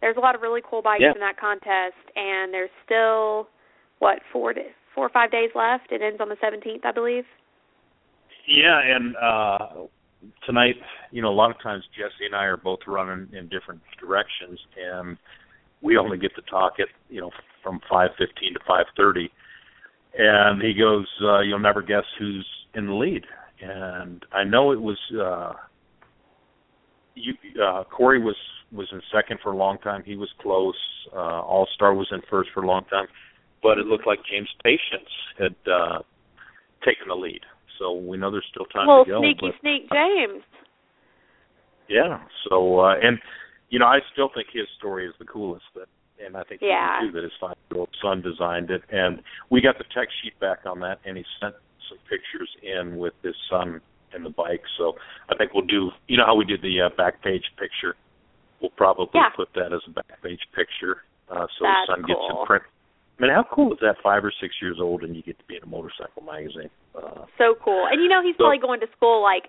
There's 0.00 0.16
a 0.16 0.20
lot 0.20 0.34
of 0.34 0.40
really 0.40 0.62
cool 0.68 0.82
bikes 0.82 1.02
Yeah. 1.02 1.12
in 1.12 1.20
that 1.20 1.36
contest, 1.38 1.96
and 2.16 2.52
there's 2.52 2.70
still 2.84 3.48
what 3.98 4.20
four 4.32 4.54
to, 4.54 4.62
four 4.94 5.06
or 5.06 5.10
five 5.10 5.30
days 5.30 5.50
left. 5.54 5.92
It 5.92 6.00
ends 6.02 6.20
on 6.20 6.28
the 6.28 6.36
17th, 6.36 6.84
I 6.84 6.92
believe. 6.92 7.24
Yeah, 8.46 8.80
and 8.80 9.14
uh 9.16 9.58
tonight, 10.44 10.76
you 11.10 11.22
know, 11.22 11.28
a 11.28 11.34
lot 11.34 11.50
of 11.50 11.60
times 11.62 11.84
Jesse 11.96 12.26
and 12.26 12.34
I 12.34 12.44
are 12.44 12.56
both 12.56 12.80
running 12.86 13.28
in 13.32 13.48
different 13.48 13.80
directions, 13.98 14.58
and 14.76 15.16
we 15.82 15.96
only 15.96 16.18
get 16.18 16.34
to 16.36 16.42
talk 16.42 16.74
at 16.80 16.88
you 17.08 17.20
know 17.20 17.30
from 17.62 17.80
five 17.88 18.10
fifteen 18.18 18.54
to 18.54 18.60
five 18.66 18.86
thirty. 18.96 19.30
And 20.18 20.60
he 20.60 20.74
goes, 20.74 21.06
uh, 21.22 21.40
"You'll 21.40 21.58
never 21.60 21.82
guess 21.82 22.04
who's 22.18 22.46
in 22.74 22.86
the 22.86 22.94
lead." 22.94 23.26
And 23.62 24.24
I 24.32 24.44
know 24.44 24.72
it 24.72 24.80
was 24.80 24.98
uh 25.20 25.52
you 27.14 27.34
uh 27.62 27.84
Corey 27.84 28.20
was 28.22 28.36
was 28.72 28.88
in 28.92 29.00
second 29.12 29.40
for 29.42 29.52
a 29.52 29.56
long 29.56 29.78
time. 29.78 30.02
He 30.04 30.16
was 30.16 30.28
close. 30.40 30.76
Uh 31.12 31.40
All 31.42 31.68
Star 31.74 31.94
was 31.94 32.08
in 32.12 32.20
first 32.30 32.50
for 32.54 32.62
a 32.62 32.66
long 32.66 32.84
time. 32.90 33.06
But 33.62 33.78
it 33.78 33.86
looked 33.86 34.06
like 34.06 34.20
James 34.30 34.48
Patience 34.64 35.10
had 35.38 35.54
uh 35.70 35.98
taken 36.84 37.08
the 37.08 37.14
lead. 37.14 37.40
So 37.78 37.92
we 37.94 38.16
know 38.16 38.30
there's 38.30 38.46
still 38.50 38.66
time 38.66 38.86
well, 38.88 39.04
to 39.04 39.10
go. 39.10 39.20
sneaky 39.20 39.40
but, 39.40 39.60
sneak 39.60 39.82
James. 39.90 40.42
yeah. 41.88 42.20
So 42.48 42.80
uh 42.80 42.94
and 43.02 43.18
you 43.68 43.78
know, 43.78 43.86
I 43.86 43.98
still 44.12 44.30
think 44.34 44.48
his 44.52 44.66
story 44.78 45.06
is 45.06 45.14
the 45.18 45.26
coolest 45.26 45.64
that 45.74 45.88
and 46.24 46.36
I 46.36 46.44
think 46.44 46.60
Yeah. 46.62 47.00
too 47.02 47.12
that 47.12 47.22
his 47.22 47.32
five 47.40 47.56
year 47.70 47.80
old 47.80 47.90
son 48.02 48.22
designed 48.22 48.70
it 48.70 48.82
and 48.90 49.20
we 49.50 49.60
got 49.60 49.78
the 49.78 49.84
text 49.94 50.14
sheet 50.22 50.38
back 50.40 50.60
on 50.66 50.80
that 50.80 51.00
and 51.04 51.16
he 51.16 51.24
sent 51.40 51.54
pictures 52.10 52.50
in 52.62 52.98
with 52.98 53.14
his 53.22 53.36
son 53.48 53.80
and 54.12 54.26
the 54.26 54.30
bike. 54.30 54.62
So 54.76 54.94
I 55.30 55.36
think 55.36 55.54
we'll 55.54 55.64
do 55.66 55.90
you 56.08 56.16
know 56.18 56.26
how 56.26 56.34
we 56.34 56.44
did 56.44 56.60
the 56.62 56.80
uh, 56.82 56.88
back 56.96 57.22
page 57.22 57.44
picture. 57.56 57.94
We'll 58.60 58.74
probably 58.76 59.08
Yeah. 59.14 59.30
put 59.34 59.48
that 59.54 59.72
as 59.72 59.80
a 59.86 59.90
back 59.90 60.20
page 60.22 60.40
picture 60.54 61.02
uh 61.30 61.46
so 61.56 61.62
That's 61.62 61.86
his 61.86 61.94
son 61.94 62.02
gets 62.10 62.18
cool. 62.18 62.40
in 62.42 62.46
print. 62.46 62.64
I 63.18 63.22
mean, 63.22 63.30
how 63.30 63.44
cool 63.54 63.72
is 63.72 63.78
that? 63.82 63.96
Five 64.02 64.24
or 64.24 64.32
six 64.40 64.56
years 64.60 64.78
old, 64.80 65.04
and 65.04 65.14
you 65.14 65.22
get 65.22 65.38
to 65.38 65.44
be 65.46 65.54
in 65.54 65.62
a 65.62 65.66
motorcycle 65.66 66.22
magazine. 66.26 66.70
Uh, 66.96 67.26
So 67.38 67.54
cool. 67.62 67.86
And 67.86 68.02
you 68.02 68.08
know 68.08 68.20
he's 68.22 68.34
So- 68.34 68.44
probably 68.50 68.58
going 68.58 68.80
to 68.80 68.88
school 68.96 69.22
like 69.22 69.44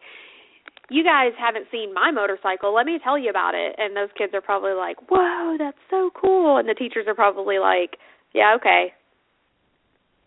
you 0.92 1.04
guys 1.04 1.32
haven't 1.40 1.68
seen 1.72 1.94
my 1.94 2.12
motorcycle. 2.12 2.74
Let 2.74 2.86
me 2.86 3.00
tell 3.00 3.18
you 3.18 3.30
about 3.32 3.56
it. 3.56 3.76
And 3.80 3.96
those 3.96 4.10
kids 4.18 4.34
are 4.36 4.42
probably 4.42 4.74
like, 4.74 4.98
"Whoa, 5.10 5.56
that's 5.58 5.80
so 5.90 6.12
cool." 6.14 6.58
And 6.58 6.68
the 6.70 6.76
teachers 6.76 7.08
are 7.08 7.16
probably 7.16 7.58
like, 7.60 7.98
"Yeah, 8.34 8.54
okay. 8.56 8.94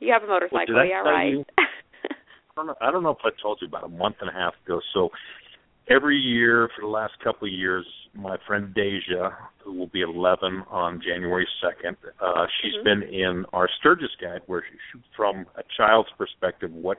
You 0.00 0.12
have 0.12 0.24
a 0.24 0.26
motorcycle. 0.26 0.76
I 0.78 0.84
yeah, 0.84 1.00
right." 1.00 1.32
you- 1.32 1.44
don't 2.56 2.66
know. 2.66 2.74
I 2.80 2.90
don't 2.90 3.02
know 3.02 3.10
if 3.10 3.18
I 3.24 3.30
told 3.42 3.58
you 3.60 3.68
about 3.68 3.84
a 3.84 3.88
month 3.88 4.16
and 4.20 4.30
a 4.30 4.32
half 4.32 4.54
ago. 4.64 4.80
So 4.92 5.10
every 5.88 6.16
year 6.16 6.70
for 6.74 6.82
the 6.82 6.88
last 6.88 7.14
couple 7.22 7.48
of 7.48 7.52
years, 7.52 7.84
my 8.14 8.36
friend 8.46 8.72
Deja, 8.74 9.30
who 9.62 9.72
will 9.72 9.88
be 9.88 10.02
11 10.02 10.62
on 10.70 11.00
January 11.02 11.48
2nd, 11.60 11.96
uh, 12.20 12.46
she's 12.60 12.74
Mhm. 12.76 12.84
been 12.84 13.02
in 13.02 13.46
our 13.52 13.68
Sturgis 13.68 14.14
guide, 14.16 14.42
where 14.46 14.62
she, 14.62 15.00
from 15.16 15.46
a 15.56 15.62
child's 15.76 16.10
perspective, 16.12 16.72
what 16.72 16.98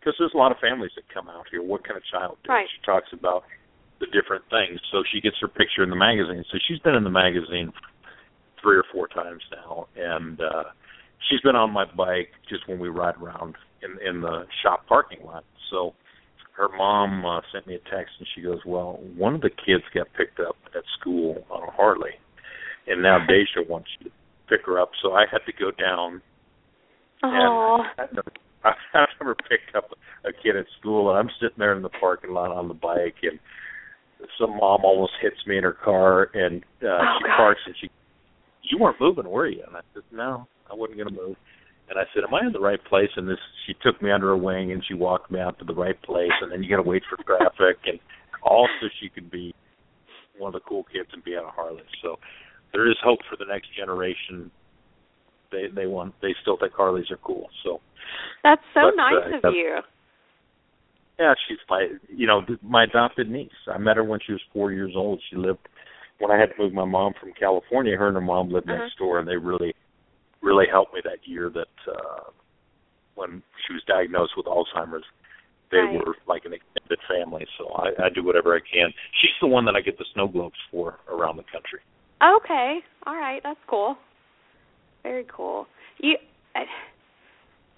because 0.00 0.18
there's 0.18 0.34
a 0.34 0.36
lot 0.36 0.50
of 0.50 0.58
families 0.58 0.90
that 0.96 1.08
come 1.10 1.28
out 1.28 1.46
here. 1.48 1.62
What 1.62 1.84
kind 1.84 1.96
of 1.96 2.04
child? 2.04 2.36
do? 2.42 2.50
Right. 2.50 2.68
She 2.68 2.80
talks 2.80 3.12
about 3.12 3.44
the 4.00 4.06
different 4.06 4.44
things. 4.50 4.80
So 4.90 5.04
she 5.04 5.20
gets 5.20 5.38
her 5.38 5.46
picture 5.46 5.84
in 5.84 5.90
the 5.90 5.96
magazine. 5.96 6.42
So 6.50 6.58
she's 6.58 6.80
been 6.80 6.96
in 6.96 7.04
the 7.04 7.10
magazine 7.10 7.72
three 8.60 8.76
or 8.76 8.82
four 8.82 9.06
times 9.06 9.48
now, 9.52 9.86
and 9.94 10.40
uh, 10.40 10.64
she's 11.20 11.40
been 11.42 11.54
on 11.54 11.70
my 11.70 11.84
bike 11.84 12.32
just 12.48 12.66
when 12.66 12.80
we 12.80 12.88
ride 12.88 13.14
around 13.22 13.56
in 13.82 13.98
in 14.06 14.20
the 14.20 14.44
shop 14.62 14.86
parking 14.86 15.24
lot. 15.24 15.44
So 15.70 15.94
her 16.56 16.68
mom 16.76 17.24
uh, 17.24 17.40
sent 17.52 17.66
me 17.66 17.74
a 17.74 17.78
text 17.90 18.12
and 18.18 18.28
she 18.34 18.42
goes, 18.42 18.58
"Well, 18.66 19.00
one 19.16 19.34
of 19.34 19.40
the 19.40 19.50
kids 19.50 19.84
got 19.94 20.06
picked 20.16 20.40
up 20.40 20.56
at 20.76 20.82
school 21.00 21.44
on 21.50 21.62
a 21.68 21.70
Harley, 21.70 22.12
and 22.86 23.02
now 23.02 23.18
Deja 23.26 23.68
wants 23.68 23.88
you 23.98 24.06
to 24.10 24.12
pick 24.48 24.66
her 24.66 24.78
up, 24.80 24.90
so 25.02 25.12
I 25.12 25.24
had 25.30 25.40
to 25.46 25.52
go 25.58 25.70
down. 25.70 26.20
Oh. 27.24 27.78
I've 27.98 28.12
never, 28.12 28.32
I've 28.64 29.08
never 29.20 29.34
picked 29.34 29.74
up 29.76 29.90
a 30.24 30.32
kid 30.32 30.56
at 30.56 30.66
school, 30.78 31.08
and 31.10 31.18
I'm 31.18 31.30
sitting 31.40 31.56
there 31.58 31.74
in 31.76 31.82
the 31.82 31.88
parking 31.88 32.30
lot 32.32 32.50
on 32.50 32.68
the 32.68 32.74
bike, 32.74 33.16
and 33.22 33.38
some 34.38 34.50
mom 34.50 34.84
almost 34.84 35.12
hits 35.20 35.36
me 35.46 35.56
in 35.58 35.64
her 35.64 35.72
car, 35.84 36.30
and 36.34 36.62
uh, 36.82 36.86
Oh, 36.86 37.16
she 37.18 37.26
God. 37.28 37.36
parks, 37.36 37.60
and 37.66 37.74
she, 37.80 37.88
you 38.62 38.78
weren't 38.78 39.00
moving, 39.00 39.28
were 39.28 39.48
you? 39.48 39.62
And 39.66 39.76
I 39.76 39.80
said, 39.94 40.02
no, 40.12 40.46
I 40.70 40.74
wasn't 40.74 40.98
going 40.98 41.14
to 41.14 41.20
move. 41.20 41.36
And 41.92 42.00
I 42.00 42.04
said, 42.14 42.24
am 42.24 42.32
I 42.32 42.46
in 42.46 42.52
the 42.52 42.58
right 42.58 42.82
place? 42.88 43.10
And 43.16 43.28
this, 43.28 43.36
she 43.66 43.74
took 43.84 44.00
me 44.00 44.10
under 44.10 44.28
her 44.28 44.36
wing, 44.36 44.72
and 44.72 44.82
she 44.88 44.94
walked 44.94 45.30
me 45.30 45.38
out 45.38 45.58
to 45.58 45.64
the 45.66 45.74
right 45.74 46.00
place, 46.00 46.32
and 46.40 46.50
then 46.50 46.62
you 46.62 46.70
got 46.70 46.82
to 46.82 46.88
wait 46.88 47.02
for 47.04 47.22
traffic, 47.22 47.76
and 47.84 48.00
all 48.42 48.66
so 48.80 48.86
she 48.98 49.10
could 49.10 49.30
be 49.30 49.54
one 50.38 50.54
of 50.54 50.58
the 50.58 50.66
cool 50.66 50.84
kids 50.90 51.10
and 51.12 51.22
be 51.22 51.32
on 51.36 51.44
a 51.44 51.50
Harley. 51.50 51.82
So 52.00 52.16
there 52.72 52.90
is 52.90 52.96
hope 53.04 53.18
for 53.28 53.36
the 53.36 53.44
next 53.44 53.68
generation. 53.76 54.50
They 55.52 55.66
they 55.74 55.84
want 55.84 56.14
they 56.22 56.34
still 56.40 56.56
think 56.58 56.72
Harleys 56.72 57.10
are 57.10 57.18
cool. 57.18 57.46
So 57.62 57.80
That's 58.42 58.62
so 58.72 58.80
But, 58.84 58.94
uh, 58.94 59.28
nice 59.28 59.40
of 59.44 59.54
you. 59.54 59.80
yeah, 61.20 61.34
she's 61.46 61.58
my 61.68 61.88
you 62.08 62.26
know 62.26 62.40
my 62.62 62.84
adopted 62.84 63.28
niece. 63.30 63.50
I 63.70 63.76
met 63.76 63.98
her 63.98 64.04
when 64.04 64.18
she 64.26 64.32
was 64.32 64.40
four 64.54 64.72
years 64.72 64.92
old. 64.96 65.22
She 65.28 65.36
lived 65.36 65.68
when 66.20 66.30
I 66.30 66.38
had 66.40 66.46
to 66.46 66.54
move 66.58 66.72
my 66.72 66.86
mom 66.86 67.12
from 67.20 67.32
California. 67.38 67.98
Her 67.98 68.08
and 68.08 68.16
her 68.16 68.22
mom 68.22 68.48
lived 68.48 68.70
Uh-huh. 68.70 68.78
next 68.78 68.96
door, 68.96 69.18
and 69.18 69.28
they 69.28 69.36
really 69.36 69.74
really 70.42 70.66
helped 70.70 70.92
me 70.94 71.00
that 71.04 71.18
year 71.24 71.50
that 71.50 71.74
uh 71.90 72.30
when 73.14 73.42
she 73.66 73.74
was 73.74 73.82
diagnosed 73.86 74.32
with 74.36 74.46
Alzheimer's. 74.46 75.04
They 75.70 75.78
Right. 75.78 76.04
were 76.06 76.16
like 76.26 76.44
an 76.44 76.52
extended 76.52 76.98
family, 77.08 77.46
so 77.56 77.68
I, 77.72 78.04
I 78.04 78.08
do 78.10 78.22
whatever 78.22 78.54
I 78.54 78.60
can. 78.60 78.92
She's 79.20 79.32
the 79.40 79.46
one 79.46 79.64
that 79.64 79.74
I 79.74 79.80
get 79.80 79.96
the 79.96 80.04
snow 80.12 80.28
globes 80.28 80.58
for 80.70 80.98
around 81.10 81.36
the 81.38 81.44
country. 81.44 81.80
Okay. 82.22 82.80
All 83.06 83.14
right. 83.16 83.40
That's 83.42 83.58
cool. 83.68 83.96
Very 85.02 85.24
cool. 85.34 85.66
You. 85.98 86.16
I, 86.54 86.60
I'm 86.60 86.66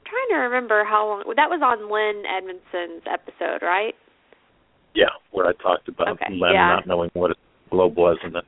trying 0.07 0.29
to 0.31 0.37
remember 0.43 0.85
how 0.85 1.07
long 1.07 1.23
that 1.37 1.49
was 1.49 1.63
on 1.63 1.89
Len 1.91 2.25
Edmondson's 2.27 3.03
episode, 3.07 3.65
right? 3.65 3.95
Yeah, 4.95 5.11
where 5.31 5.47
I 5.47 5.53
talked 5.63 5.89
about 5.89 6.09
Okay, 6.09 6.35
Len 6.35 6.53
yeah. 6.53 6.67
not 6.67 6.87
knowing 6.87 7.11
what 7.15 7.31
a 7.31 7.35
globe 7.71 7.97
was, 7.97 8.19
and 8.25 8.35
then 8.35 8.43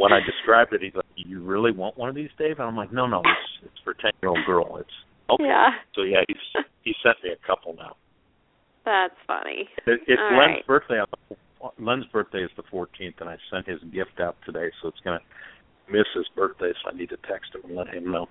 when 0.00 0.12
I 0.12 0.20
described 0.24 0.72
it, 0.72 0.80
he's 0.80 0.94
like, 0.94 1.04
"You 1.14 1.42
really 1.42 1.72
want 1.72 1.98
one 1.98 2.08
of 2.08 2.14
these, 2.14 2.30
Dave?" 2.38 2.58
And 2.58 2.66
I'm 2.66 2.76
like, 2.76 2.90
"No, 2.90 3.06
no, 3.06 3.20
it's 3.20 3.66
it's 3.66 3.80
for 3.84 3.92
ten 3.94 4.12
year 4.22 4.30
old 4.30 4.44
girl. 4.46 4.78
It's 4.78 4.88
okay." 5.28 5.44
Yeah. 5.44 5.68
So 5.94 6.02
yeah, 6.02 6.22
he's 6.26 6.64
he 6.82 6.94
sent 7.02 7.16
me 7.22 7.30
a 7.30 7.46
couple 7.46 7.74
now. 7.76 7.96
That's 8.86 9.14
funny. 9.26 9.68
It, 9.86 10.00
it's 10.08 10.18
All 10.18 10.38
Len's 10.38 10.56
right. 10.56 10.66
birthday. 10.66 11.00
Len's 11.78 12.06
birthday 12.06 12.38
is 12.38 12.50
the 12.56 12.62
14th, 12.72 13.20
and 13.20 13.28
I 13.28 13.36
sent 13.52 13.68
his 13.68 13.78
gift 13.92 14.18
out 14.18 14.34
today, 14.46 14.70
so 14.80 14.88
it's 14.88 15.00
gonna 15.04 15.20
miss 15.92 16.06
his 16.14 16.24
birthday. 16.34 16.72
So 16.82 16.90
I 16.90 16.96
need 16.96 17.10
to 17.10 17.18
text 17.28 17.54
him 17.54 17.60
and 17.68 17.76
let 17.76 17.88
him 17.88 18.10
know. 18.10 18.26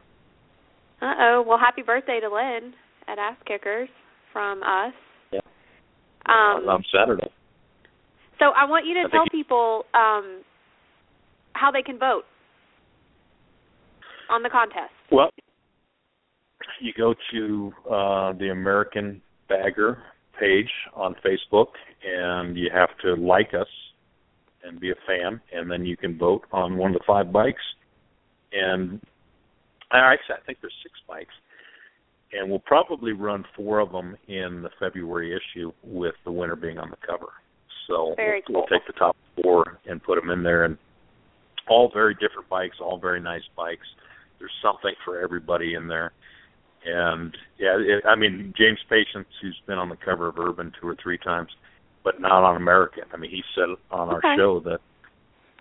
Uh 1.02 1.14
oh. 1.20 1.44
Well, 1.48 1.60
happy 1.60 1.84
birthday 1.84 2.20
to 2.20 2.30
Len 2.30 2.74
at 3.08 3.20
Ass 3.20 3.38
Kickers 3.46 3.90
from 4.34 4.64
us. 4.64 4.94
Yeah. 5.32 5.46
Um, 6.26 6.68
on 6.68 6.84
Saturday. 6.92 7.30
so 8.40 8.46
I 8.58 8.66
want 8.66 8.88
you 8.88 8.96
to 8.96 9.08
I 9.08 9.12
tell 9.12 9.26
people 9.32 9.86
um, 9.94 10.42
how 11.60 11.72
they 11.72 11.82
can 11.82 12.00
vote 12.00 12.24
on 14.30 14.44
the 14.44 14.50
contest. 14.50 14.92
Well, 15.12 15.30
you 16.80 16.94
go 16.98 17.14
to 17.32 17.74
uh, 17.86 18.34
the 18.34 18.50
American 18.52 19.22
Bagger 19.50 20.02
page 20.40 20.70
on 20.96 21.16
Facebook, 21.26 21.68
and 22.06 22.56
you 22.56 22.70
have 22.74 22.90
to 23.04 23.16
like 23.16 23.54
us 23.54 23.68
and 24.64 24.80
be 24.80 24.92
a 24.92 24.96
fan, 25.08 25.42
and 25.54 25.70
then 25.70 25.86
you 25.86 25.98
can 25.98 26.18
vote 26.18 26.44
on 26.52 26.78
one 26.78 26.92
of 26.92 26.98
the 26.98 27.04
five 27.06 27.32
bikes. 27.32 27.62
And 28.54 29.02
I 29.92 30.00
actually, 30.00 30.36
I 30.42 30.46
think 30.46 30.60
there's 30.62 30.74
six 30.84 30.94
bikes, 31.08 31.34
and 32.32 32.50
we'll 32.50 32.60
probably 32.60 33.12
run 33.12 33.44
four 33.56 33.80
of 33.80 33.92
them 33.92 34.16
in 34.28 34.62
the 34.62 34.70
February 34.80 35.36
issue, 35.36 35.72
with 35.84 36.16
the 36.24 36.32
winner 36.32 36.56
being 36.56 36.78
on 36.78 36.90
the 36.90 36.98
cover. 37.06 37.32
So 37.88 38.14
Very 38.16 38.44
we'll, 38.48 38.62
we'll 38.62 38.68
take 38.68 38.86
the 38.86 38.94
top 38.94 39.18
four 39.42 39.80
and 39.88 40.02
put 40.02 40.20
them 40.20 40.30
in 40.30 40.44
there, 40.44 40.66
and 40.66 40.78
all 41.70 41.90
very 41.94 42.14
different 42.16 42.50
bikes, 42.50 42.78
all 42.82 42.98
very 42.98 43.20
nice 43.22 43.44
bikes. 43.56 43.88
There's 44.40 44.52
something 44.62 44.94
for 45.06 45.20
everybody 45.22 45.74
in 45.76 45.88
there. 45.88 46.12
And 46.86 47.36
yeah, 47.60 47.78
it, 47.78 48.06
I 48.06 48.16
mean 48.16 48.54
James 48.58 48.80
Patience, 48.90 49.28
who's 49.42 49.60
been 49.68 49.78
on 49.78 49.90
the 49.90 49.98
cover 49.98 50.28
of 50.28 50.40
Urban 50.40 50.72
two 50.80 50.88
or 50.88 50.96
three 51.02 51.18
times, 51.18 51.50
but 52.04 52.22
not 52.22 52.44
on 52.44 52.56
American. 52.56 53.04
I 53.14 53.18
mean, 53.18 53.32
he 53.32 53.44
said 53.56 53.68
on 53.92 54.10
our 54.10 54.18
Okay. 54.20 54.36
show 54.38 54.60
that 54.62 54.80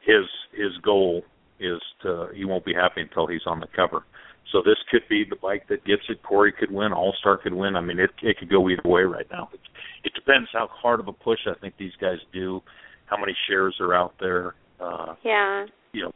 his 0.04 0.24
his 0.52 0.76
goal 0.82 1.22
is 1.58 1.80
to 2.02 2.28
he 2.34 2.44
won't 2.44 2.64
be 2.64 2.72
happy 2.74 3.00
until 3.00 3.26
he's 3.26 3.46
on 3.46 3.58
the 3.60 3.66
cover. 3.74 4.04
So 4.52 4.62
this 4.64 4.78
could 4.90 5.02
be 5.10 5.24
the 5.28 5.36
bike 5.36 5.66
that 5.68 5.84
gets 5.84 6.02
it. 6.08 6.22
Corey 6.22 6.52
could 6.52 6.70
win. 6.70 6.92
All 6.92 7.12
Star 7.18 7.36
could 7.36 7.52
win. 7.52 7.74
I 7.76 7.80
mean, 7.80 7.98
it 7.98 8.10
it 8.22 8.38
could 8.38 8.48
go 8.48 8.68
either 8.70 8.88
way 8.88 9.02
right 9.02 9.26
now. 9.30 9.50
It, 9.52 9.60
it 10.04 10.12
depends 10.14 10.48
how 10.52 10.68
hard 10.72 11.00
of 11.00 11.08
a 11.08 11.12
push 11.12 11.40
I 11.46 11.54
think 11.60 11.74
these 11.78 11.92
guys 12.00 12.18
do, 12.32 12.62
how 13.06 13.18
many 13.18 13.36
shares 13.48 13.76
are 13.80 13.92
out 13.92 14.14
there. 14.20 14.54
Uh, 14.80 15.16
Yeah. 15.24 15.66
You 15.92 16.04
know, 16.04 16.12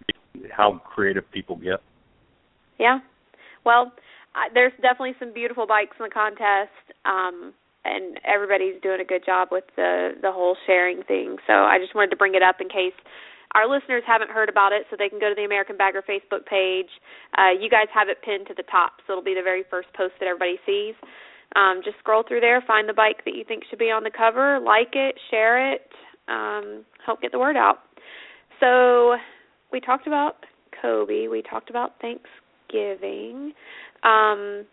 how 0.50 0.80
creative 0.84 1.30
people 1.30 1.56
get. 1.56 1.80
Yeah. 2.78 2.98
Well, 3.64 3.92
I, 4.34 4.48
there's 4.52 4.72
definitely 4.80 5.14
some 5.18 5.32
beautiful 5.32 5.66
bikes 5.66 5.96
in 5.98 6.04
the 6.04 6.10
contest, 6.10 6.72
um, 7.04 7.52
and 7.84 8.18
everybody's 8.24 8.80
doing 8.82 9.00
a 9.00 9.04
good 9.04 9.24
job 9.24 9.48
with 9.50 9.64
the 9.76 10.12
the 10.20 10.32
whole 10.32 10.56
sharing 10.66 11.02
thing. 11.02 11.36
So 11.46 11.52
I 11.52 11.78
just 11.78 11.94
wanted 11.94 12.10
to 12.10 12.16
bring 12.16 12.34
it 12.34 12.42
up 12.42 12.56
in 12.60 12.68
case 12.68 12.96
our 13.54 13.68
listeners 13.68 14.02
haven't 14.06 14.30
heard 14.30 14.48
about 14.48 14.72
it, 14.72 14.86
so 14.88 14.96
they 14.98 15.08
can 15.08 15.20
go 15.20 15.28
to 15.28 15.34
the 15.36 15.44
American 15.44 15.76
Bagger 15.76 16.02
Facebook 16.02 16.46
page. 16.46 16.88
Uh, 17.36 17.52
you 17.52 17.68
guys 17.68 17.86
have 17.92 18.08
it 18.08 18.22
pinned 18.24 18.46
to 18.48 18.54
the 18.54 18.64
top, 18.64 19.04
so 19.06 19.12
it'll 19.12 19.24
be 19.24 19.34
the 19.36 19.44
very 19.44 19.62
first 19.68 19.88
post 19.92 20.14
that 20.20 20.26
everybody 20.26 20.56
sees. 20.64 20.94
Um, 21.54 21.82
just 21.84 21.98
scroll 21.98 22.24
through 22.26 22.40
there, 22.40 22.64
find 22.66 22.88
the 22.88 22.96
bike 22.96 23.26
that 23.26 23.34
you 23.34 23.44
think 23.46 23.64
should 23.68 23.78
be 23.78 23.92
on 23.92 24.04
the 24.04 24.10
cover, 24.10 24.58
like 24.58 24.96
it, 24.96 25.16
share 25.30 25.74
it, 25.74 25.84
um, 26.26 26.86
help 27.04 27.20
get 27.20 27.30
the 27.30 27.38
word 27.38 27.56
out. 27.56 27.80
So 28.58 29.16
we 29.72 29.80
talked 29.80 30.06
about 30.06 30.36
Kobe. 30.80 31.28
We 31.28 31.42
talked 31.42 31.70
about 31.70 31.92
Thanksgiving. 32.00 33.52
Um, 34.02 34.64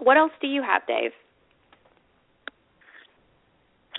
what 0.00 0.16
else 0.16 0.32
do 0.40 0.46
you 0.46 0.62
have, 0.62 0.86
Dave? 0.86 1.10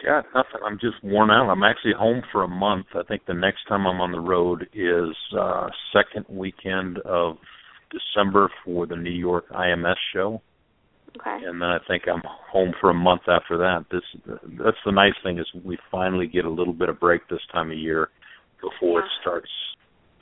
Yeah, 0.04 0.22
nothing. 0.34 0.60
I'm 0.66 0.80
just 0.80 1.02
worn 1.04 1.30
out. 1.30 1.50
I'm 1.50 1.64
actually 1.64 1.94
home 1.98 2.24
for 2.32 2.44
a 2.44 2.48
month. 2.48 2.88
I 2.96 3.04
think 3.04 3.26
the 3.26 3.34
next 3.34 3.66
time 3.70 3.86
I'm 3.86 4.02
on 4.02 4.12
the 4.12 4.20
road 4.20 4.68
is 4.74 5.16
uh 5.40 5.70
second 5.94 6.26
weekend 6.28 6.98
of 7.00 7.38
December 7.92 8.50
for 8.66 8.86
the 8.86 8.96
New 8.96 9.12
York 9.12 9.50
IMS 9.52 9.96
show, 10.14 10.42
Okay. 11.16 11.46
and 11.46 11.62
then 11.62 11.70
I 11.70 11.78
think 11.88 12.04
I'm 12.08 12.24
home 12.52 12.74
for 12.82 12.90
a 12.90 12.94
month 12.94 13.22
after 13.28 13.58
that. 13.60 13.86
This 13.92 14.02
that's 14.26 14.78
the 14.86 14.92
nice 14.92 15.14
thing 15.24 15.38
is 15.38 15.48
we 15.64 15.78
finally 15.92 16.28
get 16.28 16.44
a 16.44 16.50
little 16.50 16.74
bit 16.74 16.90
of 16.90 17.00
break 17.00 17.28
this 17.30 17.46
time 17.52 17.72
of 17.72 17.78
year 17.78 18.10
before 18.62 19.02
it 19.02 19.06
starts 19.22 19.50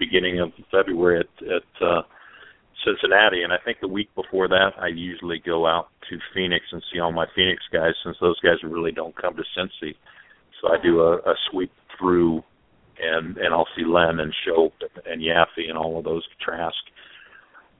beginning 0.05 0.35
of 0.43 0.49
February 0.75 1.17
at 1.23 1.31
at 1.57 1.69
uh 1.91 2.01
Cincinnati, 2.85 3.43
and 3.43 3.53
I 3.53 3.57
think 3.63 3.77
the 3.79 3.87
week 3.87 4.09
before 4.15 4.47
that, 4.47 4.71
I 4.81 4.87
usually 4.87 5.39
go 5.45 5.67
out 5.67 5.89
to 6.09 6.17
Phoenix 6.33 6.65
and 6.71 6.81
see 6.91 6.99
all 6.99 7.11
my 7.11 7.27
Phoenix 7.35 7.61
guys, 7.71 7.93
since 8.03 8.17
those 8.19 8.39
guys 8.39 8.57
really 8.63 8.91
don't 8.91 9.15
come 9.21 9.35
to 9.35 9.43
Cincy. 9.53 9.93
So 10.59 10.63
I 10.73 10.77
do 10.81 11.01
a, 11.01 11.17
a 11.17 11.35
sweep 11.51 11.71
through, 11.99 12.41
and 12.99 13.37
and 13.37 13.53
I'll 13.53 13.67
see 13.77 13.85
Len 13.85 14.19
and 14.19 14.33
Shope 14.43 14.73
and 15.05 15.21
Yaffe 15.21 15.69
and 15.69 15.77
all 15.77 15.99
of 15.99 16.05
those 16.05 16.25
Trask. 16.43 16.83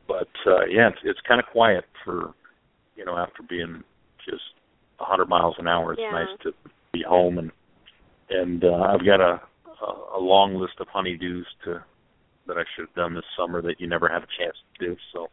But 0.08 0.30
uh, 0.46 0.66
yeah, 0.70 0.90
it's 0.90 1.02
it's 1.04 1.20
kind 1.28 1.40
of 1.42 1.48
quiet 1.52 1.86
for 2.06 2.34
you 2.96 3.04
know 3.06 3.18
after 3.18 3.42
being 3.50 3.84
just 4.30 4.44
a 5.00 5.06
hundred 5.06 5.30
miles 5.30 5.56
an 5.58 5.68
hour. 5.68 5.94
It's 5.94 6.02
Yeah. 6.02 6.12
nice 6.12 6.38
to 6.44 6.52
be 6.94 7.04
home 7.08 7.40
and 7.40 7.52
and 8.30 8.64
uh, 8.64 8.86
I've 8.92 9.06
got 9.06 9.20
a, 9.20 9.42
a 10.16 10.20
long 10.20 10.56
list 10.56 10.76
of 10.80 10.88
honeydews 10.88 11.44
to 11.66 11.84
that 12.52 12.60
I 12.60 12.68
should 12.76 12.88
have 12.88 12.96
done 12.96 13.16
this 13.16 13.24
summer 13.40 13.62
that 13.62 13.80
you 13.80 13.88
never 13.88 14.10
have 14.10 14.24
a 14.24 14.32
chance 14.38 14.58
to 14.60 14.88
do. 14.88 14.96
So 15.14 15.28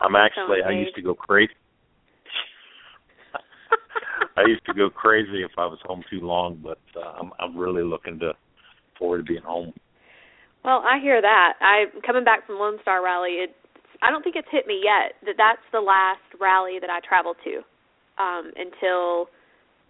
I'm 0.00 0.16
actually 0.16 0.58
I 0.66 0.72
used 0.72 0.96
to 0.96 1.02
go 1.02 1.14
crazy. 1.14 1.54
I 4.36 4.42
used 4.48 4.66
to 4.66 4.74
go 4.74 4.90
crazy 4.90 5.42
if 5.46 5.52
I 5.56 5.66
was 5.66 5.78
home 5.84 6.02
too 6.10 6.20
long, 6.20 6.58
but 6.62 6.82
uh, 6.98 7.14
I'm 7.20 7.30
I'm 7.38 7.56
really 7.56 7.84
looking 7.84 8.18
to 8.20 8.32
forward 8.98 9.18
to 9.18 9.24
being 9.24 9.42
home. 9.42 9.72
Well, 10.64 10.82
I 10.82 10.98
hear 11.00 11.22
that. 11.22 11.54
I 11.60 11.84
coming 12.04 12.24
back 12.24 12.46
from 12.46 12.58
Lone 12.58 12.78
Star 12.82 13.04
Rally. 13.04 13.46
It, 13.46 13.54
I 14.02 14.10
don't 14.10 14.22
think 14.22 14.34
it's 14.34 14.48
hit 14.50 14.66
me 14.66 14.82
yet 14.82 15.14
that 15.22 15.38
that's 15.38 15.62
the 15.70 15.80
last 15.80 16.26
rally 16.40 16.78
that 16.80 16.90
I 16.90 16.98
travel 17.06 17.34
to 17.44 17.62
um, 18.18 18.50
until 18.58 19.30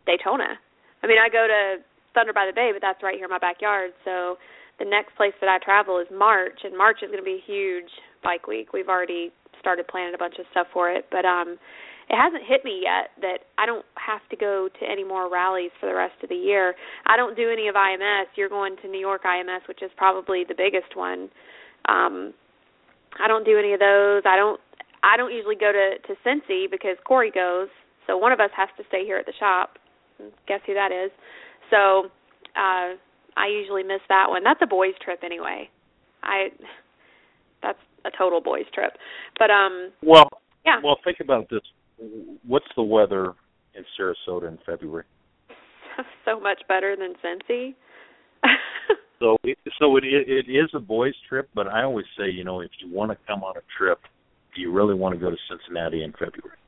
Daytona. 0.05 0.61
I 1.03 1.07
mean, 1.07 1.17
I 1.17 1.33
go 1.33 1.49
to 1.49 1.81
Thunder 2.13 2.35
by 2.35 2.45
the 2.45 2.53
Bay, 2.53 2.71
but 2.73 2.83
that's 2.85 3.03
right 3.03 3.17
here 3.17 3.25
in 3.25 3.31
my 3.31 3.41
backyard. 3.41 3.93
So 4.05 4.37
the 4.79 4.85
next 4.85 5.17
place 5.17 5.35
that 5.41 5.49
I 5.49 5.59
travel 5.63 5.99
is 5.99 6.07
March, 6.13 6.61
and 6.65 6.77
March 6.77 6.99
is 7.03 7.09
going 7.09 7.23
to 7.23 7.25
be 7.25 7.41
a 7.43 7.47
huge 7.47 7.91
bike 8.23 8.47
week. 8.47 8.73
We've 8.73 8.89
already 8.89 9.31
started 9.61 9.87
planning 9.87 10.15
a 10.15 10.19
bunch 10.19 10.35
of 10.39 10.47
stuff 10.51 10.67
for 10.73 10.91
it, 10.91 11.07
but 11.11 11.25
um, 11.25 11.59
it 12.11 12.17
hasn't 12.17 12.43
hit 12.47 12.65
me 12.65 12.83
yet 12.83 13.11
that 13.21 13.47
I 13.59 13.67
don't 13.67 13.87
have 13.95 14.21
to 14.31 14.37
go 14.37 14.69
to 14.69 14.85
any 14.91 15.05
more 15.05 15.31
rallies 15.31 15.71
for 15.81 15.87
the 15.87 15.95
rest 15.95 16.15
of 16.23 16.29
the 16.29 16.37
year. 16.37 16.75
I 17.07 17.17
don't 17.17 17.37
do 17.37 17.49
any 17.51 17.69
of 17.69 17.75
IMS. 17.75 18.27
You're 18.35 18.49
going 18.49 18.77
to 18.83 18.89
New 18.89 19.01
York 19.01 19.23
IMS, 19.23 19.67
which 19.69 19.83
is 19.83 19.91
probably 19.97 20.45
the 20.47 20.55
biggest 20.55 20.97
one. 20.97 21.31
Um, 21.89 22.35
I 23.19 23.29
don't 23.29 23.45
do 23.45 23.59
any 23.59 23.73
of 23.73 23.81
those. 23.81 24.23
I 24.27 24.37
don't 24.37 24.61
I 25.03 25.17
don't 25.17 25.33
usually 25.33 25.57
go 25.57 25.73
to 25.73 25.99
to 26.07 26.15
Cincy 26.27 26.71
because 26.71 26.97
Corey 27.05 27.31
goes. 27.31 27.69
So 28.07 28.17
one 28.17 28.33
of 28.33 28.41
us 28.41 28.51
has 28.57 28.69
to 28.79 28.85
stay 28.89 29.05
here 29.05 29.17
at 29.17 29.27
the 29.27 29.33
shop. 29.39 29.79
Guess 30.47 30.61
who 30.67 30.75
that 30.75 30.93
is? 30.93 31.11
So 31.71 32.11
uh 32.57 32.97
I 33.37 33.49
usually 33.49 33.83
miss 33.83 34.01
that 34.09 34.27
one. 34.29 34.45
That's 34.45 34.61
a 34.63 34.67
boys 34.67 34.95
trip 35.03 35.21
anyway. 35.25 35.69
I 36.23 36.49
that's 37.63 37.79
a 38.05 38.11
total 38.17 38.41
boys 38.41 38.67
trip. 38.75 38.93
But 39.39 39.51
um 39.51 39.93
Well, 40.03 40.29
yeah. 40.65 40.81
well, 40.83 40.99
think 41.05 41.19
about 41.21 41.49
this. 41.51 41.63
What's 42.47 42.67
the 42.77 42.83
weather 42.83 43.33
in 43.75 43.85
Sarasota 43.99 44.49
in 44.49 44.59
February? 44.67 45.05
so 46.25 46.41
much 46.41 46.63
better 46.69 46.97
than 46.97 47.15
Cincy. 47.25 47.75
So, 49.23 49.37
it, 49.45 49.57
so 49.79 49.97
it 49.99 50.03
it 50.05 50.51
is 50.51 50.69
a 50.75 50.81
boys 50.81 51.15
trip, 51.29 51.49
but 51.55 51.69
I 51.69 51.85
always 51.85 52.07
say, 52.19 52.29
you 52.29 52.43
know, 52.43 52.59
if 52.61 52.73
you 52.81 52.93
want 52.93 53.13
to 53.13 53.17
come 53.25 53.45
on 53.45 53.57
a 53.57 53.61
trip, 53.79 54.01
do 54.53 54.61
you 54.61 54.73
really 54.73 54.95
want 54.95 55.15
to 55.15 55.21
go 55.21 55.31
to 55.31 55.37
Cincinnati 55.49 56.03
in 56.03 56.11
February? 56.11 56.59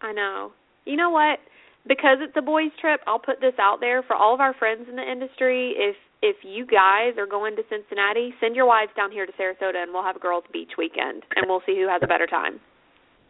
I 0.00 0.12
know. 0.12 0.52
You 0.86 0.96
know 0.96 1.10
what? 1.10 1.40
Because 1.86 2.18
it's 2.20 2.36
a 2.36 2.42
boys 2.42 2.70
trip, 2.80 3.00
I'll 3.06 3.18
put 3.18 3.40
this 3.40 3.54
out 3.58 3.78
there 3.80 4.02
for 4.02 4.14
all 4.14 4.34
of 4.34 4.40
our 4.40 4.54
friends 4.54 4.86
in 4.88 4.96
the 4.96 5.02
industry. 5.02 5.72
If 5.76 5.96
if 6.22 6.36
you 6.44 6.66
guys 6.66 7.16
are 7.16 7.26
going 7.26 7.56
to 7.56 7.62
Cincinnati, 7.70 8.34
send 8.40 8.54
your 8.54 8.66
wives 8.66 8.92
down 8.94 9.10
here 9.10 9.24
to 9.24 9.32
Sarasota 9.32 9.82
and 9.82 9.90
we'll 9.92 10.04
have 10.04 10.16
a 10.16 10.18
girls 10.18 10.44
beach 10.52 10.72
weekend 10.76 11.22
and 11.34 11.46
we'll 11.48 11.62
see 11.64 11.76
who 11.80 11.88
has 11.88 12.02
a 12.04 12.06
better 12.06 12.26
time. 12.26 12.60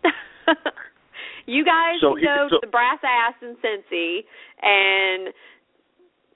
you 1.47 1.65
guys 1.65 2.01
So 2.01 2.15
can 2.15 2.25
go 2.25 2.47
so- 2.51 2.57
to 2.57 2.67
the 2.67 2.71
Brass 2.71 2.99
Ass 3.05 3.35
in 3.43 3.55
Cincy 3.63 4.25
and 4.61 5.33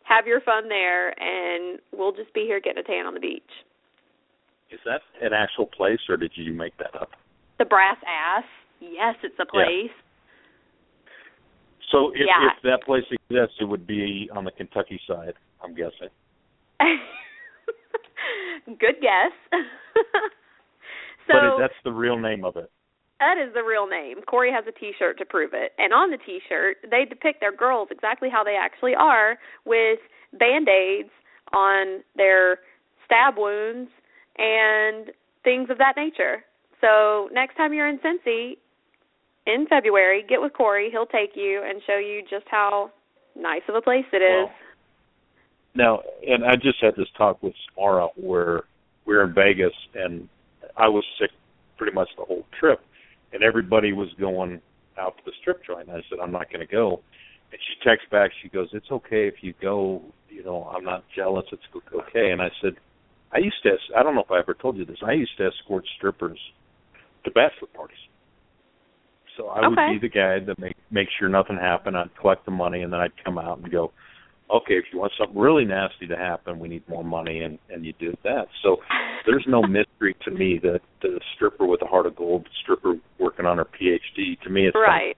have 0.05 0.29
your 0.29 0.41
fun 0.43 0.69
there 0.69 1.11
and 1.21 1.81
we'll 1.93 2.13
just 2.13 2.33
be 2.35 2.43
here 2.43 2.61
getting 2.61 2.79
a 2.79 2.87
tan 2.87 3.07
on 3.07 3.15
the 3.15 3.21
beach. 3.21 3.43
Is 4.71 4.79
that 4.85 5.01
an 5.21 5.33
actual 5.33 5.67
place, 5.67 6.01
or 6.09 6.17
did 6.17 6.33
you 6.35 6.53
make 6.53 6.77
that 6.79 6.95
up? 7.01 7.11
The 7.59 7.65
Brass 7.65 7.97
Ass. 8.07 8.45
Yes, 8.81 9.15
it's 9.23 9.39
a 9.41 9.47
place. 9.47 9.91
So 11.91 12.11
if, 12.11 12.27
Yeah. 12.27 12.49
if 12.49 12.63
that 12.63 12.83
place 12.85 13.05
exists, 13.11 13.57
it 13.61 13.65
would 13.65 13.87
be 13.87 14.29
on 14.35 14.45
the 14.45 14.51
Kentucky 14.53 15.01
side, 15.07 15.35
I'm 15.63 15.75
guessing. 15.75 16.09
Good 18.67 19.01
guess. 19.01 19.33
so 21.27 21.33
but 21.33 21.59
that's 21.59 21.75
the 21.85 21.93
real 21.93 22.19
name 22.19 22.45
of 22.45 22.57
it. 22.57 22.71
that 23.21 23.37
is 23.39 23.53
the 23.55 23.63
real 23.63 23.87
name. 23.87 24.23
Corey 24.27 24.51
has 24.53 24.65
a 24.67 24.73
T-shirt 24.73 25.19
to 25.19 25.25
prove 25.25 25.51
it, 25.53 25.73
and 25.79 25.93
on 25.93 26.11
the 26.11 26.19
T-shirt 26.19 26.79
they 26.91 27.05
depict 27.05 27.41
their 27.41 27.55
girls 27.55 27.89
exactly 27.91 28.29
how 28.31 28.43
they 28.43 28.57
actually 28.61 28.95
are, 28.95 29.39
with 29.65 29.99
band-aids 30.39 31.11
on 31.53 32.03
their 32.17 32.59
stab 33.05 33.37
wounds 33.37 33.91
and 34.39 35.11
things 35.45 35.69
of 35.71 35.79
that 35.79 35.95
nature. 35.97 36.45
So 36.81 37.29
next 37.33 37.57
time 37.57 37.73
you're 37.73 37.89
in 37.89 37.99
Cincy 37.99 38.57
in 39.47 39.67
February, 39.69 40.25
get 40.29 40.41
with 40.41 40.53
Corey. 40.53 40.91
He'll 40.91 41.07
take 41.07 41.31
you 41.35 41.63
and 41.65 41.83
show 41.87 41.99
you 41.99 42.23
just 42.29 42.47
how 42.51 42.91
nice 43.37 43.63
of 43.69 43.75
a 43.75 43.83
place 43.83 44.07
it 44.13 44.23
is. 44.23 44.47
Well, 44.47 44.55
Now, 45.75 46.03
and 46.27 46.45
I 46.45 46.57
just 46.57 46.81
had 46.81 46.95
this 46.97 47.09
talk 47.17 47.43
with 47.43 47.55
Samara 47.75 48.09
where 48.17 48.63
we're 49.05 49.25
in 49.25 49.35
Vegas 49.35 49.75
and 49.95 50.29
I 50.77 50.89
was 50.89 51.05
sick 51.21 51.31
pretty 51.77 51.93
much 51.93 52.09
the 52.17 52.25
whole 52.25 52.45
trip, 52.59 52.81
and 53.33 53.43
everybody 53.43 53.93
was 53.93 54.09
going 54.19 54.61
out 54.99 55.17
to 55.19 55.23
the 55.25 55.33
strip 55.41 55.65
joint. 55.65 55.89
I 55.89 56.03
said 56.09 56.19
I'm 56.23 56.33
not 56.33 56.51
going 56.51 56.67
to 56.67 56.73
go, 56.73 57.01
and 57.53 57.61
she 57.61 57.89
texts 57.89 58.09
back. 58.11 58.31
She 58.43 58.49
goes, 58.49 58.69
"It's 58.73 58.91
okay 58.91 59.29
if 59.29 59.43
you 59.43 59.55
go. 59.61 60.03
You 60.29 60.45
know, 60.45 60.65
I'm 60.75 60.85
not 60.85 61.05
jealous. 61.15 61.47
It's 61.53 61.63
okay." 61.93 62.31
And 62.31 62.41
I 62.41 62.51
said, 62.61 62.77
"I 63.33 63.39
used 63.39 63.63
to. 63.65 63.77
I 63.97 64.03
don't 64.03 64.15
know 64.15 64.23
if 64.23 64.31
I 64.31 64.39
ever 64.39 64.55
told 64.55 64.77
you 64.77 64.85
this. 64.85 64.99
I 65.03 65.13
used 65.13 65.37
to 65.39 65.47
escort 65.47 65.87
strippers 65.97 66.39
to 67.25 67.31
bachelor 67.31 67.69
parties." 67.75 67.99
So 69.37 69.49
I 69.49 69.67
would 69.67 69.77
be 69.77 69.99
the 70.01 70.13
guy 70.13 70.39
that 70.45 70.59
make 70.59 70.77
make 70.91 71.09
sure 71.19 71.29
nothing 71.29 71.57
happened. 71.57 71.97
I'd 71.97 72.17
collect 72.21 72.45
the 72.45 72.53
money, 72.53 72.83
and 72.83 72.93
then 72.93 73.01
I'd 73.01 73.25
come 73.25 73.39
out 73.39 73.59
and 73.59 73.71
go, 73.71 73.93
okay, 74.51 74.75
if 74.75 74.85
you 74.93 74.99
want 74.99 75.13
something 75.19 75.39
really 75.39 75.65
nasty 75.65 76.07
to 76.07 76.17
happen, 76.17 76.59
we 76.59 76.69
need 76.69 76.89
more 76.89 77.05
money, 77.05 77.41
and 77.41 77.59
and 77.71 77.85
you 77.85 77.93
do 77.99 78.15
that. 78.23 78.47
So 78.63 78.77
there's 79.27 79.45
no 79.49 79.63
mystery 79.63 80.17
to 80.25 80.31
me 80.31 80.59
that 80.63 80.81
the 81.03 81.21
stripper 81.35 81.67
with 81.67 81.83
a 81.83 81.87
heart 81.87 82.07
of 82.07 82.17
gold, 82.17 82.47
stripper 82.63 82.95
working 83.19 83.47
on 83.47 83.59
her 83.59 83.65
PhD, 83.65 84.41
to 84.43 84.51
me 84.51 84.67
it's 84.67 84.77
right. 84.77 85.17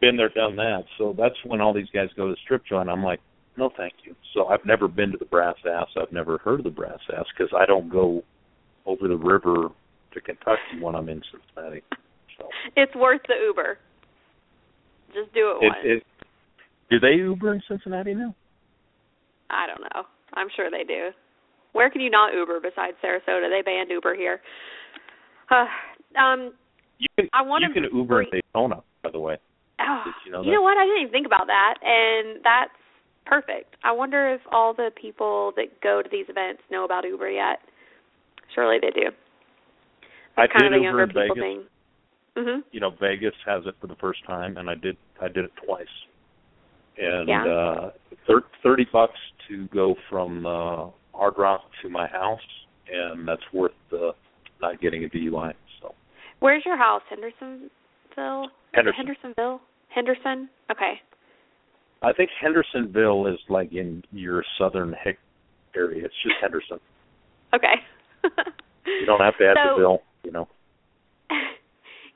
been 0.00 0.16
there, 0.16 0.30
done 0.30 0.56
that. 0.56 0.84
So 0.98 1.14
that's 1.16 1.36
when 1.44 1.60
all 1.60 1.74
these 1.74 1.90
guys 1.92 2.08
go 2.16 2.28
to 2.28 2.32
the 2.32 2.38
strip 2.44 2.64
joint. 2.66 2.88
I'm 2.88 3.02
like, 3.02 3.20
no, 3.56 3.70
thank 3.76 3.94
you. 4.04 4.14
So 4.32 4.46
I've 4.46 4.64
never 4.64 4.88
been 4.88 5.12
to 5.12 5.18
the 5.18 5.24
Brass 5.24 5.56
Ass. 5.70 5.88
I've 6.00 6.12
never 6.12 6.38
heard 6.38 6.60
of 6.60 6.64
the 6.64 6.70
Brass 6.70 6.98
Ass 7.16 7.24
because 7.36 7.52
I 7.56 7.66
don't 7.66 7.90
go 7.90 8.22
over 8.86 9.08
the 9.08 9.16
river 9.16 9.68
to 10.12 10.20
Kentucky 10.20 10.80
when 10.80 10.94
I'm 10.94 11.08
in 11.08 11.22
Cincinnati. 11.30 11.82
It's 12.76 12.94
worth 12.94 13.20
the 13.28 13.34
Uber. 13.46 13.78
Just 15.14 15.32
do 15.34 15.50
it 15.60 15.64
it, 15.64 15.66
once. 15.66 15.78
it 15.84 16.02
do 16.90 17.00
they 17.00 17.14
Uber 17.14 17.54
in 17.54 17.62
Cincinnati 17.68 18.14
now? 18.14 18.34
I 19.50 19.66
don't 19.66 19.80
know. 19.80 20.02
I'm 20.34 20.48
sure 20.54 20.70
they 20.70 20.84
do. 20.84 21.10
Where 21.72 21.90
can 21.90 22.00
you 22.00 22.10
not 22.10 22.34
Uber 22.34 22.60
besides 22.60 22.96
Sarasota? 23.02 23.48
They 23.50 23.62
banned 23.64 23.90
Uber 23.90 24.14
here. 24.14 24.40
Uh, 25.50 25.66
um, 26.18 26.54
You 26.98 27.06
can 27.18 27.28
I 27.34 27.42
wanna 27.42 27.66
you 27.68 27.74
can 27.74 27.84
Uber 27.94 28.22
in 28.22 28.28
Daytona, 28.32 28.82
by 29.02 29.10
the 29.10 29.20
way. 29.20 29.36
oh, 29.78 30.04
you 30.24 30.32
know 30.32 30.42
you 30.42 30.52
know 30.52 30.62
what? 30.62 30.78
I 30.78 30.84
didn't 30.86 31.02
even 31.02 31.12
think 31.12 31.26
about 31.26 31.46
that, 31.48 31.74
and 31.84 32.40
that's 32.42 32.72
perfect. 33.26 33.76
I 33.84 33.92
wonder 33.92 34.32
if 34.32 34.40
all 34.50 34.72
the 34.72 34.90
people 35.00 35.52
that 35.56 35.82
go 35.82 36.00
to 36.00 36.08
these 36.10 36.24
events 36.30 36.62
know 36.70 36.86
about 36.86 37.04
Uber 37.04 37.28
yet. 37.30 37.58
Surely 38.54 38.78
they 38.80 38.88
do. 38.98 39.08
It's 39.08 39.16
I 40.38 40.46
kind 40.46 40.72
did 40.72 40.72
of 40.72 40.80
a 40.80 40.84
Uber 40.84 40.84
younger 40.84 41.06
people 41.08 41.22
Vegas. 41.22 41.42
thing. 41.42 41.62
Mhm. 42.36 42.64
You 42.72 42.80
know, 42.80 42.90
Vegas 42.90 43.34
has 43.46 43.64
it 43.66 43.74
for 43.80 43.86
the 43.86 43.94
first 43.96 44.24
time, 44.24 44.56
and 44.56 44.68
I 44.68 44.74
did 44.74 44.96
I 45.20 45.28
did 45.28 45.44
it 45.44 45.52
twice. 45.64 45.86
And 46.98 47.28
Yeah. 47.28 47.44
uh 47.46 47.90
thir- 48.26 48.44
thirty 48.62 48.84
bucks 48.92 49.18
to 49.48 49.66
go 49.68 49.94
from 50.08 50.44
uh 50.46 50.86
Hard 51.14 51.38
Rock 51.38 51.62
to 51.82 51.88
my 51.88 52.06
house, 52.08 52.40
and 52.92 53.26
that's 53.26 53.52
worth 53.52 53.72
uh, 53.92 54.12
not 54.60 54.80
getting 54.80 55.04
a 55.04 55.08
DUI. 55.08 55.54
So 55.80 55.94
Where's 56.40 56.64
your 56.64 56.76
house? 56.76 57.02
Hendersonville. 57.08 58.50
Henderson. 58.72 58.96
Hendersonville. 59.06 59.60
Henderson. 59.88 60.48
Okay. 60.70 61.00
I 62.02 62.12
think 62.12 62.30
Hendersonville 62.40 63.26
is 63.28 63.38
like 63.48 63.72
in 63.72 64.02
your 64.10 64.44
southern 64.58 64.92
Hick 65.04 65.18
area. 65.76 66.04
It's 66.04 66.14
just 66.22 66.34
Henderson. 66.40 66.80
Okay. 67.54 67.74
You 68.86 69.06
don't 69.06 69.20
have 69.20 69.38
to 69.38 69.46
add 69.48 69.56
So- 69.56 69.74
the 69.74 69.80
bill. 69.80 70.02
You 70.24 70.32
know. 70.32 70.48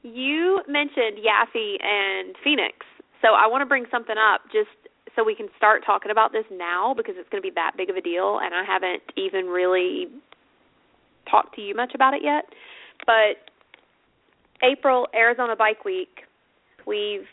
You 0.02 0.60
mentioned 0.68 1.18
Yaffe 1.18 1.82
and 1.82 2.34
Phoenix, 2.42 2.86
so 3.22 3.28
I 3.34 3.46
want 3.46 3.62
to 3.62 3.66
bring 3.66 3.86
something 3.90 4.16
up 4.16 4.42
just 4.52 4.70
so 5.16 5.24
we 5.24 5.34
can 5.34 5.48
start 5.56 5.82
talking 5.84 6.10
about 6.10 6.32
this 6.32 6.44
now 6.52 6.94
because 6.96 7.14
it's 7.18 7.28
going 7.28 7.42
to 7.42 7.46
be 7.46 7.54
that 7.54 7.72
big 7.76 7.90
of 7.90 7.96
a 7.96 8.00
deal, 8.00 8.38
and 8.42 8.54
I 8.54 8.62
haven't 8.64 9.02
even 9.16 9.46
really 9.46 10.06
talked 11.30 11.56
to 11.56 11.60
you 11.60 11.74
much 11.74 11.92
about 11.94 12.14
it 12.14 12.22
yet. 12.22 12.44
But 13.04 13.50
April 14.62 15.08
Arizona 15.14 15.56
Bike 15.56 15.84
Week, 15.84 16.22
we've 16.86 17.26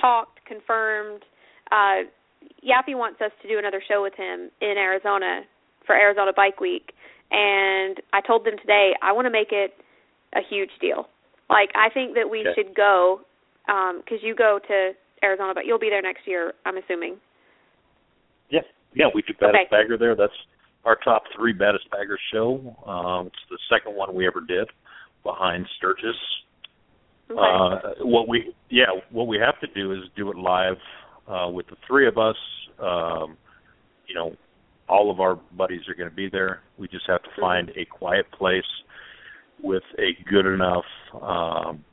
talked, 0.00 0.44
confirmed. 0.46 1.22
Uh, 1.70 2.08
Yaffe 2.64 2.96
wants 2.96 3.20
us 3.20 3.32
to 3.42 3.48
do 3.48 3.58
another 3.58 3.82
show 3.86 4.02
with 4.02 4.14
him 4.14 4.50
in 4.60 4.74
Arizona 4.78 5.42
for 5.86 5.94
Arizona 5.94 6.32
Bike 6.34 6.60
Week, 6.60 6.92
and 7.30 8.00
I 8.12 8.20
told 8.26 8.44
them 8.44 8.54
today 8.60 8.92
I 9.02 9.12
want 9.12 9.26
to 9.26 9.30
make 9.30 9.52
it 9.52 9.74
a 10.34 10.40
huge 10.48 10.70
deal. 10.80 11.08
Like 11.48 11.70
I 11.74 11.90
think 11.90 12.14
that 12.14 12.28
we 12.28 12.40
Okay. 12.40 12.54
should 12.54 12.74
go 12.74 13.20
because 13.66 14.22
you 14.22 14.34
go 14.34 14.58
to 14.66 14.92
Arizona, 15.22 15.52
but 15.54 15.66
you'll 15.66 15.78
be 15.78 15.90
there 15.90 16.02
next 16.02 16.26
year. 16.26 16.54
I'm 16.64 16.76
assuming. 16.76 17.20
Yeah, 18.48 18.62
yeah, 18.94 19.06
we 19.14 19.22
do 19.22 19.34
baddest 19.34 19.66
Okay. 19.66 19.68
bagger 19.70 19.96
there. 19.96 20.14
That's 20.14 20.36
our 20.84 20.96
top 20.96 21.24
three 21.36 21.52
baddest 21.52 21.88
bagger 21.90 22.18
show. 22.32 22.76
Um, 22.86 23.28
it's 23.28 23.48
the 23.48 23.58
second 23.68 23.94
one 23.94 24.14
we 24.14 24.26
ever 24.26 24.40
did, 24.40 24.68
behind 25.22 25.68
Sturgis. 25.76 26.16
Okay. 27.30 27.40
Uh, 27.40 28.04
what 28.04 28.26
we 28.28 28.54
yeah, 28.70 28.86
what 29.10 29.28
we 29.28 29.38
have 29.38 29.58
to 29.60 29.66
do 29.68 29.92
is 29.92 30.00
do 30.16 30.30
it 30.30 30.36
live 30.36 30.78
uh, 31.28 31.48
with 31.48 31.66
the 31.68 31.76
three 31.86 32.08
of 32.08 32.18
us. 32.18 32.36
Um, 32.80 33.36
you 34.06 34.14
know, 34.14 34.34
all 34.88 35.10
of 35.10 35.20
our 35.20 35.36
buddies 35.36 35.82
are 35.88 35.94
going 35.94 36.10
to 36.10 36.16
be 36.16 36.28
there. 36.28 36.62
We 36.78 36.88
just 36.88 37.06
have 37.06 37.22
to 37.22 37.30
Mhm. 37.30 37.40
find 37.40 37.72
a 37.76 37.84
quiet 37.84 38.28
place 38.32 38.64
with 39.62 39.82
a 39.98 40.16
good 40.30 40.46
enough 40.46 40.84
um, 41.14 41.84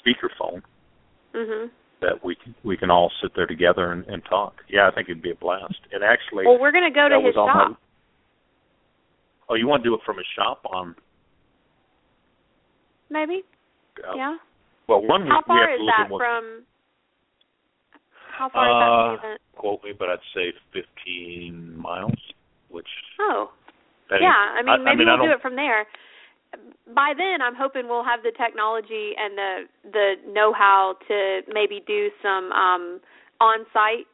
speakerphone 0.00 0.62
mhm. 1.34 1.70
that 2.00 2.24
we 2.24 2.34
can, 2.36 2.54
we 2.64 2.76
can 2.76 2.90
all 2.90 3.10
sit 3.22 3.32
there 3.34 3.46
together 3.46 3.92
and, 3.92 4.04
and 4.06 4.22
talk. 4.28 4.54
Yeah, 4.68 4.88
I 4.90 4.94
think 4.94 5.08
it'd 5.08 5.22
be 5.22 5.30
a 5.30 5.34
blast. 5.36 5.78
And 5.92 6.02
actually, 6.04 6.46
Well, 6.46 6.58
we're 6.60 6.72
gonna 6.72 6.90
go 6.90 7.08
to 7.08 7.20
his 7.20 7.36
on 7.36 7.46
my- 7.46 7.52
shop. 7.68 7.80
oh, 9.48 9.54
you 9.54 9.66
want 9.66 9.82
to 9.82 9.88
do 9.88 9.94
it 9.94 10.00
from 10.04 10.18
a 10.18 10.24
shop 10.36 10.60
on? 10.70 10.94
Maybe. 13.10 13.42
Uh, 14.02 14.14
yeah. 14.16 14.36
Well, 14.88 15.02
one 15.02 15.24
we, 15.24 15.28
How 15.30 15.38
we 15.38 15.42
far 15.46 15.60
have 15.60 15.74
is 15.74 15.80
to 15.80 15.86
that 15.96 16.10
what 16.10 16.18
from? 16.18 16.62
How 18.36 18.48
far 18.48 18.66
is 18.66 18.72
that 18.72 18.88
from 18.88 19.22
the 19.22 19.26
Uh, 19.26 19.28
event? 19.28 19.40
quote 19.56 19.84
me, 19.84 19.92
but 19.96 20.08
I'd 20.10 20.18
say 20.34 20.52
15 20.72 21.76
miles, 21.78 22.18
which 22.68 22.88
Oh, 23.20 23.50
yeah, 24.20 24.54
I 24.54 24.62
mean, 24.62 24.68
I, 24.68 24.76
maybe 24.78 25.04
I 25.04 25.16
mean, 25.16 25.18
we'll 25.18 25.28
do 25.28 25.32
it 25.32 25.42
from 25.42 25.56
there. 25.56 25.86
By 26.94 27.14
then, 27.16 27.42
I'm 27.42 27.54
hoping 27.54 27.88
we'll 27.88 28.04
have 28.04 28.22
the 28.22 28.32
technology 28.36 29.12
and 29.18 29.36
the 29.36 29.52
the 29.90 30.08
know-how 30.30 30.96
to 31.08 31.40
maybe 31.48 31.82
do 31.86 32.10
some 32.22 32.52
um 32.52 33.00
on-site 33.40 34.06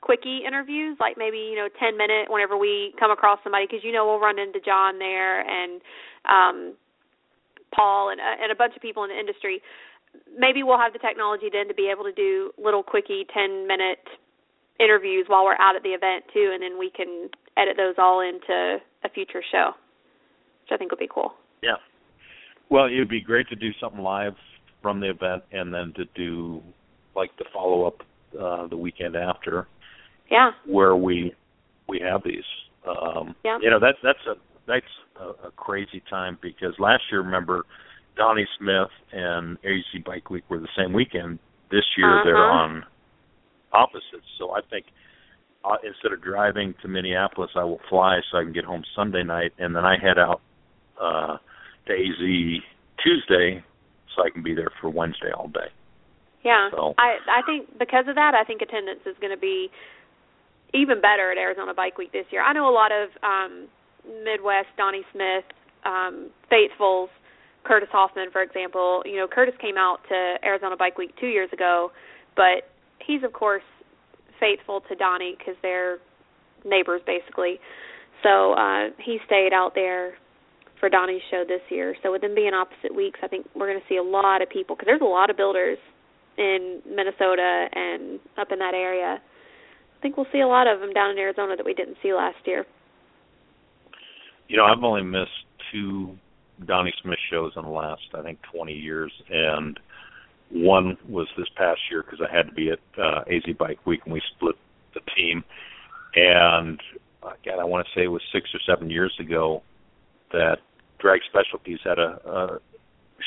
quickie 0.00 0.42
interviews, 0.46 0.96
like 1.00 1.16
maybe 1.16 1.38
you 1.38 1.56
know 1.56 1.68
10 1.78 1.96
minute 1.96 2.28
whenever 2.28 2.56
we 2.56 2.94
come 2.98 3.10
across 3.10 3.38
somebody, 3.44 3.66
because 3.66 3.84
you 3.84 3.92
know 3.92 4.06
we'll 4.06 4.20
run 4.20 4.38
into 4.38 4.60
John 4.60 4.98
there 4.98 5.40
and 5.40 5.80
um 6.28 6.74
Paul 7.74 8.10
and 8.10 8.20
uh, 8.20 8.42
and 8.42 8.50
a 8.50 8.54
bunch 8.56 8.74
of 8.76 8.82
people 8.82 9.04
in 9.04 9.10
the 9.10 9.18
industry. 9.18 9.62
Maybe 10.36 10.62
we'll 10.62 10.78
have 10.78 10.92
the 10.92 11.00
technology 11.00 11.48
then 11.50 11.66
to 11.68 11.74
be 11.74 11.90
able 11.90 12.04
to 12.04 12.12
do 12.12 12.52
little 12.56 12.82
quickie 12.82 13.26
10 13.34 13.66
minute 13.66 13.98
interviews 14.80 15.26
while 15.28 15.44
we're 15.44 15.60
out 15.60 15.76
at 15.76 15.82
the 15.82 15.90
event 15.90 16.24
too, 16.32 16.50
and 16.52 16.62
then 16.62 16.78
we 16.78 16.90
can 16.90 17.28
edit 17.56 17.76
those 17.76 17.94
all 17.98 18.20
into 18.20 18.78
a 19.04 19.08
future 19.08 19.42
show, 19.52 19.70
which 20.62 20.70
I 20.72 20.76
think 20.76 20.90
would 20.90 20.98
be 20.98 21.08
cool. 21.12 21.32
Yeah. 21.62 21.76
Well, 22.70 22.86
it 22.86 22.98
would 22.98 23.08
be 23.08 23.20
great 23.20 23.48
to 23.48 23.56
do 23.56 23.70
something 23.80 24.00
live 24.00 24.34
from 24.82 25.00
the 25.00 25.10
event, 25.10 25.44
and 25.52 25.72
then 25.72 25.92
to 25.96 26.04
do 26.14 26.62
like 27.14 27.30
the 27.38 27.44
follow 27.52 27.86
up 27.86 28.02
uh, 28.38 28.66
the 28.66 28.76
weekend 28.76 29.16
after. 29.16 29.66
Yeah. 30.30 30.50
Where 30.66 30.96
we 30.96 31.34
we 31.88 32.00
have 32.00 32.22
these. 32.24 32.44
Um, 32.86 33.34
yeah. 33.44 33.58
You 33.62 33.70
know 33.70 33.78
that's 33.80 33.98
that's 34.02 34.18
a 34.26 34.34
that's 34.66 34.86
a, 35.20 35.48
a 35.48 35.50
crazy 35.52 36.02
time 36.10 36.38
because 36.42 36.74
last 36.78 37.02
year, 37.10 37.22
remember, 37.22 37.64
Donnie 38.16 38.46
Smith 38.58 38.88
and 39.12 39.58
AZ 39.64 40.02
Bike 40.04 40.30
Week 40.30 40.44
were 40.48 40.58
the 40.58 40.68
same 40.76 40.92
weekend. 40.92 41.38
This 41.70 41.84
year 41.96 42.20
uh-huh. 42.20 42.24
they're 42.24 42.36
on 42.36 42.84
opposites. 43.74 44.26
So 44.38 44.52
I 44.52 44.60
think 44.70 44.86
uh, 45.64 45.76
instead 45.84 46.12
of 46.12 46.22
driving 46.22 46.74
to 46.82 46.88
Minneapolis, 46.88 47.50
I 47.56 47.64
will 47.64 47.80
fly 47.88 48.20
so 48.30 48.38
I 48.38 48.44
can 48.44 48.52
get 48.52 48.64
home 48.64 48.84
Sunday 48.94 49.22
night, 49.22 49.52
and 49.58 49.74
then 49.74 49.84
I 49.84 49.96
head 49.98 50.18
out 50.18 50.40
uh, 51.00 51.36
to 51.86 51.92
AZ 51.92 52.62
Tuesday 53.02 53.64
so 54.14 54.22
I 54.22 54.30
can 54.30 54.42
be 54.42 54.54
there 54.54 54.70
for 54.80 54.90
Wednesday 54.90 55.32
all 55.36 55.48
day. 55.48 55.68
Yeah, 56.44 56.68
so. 56.70 56.94
I 56.98 57.16
I 57.26 57.42
think 57.46 57.78
because 57.78 58.04
of 58.06 58.14
that, 58.16 58.34
I 58.34 58.44
think 58.44 58.60
attendance 58.60 59.00
is 59.06 59.16
going 59.20 59.32
to 59.32 59.40
be 59.40 59.70
even 60.74 61.00
better 61.00 61.32
at 61.32 61.38
Arizona 61.38 61.72
Bike 61.72 61.96
Week 61.96 62.12
this 62.12 62.26
year. 62.30 62.42
I 62.42 62.52
know 62.52 62.68
a 62.68 62.74
lot 62.74 62.92
of 62.92 63.08
um 63.22 63.68
Midwest 64.24 64.68
Donnie 64.76 65.04
Smith, 65.12 65.44
um, 65.84 66.28
Faithfuls, 66.50 67.08
Curtis 67.64 67.88
Hoffman, 67.92 68.28
for 68.30 68.42
example. 68.42 69.02
You 69.06 69.16
know, 69.16 69.26
Curtis 69.26 69.54
came 69.60 69.78
out 69.78 70.00
to 70.08 70.36
Arizona 70.44 70.76
Bike 70.76 70.98
Week 70.98 71.14
two 71.18 71.28
years 71.28 71.48
ago, 71.52 71.90
but 72.36 72.68
he's 73.06 73.22
of 73.22 73.32
course 73.32 73.62
faithful 74.40 74.82
to 74.88 74.94
Donnie 74.94 75.36
because 75.38 75.54
they're 75.62 75.98
neighbors 76.64 77.00
basically. 77.06 77.58
So 78.22 78.52
uh 78.54 78.90
he 79.04 79.18
stayed 79.26 79.52
out 79.52 79.72
there 79.74 80.14
for 80.80 80.88
Donnie's 80.88 81.22
show 81.30 81.44
this 81.46 81.62
year. 81.70 81.94
So 82.02 82.12
with 82.12 82.20
them 82.20 82.34
being 82.34 82.52
opposite 82.52 82.94
weeks, 82.94 83.20
I 83.22 83.28
think 83.28 83.46
we're 83.54 83.68
going 83.68 83.80
to 83.80 83.86
see 83.88 83.96
a 83.96 84.02
lot 84.02 84.42
of 84.42 84.50
people 84.50 84.76
because 84.76 84.86
there's 84.86 85.00
a 85.00 85.04
lot 85.04 85.30
of 85.30 85.36
builders 85.36 85.78
in 86.36 86.82
Minnesota 86.84 87.68
and 87.72 88.20
up 88.36 88.48
in 88.52 88.58
that 88.58 88.74
area. 88.74 89.18
I 89.18 90.02
think 90.02 90.18
we'll 90.18 90.26
see 90.32 90.40
a 90.40 90.46
lot 90.46 90.66
of 90.66 90.80
them 90.80 90.92
down 90.92 91.12
in 91.12 91.18
Arizona 91.18 91.56
that 91.56 91.64
we 91.64 91.74
didn't 91.74 91.96
see 92.02 92.12
last 92.12 92.36
year. 92.44 92.66
You 94.48 94.58
know, 94.58 94.64
I've 94.64 94.82
only 94.82 95.02
missed 95.02 95.30
two 95.72 96.18
Donnie 96.66 96.92
Smith 97.02 97.18
shows 97.30 97.52
in 97.56 97.62
the 97.62 97.70
last, 97.70 98.02
I 98.14 98.22
think, 98.22 98.38
20 98.54 98.72
years, 98.72 99.12
and 99.30 99.78
one 100.50 100.96
was 101.08 101.26
this 101.36 101.48
past 101.56 101.80
year 101.90 102.02
because 102.02 102.20
I 102.20 102.34
had 102.34 102.46
to 102.46 102.52
be 102.52 102.70
at 102.70 102.78
uh, 102.98 103.20
AZ 103.28 103.54
Bike 103.58 103.84
Week 103.86 104.00
and 104.04 104.12
we 104.12 104.22
split 104.36 104.56
the 104.94 105.00
team. 105.16 105.44
And 106.14 106.80
again, 107.22 107.58
I 107.60 107.64
want 107.64 107.86
to 107.86 107.98
say 107.98 108.04
it 108.04 108.08
was 108.08 108.22
six 108.32 108.50
or 108.54 108.60
seven 108.66 108.90
years 108.90 109.14
ago 109.18 109.62
that 110.32 110.58
Drag 111.00 111.20
Specialties 111.28 111.80
had 111.84 111.98
a, 111.98 112.20
a 112.28 112.58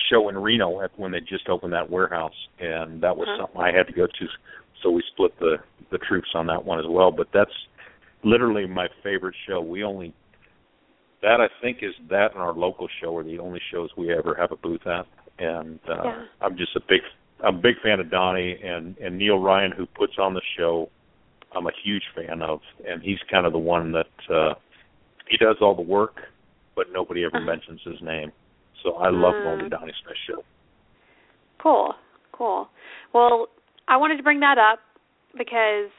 show 0.09 0.29
in 0.29 0.37
Reno 0.37 0.81
at, 0.81 0.97
when 0.97 1.11
they 1.11 1.19
just 1.19 1.49
opened 1.49 1.73
that 1.73 1.89
warehouse, 1.89 2.35
and 2.59 3.01
that 3.01 3.15
was 3.15 3.27
uh-huh. 3.27 3.43
something 3.43 3.61
I 3.61 3.75
had 3.75 3.87
to 3.87 3.93
go 3.93 4.07
to. 4.07 4.27
So 4.83 4.91
we 4.91 5.03
split 5.13 5.37
the 5.39 5.57
the 5.91 5.97
troops 5.97 6.29
on 6.35 6.47
that 6.47 6.65
one 6.65 6.79
as 6.79 6.85
well. 6.87 7.11
But 7.11 7.27
that's 7.33 7.51
literally 8.23 8.67
my 8.67 8.87
favorite 9.03 9.35
show. 9.47 9.61
We 9.61 9.83
only 9.83 10.13
that 11.21 11.41
I 11.41 11.47
think 11.61 11.79
is 11.81 11.93
that 12.09 12.33
and 12.33 12.41
our 12.41 12.53
local 12.53 12.87
show 13.01 13.17
are 13.17 13.23
the 13.23 13.39
only 13.39 13.61
shows 13.71 13.89
we 13.97 14.13
ever 14.13 14.35
have 14.35 14.51
a 14.51 14.55
booth 14.55 14.85
at, 14.85 15.05
and 15.39 15.79
uh, 15.89 16.03
yeah. 16.03 16.23
I'm 16.41 16.57
just 16.57 16.75
a 16.75 16.81
big 16.87 17.01
I'm 17.43 17.55
a 17.55 17.61
big 17.61 17.75
fan 17.83 17.99
of 17.99 18.09
Donnie 18.09 18.57
and 18.63 18.97
and 18.97 19.17
Neil 19.17 19.39
Ryan 19.39 19.71
who 19.71 19.85
puts 19.85 20.13
on 20.19 20.33
the 20.33 20.41
show. 20.57 20.89
I'm 21.55 21.65
a 21.67 21.71
huge 21.83 22.03
fan 22.15 22.41
of, 22.41 22.59
and 22.87 23.01
he's 23.01 23.19
kind 23.31 23.45
of 23.45 23.53
the 23.53 23.59
one 23.59 23.93
that 23.93 24.33
uh, 24.33 24.53
he 25.29 25.37
does 25.37 25.55
all 25.61 25.75
the 25.75 25.81
work, 25.81 26.17
but 26.75 26.87
nobody 26.91 27.23
ever 27.23 27.37
uh-huh. 27.37 27.45
mentions 27.45 27.81
his 27.85 28.01
name. 28.01 28.31
So 28.83 28.95
I 28.95 29.09
love 29.09 29.33
Mm. 29.33 29.43
going 29.43 29.59
to 29.59 29.69
Donnie 29.69 29.93
Smith 30.03 30.17
show. 30.27 30.43
Cool, 31.59 31.95
cool. 32.31 32.69
Well, 33.13 33.47
I 33.87 33.97
wanted 33.97 34.17
to 34.17 34.23
bring 34.23 34.41
that 34.41 34.57
up 34.57 34.79
because 35.37 35.89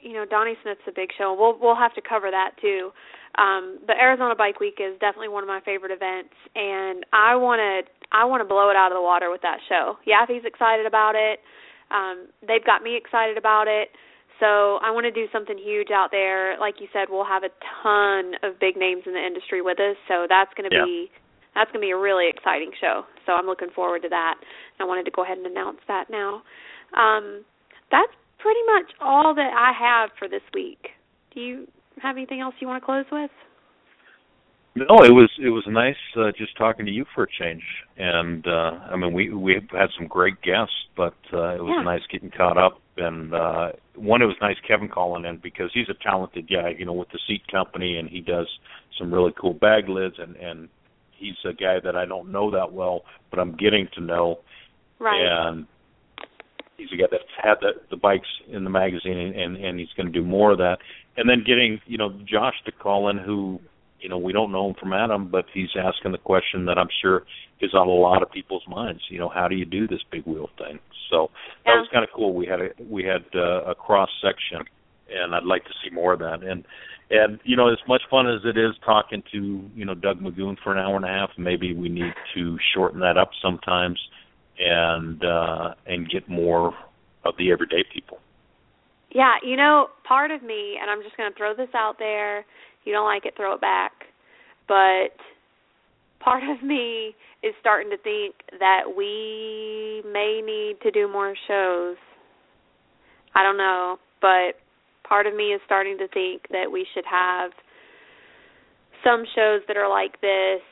you 0.00 0.12
know 0.12 0.24
Donnie 0.24 0.56
Smith's 0.62 0.86
a 0.86 0.92
big 0.92 1.10
show. 1.16 1.34
We'll 1.38 1.58
we'll 1.58 1.76
have 1.76 1.94
to 1.94 2.02
cover 2.02 2.30
that 2.30 2.52
too. 2.60 2.92
Um, 3.36 3.78
the 3.86 3.94
Arizona 3.94 4.34
Bike 4.36 4.60
Week 4.60 4.78
is 4.78 4.98
definitely 5.00 5.28
one 5.28 5.42
of 5.42 5.48
my 5.48 5.60
favorite 5.64 5.90
events, 5.90 6.34
and 6.54 7.04
I 7.12 7.34
want 7.34 7.58
to 7.58 7.90
I 8.12 8.24
want 8.24 8.40
to 8.40 8.48
blow 8.48 8.70
it 8.70 8.76
out 8.76 8.92
of 8.92 8.96
the 8.96 9.02
water 9.02 9.30
with 9.30 9.42
that 9.42 9.58
show. 9.68 9.96
Yaffe's 10.06 10.44
excited 10.44 10.86
about 10.86 11.14
it. 11.14 11.40
Um, 11.90 12.28
they've 12.46 12.64
got 12.64 12.82
me 12.82 12.96
excited 12.96 13.36
about 13.38 13.66
it. 13.68 13.88
So 14.40 14.78
I 14.82 14.90
want 14.90 15.04
to 15.06 15.12
do 15.14 15.26
something 15.32 15.56
huge 15.56 15.90
out 15.94 16.10
there. 16.10 16.58
Like 16.58 16.80
you 16.80 16.88
said, 16.92 17.06
we'll 17.08 17.24
have 17.24 17.44
a 17.44 17.50
ton 17.82 18.34
of 18.42 18.58
big 18.58 18.76
names 18.76 19.02
in 19.06 19.14
the 19.14 19.24
industry 19.24 19.62
with 19.62 19.78
us. 19.78 19.96
So 20.08 20.26
that's 20.28 20.50
going 20.54 20.70
to 20.70 20.76
Yeah. 20.76 20.84
be 20.84 21.10
that's 21.54 21.70
going 21.70 21.80
to 21.80 21.86
be 21.86 21.92
a 21.92 21.96
really 21.96 22.28
exciting 22.28 22.72
show. 22.80 23.06
So 23.26 23.32
I'm 23.32 23.46
looking 23.46 23.70
forward 23.70 24.02
to 24.02 24.08
that. 24.08 24.34
I 24.80 24.84
wanted 24.84 25.04
to 25.04 25.12
go 25.12 25.22
ahead 25.22 25.38
and 25.38 25.46
announce 25.46 25.78
that 25.86 26.10
now. 26.10 26.42
Um, 26.98 27.44
that's 27.92 28.10
pretty 28.38 28.58
much 28.74 28.90
all 29.00 29.34
that 29.36 29.52
I 29.54 29.70
have 29.70 30.10
for 30.18 30.26
this 30.26 30.42
week. 30.52 30.88
Do 31.32 31.40
you 31.40 31.68
have 32.02 32.16
anything 32.16 32.40
else 32.40 32.56
you 32.58 32.66
want 32.66 32.82
to 32.82 32.84
close 32.84 33.04
with? 33.12 33.30
No, 34.76 35.04
it 35.04 35.12
was 35.12 35.30
it 35.40 35.50
was 35.50 35.62
nice 35.68 35.94
uh, 36.16 36.32
just 36.36 36.56
talking 36.56 36.84
to 36.84 36.90
you 36.90 37.04
for 37.14 37.24
a 37.24 37.26
change, 37.30 37.62
and 37.96 38.44
uh, 38.46 38.72
I 38.90 38.96
mean 38.96 39.12
we 39.12 39.32
we 39.32 39.54
had 39.70 39.90
some 39.96 40.08
great 40.08 40.40
guests, 40.42 40.74
but 40.96 41.14
uh, 41.32 41.54
it 41.54 41.62
was 41.62 41.74
Yeah. 41.78 41.84
nice 41.84 42.02
getting 42.10 42.30
caught 42.30 42.58
up. 42.58 42.80
And 42.96 43.34
uh, 43.34 43.72
one, 43.94 44.22
it 44.22 44.26
was 44.26 44.36
nice 44.40 44.56
Kevin 44.66 44.88
calling 44.88 45.24
in 45.24 45.36
because 45.38 45.70
he's 45.72 45.88
a 45.88 45.94
talented 46.02 46.48
guy, 46.48 46.74
you 46.76 46.84
know, 46.84 46.92
with 46.92 47.08
the 47.10 47.20
seat 47.26 47.42
company, 47.50 47.98
and 47.98 48.08
he 48.08 48.20
does 48.20 48.48
some 48.98 49.14
really 49.14 49.32
cool 49.40 49.54
bag 49.54 49.88
lids, 49.88 50.16
and 50.18 50.34
and 50.36 50.68
he's 51.12 51.36
a 51.44 51.52
guy 51.52 51.78
that 51.84 51.94
I 51.94 52.04
don't 52.04 52.32
know 52.32 52.50
that 52.50 52.72
well, 52.72 53.02
but 53.30 53.38
I'm 53.38 53.56
getting 53.56 53.86
to 53.94 54.00
know, 54.00 54.40
Right. 54.98 55.20
and 55.24 55.66
he's 56.76 56.88
a 56.92 56.96
guy 56.96 57.06
that's 57.10 57.22
had 57.40 57.54
the 57.60 57.74
the 57.90 57.96
bikes 57.96 58.28
in 58.48 58.64
the 58.64 58.70
magazine 58.70 59.18
and 59.18 59.34
and, 59.36 59.56
and 59.56 59.78
he's 59.78 59.92
going 59.96 60.12
to 60.12 60.12
do 60.12 60.24
more 60.24 60.50
of 60.50 60.58
that 60.58 60.78
and 61.16 61.28
then 61.28 61.44
getting 61.46 61.80
you 61.86 61.96
know 61.96 62.10
josh 62.24 62.54
to 62.64 62.72
call 62.72 63.08
in 63.10 63.16
who 63.18 63.60
you 64.04 64.10
know 64.10 64.18
we 64.18 64.32
don't 64.32 64.52
know 64.52 64.68
him 64.68 64.74
from 64.78 64.92
adam 64.92 65.28
but 65.30 65.46
he's 65.52 65.70
asking 65.82 66.12
the 66.12 66.18
question 66.18 66.66
that 66.66 66.78
i'm 66.78 66.92
sure 67.02 67.24
is 67.60 67.72
on 67.74 67.88
a 67.88 67.90
lot 67.90 68.22
of 68.22 68.30
people's 68.30 68.62
minds 68.68 69.00
you 69.08 69.18
know 69.18 69.30
how 69.30 69.48
do 69.48 69.56
you 69.56 69.64
do 69.64 69.88
this 69.88 70.00
big 70.12 70.24
wheel 70.26 70.48
thing 70.58 70.78
so 71.10 71.30
that 71.64 71.72
was 71.72 71.88
kind 71.92 72.04
of 72.04 72.10
cool 72.14 72.34
we 72.34 72.46
had 72.46 72.60
a 72.60 72.68
we 72.88 73.02
had 73.02 73.24
uh, 73.34 73.64
a 73.64 73.74
cross 73.74 74.10
section 74.22 74.64
and 75.10 75.34
i'd 75.34 75.44
like 75.44 75.64
to 75.64 75.70
see 75.82 75.92
more 75.92 76.12
of 76.12 76.18
that 76.18 76.42
and 76.42 76.64
and 77.10 77.40
you 77.44 77.56
know 77.56 77.68
as 77.68 77.78
much 77.88 78.02
fun 78.10 78.28
as 78.28 78.42
it 78.44 78.58
is 78.58 78.72
talking 78.84 79.22
to 79.32 79.68
you 79.74 79.84
know 79.84 79.94
doug 79.94 80.20
magoon 80.20 80.56
for 80.62 80.72
an 80.72 80.78
hour 80.78 80.96
and 80.96 81.04
a 81.06 81.08
half 81.08 81.30
maybe 81.38 81.74
we 81.74 81.88
need 81.88 82.12
to 82.34 82.58
shorten 82.74 83.00
that 83.00 83.16
up 83.16 83.30
sometimes 83.42 83.98
and 84.58 85.24
uh 85.24 85.74
and 85.86 86.10
get 86.10 86.28
more 86.28 86.74
of 87.24 87.34
the 87.38 87.50
everyday 87.50 87.84
people. 87.92 88.18
Yeah, 89.10 89.36
you 89.44 89.56
know, 89.56 89.88
part 90.06 90.30
of 90.30 90.42
me, 90.42 90.76
and 90.80 90.90
I'm 90.90 91.02
just 91.02 91.16
going 91.16 91.30
to 91.30 91.36
throw 91.36 91.54
this 91.54 91.72
out 91.74 91.96
there. 91.98 92.44
You 92.84 92.92
don't 92.92 93.06
like 93.06 93.26
it, 93.26 93.34
throw 93.36 93.54
it 93.54 93.60
back. 93.60 93.92
But 94.68 95.16
part 96.20 96.42
of 96.44 96.62
me 96.62 97.14
is 97.42 97.54
starting 97.60 97.90
to 97.90 97.98
think 97.98 98.34
that 98.58 98.82
we 98.96 100.02
may 100.10 100.40
need 100.44 100.76
to 100.82 100.90
do 100.90 101.10
more 101.10 101.34
shows. 101.46 101.96
I 103.34 103.42
don't 103.42 103.58
know, 103.58 103.98
but 104.20 104.56
part 105.06 105.26
of 105.26 105.34
me 105.34 105.52
is 105.52 105.60
starting 105.66 105.98
to 105.98 106.08
think 106.08 106.42
that 106.50 106.70
we 106.72 106.86
should 106.94 107.04
have 107.10 107.50
some 109.04 109.24
shows 109.34 109.60
that 109.68 109.76
are 109.76 109.88
like 109.88 110.20
this 110.20 110.62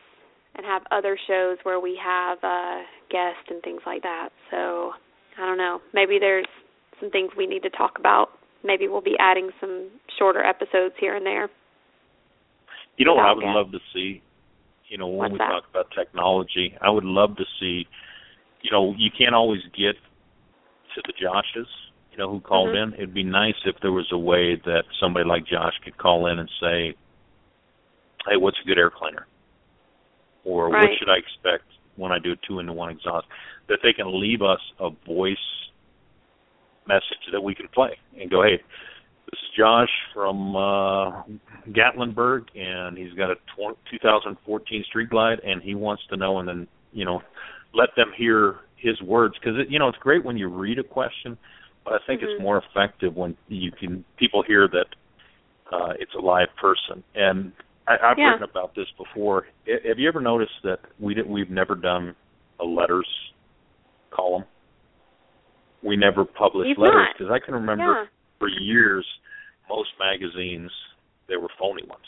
and 0.55 0.64
have 0.64 0.82
other 0.90 1.18
shows 1.28 1.59
where 1.64 1.80
we 1.80 1.98
have 2.02 2.39
uh 2.43 2.80
guests 3.10 3.44
and 3.51 3.62
things 3.62 3.82
like 3.84 4.02
that. 4.02 4.30
So, 4.51 4.93
I 5.39 5.44
don't 5.44 5.59
know. 5.59 5.80
Maybe 5.93 6.18
there's 6.18 6.47
some 6.98 7.10
things 7.10 7.30
we 7.36 7.47
need 7.47 7.62
to 7.62 7.70
talk 7.70 7.98
about. 7.98 8.28
Maybe 8.64 8.89
we'll 8.89 9.02
be 9.02 9.16
adding 9.18 9.51
some 9.60 9.90
shorter 10.18 10.43
episodes 10.43 10.94
here 10.98 11.14
and 11.14 11.26
there. 11.26 11.51
You 12.97 13.05
know 13.06 13.14
what 13.14 13.27
I 13.27 13.32
would 13.32 13.44
love 13.44 13.73
to 13.73 13.78
see? 13.93 14.23
You 14.89 14.98
know, 14.98 15.06
when 15.09 15.19
What's 15.19 15.32
we 15.32 15.39
that? 15.39 15.48
talk 15.48 15.64
about 15.70 15.86
technology, 15.97 16.77
I 16.81 16.90
would 16.90 17.05
love 17.05 17.36
to 17.36 17.44
see 17.59 17.86
you 18.62 18.70
know, 18.70 18.94
you 18.97 19.10
can't 19.16 19.35
always 19.35 19.60
get 19.77 19.97
to 20.94 21.02
the 21.06 21.12
Joshes, 21.12 21.66
you 22.10 22.19
know, 22.19 22.31
who 22.31 22.40
called 22.40 22.70
Mhm. 22.70 22.82
in. 22.82 22.94
It'd 22.94 23.14
be 23.14 23.24
nice 23.24 23.56
if 23.64 23.78
there 23.81 23.93
was 23.93 24.10
a 24.12 24.19
way 24.19 24.56
that 24.56 24.85
somebody 25.01 25.28
like 25.28 25.44
Josh 25.44 25.77
could 25.81 25.97
call 25.98 26.27
in 26.27 26.39
and 26.39 26.51
say, 26.60 26.94
hey, 28.27 28.36
what's 28.36 28.60
a 28.60 28.64
good 28.64 28.78
air 28.78 28.90
cleaner? 28.90 29.27
Or 30.44 30.69
right. 30.69 30.89
what 30.89 30.98
should 30.98 31.09
I 31.09 31.16
expect 31.16 31.64
when 31.97 32.12
I 32.12 32.19
do 32.19 32.32
a 32.32 32.36
two 32.36 32.60
into 32.60 32.73
one 32.73 32.90
exhaust? 32.90 33.27
That 33.66 33.81
they 33.82 33.93
can 33.93 34.20
leave 34.20 34.43
us 34.43 34.60
a 34.78 34.90
voice 34.90 35.70
message 36.86 37.27
that 37.31 37.43
we 37.43 37.55
can 37.55 37.69
play 37.69 37.97
and 38.19 38.31
go, 38.31 38.43
hey, 38.43 38.62
this 39.33 39.41
is 39.41 39.57
Josh 39.57 39.89
from 40.13 40.55
uh, 40.55 41.23
Gatlinburg, 41.71 42.45
and 42.55 42.97
he's 42.99 43.13
got 43.15 43.31
a 43.31 43.37
2014 43.91 44.85
Street 44.89 45.11
Glide, 45.11 45.41
and 45.41 45.63
he 45.63 45.75
wants 45.75 46.03
to 46.11 46.17
know, 46.17 46.39
and 46.39 46.49
then 46.49 46.69
you 46.93 47.05
know, 47.05 47.23
let 47.75 47.89
them 47.97 48.13
hear 48.17 48.57
his 48.77 49.01
words 49.01 49.35
because 49.39 49.59
you 49.69 49.79
know 49.79 49.89
it's 49.89 49.99
great 49.99 50.25
when 50.25 50.37
you 50.37 50.49
read 50.49 50.79
a 50.79 50.85
question, 50.85 51.39
but 51.85 51.95
I 51.95 51.99
think 52.07 52.21
mm-hmm. 52.21 52.31
it's 52.31 52.43
more 52.43 52.63
effective 52.71 53.17
when 53.17 53.37
you 53.49 53.73
can 53.73 54.05
people 54.19 54.43
hear 54.47 54.69
that 54.69 54.87
uh, 55.73 55.95
it's 55.99 56.13
a 56.15 56.21
live 56.21 56.49
person. 56.61 57.03
And 57.15 57.53
I, 57.89 57.95
I've 57.95 58.19
yeah. 58.19 58.33
written 58.33 58.49
about 58.49 58.75
this 58.75 58.87
before. 58.99 59.47
Have 59.67 59.99
you 59.99 60.09
ever 60.09 60.21
noticed 60.21 60.53
that 60.65 60.81
we 61.01 61.15
did, 61.15 61.27
we've 61.27 61.51
never 61.51 61.75
done 61.75 62.15
a 62.61 62.65
letters 62.65 63.09
column? 64.11 64.45
We 65.83 65.97
never 65.97 66.25
published 66.25 66.69
You've 66.69 66.79
letters 66.79 67.09
because 67.17 67.33
I 67.33 67.45
can 67.45 67.55
remember 67.55 68.03
Yeah. 68.03 68.05
For 68.43 68.48
years 68.48 69.06
most 69.69 69.90
magazines 70.01 70.70
they 71.28 71.36
were 71.36 71.48
phony 71.59 71.85
ones, 71.86 72.02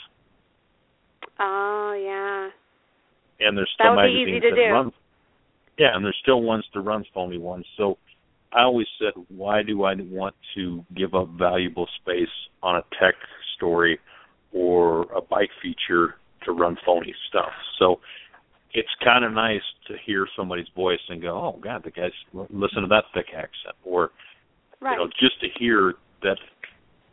Oh 1.38 1.92
yeah. 1.98 2.50
and 3.46 3.56
there's 3.56 3.70
That 3.78 3.84
still 3.84 3.94
magazines 3.94 4.42
to 4.42 4.50
that 4.50 4.56
do. 4.56 4.72
run. 4.72 4.92
Yeah, 5.78 5.94
and 5.94 6.04
there's 6.04 6.18
still 6.22 6.42
ones 6.42 6.64
to 6.72 6.80
run 6.80 7.04
phony 7.14 7.38
ones. 7.38 7.64
So 7.76 7.98
I 8.52 8.62
always 8.62 8.86
said, 8.98 9.12
why 9.28 9.62
do 9.62 9.84
I 9.84 9.94
want 9.94 10.34
to 10.56 10.84
give 10.96 11.14
up 11.14 11.28
valuable 11.38 11.88
space 12.00 12.28
on 12.62 12.76
a 12.76 12.82
tech 13.00 13.14
story 13.56 13.98
or 14.52 15.02
a 15.16 15.20
bike 15.20 15.50
feature 15.62 16.16
to 16.44 16.52
run 16.52 16.76
phony 16.84 17.14
stuff? 17.28 17.52
So 17.78 18.00
it's 18.72 18.88
kind 19.02 19.24
of 19.24 19.32
nice 19.32 19.62
to 19.86 19.94
hear 20.04 20.26
somebody's 20.36 20.68
voice 20.74 21.00
and 21.08 21.22
go, 21.22 21.36
"Oh 21.36 21.58
God, 21.60 21.82
the 21.84 21.90
guy's 21.92 22.12
listen 22.50 22.82
to 22.82 22.88
that 22.88 23.04
thick 23.14 23.28
accent," 23.34 23.76
or 23.84 24.10
Right. 24.80 24.98
you 24.98 24.98
know, 24.98 25.10
just 25.18 25.40
to 25.40 25.48
hear 25.58 25.94
that 26.24 26.38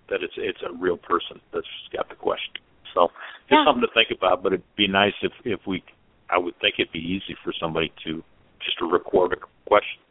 that 0.10 0.24
it's 0.24 0.34
it's 0.38 0.60
a 0.64 0.74
real 0.74 0.98
person 0.98 1.40
that's 1.54 1.68
got 1.94 2.10
the 2.10 2.16
question. 2.16 2.60
So 2.94 3.08
just 3.48 3.60
Yeah. 3.60 3.66
something 3.66 3.88
to 3.88 3.94
think 3.94 4.12
about. 4.12 4.44
But 4.44 4.54
it'd 4.54 4.76
be 4.76 4.88
nice 4.88 5.14
if 5.22 5.32
if 5.46 5.66
we, 5.68 5.84
I 6.30 6.38
would 6.38 6.58
think 6.60 6.76
it'd 6.80 6.92
be 6.92 7.00
easy 7.00 7.36
for 7.44 7.54
somebody 7.54 7.92
to 8.04 8.24
just 8.60 8.78
to 8.80 8.86
record 8.86 9.34
a 9.34 9.38
question. 9.68 10.02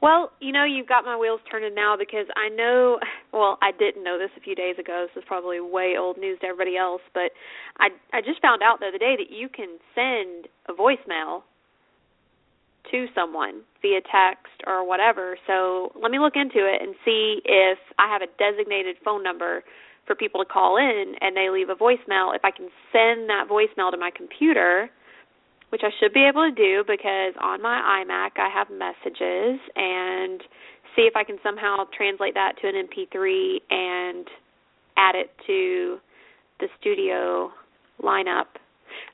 Well, 0.00 0.32
you 0.40 0.50
know, 0.50 0.64
you've 0.64 0.88
got 0.88 1.04
my 1.04 1.14
wheels 1.16 1.40
turning 1.50 1.74
now 1.74 1.94
because 1.94 2.24
I 2.34 2.48
know, 2.48 2.98
well, 3.34 3.58
I 3.60 3.70
didn't 3.70 4.02
know 4.02 4.18
this 4.18 4.30
a 4.34 4.40
few 4.40 4.54
days 4.54 4.76
ago. 4.78 5.06
This 5.06 5.22
is 5.22 5.26
probably 5.28 5.60
way 5.60 5.96
old 5.98 6.16
news 6.16 6.38
to 6.40 6.46
everybody 6.46 6.78
else, 6.78 7.02
but 7.12 7.32
I 7.78 7.88
I 8.12 8.20
just 8.22 8.40
found 8.40 8.62
out 8.62 8.80
the 8.80 8.86
other 8.86 8.98
day 8.98 9.16
that 9.16 9.30
you 9.30 9.48
can 9.48 9.78
send 9.94 10.48
a 10.68 10.72
voicemail 10.72 11.42
to 12.90 13.06
someone 13.14 13.62
via 13.82 14.00
text 14.00 14.62
or 14.66 14.86
whatever. 14.86 15.36
So, 15.46 15.92
let 16.00 16.10
me 16.10 16.18
look 16.18 16.34
into 16.36 16.66
it 16.66 16.82
and 16.82 16.94
see 17.04 17.40
if 17.44 17.78
I 17.98 18.08
have 18.12 18.22
a 18.22 18.30
designated 18.38 18.96
phone 19.04 19.22
number 19.22 19.62
for 20.06 20.14
people 20.14 20.42
to 20.42 20.48
call 20.50 20.76
in 20.76 21.14
and 21.20 21.36
they 21.36 21.50
leave 21.50 21.68
a 21.68 21.74
voicemail. 21.74 22.34
If 22.34 22.44
I 22.44 22.50
can 22.50 22.68
send 22.92 23.28
that 23.28 23.46
voicemail 23.48 23.90
to 23.92 23.96
my 23.96 24.10
computer, 24.14 24.90
which 25.70 25.82
I 25.84 25.90
should 26.00 26.12
be 26.12 26.24
able 26.24 26.42
to 26.42 26.54
do 26.54 26.82
because 26.86 27.34
on 27.40 27.62
my 27.62 28.02
iMac 28.02 28.40
I 28.40 28.48
have 28.52 28.68
messages 28.70 29.60
and 29.76 30.42
see 30.96 31.02
if 31.02 31.14
I 31.14 31.24
can 31.24 31.38
somehow 31.42 31.84
translate 31.96 32.34
that 32.34 32.54
to 32.60 32.68
an 32.68 32.74
MP3 32.74 33.60
and 33.70 34.26
add 34.96 35.14
it 35.14 35.30
to 35.46 35.98
the 36.58 36.66
studio 36.80 37.52
lineup. 38.02 38.46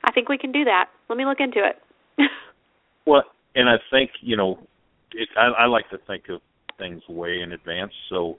I 0.03 0.11
think 0.11 0.29
we 0.29 0.37
can 0.37 0.51
do 0.51 0.63
that. 0.63 0.89
Let 1.09 1.17
me 1.17 1.25
look 1.25 1.39
into 1.39 1.59
it. 1.59 1.77
Well, 3.07 3.23
and 3.57 3.67
I 3.67 3.75
think 3.91 4.11
you 4.21 4.37
know, 4.37 4.59
it, 5.13 5.29
I, 5.37 5.63
I 5.63 5.65
like 5.65 5.89
to 5.89 5.97
think 6.07 6.29
of 6.29 6.41
things 6.77 7.01
way 7.09 7.41
in 7.41 7.51
advance. 7.51 7.91
So 8.09 8.37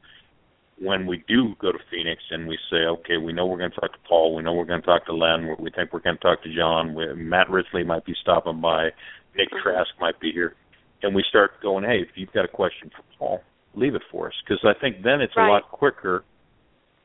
when 0.80 1.06
we 1.06 1.24
do 1.26 1.54
go 1.58 1.72
to 1.72 1.78
Phoenix 1.90 2.22
and 2.30 2.46
we 2.46 2.56
say, 2.70 2.76
okay, 2.86 3.16
we 3.16 3.32
know 3.32 3.46
we're 3.46 3.58
going 3.58 3.72
to 3.72 3.80
talk 3.80 3.92
to 3.92 3.98
Paul, 4.08 4.36
we 4.36 4.42
know 4.42 4.52
we're 4.52 4.64
going 4.64 4.80
to 4.80 4.86
talk 4.86 5.06
to 5.06 5.12
Len, 5.12 5.56
we 5.58 5.70
think 5.70 5.92
we're 5.92 5.98
going 5.98 6.16
to 6.16 6.22
talk 6.22 6.42
to 6.44 6.54
John, 6.54 6.94
we, 6.94 7.12
Matt 7.14 7.50
Ridley 7.50 7.82
might 7.82 8.04
be 8.04 8.14
stopping 8.22 8.60
by, 8.60 8.90
Nick 9.34 9.50
Mhm. 9.50 9.62
Trask 9.62 9.90
might 10.00 10.18
be 10.20 10.30
here, 10.32 10.54
and 11.02 11.14
we 11.14 11.24
start 11.28 11.60
going, 11.60 11.84
hey, 11.84 12.00
if 12.00 12.10
you've 12.14 12.32
got 12.32 12.44
a 12.44 12.48
question 12.48 12.90
for 12.90 13.02
Paul, 13.18 13.42
leave 13.74 13.96
it 13.96 14.02
for 14.10 14.28
us, 14.28 14.34
because 14.46 14.64
I 14.64 14.78
think 14.80 15.02
then 15.02 15.20
it's 15.20 15.34
Right. 15.36 15.48
a 15.48 15.52
lot 15.52 15.68
quicker, 15.68 16.22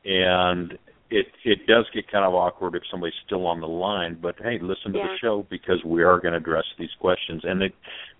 and 0.04 0.78
it 1.14 1.26
it 1.44 1.66
does 1.66 1.86
get 1.94 2.10
kind 2.10 2.24
of 2.24 2.34
awkward 2.34 2.74
if 2.74 2.82
somebody's 2.90 3.14
still 3.24 3.46
on 3.46 3.60
the 3.60 3.68
line. 3.68 4.18
But 4.20 4.34
hey, 4.42 4.58
listen 4.60 4.92
to 4.92 4.98
Yeah. 4.98 5.08
the 5.08 5.18
show 5.18 5.46
because 5.48 5.82
we 5.84 6.02
are 6.02 6.18
going 6.18 6.32
to 6.32 6.38
address 6.38 6.64
these 6.78 6.92
questions, 6.98 7.44
and 7.44 7.62
it, 7.62 7.74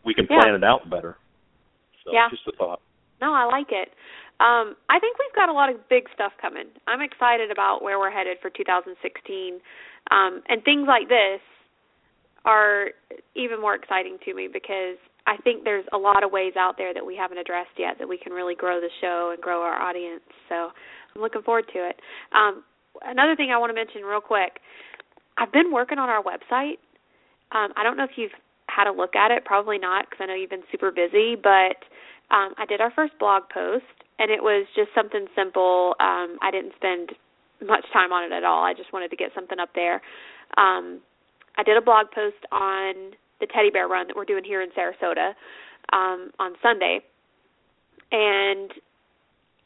we 0.04 0.14
can 0.14 0.26
Yeah. 0.30 0.40
plan 0.40 0.54
it 0.54 0.64
out 0.64 0.88
better. 0.88 1.18
So 2.04 2.12
Yeah. 2.12 2.28
just 2.30 2.46
a 2.46 2.52
thought. 2.52 2.80
No, 3.20 3.32
I 3.32 3.44
like 3.44 3.72
it. 3.72 3.92
Um, 4.40 4.76
I 4.88 4.98
think 4.98 5.18
we've 5.18 5.32
got 5.34 5.48
a 5.48 5.52
lot 5.52 5.70
of 5.70 5.88
big 5.88 6.08
stuff 6.12 6.36
coming. 6.38 6.70
I'm 6.86 7.00
excited 7.00 7.50
about 7.50 7.82
where 7.82 7.98
we're 7.98 8.10
headed 8.10 8.38
for 8.40 8.50
2016, 8.50 9.60
um, 10.10 10.42
and 10.46 10.62
things 10.64 10.86
like 10.86 11.08
this 11.08 11.40
are 12.44 12.92
even 13.34 13.60
more 13.60 13.74
exciting 13.74 14.18
to 14.24 14.34
me 14.34 14.48
because 14.48 14.98
I 15.26 15.38
think 15.38 15.64
there's 15.64 15.86
a 15.92 15.98
lot 15.98 16.22
of 16.22 16.30
ways 16.32 16.56
out 16.56 16.76
there 16.76 16.92
that 16.92 17.04
we 17.04 17.16
haven't 17.16 17.38
addressed 17.38 17.78
yet 17.78 17.98
that 17.98 18.08
we 18.08 18.18
can 18.18 18.32
really 18.32 18.54
grow 18.54 18.80
the 18.80 18.90
show 19.00 19.30
and 19.32 19.40
grow 19.40 19.62
our 19.62 19.80
audience. 19.80 20.24
So 20.48 20.70
I'm 21.14 21.22
looking 21.22 21.42
forward 21.42 21.64
to 21.72 21.88
it. 21.88 21.98
Um, 22.32 22.64
another 23.02 23.36
thing 23.36 23.50
I 23.50 23.58
want 23.58 23.70
to 23.70 23.74
mention 23.74 24.02
real 24.02 24.20
quick, 24.20 24.60
I've 25.38 25.52
been 25.52 25.72
working 25.72 25.98
on 25.98 26.08
our 26.08 26.22
website. 26.22 26.78
Um, 27.52 27.72
I 27.76 27.82
don't 27.82 27.96
know 27.96 28.04
if 28.04 28.16
you've 28.16 28.32
had 28.68 28.86
a 28.86 28.92
look 28.92 29.14
at 29.16 29.30
it, 29.30 29.44
probably 29.44 29.78
not 29.78 30.06
because 30.08 30.22
I 30.22 30.26
know 30.26 30.34
you've 30.34 30.50
been 30.50 30.66
super 30.70 30.90
busy, 30.90 31.36
but 31.36 31.78
um, 32.34 32.54
I 32.58 32.66
did 32.68 32.80
our 32.80 32.90
first 32.90 33.18
blog 33.18 33.44
post, 33.52 33.84
and 34.18 34.30
it 34.30 34.42
was 34.42 34.66
just 34.74 34.88
something 34.94 35.26
simple. 35.36 35.94
Um, 36.00 36.38
I 36.42 36.50
didn't 36.50 36.72
spend 36.76 37.12
much 37.64 37.84
time 37.92 38.12
on 38.12 38.24
it 38.24 38.34
at 38.34 38.44
all. 38.44 38.64
I 38.64 38.74
just 38.74 38.92
wanted 38.92 39.10
to 39.10 39.16
get 39.16 39.30
something 39.34 39.58
up 39.58 39.70
there. 39.74 40.02
Um, 40.56 41.00
I 41.56 41.62
did 41.62 41.76
a 41.76 41.80
blog 41.80 42.06
post 42.14 42.42
on 42.50 43.12
the 43.40 43.46
teddy 43.46 43.70
bear 43.70 43.88
run 43.88 44.06
that 44.08 44.16
we're 44.16 44.24
doing 44.24 44.44
here 44.44 44.62
in 44.62 44.70
Sarasota 44.70 45.34
um, 45.92 46.30
on 46.38 46.54
Sunday, 46.62 47.00
and 48.10 48.72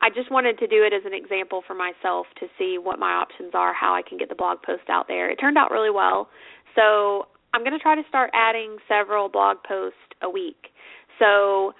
I 0.01 0.11
just 0.11 0.31
wanted 0.31 0.59
to 0.59 0.67
do 0.67 0.85
it 0.85 0.93
as 0.93 1.03
an 1.05 1.13
example 1.13 1.63
for 1.67 1.75
myself 1.75 2.27
to 2.41 2.47
see 2.59 2.79
what 2.79 2.99
my 2.99 3.11
options 3.11 3.51
are, 3.55 3.75
how 3.75 3.95
I 3.95 4.03
can 4.03 4.17
get 4.17 4.29
the 4.29 4.35
blog 4.35 4.63
post 4.63 4.89
out 4.89 5.09
there. 5.09 5.31
It 5.31 5.37
turned 5.37 5.59
out 5.59 5.71
really 5.71 5.91
well, 5.91 6.29
so 6.75 7.27
I'm 7.53 7.63
going 7.63 7.73
to 7.73 7.83
try 7.83 7.97
to 7.97 8.07
start 8.09 8.31
adding 8.35 8.77
several 8.87 9.29
blog 9.29 9.59
posts 9.67 9.99
a 10.23 10.31
week. 10.31 10.71
So 11.19 11.75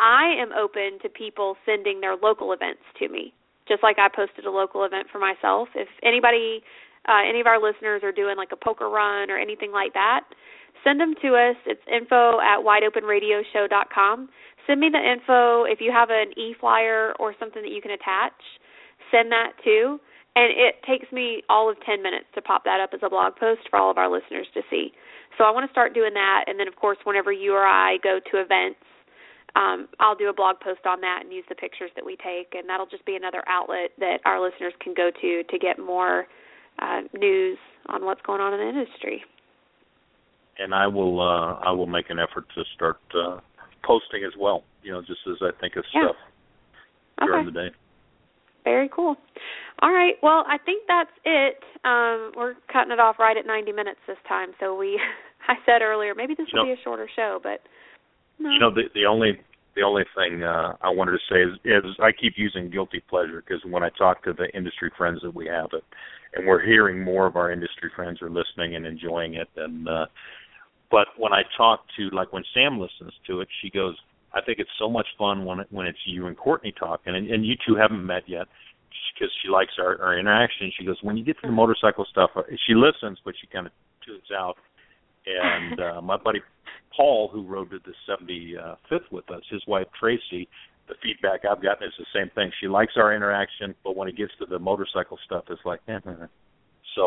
I 0.00 0.34
am 0.40 0.50
open 0.52 0.98
to 1.02 1.08
people 1.08 1.56
sending 1.66 2.00
their 2.00 2.16
local 2.16 2.52
events 2.52 2.82
to 2.98 3.08
me, 3.08 3.32
just 3.68 3.82
like 3.82 3.98
I 3.98 4.08
posted 4.08 4.46
a 4.46 4.50
local 4.50 4.84
event 4.84 5.06
for 5.12 5.18
myself. 5.18 5.68
If 5.74 5.88
anybody, 6.02 6.62
uh, 7.06 7.22
any 7.28 7.40
of 7.40 7.46
our 7.46 7.62
listeners 7.62 8.02
are 8.02 8.12
doing 8.12 8.36
like 8.36 8.50
a 8.52 8.56
poker 8.56 8.88
run 8.88 9.30
or 9.30 9.38
anything 9.38 9.70
like 9.70 9.92
that, 9.94 10.24
send 10.84 11.00
them 11.00 11.14
to 11.22 11.34
us. 11.36 11.56
It's 11.66 11.82
info 11.90 12.40
at 12.40 12.60
wideopenradioshow.com. 12.64 14.28
Send 14.66 14.80
me 14.80 14.88
the 14.90 15.00
info. 15.00 15.64
If 15.64 15.80
you 15.80 15.90
have 15.92 16.10
an 16.10 16.32
e-flyer 16.38 17.12
or 17.18 17.34
something 17.38 17.62
that 17.62 17.72
you 17.72 17.82
can 17.82 17.90
attach, 17.92 18.36
send 19.10 19.32
that 19.32 19.52
too. 19.64 19.98
And 20.36 20.52
it 20.54 20.76
takes 20.86 21.10
me 21.12 21.42
all 21.48 21.68
of 21.68 21.76
10 21.84 22.02
minutes 22.02 22.26
to 22.34 22.42
pop 22.42 22.64
that 22.64 22.80
up 22.80 22.90
as 22.94 23.00
a 23.02 23.10
blog 23.10 23.34
post 23.34 23.62
for 23.68 23.78
all 23.78 23.90
of 23.90 23.98
our 23.98 24.10
listeners 24.10 24.46
to 24.54 24.62
see. 24.70 24.92
So 25.38 25.44
I 25.44 25.50
want 25.50 25.66
to 25.66 25.72
start 25.72 25.92
doing 25.92 26.14
that. 26.14 26.44
And 26.46 26.58
then, 26.58 26.68
of 26.68 26.76
course, 26.76 26.98
whenever 27.04 27.32
you 27.32 27.52
or 27.54 27.66
I 27.66 27.98
go 28.02 28.20
to 28.30 28.40
events, 28.40 28.78
um, 29.56 29.88
I'll 29.98 30.14
do 30.14 30.28
a 30.28 30.32
blog 30.32 30.60
post 30.60 30.86
on 30.86 31.00
that 31.00 31.20
and 31.24 31.32
use 31.32 31.44
the 31.48 31.56
pictures 31.56 31.90
that 31.96 32.06
we 32.06 32.16
take, 32.16 32.54
and 32.54 32.68
that'll 32.68 32.86
just 32.86 33.04
be 33.04 33.16
another 33.16 33.42
outlet 33.48 33.90
that 33.98 34.18
our 34.24 34.40
listeners 34.40 34.72
can 34.80 34.94
go 34.94 35.10
to 35.10 35.42
to 35.42 35.58
get 35.58 35.78
more 35.78 36.26
uh, 36.78 37.00
news 37.18 37.58
on 37.88 38.04
what's 38.04 38.20
going 38.22 38.40
on 38.40 38.54
in 38.54 38.60
the 38.60 38.68
industry. 38.68 39.24
And 40.62 40.74
I 40.74 40.86
will 40.86 41.20
uh, 41.20 41.54
I 41.66 41.70
will 41.72 41.86
make 41.86 42.10
an 42.10 42.18
effort 42.18 42.44
to 42.54 42.62
start 42.74 42.98
uh, 43.14 43.40
posting 43.82 44.24
as 44.24 44.32
well. 44.38 44.62
You 44.82 44.92
know, 44.92 45.00
just 45.00 45.20
as 45.26 45.36
I 45.42 45.50
think 45.60 45.76
of 45.76 45.84
Yeah. 45.94 46.04
stuff 46.04 46.16
during 47.26 47.46
Okay. 47.46 47.50
the 47.54 47.70
day. 47.70 47.76
Very 48.64 48.88
cool. 48.94 49.16
All 49.80 49.92
right. 49.92 50.14
Well, 50.22 50.44
I 50.46 50.58
think 50.58 50.82
that's 50.86 51.10
it. 51.24 51.56
Um, 51.84 52.32
we're 52.36 52.54
cutting 52.70 52.92
it 52.92 53.00
off 53.00 53.18
right 53.18 53.36
at 53.36 53.46
90 53.46 53.72
minutes 53.72 54.00
this 54.06 54.18
time. 54.28 54.50
So 54.60 54.76
we, 54.76 55.00
I 55.48 55.54
said 55.64 55.80
earlier, 55.82 56.14
maybe 56.14 56.34
this 56.34 56.46
You 56.52 56.58
will 56.60 56.66
know- 56.66 56.74
be 56.74 56.80
a 56.80 56.84
shorter 56.84 57.08
show, 57.16 57.40
but 57.42 57.62
no. 58.38 58.50
You 58.50 58.58
know, 58.58 58.70
the 58.70 58.84
the 58.94 59.06
only 59.06 59.40
the 59.76 59.82
only 59.82 60.04
thing 60.16 60.42
uh, 60.42 60.76
I 60.82 60.90
wanted 60.90 61.12
to 61.12 61.18
say 61.30 61.42
is, 61.42 61.58
is 61.84 61.96
I 62.00 62.10
keep 62.12 62.34
using 62.36 62.68
guilty 62.70 63.00
pleasure 63.08 63.42
because 63.46 63.62
when 63.64 63.82
I 63.82 63.88
talk 63.96 64.22
to 64.24 64.32
the 64.34 64.48
industry 64.54 64.90
friends 64.98 65.20
that 65.22 65.34
we 65.34 65.46
have, 65.46 65.68
it, 65.72 65.84
and 66.34 66.46
we're 66.46 66.64
hearing 66.64 67.02
more 67.02 67.26
of 67.26 67.36
our 67.36 67.50
industry 67.52 67.90
friends 67.94 68.20
are 68.20 68.28
listening 68.30 68.76
and 68.76 68.84
enjoying 68.84 69.34
it. 69.34 69.48
And 69.56 69.88
uh, 69.88 70.06
but 70.90 71.08
when 71.16 71.32
I 71.32 71.42
talk 71.56 71.80
to 71.96 72.10
like 72.14 72.32
when 72.32 72.44
Sam 72.54 72.78
listens 72.78 73.12
to 73.26 73.40
it, 73.40 73.48
she 73.62 73.70
goes, 73.70 73.96
"I 74.34 74.40
think 74.40 74.58
it's 74.58 74.70
so 74.78 74.88
much 74.88 75.06
fun 75.18 75.44
when 75.44 75.60
it, 75.60 75.68
when 75.70 75.86
it's 75.86 75.98
you 76.06 76.26
and 76.26 76.36
Courtney 76.36 76.72
talking, 76.78 77.14
and, 77.14 77.30
and 77.30 77.46
you 77.46 77.54
two 77.66 77.76
haven't 77.76 78.04
met 78.04 78.22
yet." 78.26 78.46
because 79.14 79.32
she 79.42 79.48
likes 79.48 79.72
our, 79.78 80.00
our 80.00 80.18
interaction. 80.18 80.72
She 80.78 80.86
goes, 80.86 80.96
when 81.02 81.16
you 81.16 81.24
get 81.24 81.36
to 81.40 81.46
the 81.46 81.52
motorcycle 81.52 82.06
stuff, 82.10 82.30
uh, 82.36 82.42
she 82.66 82.74
listens, 82.74 83.18
but 83.24 83.34
she 83.40 83.46
kind 83.46 83.66
of 83.66 83.72
tunes 84.04 84.22
out. 84.34 84.56
And 85.26 85.80
uh, 85.80 86.00
my 86.00 86.16
buddy 86.16 86.40
Paul, 86.96 87.28
who 87.32 87.46
rode 87.46 87.70
to 87.70 87.78
the 87.84 87.92
75th 88.08 89.10
with 89.10 89.30
us, 89.30 89.42
his 89.50 89.62
wife 89.66 89.86
Tracy, 89.98 90.48
the 90.88 90.94
feedback 91.02 91.40
I've 91.44 91.62
gotten 91.62 91.86
is 91.86 91.94
the 91.98 92.06
same 92.14 92.30
thing. 92.34 92.50
She 92.60 92.66
likes 92.66 92.94
our 92.96 93.14
interaction, 93.14 93.74
but 93.84 93.96
when 93.96 94.08
it 94.08 94.16
gets 94.16 94.32
to 94.40 94.46
the 94.46 94.58
motorcycle 94.58 95.18
stuff, 95.24 95.44
it's 95.50 95.60
like, 95.64 95.80
eh, 95.86 96.00
eh, 96.04 96.10
eh. 96.10 96.26
so 96.96 97.02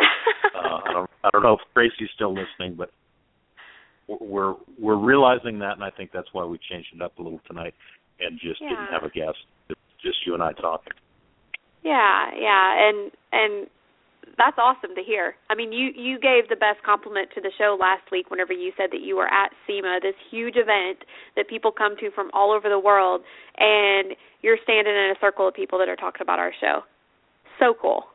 uh, 0.56 0.80
I 0.86 0.94
don't, 0.94 1.10
I 1.24 1.30
don't 1.32 1.44
know 1.44 1.54
if 1.54 1.60
Tracy's 1.74 2.10
still 2.16 2.34
listening, 2.34 2.76
but 2.78 2.92
we're 4.22 4.56
we're 4.80 4.98
realizing 4.98 5.60
that, 5.60 5.74
and 5.74 5.84
I 5.84 5.90
think 5.90 6.12
that's 6.14 6.28
why 6.34 6.46
we 6.46 6.60
changed 6.70 6.90
it 6.94 7.02
up 7.02 7.18
a 7.18 7.22
little 7.22 7.42
tonight 7.48 7.74
and 8.20 8.40
just 8.40 8.62
yeah. 8.62 8.70
didn't 8.70 8.88
have 8.92 9.04
a 9.04 9.10
guest, 9.10 9.38
just 10.02 10.18
you 10.26 10.34
and 10.34 10.44
I 10.44 10.54
talking. 10.54 10.94
Yeah, 11.84 12.32
yeah, 12.40 12.90
and 12.90 13.12
and 13.32 13.68
that's 14.38 14.58
awesome 14.58 14.96
to 14.96 15.04
hear. 15.04 15.36
I 15.50 15.56
mean, 15.56 15.72
you 15.72 15.92
you 15.96 16.20
gave 16.20 16.50
the 16.50 16.56
best 16.56 16.82
compliment 16.86 17.30
to 17.36 17.42
the 17.42 17.52
show 17.58 17.78
last 17.80 18.04
week 18.12 18.30
whenever 18.32 18.54
you 18.54 18.72
said 18.78 18.90
that 18.92 19.02
you 19.02 19.16
were 19.16 19.28
at 19.28 19.52
SEMA, 19.68 20.00
this 20.02 20.16
huge 20.32 20.56
event 20.56 21.06
that 21.36 21.50
people 21.50 21.72
come 21.72 21.96
to 21.98 22.10
from 22.12 22.30
all 22.34 22.52
over 22.52 22.70
the 22.70 22.80
world, 22.80 23.22
and 23.58 24.16
you're 24.42 24.58
standing 24.64 24.94
in 24.94 25.14
a 25.16 25.20
circle 25.20 25.48
of 25.48 25.54
people 25.54 25.78
that 25.80 25.90
are 25.90 25.96
talking 25.96 26.22
about 26.22 26.40
our 26.40 26.54
show. 26.60 26.82
So 27.60 27.76
cool. 27.80 28.06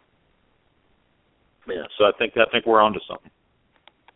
Yeah, 1.68 1.84
so 1.98 2.04
I 2.04 2.12
think 2.18 2.34
I 2.36 2.50
think 2.50 2.66
we're 2.66 2.80
onto 2.80 3.00
something. 3.08 3.30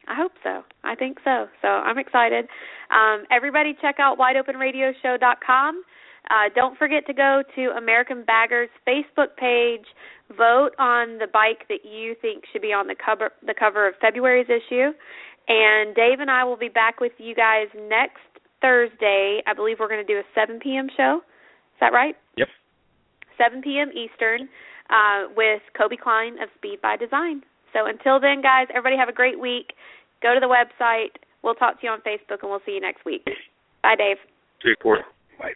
I 0.09 0.15
hope 0.17 0.33
so. 0.43 0.63
I 0.85 0.95
think 0.95 1.19
so. 1.25 1.47
So 1.61 1.69
I'm 1.69 1.99
excited. 1.99 2.47
Um, 2.91 3.25
everybody, 3.31 3.75
check 3.81 3.97
out 3.99 4.19
WideOpenRadioShow.com. 4.19 5.83
Uh, 6.31 6.49
don't 6.55 6.79
forget 6.79 7.07
to 7.07 7.15
go 7.15 7.43
to 7.57 7.71
American 7.77 8.25
Baggers 8.25 8.69
Facebook 8.87 9.37
page. 9.37 9.87
Vote 10.37 10.71
on 10.79 11.19
the 11.19 11.27
bike 11.33 11.67
that 11.69 11.85
you 11.85 12.15
think 12.23 12.45
should 12.53 12.63
be 12.63 12.73
on 12.73 12.87
the 12.87 12.95
cover 12.95 13.33
the 13.45 13.55
cover 13.59 13.89
of 13.89 13.95
February's 14.01 14.47
issue. 14.47 14.91
And 15.49 15.95
Dave 15.95 16.21
and 16.21 16.31
I 16.31 16.45
will 16.45 16.57
be 16.57 16.69
back 16.69 17.01
with 17.01 17.13
you 17.19 17.35
guys 17.35 17.67
next 17.75 18.23
Thursday. 18.61 19.43
I 19.47 19.55
believe 19.55 19.79
we're 19.81 19.89
going 19.89 20.05
to 20.05 20.13
do 20.13 20.19
a 20.19 20.23
7 20.35 20.61
p.m. 20.61 20.89
show. 20.97 21.19
Is 21.19 21.81
that 21.81 21.93
right? 21.93 22.15
Yep. 22.37 22.49
7 23.37 23.61
p.m. 23.63 23.91
Eastern 23.91 24.49
uh, 24.89 25.29
with 25.37 25.63
Kobe 25.77 25.97
Klein 25.97 26.35
of 26.35 26.49
Speed 26.57 26.81
by 26.81 26.97
Design. 26.97 27.43
So 27.73 27.87
until 27.87 28.21
then, 28.21 28.43
guys, 28.43 28.67
everybody 28.71 28.97
have 28.97 29.09
a 29.09 29.13
great 29.13 29.41
week. 29.41 29.75
Go 30.23 30.35
to 30.35 30.41
the 30.41 30.47
website. 30.47 31.17
We'll 31.43 31.55
talk 31.55 31.81
to 31.81 31.87
you 31.87 31.93
on 31.93 32.01
Facebook, 32.01 32.43
and 32.43 32.51
we'll 32.51 32.63
see 32.65 32.73
you 32.73 32.81
next 32.81 33.05
week. 33.05 33.27
Bye, 33.83 33.97
Dave. 33.97 34.19
Take 34.63 34.81
care. 34.81 35.05
Bye. 35.39 35.55